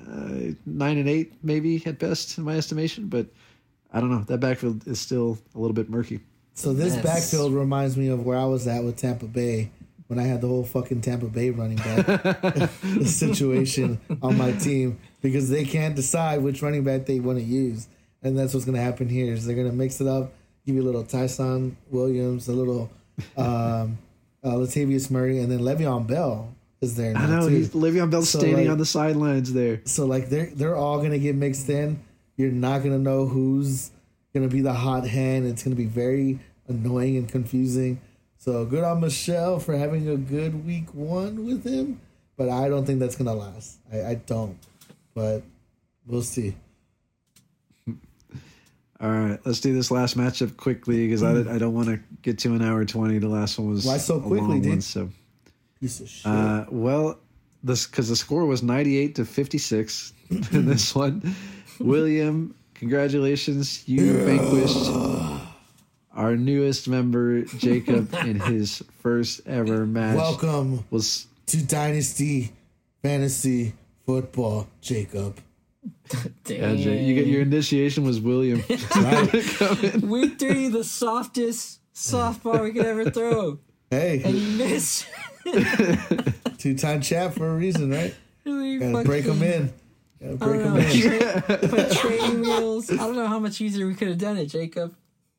uh, 0.09 0.55
nine 0.65 0.97
and 0.97 1.09
eight, 1.09 1.35
maybe 1.43 1.83
at 1.85 1.99
best, 1.99 2.39
in 2.39 2.45
my 2.45 2.57
estimation. 2.57 3.09
But 3.09 3.27
I 3.93 4.01
don't 4.01 4.11
know. 4.11 4.21
That 4.25 4.39
backfield 4.39 4.87
is 4.89 4.99
still 5.01 5.37
a 5.55 5.59
little 5.59 5.75
bit 5.75 5.91
murky. 5.91 6.21
So 6.55 6.73
this 6.73 6.95
Yes. 6.95 7.05
backfield 7.05 7.53
reminds 7.53 7.99
me 7.99 8.09
of 8.09 8.25
where 8.25 8.39
I 8.39 8.47
was 8.47 8.67
at 8.67 8.83
with 8.85 8.97
Tampa 8.97 9.27
Bay 9.27 9.71
when 10.09 10.19
I 10.19 10.23
had 10.25 10.41
the 10.41 10.47
whole 10.49 10.65
fucking 10.65 11.01
Tampa 11.01 11.27
Bay 11.27 11.51
running 11.51 11.77
back 11.79 12.71
situation 13.05 13.99
on 14.23 14.37
my 14.39 14.53
team 14.53 14.99
because 15.23 15.49
they 15.51 15.65
can't 15.65 15.97
decide 15.97 16.43
which 16.43 16.63
running 16.63 16.85
back 16.85 17.07
they 17.07 17.21
want 17.21 17.39
to 17.39 17.45
use, 17.45 17.89
and 18.23 18.39
that's 18.39 18.55
what's 18.55 18.65
going 18.67 18.77
to 18.77 18.83
happen 18.83 19.09
here. 19.09 19.33
Is 19.33 19.47
they're 19.47 19.57
going 19.57 19.69
to 19.71 19.75
mix 19.75 20.01
it 20.01 20.07
up, 20.07 20.33
give 20.65 20.75
you 20.75 20.83
a 20.83 20.85
little 20.85 21.03
Ty'Son 21.05 21.77
Williams, 21.91 22.49
a 22.49 22.53
little 22.53 22.91
um, 23.37 23.99
uh, 24.45 24.51
Latavius 24.53 25.11
Murray, 25.11 25.39
and 25.41 25.51
then 25.51 25.61
Le'Veon 25.61 26.07
Bell 26.07 26.55
is 26.81 26.95
there 26.95 27.15
now 27.15 27.23
I 27.23 27.27
know 27.27 27.49
too. 27.49 27.55
he's 27.57 27.71
Le'Veon 27.71 28.11
Bell 28.11 28.23
So, 28.23 28.39
standing 28.39 28.65
like- 28.67 28.71
on 28.73 28.79
the 28.79 28.85
sidelines 28.87 29.53
there. 29.53 29.81
So 29.87 30.07
like 30.07 30.29
they're 30.29 30.51
they're 30.55 30.77
all 30.77 31.03
gonna 31.03 31.19
get 31.19 31.35
mixed 31.35 31.69
in. 31.69 32.01
You're 32.37 32.53
not 32.53 32.83
gonna 32.83 32.99
know 32.99 33.27
who's 33.27 33.91
gonna 34.35 34.49
be 34.49 34.61
the 34.61 34.75
hot 34.75 35.07
hand. 35.07 35.47
It's 35.47 35.63
gonna 35.63 35.75
be 35.77 35.87
very 35.87 36.39
annoying 36.69 37.17
and 37.17 37.27
confusing. 37.29 38.01
So 38.47 38.65
good 38.65 38.85
on 38.85 39.01
Michelle 39.01 39.59
for 39.59 39.77
having 39.77 40.09
a 40.09 40.17
good 40.17 40.65
week 40.65 40.95
one 40.95 41.47
with 41.47 41.65
him, 41.65 42.01
but 42.37 42.49
I 42.49 42.69
don't 42.69 42.87
think 42.87 43.01
that's 43.01 43.17
gonna 43.17 43.35
last. 43.35 43.79
I, 43.93 44.05
I 44.05 44.15
don't, 44.15 44.57
but 45.15 45.43
we'll 46.07 46.23
see. 46.23 46.55
All 47.89 49.11
right, 49.11 49.41
let's 49.45 49.59
do 49.59 49.75
this 49.75 49.91
last 49.91 50.17
matchup 50.17 50.57
quickly 50.57 51.09
because 51.09 51.25
I, 51.25 51.33
I 51.55 51.59
don't 51.59 51.75
want 51.75 51.89
to 51.89 51.99
get 52.23 52.39
to 52.41 52.55
an 52.55 52.63
hour 52.63 52.85
twenty. 52.85 53.19
The 53.19 53.27
last 53.27 53.59
one 53.59 53.69
was 53.69 53.85
Why 53.85 53.97
so 53.97 54.21
quickly, 54.21 54.61
dude? 54.61 54.71
one, 54.71 54.81
so. 54.81 55.11
Piece 55.81 55.99
of 55.99 56.09
shit. 56.09 56.27
Uh, 56.27 56.67
well, 56.71 57.19
this 57.65 57.89
because 57.89 58.09
the 58.09 58.17
score 58.17 58.47
was 58.47 58.63
ninety-eight 58.63 59.17
to 59.17 59.25
fifty-six 59.25 60.13
in 60.53 60.67
this 60.67 60.95
one. 60.95 61.35
William, 61.81 62.55
congratulations! 62.75 63.83
You 63.89 64.19
vanquished 64.19 64.87
our 66.17 66.35
newest 66.37 66.89
member, 66.89 67.43
Jacob, 67.43 68.13
in 68.25 68.41
his 68.41 68.83
first 69.01 69.47
ever 69.47 69.87
match. 69.87 70.17
Welcome 70.17 70.85
Was 70.91 71.27
to 71.47 71.65
Dynasty 71.65 72.53
Fantasy 73.03 73.75
Football, 74.07 74.67
Jacob. 74.81 75.39
yeah, 76.47 76.75
Jay, 76.75 77.05
you 77.05 77.15
get 77.15 77.27
your 77.27 77.43
initiation 77.43 78.05
was 78.05 78.21
William. 78.21 78.59
Week 80.03 80.39
three, 80.39 80.69
the 80.69 80.83
softest 80.85 81.81
softball 81.95 82.63
we 82.63 82.73
could 82.73 82.87
ever 82.87 83.11
throw, 83.11 83.59
Hey, 83.91 84.23
and 84.25 84.35
you 84.35 84.59
miss. 84.59 85.07
two 86.59 86.77
time 86.77 87.01
chat 87.01 87.35
for 87.35 87.49
a 87.49 87.55
reason, 87.55 87.91
right? 87.91 88.15
Really 88.45 88.79
Gotta 88.79 89.05
break 89.05 89.25
them 89.25 89.43
in. 89.43 89.73
Gotta 90.21 90.33
I 90.33 90.37
break 90.37 90.61
don't 90.65 90.75
them 90.75 90.75
know. 90.75 90.89
in. 90.89 91.43
Tra- 91.43 91.69
put 91.69 91.93
training 91.93 92.41
wheels. 92.41 92.91
I 92.91 92.97
don't 92.97 93.15
know 93.17 93.27
how 93.29 93.39
much 93.39 93.61
easier 93.61 93.87
we 93.87 93.95
could 93.95 94.09
have 94.09 94.19
done 94.19 94.39
it, 94.39 94.47
Jacob. 94.47 94.95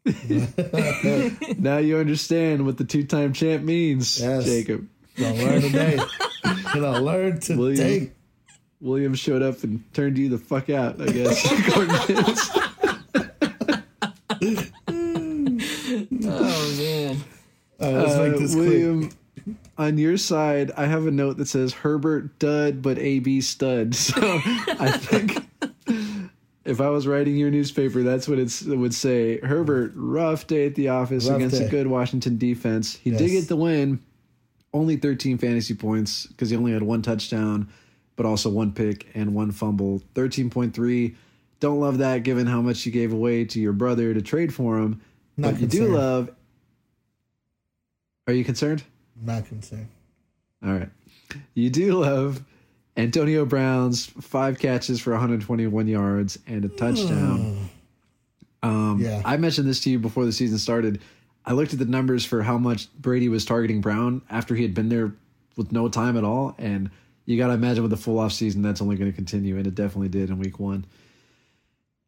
now 1.59 1.77
you 1.77 1.97
understand 1.97 2.65
what 2.65 2.77
the 2.77 2.85
two-time 2.85 3.33
champ 3.33 3.63
means, 3.63 4.19
Yes. 4.19 4.45
Jacob. 4.45 4.87
Gonna 5.17 5.35
learn 5.43 5.61
today. 5.61 5.99
Gonna 6.73 6.99
learn 7.01 7.39
today. 7.39 7.57
William. 7.57 8.11
William 8.79 9.15
showed 9.15 9.41
up 9.41 9.63
and 9.63 9.83
turned 9.93 10.17
you 10.17 10.29
the 10.29 10.37
fuck 10.37 10.69
out. 10.69 11.01
I 11.01 11.07
guess. 11.07 11.51
according 11.67 11.95
to 12.05 12.13
this. 12.13 12.49
Oh 16.29 16.75
man. 16.79 17.23
All 17.79 17.93
right, 17.93 18.03
let's 18.03 18.15
Uh, 18.15 18.23
make 18.29 18.39
this 18.39 18.53
quick. 18.55 18.67
William, 18.67 19.09
on 19.77 19.97
your 19.97 20.17
side, 20.17 20.71
I 20.75 20.85
have 20.85 21.05
a 21.07 21.11
note 21.11 21.37
that 21.37 21.47
says 21.47 21.73
Herbert 21.73 22.37
dud, 22.39 22.81
but 22.81 22.97
AB 22.99 23.41
stud. 23.41 23.95
So 23.95 24.13
I 24.21 24.91
think 24.97 25.37
if 26.67 26.81
I 26.81 26.89
was 26.89 27.07
writing 27.07 27.37
your 27.37 27.49
newspaper, 27.49 28.03
that's 28.03 28.27
what 28.27 28.39
it's, 28.39 28.61
it 28.61 28.75
would 28.75 28.93
say. 28.93 29.39
Herbert, 29.39 29.93
rough 29.95 30.47
day 30.47 30.67
at 30.67 30.75
the 30.75 30.89
office 30.89 31.27
Rough 31.27 31.37
against 31.37 31.59
day. 31.59 31.65
a 31.65 31.69
good 31.69 31.87
Washington 31.87 32.37
defense. 32.37 32.95
He 32.95 33.11
did 33.11 33.29
get 33.29 33.47
the 33.47 33.55
win, 33.55 33.99
only 34.73 34.97
13 34.97 35.37
fantasy 35.37 35.73
points 35.73 36.27
because 36.27 36.49
he 36.49 36.57
only 36.57 36.73
had 36.73 36.83
one 36.83 37.01
touchdown, 37.01 37.69
but 38.15 38.25
also 38.25 38.49
one 38.49 38.73
pick 38.73 39.07
and 39.15 39.33
one 39.33 39.51
fumble. 39.51 40.01
13.3 40.13 41.15
don't 41.59 41.79
love 41.79 41.97
that 41.99 42.23
given 42.23 42.45
how 42.45 42.61
much 42.61 42.85
you 42.85 42.91
gave 42.91 43.11
away 43.11 43.45
to 43.45 43.59
your 43.59 43.73
brother 43.73 44.13
to 44.13 44.21
trade 44.21 44.53
for 44.53 44.77
him. 44.77 45.01
Not 45.37 45.53
but 45.53 45.61
you 45.61 45.67
do 45.67 45.87
love. 45.87 46.29
Are 48.27 48.33
you 48.33 48.43
concerned? 48.43 48.83
Not 49.19 49.45
concerned. 49.47 49.87
All 50.63 50.73
right. 50.73 50.89
You 51.53 51.69
do 51.69 52.01
love 52.01 52.43
Antonio 52.97 53.45
Brown's 53.45 54.07
five 54.07 54.57
catches 54.59 54.99
for 54.99 55.11
121 55.11 55.87
yards 55.87 56.39
and 56.47 56.65
a 56.65 56.67
touchdown. 56.69 57.69
Um, 58.63 58.99
Yeah. 58.99 59.21
I 59.23 59.37
mentioned 59.37 59.67
this 59.67 59.79
to 59.81 59.89
you 59.89 59.99
before 59.99 60.25
the 60.25 60.31
season 60.31 60.57
started. 60.57 60.99
I 61.45 61.53
looked 61.53 61.71
at 61.73 61.79
the 61.79 61.85
numbers 61.85 62.25
for 62.25 62.41
how 62.43 62.57
much 62.57 62.91
Brady 62.99 63.29
was 63.29 63.45
targeting 63.45 63.79
Brown 63.81 64.21
after 64.29 64.55
he 64.55 64.63
had 64.63 64.73
been 64.73 64.89
there 64.89 65.13
with 65.55 65.71
no 65.71 65.87
time 65.89 66.17
at 66.17 66.23
all, 66.23 66.55
and 66.57 66.89
you 67.25 67.37
got 67.37 67.47
to 67.47 67.53
imagine 67.53 67.83
with 67.83 67.91
the 67.91 67.97
full 67.97 68.19
off 68.19 68.33
season 68.33 68.61
that's 68.61 68.81
only 68.81 68.95
going 68.97 69.09
to 69.09 69.15
continue, 69.15 69.57
and 69.57 69.65
it 69.67 69.75
definitely 69.75 70.09
did 70.09 70.29
in 70.29 70.39
Week 70.39 70.59
One. 70.59 70.85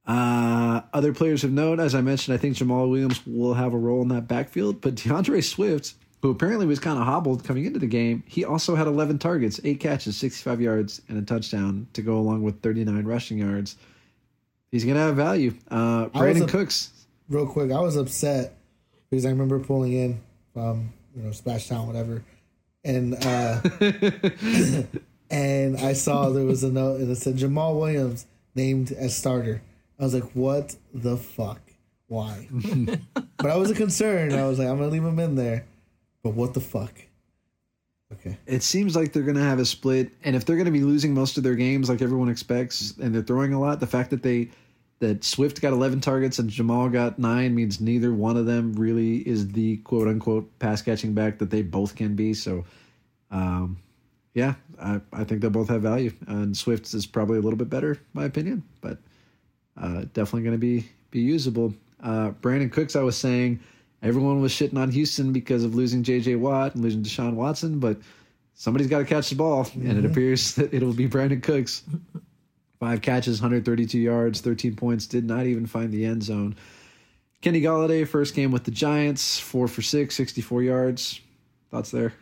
Uh, 0.06 0.82
other 0.92 1.14
players 1.14 1.44
have 1.44 1.52
known, 1.52 1.80
as 1.80 1.94
I 1.94 2.02
mentioned, 2.02 2.34
I 2.34 2.38
think 2.38 2.56
Jamaal 2.58 2.90
Williams 2.90 3.22
will 3.28 3.54
have 3.54 3.74
a 3.74 3.78
role 3.78 4.02
in 4.02 4.08
that 4.10 4.28
backfield, 4.28 4.82
but 4.82 4.96
D'Andre 4.96 5.40
Swift, 5.42 5.94
who 6.22 6.32
apparently 6.32 6.66
was 6.66 6.80
kind 6.80 7.00
of 7.00 7.06
hobbled 7.06 7.44
coming 7.44 7.66
into 7.66 7.80
the 7.80 7.88
game, 7.88 8.24
he 8.28 8.44
also 8.44 8.76
had 8.76 8.88
11 8.88 9.20
targets, 9.20 9.60
eight 9.64 9.80
catches, 9.80 10.18
65 10.18 10.62
yards, 10.62 11.02
and 11.08 11.18
a 11.18 11.22
touchdown 11.22 11.88
to 11.94 12.02
go 12.02 12.18
along 12.18 12.44
with 12.44 12.62
39 12.62 13.06
rushing 13.06 13.38
yards. 13.38 13.78
He's 14.72 14.84
going 14.84 14.96
to 14.96 15.02
have 15.02 15.16
value. 15.16 15.54
Uh, 15.72 16.08
Brandin 16.08 16.48
Cooks, 16.48 16.92
Real 17.30 17.46
quick, 17.46 17.72
I 17.72 17.80
was 17.80 17.96
upset 17.96 18.56
because 19.10 19.24
I 19.24 19.30
remember 19.30 19.60
pulling 19.60 19.94
in 19.94 20.20
from 20.52 20.92
you 21.16 21.22
know 21.22 21.32
Splash 21.32 21.68
Town, 21.68 21.86
whatever, 21.86 22.24
and 22.84 23.14
uh, 23.24 23.62
and 25.30 25.78
I 25.78 25.94
saw 25.94 26.30
there 26.30 26.46
was 26.46 26.64
a 26.64 26.72
note 26.72 27.02
and 27.02 27.12
it 27.12 27.18
said 27.18 27.36
Jamaal 27.36 27.80
Williams 27.80 28.26
named 28.56 28.92
as 28.92 29.16
starter. 29.16 29.62
I 30.00 30.04
was 30.04 30.16
like, 30.16 30.32
what 30.32 30.76
the 30.92 31.18
fuck? 31.18 31.62
Why? 32.08 32.48
but 33.38 33.52
I 33.52 33.58
wasn't 33.58 33.78
concerned. 33.78 34.34
I 34.34 34.48
was 34.48 34.58
like, 34.58 34.68
I'm 34.68 34.78
gonna 34.78 34.90
leave 34.90 35.04
him 35.04 35.20
in 35.20 35.36
there. 35.36 35.66
But 36.24 36.34
what 36.34 36.54
the 36.54 36.62
fuck? 36.62 36.94
Okay. 38.12 38.38
it 38.48 38.64
seems 38.64 38.96
like 38.96 39.14
they're 39.14 39.22
going 39.22 39.38
to 39.38 39.44
have 39.44 39.60
a 39.60 39.66
split, 39.66 40.12
and 40.24 40.36
if 40.36 40.44
they're 40.44 40.56
going 40.56 40.66
to 40.66 40.72
be 40.72 40.82
losing 40.82 41.14
most 41.14 41.38
of 41.38 41.44
their 41.44 41.54
games 41.54 41.90
like 41.90 42.02
everyone 42.02 42.28
expects, 42.28 42.96
and 42.98 43.14
they're 43.14 43.22
throwing 43.22 43.54
a 43.54 43.60
lot, 43.60 43.80
the 43.80 43.88
fact 43.88 44.10
that 44.10 44.24
they 44.24 44.50
that 45.00 45.24
Swift 45.24 45.62
got 45.62 45.74
11 45.74 46.02
targets 46.02 46.40
and 46.40 46.50
Jamaal 46.50 46.92
got 46.92 47.20
nine 47.20 47.56
means 47.56 47.80
neither 47.80 48.14
one 48.14 48.36
of 48.36 48.46
them 48.46 48.74
really 48.74 49.18
is 49.28 49.48
the 49.50 49.78
quote 49.78 50.08
unquote 50.08 50.58
pass 50.60 50.82
catching 50.82 51.14
back 51.14 51.38
that 51.40 51.50
they 51.50 51.62
both 51.62 51.96
can 51.96 52.16
be. 52.16 52.34
So, 52.34 52.66
um, 53.32 53.78
yeah, 54.34 54.56
I, 54.82 55.00
I 55.14 55.24
think 55.24 55.42
they'll 55.42 55.50
both 55.52 55.70
have 55.70 55.82
value, 55.84 56.12
and 56.28 56.58
Swift 56.58 56.94
is 56.94 57.06
probably 57.06 57.38
a 57.38 57.42
little 57.42 57.58
bit 57.58 57.70
better, 57.70 58.00
my 58.14 58.26
opinion, 58.26 58.64
but 58.82 58.98
uh, 59.78 60.02
definitely 60.14 60.42
going 60.42 60.54
to 60.54 60.58
be 60.58 60.90
be 61.12 61.22
usable. 61.22 61.74
Uh, 62.02 62.32
Brandin 62.42 62.72
Cooks, 62.72 62.96
I 62.96 63.02
was 63.02 63.18
saying, 63.18 63.60
everyone 64.02 64.42
was 64.42 64.52
shitting 64.52 64.78
on 64.78 64.92
Houston 64.92 65.32
because 65.34 65.64
of 65.64 65.76
losing 65.76 66.04
J.J. 66.04 66.36
Watt 66.36 66.76
and 66.76 66.84
losing 66.84 67.04
Deshaun 67.04 67.34
Watson, 67.34 67.80
but 67.80 67.98
somebody's 68.54 68.88
got 68.88 69.00
to 69.00 69.06
catch 69.06 69.30
the 69.30 69.36
ball, 69.36 69.68
and 69.76 69.98
it 69.98 70.06
appears 70.06 70.56
that 70.56 70.74
it'll 70.74 70.94
be 70.94 71.08
Brandin 71.08 71.42
Cooks. 71.44 71.84
Five 72.80 73.02
catches, 73.02 73.42
132 73.42 74.00
yards, 74.00 74.40
13 74.42 74.76
points, 74.76 75.06
did 75.06 75.26
not 75.26 75.46
even 75.46 75.66
find 75.66 75.92
the 75.92 76.06
end 76.06 76.24
zone. 76.24 76.56
Kenny 77.42 77.62
Golladay, 77.62 78.08
first 78.08 78.36
game 78.36 78.52
with 78.52 78.64
the 78.64 78.72
Giants, 78.72 79.38
four 79.40 79.68
for 79.68 79.82
six, 79.82 80.16
64 80.16 80.64
yards. 80.64 81.20
Thoughts 81.72 81.92
there? 81.92 82.14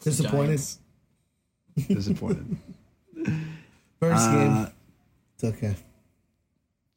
Disappointed. 0.00 0.46
Giants. 0.46 0.78
Disappointed. 1.88 2.56
First 4.00 4.28
Uh, 4.28 4.34
game. 4.34 4.72
It's 5.34 5.44
okay. 5.44 5.76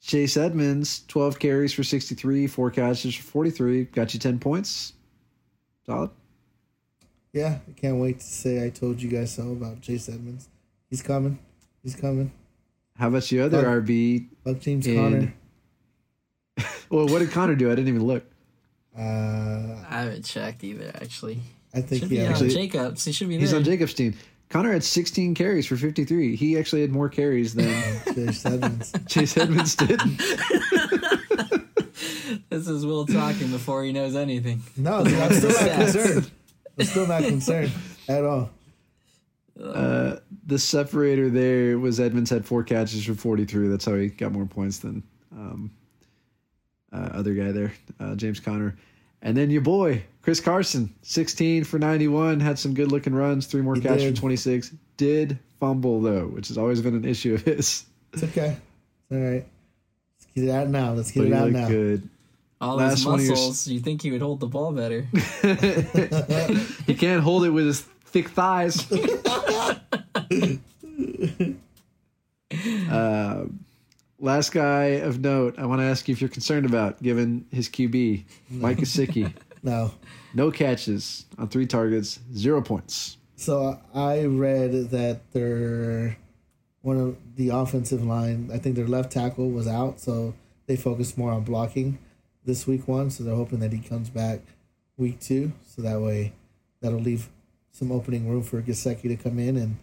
Chase 0.04 0.36
Edmonds, 0.36 1.04
12 1.08 1.40
carries 1.40 1.72
for 1.74 1.84
63, 1.84 2.48
four 2.48 2.70
catches 2.70 3.16
for 3.16 3.24
43. 3.24 3.86
Got 3.86 4.14
you 4.14 4.20
10 4.20 4.38
points. 4.40 4.94
Solid. 5.86 6.10
Yeah, 7.32 7.60
I 7.68 7.72
can't 7.80 7.98
wait 7.98 8.20
to 8.20 8.26
say 8.26 8.64
I 8.66 8.70
told 8.70 9.02
you 9.02 9.10
guys 9.10 9.34
so 9.34 9.52
about 9.54 9.82
Chase 9.82 10.10
Edmonds. 10.10 10.50
He's 10.90 11.02
coming. 11.02 11.40
He's 11.82 11.96
coming. 11.96 12.32
How 12.98 13.08
about 13.08 13.32
your 13.32 13.46
other 13.46 13.64
Fuck. 13.64 13.86
RB? 13.86 14.28
Fuck 14.44 14.60
James 14.60 14.86
In- 14.88 14.96
Conner. 14.98 15.34
Well, 16.90 17.08
what 17.08 17.20
did 17.20 17.32
Conner 17.32 17.56
do? 17.56 17.72
I 17.72 17.76
didn't 17.76 17.88
even 17.88 18.06
look. 18.06 18.24
Uh, 18.96 19.02
I 19.02 20.02
haven't 20.04 20.26
checked 20.26 20.64
either. 20.64 20.92
Actually, 20.94 21.40
I 21.74 21.82
think 21.82 22.04
should 22.04 22.12
he 22.12 22.18
be 22.18 22.26
on. 22.28 22.36
Jacobs. 22.50 23.04
He 23.06 23.12
should 23.12 23.30
be 23.30 23.40
He's 23.40 23.50
there. 23.50 23.58
on 23.60 23.64
Jacob's 23.64 23.96
team. 23.96 24.14
Conner 24.54 24.72
had 24.72 24.84
16 24.84 25.34
carries 25.34 25.66
for 25.66 25.76
53. 25.76 26.36
He 26.36 26.60
actually 26.60 26.82
had 26.82 26.92
more 26.92 27.10
carries 27.10 27.56
than 27.56 27.74
Chase 28.14 28.46
Edmonds. 28.46 28.94
Chase 29.08 29.36
Edmonds 29.36 29.76
did. 29.76 30.00
This 32.50 32.68
is 32.68 32.86
Will 32.86 33.06
talking 33.08 33.50
before 33.50 33.84
he 33.84 33.92
knows 33.92 34.16
anything. 34.16 34.62
No, 34.78 35.04
dude, 35.04 35.16
I'm 35.20 35.34
still 35.34 35.50
not 35.50 35.80
concerned. 35.80 36.32
I'm 36.78 36.86
still 36.86 37.08
not 37.08 37.24
concerned 37.24 37.72
at 38.08 38.24
all. 38.24 38.52
Uh, 39.60 40.18
the 40.46 40.60
separator 40.60 41.30
there 41.32 41.80
was 41.80 42.00
Edmonds 42.00 42.30
had 42.30 42.46
four 42.46 42.64
catches 42.64 43.06
for 43.06 43.16
43. 43.16 43.68
That's 43.70 43.86
how 43.86 43.96
he 43.96 44.10
got 44.10 44.34
more 44.34 44.46
points 44.46 44.80
than 44.80 45.02
um, 45.32 45.72
uh, 46.92 47.10
other 47.14 47.34
guy 47.34 47.52
there, 47.52 47.74
uh, 48.00 48.16
James 48.16 48.40
Conner. 48.40 48.76
And 49.24 49.36
then 49.38 49.50
your 49.50 49.62
boy, 49.62 50.04
Chris 50.22 50.40
Carson, 50.42 50.94
16 51.02 51.64
for 51.64 51.80
91, 51.80 52.42
had 52.42 52.60
some 52.60 52.74
good 52.74 52.92
looking 52.92 53.16
runs, 53.16 53.48
three 53.48 53.62
more 53.62 53.76
He 53.76 53.82
catches 53.82 54.04
did. 54.04 54.16
for 54.16 54.20
26. 54.22 54.72
Did 54.98 55.40
fumble, 55.60 56.02
though, 56.02 56.28
which 56.28 56.50
has 56.50 56.58
always 56.58 56.82
been 56.82 56.96
an 56.96 57.06
issue 57.06 57.34
of 57.36 57.42
his. 57.44 57.86
It's 58.12 58.24
okay. 58.24 58.58
All 59.12 59.18
right. 59.18 59.46
Let's 60.20 60.28
get 60.36 60.44
it 60.44 60.50
out 60.52 60.68
now. 60.68 60.94
Let's 60.94 61.12
get 61.12 61.22
But 61.22 61.28
it 61.28 61.34
out 61.34 61.52
now. 61.52 61.68
good. 61.68 62.10
All 62.62 62.76
Last 62.78 62.98
his 62.98 63.06
one 63.06 63.20
of 63.20 63.26
your- 63.26 63.32
muscles. 63.34 63.68
You 63.68 63.80
think 63.80 64.02
he 64.02 64.12
would 64.12 64.22
hold 64.22 64.40
the 64.42 64.48
ball 64.48 64.72
better? 64.74 65.08
He 66.86 66.94
can't 66.96 67.24
hold 67.24 67.46
it 67.46 67.50
with 67.50 67.66
his 67.66 67.82
thick 67.82 68.30
thighs. 68.30 68.86
last 74.24 74.54
guy 74.54 74.86
of 75.04 75.20
note, 75.20 75.56
I 75.60 75.66
want 75.66 75.82
to 75.82 75.86
ask 75.86 76.08
you 76.08 76.14
if 76.14 76.22
you're 76.22 76.30
concerned 76.30 76.66
about, 76.66 77.04
given 77.04 77.46
his 77.52 77.70
QB, 77.70 78.24
Mike 78.50 78.78
Gesicki. 78.80 79.34
No. 79.66 79.94
No 80.34 80.52
catches 80.52 81.26
on 81.38 81.48
three 81.48 81.66
targets, 81.66 82.20
zero 82.36 82.62
points. 82.62 83.16
So 83.38 83.80
I 83.96 84.26
read 84.26 84.90
that 84.90 85.22
their 85.32 86.18
one 86.82 86.98
of 86.98 87.16
the 87.38 87.48
offensive 87.48 88.04
line, 88.04 88.50
I 88.54 88.58
think 88.58 88.76
their 88.76 88.88
left 88.88 89.14
tackle 89.14 89.50
was 89.50 89.70
out, 89.70 90.02
so 90.02 90.34
they 90.66 90.76
focused 90.76 91.18
more 91.18 91.32
on 91.32 91.46
blocking 91.46 91.98
this 92.44 92.68
week 92.68 92.90
one. 92.90 93.10
So 93.10 93.24
they're 93.24 93.34
hoping 93.34 93.60
that 93.60 93.72
he 93.72 93.80
comes 93.80 94.10
back 94.10 94.42
week 94.98 95.22
two, 95.22 95.54
so 95.66 95.82
that 95.82 96.02
way 96.02 96.34
that'll 96.82 97.00
leave 97.00 97.30
some 97.72 97.90
opening 97.90 98.30
room 98.30 98.44
for 98.44 98.62
Gesicki 98.62 99.04
to 99.04 99.16
come 99.16 99.40
in 99.40 99.56
and 99.56 99.78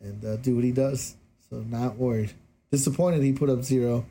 and 0.00 0.24
uh, 0.24 0.36
do 0.36 0.54
what 0.54 0.62
he 0.62 0.70
does. 0.70 1.16
So 1.50 1.64
not 1.68 1.96
worried. 1.96 2.32
Disappointed 2.70 3.22
he 3.22 3.32
put 3.32 3.48
up 3.48 3.62
zero, 3.62 4.04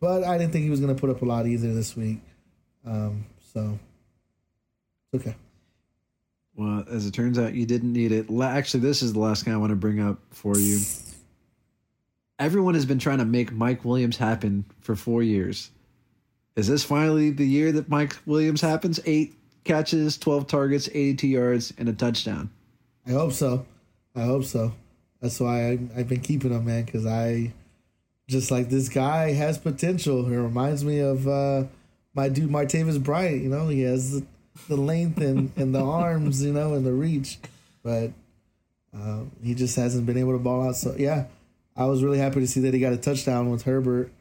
but 0.00 0.24
I 0.24 0.38
didn't 0.38 0.52
think 0.52 0.64
he 0.64 0.70
was 0.70 0.80
going 0.80 0.94
to 0.94 1.00
put 1.00 1.10
up 1.10 1.22
a 1.22 1.24
lot 1.24 1.46
either 1.46 1.72
this 1.74 1.96
week. 1.96 2.20
Um, 2.86 3.26
so 3.52 3.78
okay. 5.14 5.34
Well, 6.56 6.84
as 6.90 7.06
it 7.06 7.14
turns 7.14 7.38
out, 7.38 7.54
you 7.54 7.66
didn't 7.66 7.92
need 7.92 8.10
it. 8.10 8.26
Actually, 8.42 8.80
this 8.80 9.02
is 9.02 9.12
the 9.12 9.20
last 9.20 9.44
guy 9.44 9.52
I 9.52 9.56
want 9.56 9.70
to 9.70 9.76
bring 9.76 10.00
up 10.00 10.18
for 10.30 10.58
you. 10.58 10.80
Everyone 12.38 12.74
has 12.74 12.84
been 12.84 12.98
trying 12.98 13.18
to 13.18 13.24
make 13.24 13.52
Mike 13.52 13.84
Williams 13.84 14.16
happen 14.16 14.64
for 14.80 14.96
four 14.96 15.22
years. 15.22 15.70
Is 16.56 16.66
this 16.66 16.82
finally 16.82 17.30
the 17.30 17.46
year 17.46 17.70
that 17.72 17.88
Mike 17.88 18.16
Williams 18.26 18.60
happens? 18.60 18.98
Eight 19.06 19.36
catches, 19.62 20.18
12 20.18 20.48
targets, 20.48 20.88
82 20.88 21.28
yards, 21.28 21.72
and 21.78 21.88
a 21.88 21.92
touchdown. 21.92 22.50
I 23.06 23.10
hope 23.10 23.32
so. 23.32 23.64
I 24.16 24.22
hope 24.22 24.44
so. 24.44 24.72
That's 25.20 25.38
why 25.38 25.70
I, 25.70 25.78
I've 25.96 26.08
been 26.08 26.20
keeping 26.20 26.52
him, 26.52 26.64
man, 26.64 26.84
because 26.84 27.06
I 27.06 27.52
just 28.28 28.50
like 28.50 28.68
this 28.68 28.88
guy 28.88 29.32
has 29.32 29.58
potential. 29.58 30.26
It 30.26 30.36
reminds 30.36 30.84
me 30.84 31.00
of 31.00 31.26
uh, 31.26 31.64
my 32.14 32.28
dude 32.28 32.50
Martavis 32.50 33.02
Bryant. 33.02 33.42
You 33.42 33.48
know, 33.48 33.68
he 33.68 33.80
has 33.82 34.20
the, 34.20 34.26
the 34.68 34.76
length 34.76 35.18
and, 35.18 35.50
and 35.56 35.74
the 35.74 35.82
arms, 35.82 36.42
you 36.42 36.52
know, 36.52 36.74
and 36.74 36.86
the 36.86 36.92
reach, 36.92 37.38
but 37.82 38.12
uh, 38.96 39.22
he 39.42 39.54
just 39.54 39.76
hasn't 39.76 40.06
been 40.06 40.18
able 40.18 40.32
to 40.32 40.38
ball 40.38 40.68
out. 40.68 40.76
So 40.76 40.94
yeah, 40.96 41.24
I 41.76 41.86
was 41.86 42.04
really 42.04 42.18
happy 42.18 42.40
to 42.40 42.46
see 42.46 42.60
that 42.60 42.74
he 42.74 42.80
got 42.80 42.92
a 42.92 42.98
touchdown 42.98 43.50
with 43.50 43.62
Herbert. 43.62 44.12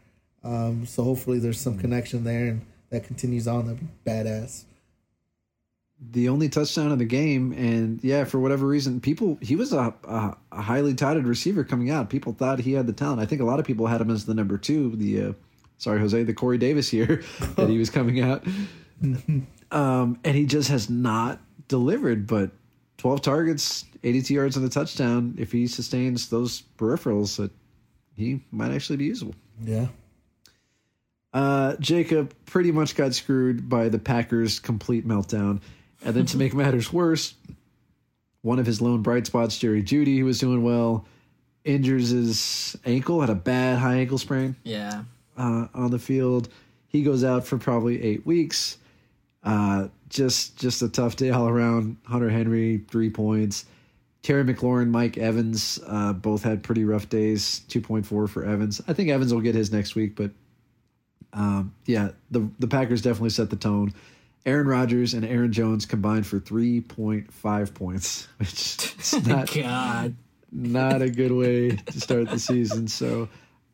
Um, 0.44 0.86
so 0.86 1.04
hopefully 1.04 1.40
there's 1.40 1.60
some 1.60 1.78
connection 1.78 2.24
there 2.24 2.48
and 2.48 2.62
that 2.90 3.04
continues 3.04 3.48
on. 3.48 3.68
That'd 3.68 3.82
be 3.82 3.88
badass. 4.10 4.64
The 6.00 6.30
only 6.30 6.48
touchdown 6.50 6.92
of 6.92 7.00
the 7.00 7.06
game. 7.06 7.54
And 7.54 8.04
yeah, 8.04 8.24
for 8.24 8.40
whatever 8.40 8.68
reason, 8.68 9.02
people 9.02 9.38
he 9.42 9.56
was 9.56 9.74
a, 9.74 9.94
a, 10.04 10.38
a 10.52 10.62
highly 10.62 10.94
touted 10.94 11.26
receiver 11.26 11.64
coming 11.64 11.90
out. 11.90 12.10
People 12.10 12.34
thought 12.34 12.60
he 12.60 12.74
had 12.74 12.88
the 12.88 12.94
talent. 12.94 13.22
I 13.22 13.26
think 13.26 13.42
a 13.42 13.46
lot 13.46 13.60
of 13.60 13.66
people 13.66 13.88
had 13.88 14.02
him 14.02 14.12
as 14.12 14.26
the 14.26 14.34
number 14.34 14.58
two. 14.58 14.96
The 14.96 15.24
uh, 15.24 15.34
sorry, 15.78 16.00
Jose, 16.00 16.24
the 16.24 16.34
Corey 16.34 16.58
Davis 16.58 16.90
here 16.90 17.24
that 17.56 17.70
he 17.70 17.78
was 17.78 17.90
coming 17.90 18.22
out. 18.22 18.46
um, 19.72 20.20
and 20.24 20.36
he 20.36 20.46
just 20.46 20.70
has 20.70 20.90
not 20.90 21.40
delivered. 21.68 22.28
But 22.28 22.52
twelve 22.98 23.22
targets, 23.22 23.86
eighty-two 24.04 24.34
yards 24.34 24.58
and 24.58 24.66
a 24.66 24.70
touchdown. 24.70 25.36
If 25.38 25.52
he 25.52 25.68
sustains 25.68 26.30
those 26.30 26.64
peripherals, 26.78 27.38
that 27.38 27.52
he 28.16 28.42
might 28.52 28.72
actually 28.72 28.98
be 28.98 29.06
usable. 29.06 29.36
Yeah. 29.64 29.88
Uh, 31.34 31.76
Jacob 31.80 32.34
pretty 32.46 32.72
much 32.72 32.96
got 32.96 33.14
screwed 33.14 33.70
by 33.70 33.90
the 33.90 34.00
Packers' 34.00 34.60
complete 34.60 35.08
meltdown. 35.08 35.62
And 36.06 36.16
then 36.16 36.26
to 36.28 36.38
make 36.38 36.54
matters 36.54 36.94
worse, 36.94 37.34
one 38.42 38.60
of 38.60 38.66
his 38.66 38.82
lone 38.82 39.02
bright 39.02 39.26
spots, 39.28 39.58
Jerry 39.58 39.84
Jeudy, 39.84 40.20
who 40.20 40.26
was 40.26 40.40
doing 40.40 40.64
well, 40.64 41.06
injures 41.66 42.10
his 42.10 42.78
ankle, 42.86 43.20
had 43.22 43.30
a 43.30 43.36
bad 43.36 43.80
high 43.80 43.96
ankle 43.96 44.18
sprain 44.18 44.56
Yeah. 44.64 45.04
uh, 45.38 45.68
on 45.74 45.92
the 45.92 46.00
field. 46.00 46.50
He 46.88 47.04
goes 47.04 47.24
out 47.24 47.46
for 47.46 47.58
probably 47.58 48.02
eight 48.02 48.26
weeks. 48.26 48.78
Uh, 49.44 49.88
just 50.10 50.58
just 50.58 50.82
a 50.82 50.88
tough 50.90 51.16
day 51.18 51.30
all 51.32 51.48
around. 51.48 51.98
Hunter 52.06 52.30
Henry, 52.30 52.84
three 52.88 53.10
points. 53.10 53.66
Terry 54.24 54.44
McLaurin, 54.44 54.90
Mike 54.90 55.18
Evans, 55.18 55.80
uh, 55.86 56.12
both 56.14 56.44
had 56.44 56.64
pretty 56.64 56.84
rough 56.86 57.08
days. 57.10 57.60
Two 57.68 57.82
point 57.82 58.06
four 58.06 58.28
for 58.28 58.46
Evans. 58.46 58.82
I 58.88 58.94
think 58.94 59.10
Evans 59.10 59.34
will 59.34 59.42
get 59.42 59.56
his 59.56 59.72
next 59.72 59.96
week, 59.96 60.16
but 60.16 60.32
um, 61.34 61.74
yeah, 61.86 62.10
the 62.32 62.50
the 62.60 62.68
Packers 62.68 63.02
definitely 63.02 63.30
set 63.32 63.50
the 63.50 63.56
tone. 63.58 63.94
Aaron 64.48 64.68
Rodgers 64.68 65.14
and 65.14 65.26
Aaron 65.26 65.52
Jones 65.52 65.86
combined 65.86 66.26
for 66.26 66.40
three 66.40 66.80
point 66.80 67.32
five 67.34 67.74
points, 67.74 68.28
which 68.38 68.96
is 68.98 69.28
not 69.28 69.54
God. 69.54 70.16
not 70.52 71.02
a 71.02 71.10
good 71.10 71.34
way 71.34 71.72
to 71.72 72.00
start 72.00 72.30
the 72.30 72.40
season. 72.40 72.88
So 72.88 73.28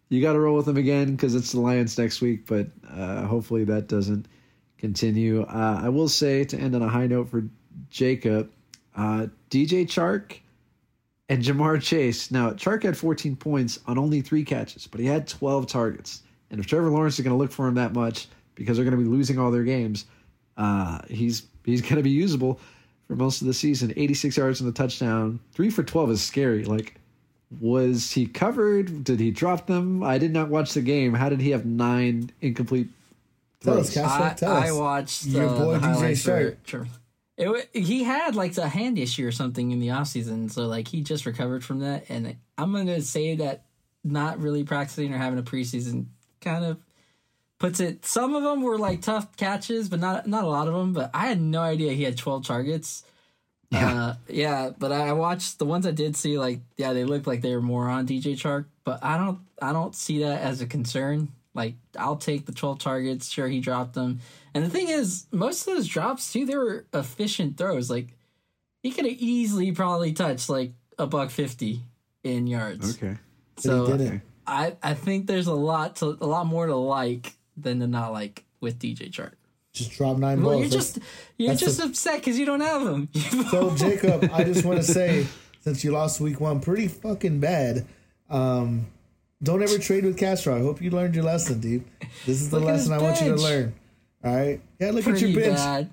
you 0.10 0.22
got 0.22 0.34
to 0.34 0.40
roll 0.40 0.58
with 0.58 0.66
them 0.66 0.78
again 0.78 1.12
because 1.12 1.36
it's 1.36 1.52
the 1.52 1.60
Lions 1.62 1.98
next 1.98 2.22
week. 2.22 2.48
But 2.48 2.68
uh, 2.90 3.22
hopefully 3.28 3.64
that 3.66 3.88
doesn't 3.88 4.28
continue. 4.80 5.44
Uh, 5.44 5.80
I 5.84 5.90
will 5.90 6.10
say 6.10 6.44
to 6.44 6.58
end 6.58 6.76
on 6.76 6.82
a 6.82 6.90
high 6.90 7.08
note 7.08 7.30
for 7.30 7.44
Jacob, 7.92 8.52
uh, 8.96 9.28
DJ 9.52 9.86
Chark 9.86 10.40
and 11.30 11.44
Ja'Marr 11.44 11.84
Chase. 11.84 12.32
Now 12.32 12.50
Chark 12.50 12.82
had 12.82 12.98
14 12.98 13.36
points 13.36 13.80
on 13.86 14.00
only 14.00 14.22
three 14.22 14.44
catches, 14.44 14.88
but 14.88 15.00
he 15.00 15.06
had 15.06 15.28
12 15.28 15.68
targets. 15.68 16.24
And 16.50 16.60
if 16.60 16.66
Trevor 16.66 16.90
Lawrence 16.90 17.20
is 17.20 17.24
going 17.24 17.36
to 17.36 17.38
look 17.38 17.52
for 17.52 17.68
him 17.68 17.76
that 17.76 17.94
much 17.94 18.28
because 18.56 18.78
they're 18.78 18.86
going 18.86 18.98
to 18.98 19.04
be 19.04 19.10
losing 19.10 19.38
all 19.38 19.52
their 19.52 19.64
games, 19.64 20.06
uh, 20.58 21.00
he's 21.10 21.44
he's 21.66 21.82
going 21.84 21.96
to 21.96 22.04
be 22.04 22.10
usable 22.10 22.60
for 23.08 23.16
most 23.16 23.42
of 23.42 23.48
the 23.48 23.54
season. 23.54 23.94
86 23.96 24.38
yards 24.38 24.62
and 24.62 24.68
the 24.70 24.74
touchdown. 24.74 25.40
Three 25.54 25.70
for 25.70 25.84
12 25.84 26.12
is 26.12 26.22
scary. 26.24 26.64
Like, 26.66 26.96
was 27.60 28.12
he 28.12 28.26
covered? 28.26 29.04
Did 29.04 29.20
he 29.20 29.32
drop 29.32 29.68
them? 29.68 30.04
I 30.04 30.18
did 30.18 30.32
not 30.34 30.50
watch 30.50 30.74
the 30.74 30.82
game. 30.82 31.14
How 31.14 31.30
did 31.30 31.42
he 31.42 31.52
have 31.52 31.66
nine 31.66 32.32
incomplete 32.42 32.90
Tell 33.62 33.80
us, 33.80 33.94
throws? 33.94 34.06
Castro. 34.06 34.26
I, 34.26 34.34
Tell 34.34 34.58
us. 34.58 34.70
I 34.70 34.72
watched 34.72 35.26
Your 35.26 35.48
uh, 35.50 35.58
boy 35.58 35.74
the 35.74 35.80
DJ 35.80 35.82
highlights 35.82 36.24
for- 36.24 36.88
It, 37.38 37.70
he 37.74 38.04
had 38.04 38.36
like 38.36 38.58
a 38.58 38.68
hand 38.68 38.98
issue 38.98 39.26
or 39.28 39.32
something 39.32 39.72
in 39.72 39.80
the 39.80 39.88
offseason, 39.90 40.52
so 40.52 40.68
like 40.68 40.88
he 40.88 41.02
just 41.02 41.26
recovered 41.26 41.64
from 41.64 41.80
that. 41.80 42.06
And 42.10 42.36
I'm 42.58 42.72
gonna 42.74 43.02
say 43.02 43.36
that 43.36 43.66
not 44.04 44.40
really 44.40 44.64
practicing 44.64 45.14
or 45.14 45.18
having 45.18 45.40
a 45.40 45.44
preseason 45.44 46.08
kind 46.42 46.64
of 46.66 46.78
puts 47.64 47.80
it. 47.80 48.06
Some 48.06 48.36
of 48.36 48.44
them 48.44 48.62
were 48.62 48.78
like 48.78 49.02
tough 49.02 49.38
catches, 49.38 49.88
but 49.88 50.02
not 50.02 50.28
not 50.28 50.44
a 50.44 50.48
lot 50.48 50.68
of 50.68 50.74
them. 50.74 50.92
But 50.92 51.12
I 51.14 51.28
had 51.28 51.40
no 51.40 51.62
idea 51.62 51.94
he 51.94 52.04
had 52.04 52.18
12 52.18 52.46
targets. 52.46 53.06
Yeah, 53.70 54.04
uh, 54.04 54.16
yeah. 54.28 54.72
But 54.78 54.92
I 54.92 55.14
watched 55.14 55.60
the 55.60 55.66
ones 55.66 55.88
I 55.88 55.92
did 55.92 56.18
see. 56.18 56.38
Like, 56.38 56.60
yeah, 56.76 56.92
they 56.92 57.06
looked 57.06 57.26
like 57.26 57.42
they 57.42 57.56
were 57.56 57.62
more 57.62 57.88
on 57.88 58.06
DJ 58.06 58.34
Chark. 58.34 58.66
But 58.84 59.02
I 59.02 59.18
don't, 59.18 59.40
I 59.62 59.72
don't 59.72 59.96
see 59.96 60.20
that 60.20 60.42
as 60.42 60.60
a 60.60 60.68
concern. 60.68 61.30
Like, 61.54 61.76
I'll 61.98 62.18
take 62.18 62.46
the 62.46 62.52
12 62.52 62.80
targets. 62.80 63.30
Sure, 63.30 63.48
he 63.48 63.62
dropped 63.62 63.94
them. 63.94 64.20
And 64.54 64.66
the 64.66 64.70
thing 64.70 64.90
is, 64.90 65.26
most 65.32 65.66
of 65.66 65.74
those 65.74 65.88
drops 65.88 66.34
too, 66.34 66.46
they 66.46 66.58
were 66.58 66.86
efficient 66.94 67.58
throws. 67.58 67.90
Like, 67.90 68.10
he 68.82 68.92
could 68.92 69.06
have 69.06 69.18
easily 69.18 69.72
probably 69.72 70.12
touched 70.12 70.50
like 70.50 70.74
a 71.00 71.08
buck 71.08 71.30
fifty 71.30 71.80
in 72.26 72.46
yards. 72.46 72.98
Okay. 72.98 73.16
So 73.56 73.86
he 73.86 73.98
didn't. 73.98 74.22
I, 74.46 74.76
I 74.84 74.96
think 74.96 75.28
there's 75.28 75.48
a 75.48 75.54
lot 75.54 75.96
to 75.98 76.18
a 76.20 76.28
lot 76.28 76.46
more 76.46 76.68
to 76.68 76.76
like 76.76 77.34
than 77.58 77.80
to 77.80 77.88
not 77.88 78.12
like 78.14 78.44
with 78.62 78.80
DJ 78.80 79.12
Chark. 79.12 79.32
Just 79.74 79.92
drop 79.94 80.18
nine 80.18 80.42
Well, 80.44 80.52
balls. 80.60 80.62
you're 80.62 80.70
That's- 80.70 80.94
just 80.94 81.00
you're 81.38 81.56
just 81.56 81.78
the- 81.80 81.86
upset 81.86 82.20
because 82.20 82.38
you 82.38 82.46
don't 82.46 82.62
have 82.62 82.84
them. 82.84 83.10
So 83.52 83.76
Jacob, 83.76 84.30
I 84.32 84.44
just 84.44 84.64
want 84.66 84.78
to 84.80 84.84
say, 84.84 85.26
since 85.62 85.84
you 85.84 85.92
lost 85.92 86.20
week 86.22 86.40
one 86.40 86.60
pretty 86.60 86.88
fucking 86.88 87.40
bad, 87.40 87.86
um, 88.30 88.86
don't 89.42 89.62
ever 89.64 89.78
trade 89.78 90.06
with 90.06 90.18
Castro. 90.18 90.56
I 90.56 90.60
hope 90.62 90.82
you 90.82 90.90
learned 90.92 91.16
your 91.16 91.24
lesson, 91.26 91.60
dude. 91.60 91.84
This 92.26 92.42
is 92.42 92.50
the 92.50 92.60
Look 92.60 92.68
lesson 92.68 92.94
I 92.94 93.00
want 93.00 93.20
you 93.22 93.36
to 93.36 93.42
learn. 93.42 93.74
All 94.24 94.34
right. 94.36 94.62
Yeah, 94.80 94.92
look 94.92 95.06
at 95.08 95.20
your 95.20 95.34
bench. 95.40 95.58
bad. 95.58 95.92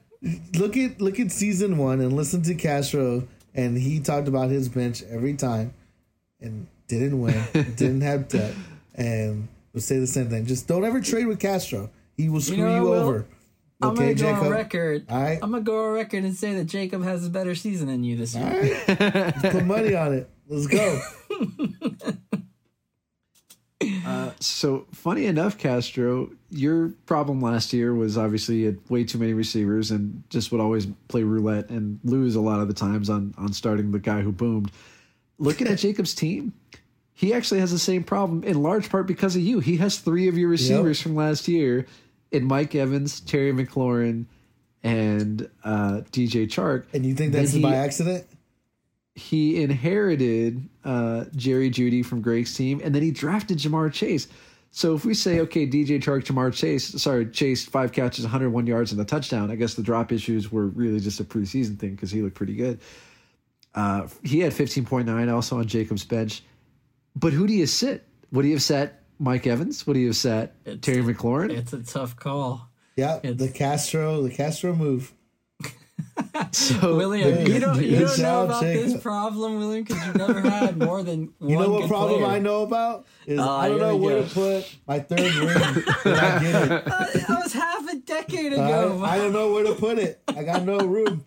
Look 0.59 0.77
at 0.77 1.01
look 1.01 1.19
at 1.19 1.33
season 1.33 1.79
one 1.79 2.01
and 2.01 2.13
listen 2.13 2.43
to 2.43 2.55
Castro, 2.55 3.27
and 3.55 3.77
he 3.79 3.99
talked 4.01 4.29
about 4.29 4.51
his 4.51 4.69
bench 4.69 5.03
every 5.11 5.35
time, 5.35 5.73
and 6.41 6.67
didn't 6.87 7.19
win, 7.21 7.43
didn't 7.53 8.03
have 8.03 8.29
depth, 8.29 8.57
and 8.95 9.49
would 9.73 9.83
say 9.83 9.99
the 9.99 10.07
same 10.07 10.29
thing. 10.29 10.47
Just 10.47 10.67
don't 10.69 10.85
ever 10.85 11.01
trade 11.01 11.27
with 11.27 11.39
Castro. 11.41 11.91
He 12.17 12.29
will 12.29 12.41
screw 12.41 12.57
you, 12.57 12.65
know, 12.65 12.85
Will, 12.85 12.93
over. 12.95 13.27
I'm 13.83 13.91
Okay, 13.91 14.13
gonna 14.13 14.15
go 14.15 14.21
Jacob. 14.35 14.43
on 14.45 14.51
record. 14.51 15.07
All 15.09 15.23
right. 15.23 15.39
I'm 15.43 15.51
gonna 15.53 15.63
go 15.63 15.87
on 15.87 15.93
record 15.95 16.25
and 16.25 16.35
say 16.35 16.55
that 16.55 16.65
Jacob 16.67 17.03
has 17.03 17.27
a 17.27 17.31
better 17.31 17.55
season 17.55 17.87
than 17.89 18.05
you 18.05 18.17
this 18.17 18.35
year. 18.35 18.45
All 18.45 18.97
right. 18.97 19.35
Put 19.53 19.65
money 19.65 19.95
on 19.95 20.13
it. 20.15 20.29
Let's 20.49 20.67
go. 20.67 21.01
Uh, 24.05 24.31
so 24.41 24.87
funny 24.93 25.25
enough, 25.25 25.57
Castro, 25.57 26.29
your 26.51 26.91
problem 27.07 27.41
last 27.41 27.73
year 27.73 27.95
was 27.95 28.19
obviously 28.19 28.57
you 28.57 28.67
had 28.67 28.79
way 28.91 29.05
too 29.05 29.17
many 29.17 29.33
receivers 29.33 29.91
and 29.91 30.23
just 30.29 30.53
would 30.53 30.61
always 30.61 30.87
play 31.09 31.23
roulette 31.23 31.71
and 31.71 31.99
lose 32.05 32.35
a 32.35 32.41
lot 32.43 32.61
of 32.61 32.69
the 32.69 32.75
times 32.75 33.09
on 33.09 33.35
on 33.39 33.53
starting 33.55 33.91
the 33.91 33.99
guy 33.99 34.21
who 34.21 34.33
boomed. 34.33 34.71
Looking 35.39 35.67
at 35.67 35.79
Jacob's 35.79 36.15
team, 36.15 36.53
he 37.21 37.35
actually 37.35 37.61
has 37.61 37.71
the 37.71 37.79
same 37.79 38.03
problem 38.03 38.45
in 38.45 38.63
large 38.63 38.89
part 38.89 39.07
because 39.07 39.37
of 39.37 39.43
you. 39.43 39.61
He 39.61 39.77
has 39.77 39.99
three 39.99 40.27
of 40.29 40.39
your 40.39 40.49
receivers 40.49 41.03
from 41.03 41.15
last 41.15 41.49
year 41.49 41.85
in 42.31 42.47
Mike 42.47 42.75
Evans, 42.75 43.21
Terry 43.21 43.53
McLaurin, 43.53 44.25
and 44.83 45.47
uh, 45.63 46.01
DJ 46.13 46.47
Chark. 46.49 46.85
And 46.95 47.05
you 47.05 47.15
think 47.15 47.35
that's 47.35 47.53
he- 47.53 47.61
by 47.61 47.75
accident? 47.75 48.25
he 49.15 49.63
inherited 49.63 50.67
uh, 50.83 51.27
Jerry 51.37 51.69
Jeudy 51.69 52.03
from 52.03 52.23
Greg's 52.23 52.55
team, 52.55 52.81
and 52.83 52.95
then 52.95 53.03
he 53.03 53.11
drafted 53.11 53.59
Ja'Marr 53.59 53.93
Chase. 53.93 54.27
So 54.71 54.95
if 54.95 55.05
we 55.05 55.13
say, 55.13 55.41
okay, 55.41 55.67
DJ 55.67 56.01
Chark, 56.01 56.25
Jamar 56.25 56.55
Chase, 56.55 57.03
sorry, 57.03 57.27
Chase, 57.27 57.67
five 57.67 57.93
catches, 57.93 58.25
101 58.25 58.67
yards, 58.67 58.93
and 58.93 59.01
a 59.03 59.05
touchdown, 59.05 59.51
I 59.51 59.57
guess 59.57 59.75
the 59.75 59.83
drop 59.83 60.11
issues 60.11 60.51
were 60.51 60.69
really 60.69 61.01
just 61.01 61.21
a 61.21 61.25
preseason 61.25 61.79
thing 61.79 61.91
because 61.91 62.11
he 62.11 62.23
looked 62.23 62.37
pretty 62.37 62.55
good. 62.55 62.81
Uh, 63.75 64.09
he 64.23 64.41
had 64.41 64.55
15.9 64.55 65.31
also 65.31 65.59
on 65.59 65.67
Jacob's 65.67 66.07
bench. 66.07 66.43
But 67.17 67.33
who 67.33 67.47
do 67.47 67.53
you 67.53 67.67
sit? 67.67 68.07
Would 68.33 68.45
he 68.45 68.53
have 68.53 68.63
sat 68.63 69.03
Mike 69.19 69.47
Evans? 69.47 69.87
Would 69.87 69.97
he 69.97 70.07
have 70.07 70.17
sat 70.17 70.55
It's- 70.65 70.79
Terry 70.81 71.03
McLaurin? 71.03 71.51
It's 71.51 71.73
a 71.73 71.83
tough 71.83 72.17
call. 72.17 72.69
Yeah, 72.97 73.19
the 73.23 73.49
Castro, 73.49 74.23
the 74.23 74.31
Castro 74.31 74.75
move. 74.75 75.13
So 76.53 76.97
William, 76.97 77.31
Good- 77.45 77.49
you 77.49 77.61
don't 77.61 77.83
you 77.83 77.99
don't 78.01 78.19
know 78.19 78.45
about 78.45 78.63
Jacob. 78.63 78.85
this 78.85 79.03
problem, 79.03 79.59
William, 79.59 79.85
because 79.85 80.05
you've 80.07 80.17
never 80.17 80.41
had 80.41 80.79
more 80.79 81.03
than 81.03 81.33
one 81.39 81.51
You 81.51 81.59
know 81.59 81.71
what 81.71 81.81
good 81.83 81.89
problem 81.89 82.21
player. 82.23 82.33
I 82.33 82.39
know 82.39 82.63
about 82.63 83.07
is 83.27 83.39
Oh, 83.39 83.49
I 83.49 83.69
don't 83.69 83.79
know 83.81 83.97
where 83.97 84.21
go. 84.23 84.27
to 84.27 84.35
put 84.35 84.77
my 84.87 84.99
third 85.01 85.21
ring 85.21 85.57
I 85.59 86.39
get 86.41 86.73
it. 86.73 86.73
Uh, 86.73 87.07
that 87.15 87.41
was 87.43 87.53
half 87.53 87.89
a 87.91 87.97
decade 87.97 88.53
I, 88.53 88.57
ago. 88.57 89.03
I 89.05 89.17
don't 89.19 89.33
know 89.33 89.53
where 89.53 89.65
to 89.65 89.75
put 89.75 89.99
it. 89.99 90.23
I 90.29 90.43
got 90.43 90.65
no 90.65 90.79
room. 90.79 91.25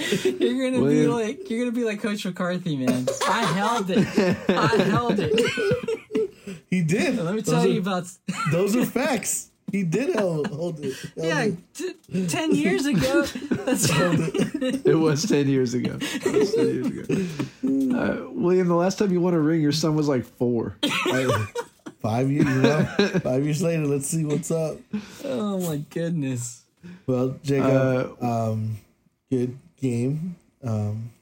You're 0.24 0.70
gonna 0.70 0.86
be 0.88 1.06
like 1.06 1.50
you're 1.50 1.60
gonna 1.60 1.76
be 1.76 1.84
like 1.84 2.00
Coach 2.00 2.24
McCarthy, 2.24 2.76
man. 2.76 3.06
I 3.28 3.44
held 3.44 3.90
it. 3.90 4.06
I 4.48 4.66
held 4.84 5.18
it. 5.18 6.60
He 6.68 6.82
did. 6.82 7.16
Let 7.16 7.34
me 7.34 7.40
Those 7.42 7.52
tell 7.54 7.64
are- 7.64 7.68
you 7.68 7.80
about. 7.80 8.06
Those 8.52 8.76
are 8.76 8.84
facts. 9.00 9.50
He 9.72 9.84
did 9.84 10.16
hold, 10.16 10.48
hold 10.48 10.80
it. 10.84 10.94
Held 11.16 11.26
Yeah, 11.26 11.42
it. 11.44 11.56
t- 11.74 12.26
ten 12.26 12.52
years 12.54 12.86
ago. 12.86 13.22
That's 13.50 13.88
it 13.88 14.98
was 14.98 15.22
10 15.28 15.46
years 15.48 15.74
ago. 15.74 15.96
It 16.00 16.32
was 16.32 16.54
10 16.54 16.66
years 16.92 17.08
ago. 17.08 17.96
Uh, 17.96 18.30
William, 18.32 18.66
the 18.66 18.74
last 18.74 18.98
time 18.98 19.12
you 19.12 19.20
won 19.20 19.34
a 19.34 19.38
ring, 19.38 19.60
your 19.60 19.70
son 19.70 19.94
was 19.94 20.08
like 20.08 20.24
four. 20.24 20.76
Hey, 20.82 21.28
five 22.00 22.30
years, 22.32 22.46
you 22.46 22.62
know, 22.62 22.82
five 23.22 23.44
years 23.44 23.62
later. 23.62 23.86
Let's 23.86 24.08
see 24.08 24.24
what's 24.24 24.50
up. 24.50 24.76
oh 25.24 25.60
my 25.60 25.76
goodness. 25.90 26.64
Well, 27.06 27.36
Jacob, 27.44 28.16
Uh, 28.20 28.50
um, 28.50 28.78
good 29.30 29.56
game. 29.80 30.36
Um, 30.62 31.12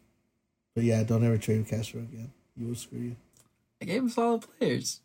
but 0.74 0.84
yeah, 0.84 1.02
don't 1.02 1.24
ever 1.24 1.38
trade 1.38 1.58
with 1.58 1.68
Castro 1.70 2.00
again. 2.00 2.30
He 2.56 2.64
will 2.64 2.74
screw 2.74 2.98
you. 2.98 3.16
I 3.80 3.84
gave 3.84 4.02
him 4.02 4.08
solid 4.08 4.44
players. 4.58 5.00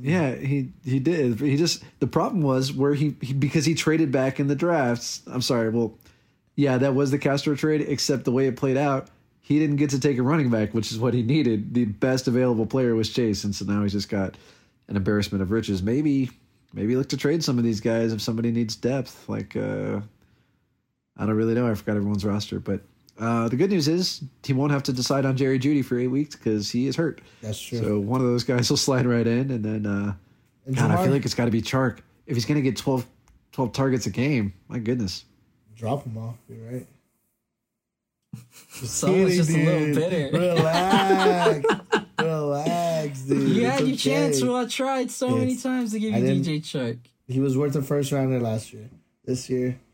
Yeah, 0.00 0.34
he 0.34 0.72
he 0.84 0.98
did. 0.98 1.38
He 1.38 1.56
just 1.56 1.84
the 2.00 2.06
problem 2.06 2.42
was 2.42 2.72
where 2.72 2.94
he, 2.94 3.14
he 3.20 3.34
because 3.34 3.64
he 3.64 3.74
traded 3.74 4.10
back 4.10 4.40
in 4.40 4.46
the 4.46 4.54
drafts. 4.54 5.22
I'm 5.26 5.42
sorry. 5.42 5.68
Well, 5.68 5.98
yeah, 6.56 6.78
that 6.78 6.94
was 6.94 7.10
the 7.10 7.18
Castro 7.18 7.54
trade. 7.54 7.82
Except 7.82 8.24
the 8.24 8.32
way 8.32 8.46
it 8.46 8.56
played 8.56 8.78
out, 8.78 9.08
he 9.40 9.58
didn't 9.58 9.76
get 9.76 9.90
to 9.90 10.00
take 10.00 10.16
a 10.16 10.22
running 10.22 10.48
back, 10.48 10.72
which 10.72 10.92
is 10.92 10.98
what 10.98 11.12
he 11.12 11.22
needed. 11.22 11.74
The 11.74 11.84
best 11.84 12.26
available 12.26 12.64
player 12.64 12.94
was 12.94 13.10
Chase, 13.10 13.44
and 13.44 13.54
so 13.54 13.66
now 13.66 13.82
he's 13.82 13.92
just 13.92 14.08
got 14.08 14.36
an 14.88 14.96
embarrassment 14.96 15.42
of 15.42 15.50
riches. 15.50 15.82
Maybe 15.82 16.30
maybe 16.72 16.96
look 16.96 17.10
to 17.10 17.18
trade 17.18 17.44
some 17.44 17.58
of 17.58 17.64
these 17.64 17.80
guys 17.80 18.12
if 18.12 18.22
somebody 18.22 18.50
needs 18.50 18.76
depth. 18.76 19.28
Like 19.28 19.56
uh, 19.56 20.00
I 21.18 21.26
don't 21.26 21.36
really 21.36 21.54
know. 21.54 21.70
I 21.70 21.74
forgot 21.74 21.96
everyone's 21.96 22.24
roster, 22.24 22.58
but. 22.58 22.80
Uh, 23.18 23.48
the 23.48 23.56
good 23.56 23.70
news 23.70 23.88
is 23.88 24.22
he 24.42 24.52
won't 24.52 24.72
have 24.72 24.82
to 24.84 24.92
decide 24.92 25.24
on 25.26 25.36
Jerry 25.36 25.58
Jeudy 25.58 25.84
for 25.84 25.98
eight 25.98 26.08
weeks 26.08 26.34
because 26.34 26.70
he 26.70 26.86
is 26.86 26.96
hurt. 26.96 27.20
That's 27.40 27.60
true. 27.60 27.78
So 27.78 28.00
one 28.00 28.20
of 28.20 28.26
those 28.26 28.42
guys 28.44 28.68
will 28.70 28.76
slide 28.76 29.06
right 29.06 29.26
in, 29.26 29.50
and 29.50 29.64
then 29.64 29.86
uh, 29.86 30.14
And 30.66 30.74
God, 30.76 30.90
I 30.90 31.02
feel 31.02 31.12
like 31.12 31.24
it's 31.24 31.34
got 31.34 31.44
to 31.44 31.50
be 31.50 31.62
Chark. 31.62 31.98
If 32.26 32.36
he's 32.36 32.44
going 32.46 32.56
to 32.56 32.62
get 32.62 32.76
12, 32.76 33.06
12 33.52 33.72
targets 33.72 34.06
a 34.06 34.10
game, 34.10 34.54
my 34.68 34.78
goodness. 34.78 35.24
drop 35.76 36.04
him 36.04 36.16
off. 36.18 36.36
You're 36.48 36.72
right. 36.72 36.86
Just 38.80 38.96
Someone's 38.98 39.30
kidding, 39.30 39.36
just 39.36 39.50
a 39.50 39.64
little 39.64 39.94
bitter. 39.94 40.38
Relax, 40.38 41.66
relax, 42.18 43.20
dude. 43.22 43.48
You 43.56 43.62
It's 43.66 43.70
had 43.72 43.80
your 43.80 43.88
okay. 43.88 43.96
chance. 43.96 44.42
Well, 44.42 44.56
I 44.56 44.64
tried 44.64 45.10
so 45.10 45.28
many 45.36 45.56
times 45.56 45.92
to 45.92 45.98
give 46.00 46.14
you 46.14 46.20
DJ 46.24 46.60
Chark. 46.62 46.98
He 47.28 47.40
was 47.40 47.58
worth 47.58 47.76
a 47.76 47.82
first 47.82 48.10
rounder 48.10 48.40
last 48.40 48.72
year. 48.72 48.88
This 49.24 49.50
year, 49.50 49.68
don't 49.68 49.74
think 49.74 49.78
so. 49.78 49.91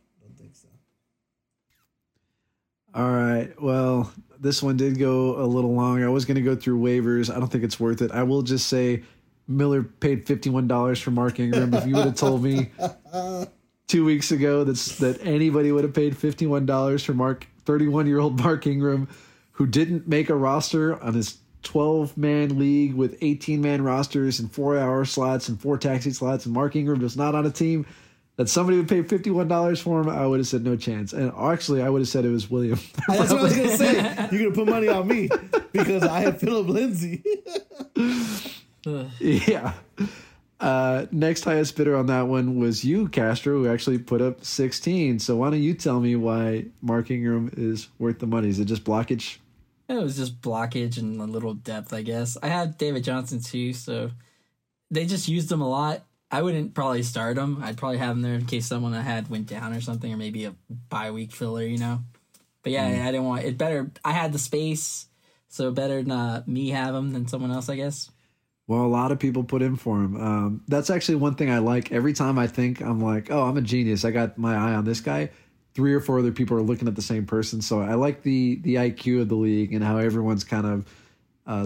All 2.94 3.10
right. 3.10 3.50
Well, 3.60 4.12
this 4.40 4.62
one 4.62 4.76
did 4.76 4.98
go 4.98 5.40
a 5.40 5.46
little 5.46 5.74
long. 5.74 6.02
I 6.02 6.08
was 6.08 6.24
going 6.24 6.36
to 6.36 6.42
go 6.42 6.56
through 6.56 6.80
waivers. 6.80 7.34
I 7.34 7.38
don't 7.38 7.48
think 7.48 7.64
it's 7.64 7.78
worth 7.78 8.02
it. 8.02 8.10
I 8.12 8.22
will 8.22 8.42
just 8.42 8.68
say 8.68 9.02
Miller 9.46 9.82
paid 9.82 10.26
$51 10.26 11.02
for 11.02 11.10
Mark 11.10 11.40
Ingram. 11.40 11.74
If 11.74 11.86
you 11.86 11.94
would 11.94 12.06
have 12.06 12.14
told 12.14 12.42
me 12.42 12.70
two 13.88 14.04
weeks 14.04 14.30
ago 14.30 14.64
that's, 14.64 14.98
that 14.98 15.24
anybody 15.24 15.72
would 15.72 15.84
have 15.84 15.94
paid 15.94 16.14
$51 16.14 17.04
for 17.04 17.14
Mark, 17.14 17.46
31 17.64 18.06
year 18.06 18.18
old 18.18 18.38
Mark 18.40 18.66
Ingram, 18.66 19.08
who 19.52 19.66
didn't 19.66 20.06
make 20.06 20.30
a 20.30 20.34
roster 20.34 21.02
on 21.02 21.14
his 21.14 21.38
12 21.62 22.16
man 22.16 22.58
league 22.58 22.94
with 22.94 23.18
18 23.20 23.60
man 23.60 23.82
rosters 23.82 24.38
and 24.38 24.50
four 24.52 24.78
hour 24.78 25.04
slots 25.04 25.48
and 25.48 25.60
four 25.60 25.76
taxi 25.76 26.12
slots, 26.12 26.46
and 26.46 26.54
Mark 26.54 26.76
Ingram 26.76 27.00
was 27.00 27.16
not 27.16 27.34
on 27.34 27.44
a 27.44 27.50
team 27.50 27.84
that 28.38 28.48
somebody 28.48 28.78
would 28.78 28.88
pay 28.88 29.02
$51 29.02 29.82
for 29.82 30.00
him, 30.00 30.08
I 30.08 30.24
would 30.24 30.38
have 30.38 30.46
said 30.46 30.64
no 30.64 30.76
chance. 30.76 31.12
And 31.12 31.32
actually, 31.36 31.82
I 31.82 31.90
would 31.90 32.00
have 32.02 32.08
said 32.08 32.24
it 32.24 32.30
was 32.30 32.48
William. 32.48 32.78
That's 33.08 33.32
what 33.32 33.40
I 33.40 33.42
was 33.42 33.56
gonna 33.56 33.76
say. 33.76 33.94
You're 34.32 34.50
gonna 34.50 34.64
put 34.64 34.68
money 34.68 34.86
on 34.86 35.08
me 35.08 35.28
because 35.72 36.04
I 36.04 36.20
have 36.20 36.38
Philip 36.38 36.68
Lindsay. 36.68 37.24
yeah. 39.18 39.72
Uh, 40.60 41.06
next 41.10 41.44
highest 41.44 41.76
bidder 41.76 41.96
on 41.96 42.06
that 42.06 42.28
one 42.28 42.60
was 42.60 42.84
you, 42.84 43.08
Castro, 43.08 43.54
who 43.54 43.68
actually 43.68 43.98
put 43.98 44.22
up 44.22 44.44
16. 44.44 45.18
So 45.18 45.36
why 45.36 45.50
don't 45.50 45.60
you 45.60 45.74
tell 45.74 45.98
me 45.98 46.14
why 46.14 46.66
Mark 46.80 47.10
Ingram 47.10 47.52
is 47.56 47.88
worth 47.98 48.20
the 48.20 48.28
money? 48.28 48.48
Is 48.48 48.60
it 48.60 48.66
just 48.66 48.84
blockage? 48.84 49.38
It 49.88 49.94
was 49.94 50.16
just 50.16 50.40
blockage 50.40 50.98
and 50.98 51.20
a 51.20 51.24
little 51.24 51.54
depth, 51.54 51.92
I 51.92 52.02
guess. 52.02 52.36
I 52.40 52.46
had 52.46 52.78
David 52.78 53.02
Johnson 53.02 53.40
too, 53.40 53.72
so 53.72 54.12
they 54.92 55.06
just 55.06 55.26
used 55.26 55.50
him 55.50 55.60
a 55.60 55.68
lot. 55.68 56.04
I 56.30 56.42
wouldn't 56.42 56.74
probably 56.74 57.02
start 57.02 57.38
him. 57.38 57.62
I'd 57.62 57.78
probably 57.78 57.98
have 57.98 58.16
him 58.16 58.22
there 58.22 58.34
in 58.34 58.44
case 58.46 58.66
someone 58.66 58.94
I 58.94 59.00
had 59.00 59.30
went 59.30 59.46
down 59.46 59.72
or 59.72 59.80
something, 59.80 60.12
or 60.12 60.16
maybe 60.16 60.44
a 60.44 60.54
bye 60.88 61.10
week 61.10 61.32
filler, 61.32 61.62
you 61.62 61.78
know. 61.78 62.00
But 62.62 62.72
yeah, 62.72 62.84
I 62.84 63.10
didn't 63.10 63.24
want 63.24 63.44
it. 63.44 63.56
Better 63.56 63.90
I 64.04 64.12
had 64.12 64.32
the 64.32 64.38
space, 64.38 65.06
so 65.48 65.70
better 65.70 66.02
not 66.02 66.46
me 66.46 66.70
have 66.70 66.94
him 66.94 67.12
than 67.12 67.26
someone 67.28 67.50
else, 67.50 67.68
I 67.68 67.76
guess. 67.76 68.10
Well, 68.66 68.82
a 68.82 68.86
lot 68.86 69.12
of 69.12 69.18
people 69.18 69.44
put 69.44 69.62
in 69.62 69.76
for 69.76 69.96
him. 69.96 70.16
Um, 70.20 70.62
that's 70.68 70.90
actually 70.90 71.14
one 71.14 71.34
thing 71.36 71.50
I 71.50 71.58
like. 71.58 71.90
Every 71.90 72.12
time 72.12 72.38
I 72.38 72.46
think 72.46 72.82
I'm 72.82 73.00
like, 73.00 73.30
oh, 73.30 73.44
I'm 73.44 73.56
a 73.56 73.62
genius. 73.62 74.04
I 74.04 74.10
got 74.10 74.36
my 74.36 74.54
eye 74.54 74.74
on 74.74 74.84
this 74.84 75.00
guy. 75.00 75.30
Three 75.74 75.94
or 75.94 76.00
four 76.00 76.18
other 76.18 76.32
people 76.32 76.58
are 76.58 76.62
looking 76.62 76.86
at 76.88 76.94
the 76.94 77.00
same 77.00 77.24
person. 77.24 77.62
So 77.62 77.80
I 77.80 77.94
like 77.94 78.22
the 78.22 78.56
the 78.56 78.74
IQ 78.74 79.22
of 79.22 79.28
the 79.30 79.36
league 79.36 79.72
and 79.72 79.82
how 79.82 79.96
everyone's 79.96 80.44
kind 80.44 80.66
of 80.66 80.86
uh, 81.46 81.64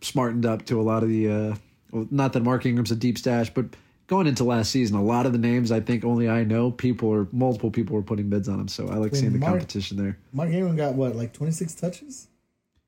smartened 0.00 0.44
up 0.44 0.66
to 0.66 0.80
a 0.80 0.82
lot 0.82 1.04
of 1.04 1.08
the. 1.08 1.30
Uh, 1.30 1.54
well, 1.92 2.08
not 2.10 2.32
that 2.32 2.42
Mark 2.42 2.66
Ingram's 2.66 2.90
a 2.90 2.96
deep 2.96 3.18
stash, 3.18 3.50
but 3.50 3.66
going 4.10 4.26
into 4.26 4.42
last 4.42 4.72
season, 4.72 4.96
a 4.96 5.02
lot 5.02 5.24
of 5.24 5.30
the 5.32 5.38
names 5.38 5.70
I 5.70 5.78
think 5.78 6.04
only 6.04 6.28
I 6.28 6.42
know. 6.42 6.72
People 6.72 7.08
or 7.08 7.28
multiple 7.30 7.70
people 7.70 7.94
were 7.94 8.02
putting 8.02 8.28
bids 8.28 8.48
on 8.48 8.58
him. 8.58 8.66
So 8.68 8.88
I 8.88 8.96
like 8.96 9.14
seeing 9.14 9.32
the 9.32 9.38
Mark- 9.38 9.52
competition 9.52 9.96
there. 9.96 10.18
Mark 10.32 10.50
Ingram 10.50 10.76
got 10.76 10.94
what, 10.94 11.14
like 11.14 11.32
26 11.32 11.72
touches? 11.76 12.26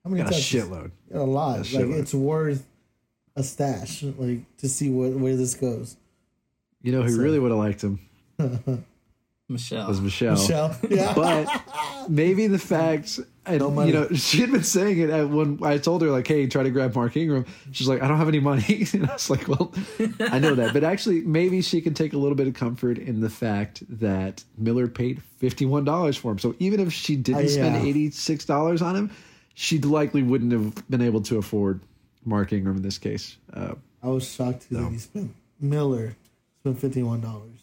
How 0.02 0.10
many 0.10 0.20
Got 0.24 0.32
a 0.32 0.34
touches? 0.34 0.64
shitload. 0.68 0.90
Got 1.12 1.20
a 1.20 1.24
lot. 1.24 1.58
Got 1.58 1.82
a 1.82 1.86
like 1.86 1.96
it's 2.00 2.12
worth 2.12 2.66
a 3.36 3.44
stash, 3.44 4.02
like 4.02 4.40
to 4.58 4.68
see 4.68 4.90
where 4.90 5.10
where 5.10 5.36
this 5.36 5.54
goes. 5.54 5.96
You 6.82 6.90
know 6.90 7.02
who 7.02 7.16
really 7.22 7.38
would 7.38 7.52
have 7.52 7.58
liked 7.60 7.82
him 7.82 8.00
Michelle. 9.48 9.88
was 9.88 10.00
Michelle. 10.00 10.32
Michelle, 10.32 10.76
yeah. 10.90 11.12
but 11.14 12.08
maybe 12.08 12.46
the 12.46 12.58
fact 12.58 13.20
and 13.44 13.58
No 13.58 13.70
money. 13.70 13.90
you 13.90 13.98
know 13.98 14.08
she 14.14 14.40
had 14.40 14.50
been 14.52 14.62
saying 14.62 14.98
it 15.00 15.10
and 15.10 15.34
when 15.36 15.58
I 15.62 15.76
told 15.78 16.00
her 16.02 16.10
like 16.10 16.26
hey 16.26 16.46
try 16.46 16.62
to 16.62 16.70
grab 16.70 16.94
Mark 16.94 17.16
Ingram 17.16 17.44
she's 17.72 17.88
like 17.88 18.00
I 18.02 18.08
don't 18.08 18.16
have 18.18 18.28
any 18.28 18.38
money 18.40 18.86
and 18.92 19.06
I 19.10 19.12
was 19.14 19.28
like 19.28 19.48
well 19.48 19.74
I 20.20 20.38
know 20.38 20.54
that 20.54 20.72
but 20.72 20.84
actually 20.84 21.20
maybe 21.22 21.60
she 21.60 21.80
can 21.80 21.92
take 21.92 22.12
a 22.12 22.16
little 22.18 22.36
bit 22.36 22.46
of 22.46 22.54
comfort 22.54 22.98
in 22.98 23.20
the 23.20 23.28
fact 23.28 23.82
that 24.00 24.44
Miller 24.56 24.86
paid 24.88 25.20
$51 25.40 26.16
for 26.18 26.30
him 26.32 26.38
so 26.38 26.54
even 26.60 26.78
if 26.80 26.92
she 26.92 27.16
didn't 27.16 27.46
Uh, 27.46 27.48
spend 27.48 27.86
yeah. 27.86 27.92
$86 28.10 28.80
on 28.80 28.96
him 28.96 29.10
she 29.54 29.78
likely 29.80 30.22
wouldn't 30.22 30.52
have 30.52 30.88
been 30.88 31.02
able 31.02 31.20
to 31.22 31.36
afford 31.38 31.80
Mark 32.24 32.52
Ingram 32.52 32.76
in 32.76 32.82
this 32.82 32.96
case 32.98 33.36
uh, 33.52 33.74
I 34.02 34.06
was 34.06 34.26
shocked 34.32 34.68
too 34.68 34.76
that 34.76 34.90
he 34.90 34.98
spent 34.98 35.34
Miller 35.60 36.16
spent 36.60 36.78
fifty 36.78 37.02
one 37.02 37.20
dollars. 37.20 37.58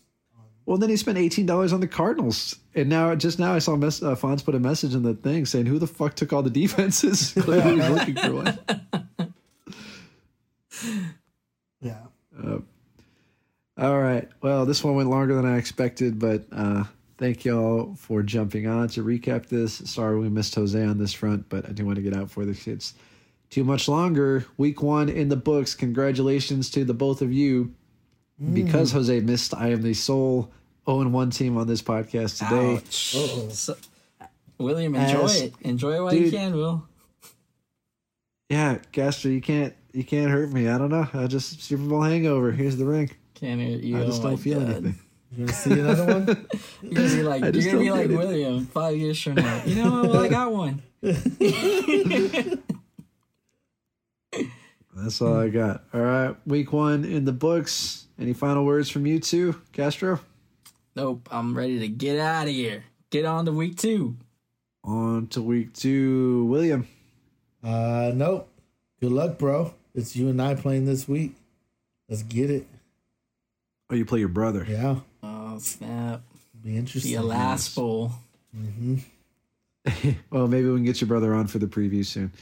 Well, 0.70 0.78
then 0.78 0.91
he 0.91 0.98
spent 0.98 1.18
eighteen 1.18 1.48
dollars 1.48 1.74
on 1.74 1.80
the 1.80 1.88
Cardinals, 1.88 2.56
and 2.76 2.90
now 2.90 3.16
just 3.16 3.40
now 3.40 3.56
I 3.56 3.58
saw 3.58 3.76
mess, 3.76 4.04
uh, 4.04 4.16
Fonz 4.16 4.46
put 4.46 4.54
a 4.54 4.60
message 4.60 4.94
in 4.94 5.02
the 5.02 5.16
thing 5.16 5.48
saying, 5.48 5.66
"Who 5.66 5.80
the 5.80 5.88
fuck 5.88 6.14
took 6.14 6.32
all 6.32 6.44
the 6.44 6.52
defenses?" 6.52 7.34
Clearly, 7.40 7.82
he's 7.82 7.90
looking 7.90 8.16
for 8.16 8.36
one. 8.36 8.60
Yeah. 11.82 11.98
All 13.78 14.00
right. 14.00 14.30
Well, 14.41 14.66
this 14.66 14.84
one 14.84 14.96
went 14.96 15.10
longer 15.10 15.34
than 15.34 15.46
I 15.46 15.58
expected, 15.58 16.20
but 16.20 16.46
uh, 16.52 16.84
thank 17.18 17.46
y'all 17.46 17.96
for 17.96 18.22
jumping 18.22 18.68
on 18.68 18.90
to 18.90 19.04
recap 19.04 19.48
this. 19.48 19.74
Sorry 19.74 20.20
we 20.20 20.30
missed 20.30 20.54
Jose 20.56 20.82
on 20.82 21.00
this 21.00 21.14
front, 21.14 21.50
but 21.50 21.68
I 21.68 21.72
do 21.72 21.86
want 21.86 21.96
to 21.96 22.02
get 22.02 22.16
out 22.16 22.30
for 22.30 22.46
the 22.46 22.54
kids. 22.54 22.94
Too 23.50 23.64
much 23.64 23.88
longer. 23.88 24.46
Week 24.58 24.84
one 24.84 25.10
in 25.10 25.30
the 25.30 25.38
books. 25.38 25.74
Congratulations 25.74 26.70
to 26.72 26.86
the 26.86 26.94
both 26.94 27.22
of 27.24 27.34
you. 27.34 27.74
Because 28.54 28.94
Jose 28.94 29.20
missed, 29.20 29.54
I 29.54 29.72
am 29.72 29.82
the 29.82 29.94
sole 29.94 30.50
0 30.86 31.08
1 31.10 31.30
team 31.32 31.58
on 31.58 31.68
this 31.68 31.82
podcast 31.82 32.40
today. 32.40 32.82
So- 32.90 33.76
William, 34.58 34.94
enjoy 34.96 35.24
As- 35.24 35.42
it. 35.42 35.54
Enjoy 35.62 35.94
it 35.96 36.02
while 36.02 36.14
you 36.14 36.30
can, 36.30 36.54
Will. 36.56 36.84
Yeah, 38.50 38.80
Gaster, 38.92 39.30
you 39.30 39.42
can't 39.42 39.74
you 39.94 40.04
can't 40.04 40.30
hurt 40.30 40.52
me. 40.52 40.68
I 40.68 40.78
don't 40.78 40.90
know. 40.90 41.08
I 41.14 41.28
just 41.28 41.62
Super 41.62 41.84
Bowl 41.84 42.02
hangover. 42.02 42.52
Here's 42.52 42.76
the 42.78 42.86
ring. 42.86 43.10
Can't 43.36 43.62
hurt 43.62 43.82
you. 43.82 43.98
I 44.02 44.06
just 44.06 44.22
oh 44.22 44.30
don't 44.30 44.38
feel 44.38 44.60
God. 44.60 44.70
anything. 44.70 45.00
You 45.32 45.46
gonna 45.46 45.58
see 45.58 45.80
another 45.80 46.06
one? 46.06 46.26
You're 46.82 46.94
gonna 46.94 47.16
be 47.16 47.24
like 47.24 47.44
I 47.44 47.50
you're 47.50 47.64
gonna 47.72 47.80
be 47.80 47.92
like. 47.92 48.10
William 48.10 48.66
five 48.66 48.98
years 48.98 49.22
from 49.22 49.36
now. 49.36 49.62
You 49.64 49.76
know 49.76 49.92
what? 50.02 50.10
Well, 50.10 50.24
I 50.24 50.28
got 50.28 50.52
one. 50.52 50.82
That's 54.96 55.22
all 55.22 55.40
I 55.40 55.50
got. 55.50 55.84
All 55.94 56.02
right, 56.02 56.36
week 56.46 56.74
one 56.74 57.06
in 57.06 57.26
the 57.26 57.32
books. 57.32 58.06
Any 58.20 58.34
final 58.34 58.66
words 58.66 58.90
from 58.90 59.06
you 59.06 59.20
two, 59.20 59.62
Castro? 59.72 60.20
Nope. 61.00 61.30
I'm 61.32 61.56
ready 61.56 61.80
to 61.80 61.88
get 61.88 62.20
out 62.20 62.50
of 62.50 62.54
here. 62.54 62.84
Get 63.10 63.24
on 63.24 63.46
to 63.46 63.54
week 63.54 63.78
two. 63.78 64.18
On 64.84 65.28
to 65.28 65.42
week 65.42 65.72
two, 65.72 66.44
William. 66.44 66.90
uh 67.64 68.12
nope. 68.14 68.50
Good 69.00 69.14
luck, 69.14 69.38
bro. 69.38 69.74
It's 69.96 70.18
you 70.18 70.28
and 70.28 70.42
I 70.42 70.56
playing 70.56 70.88
this 70.88 71.08
week. 71.08 71.36
Let's 72.10 72.24
get 72.24 72.50
it. 72.50 72.68
Oh, 73.90 73.96
you 73.96 74.04
play 74.04 74.20
your 74.20 74.28
brother. 74.28 74.66
Yeah. 74.68 74.98
Oh 75.24 75.58
snap! 75.60 76.22
Be 76.62 76.76
interesting. 76.76 77.16
The 77.16 77.24
last 77.24 77.74
bowl. 77.76 78.12
Mm-hmm. 78.54 78.98
Well, 80.30 80.48
maybe 80.50 80.68
we 80.68 80.76
can 80.76 80.84
get 80.86 81.00
your 81.00 81.08
brother 81.08 81.34
on 81.34 81.48
for 81.48 81.60
the 81.60 81.68
preview 81.68 82.06
soon. 82.06 82.34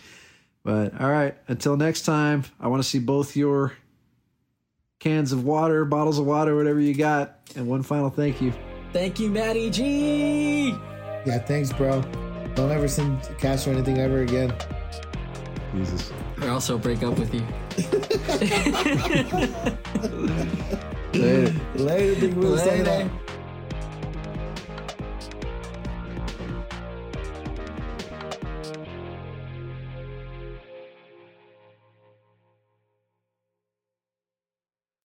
But 0.64 1.00
all 1.00 1.12
right, 1.12 1.36
until 1.48 1.78
next 1.78 2.02
time, 2.02 2.44
I 2.60 2.70
want 2.70 2.82
to 2.82 2.90
see 2.90 2.98
both 2.98 3.36
your 3.36 3.74
cans 5.00 5.32
of 5.32 5.44
water, 5.44 5.86
bottles 5.86 6.20
of 6.20 6.26
water, 6.26 6.56
whatever 6.56 6.80
you 6.80 6.94
got, 6.96 7.40
and 7.56 7.68
one 7.68 7.84
final 7.84 8.10
thank 8.10 8.42
you. 8.42 8.54
Thank 8.94 9.20
you, 9.20 9.30
Matty 9.30 9.70
G. 9.70 10.70
Yeah, 11.26 11.40
thanks, 11.40 11.72
bro. 11.74 12.02
Don't 12.56 12.72
ever 12.72 12.88
send 12.88 13.22
cash 13.38 13.68
or 13.68 13.72
anything 13.72 14.00
ever 14.00 14.22
again. 14.22 14.54
Jesus. 15.76 16.12
Or 16.42 16.48
else 16.48 16.70
I'll 16.70 16.78
break 16.78 17.04
up 17.04 17.20
with 17.20 17.34
you. 17.34 17.42
Later. 21.14 21.54
Later, 21.76 22.22
big 22.22 22.34
Will. 22.36 22.58
Signing 22.58 22.86
Later. 22.86 23.06
out. 23.06 23.37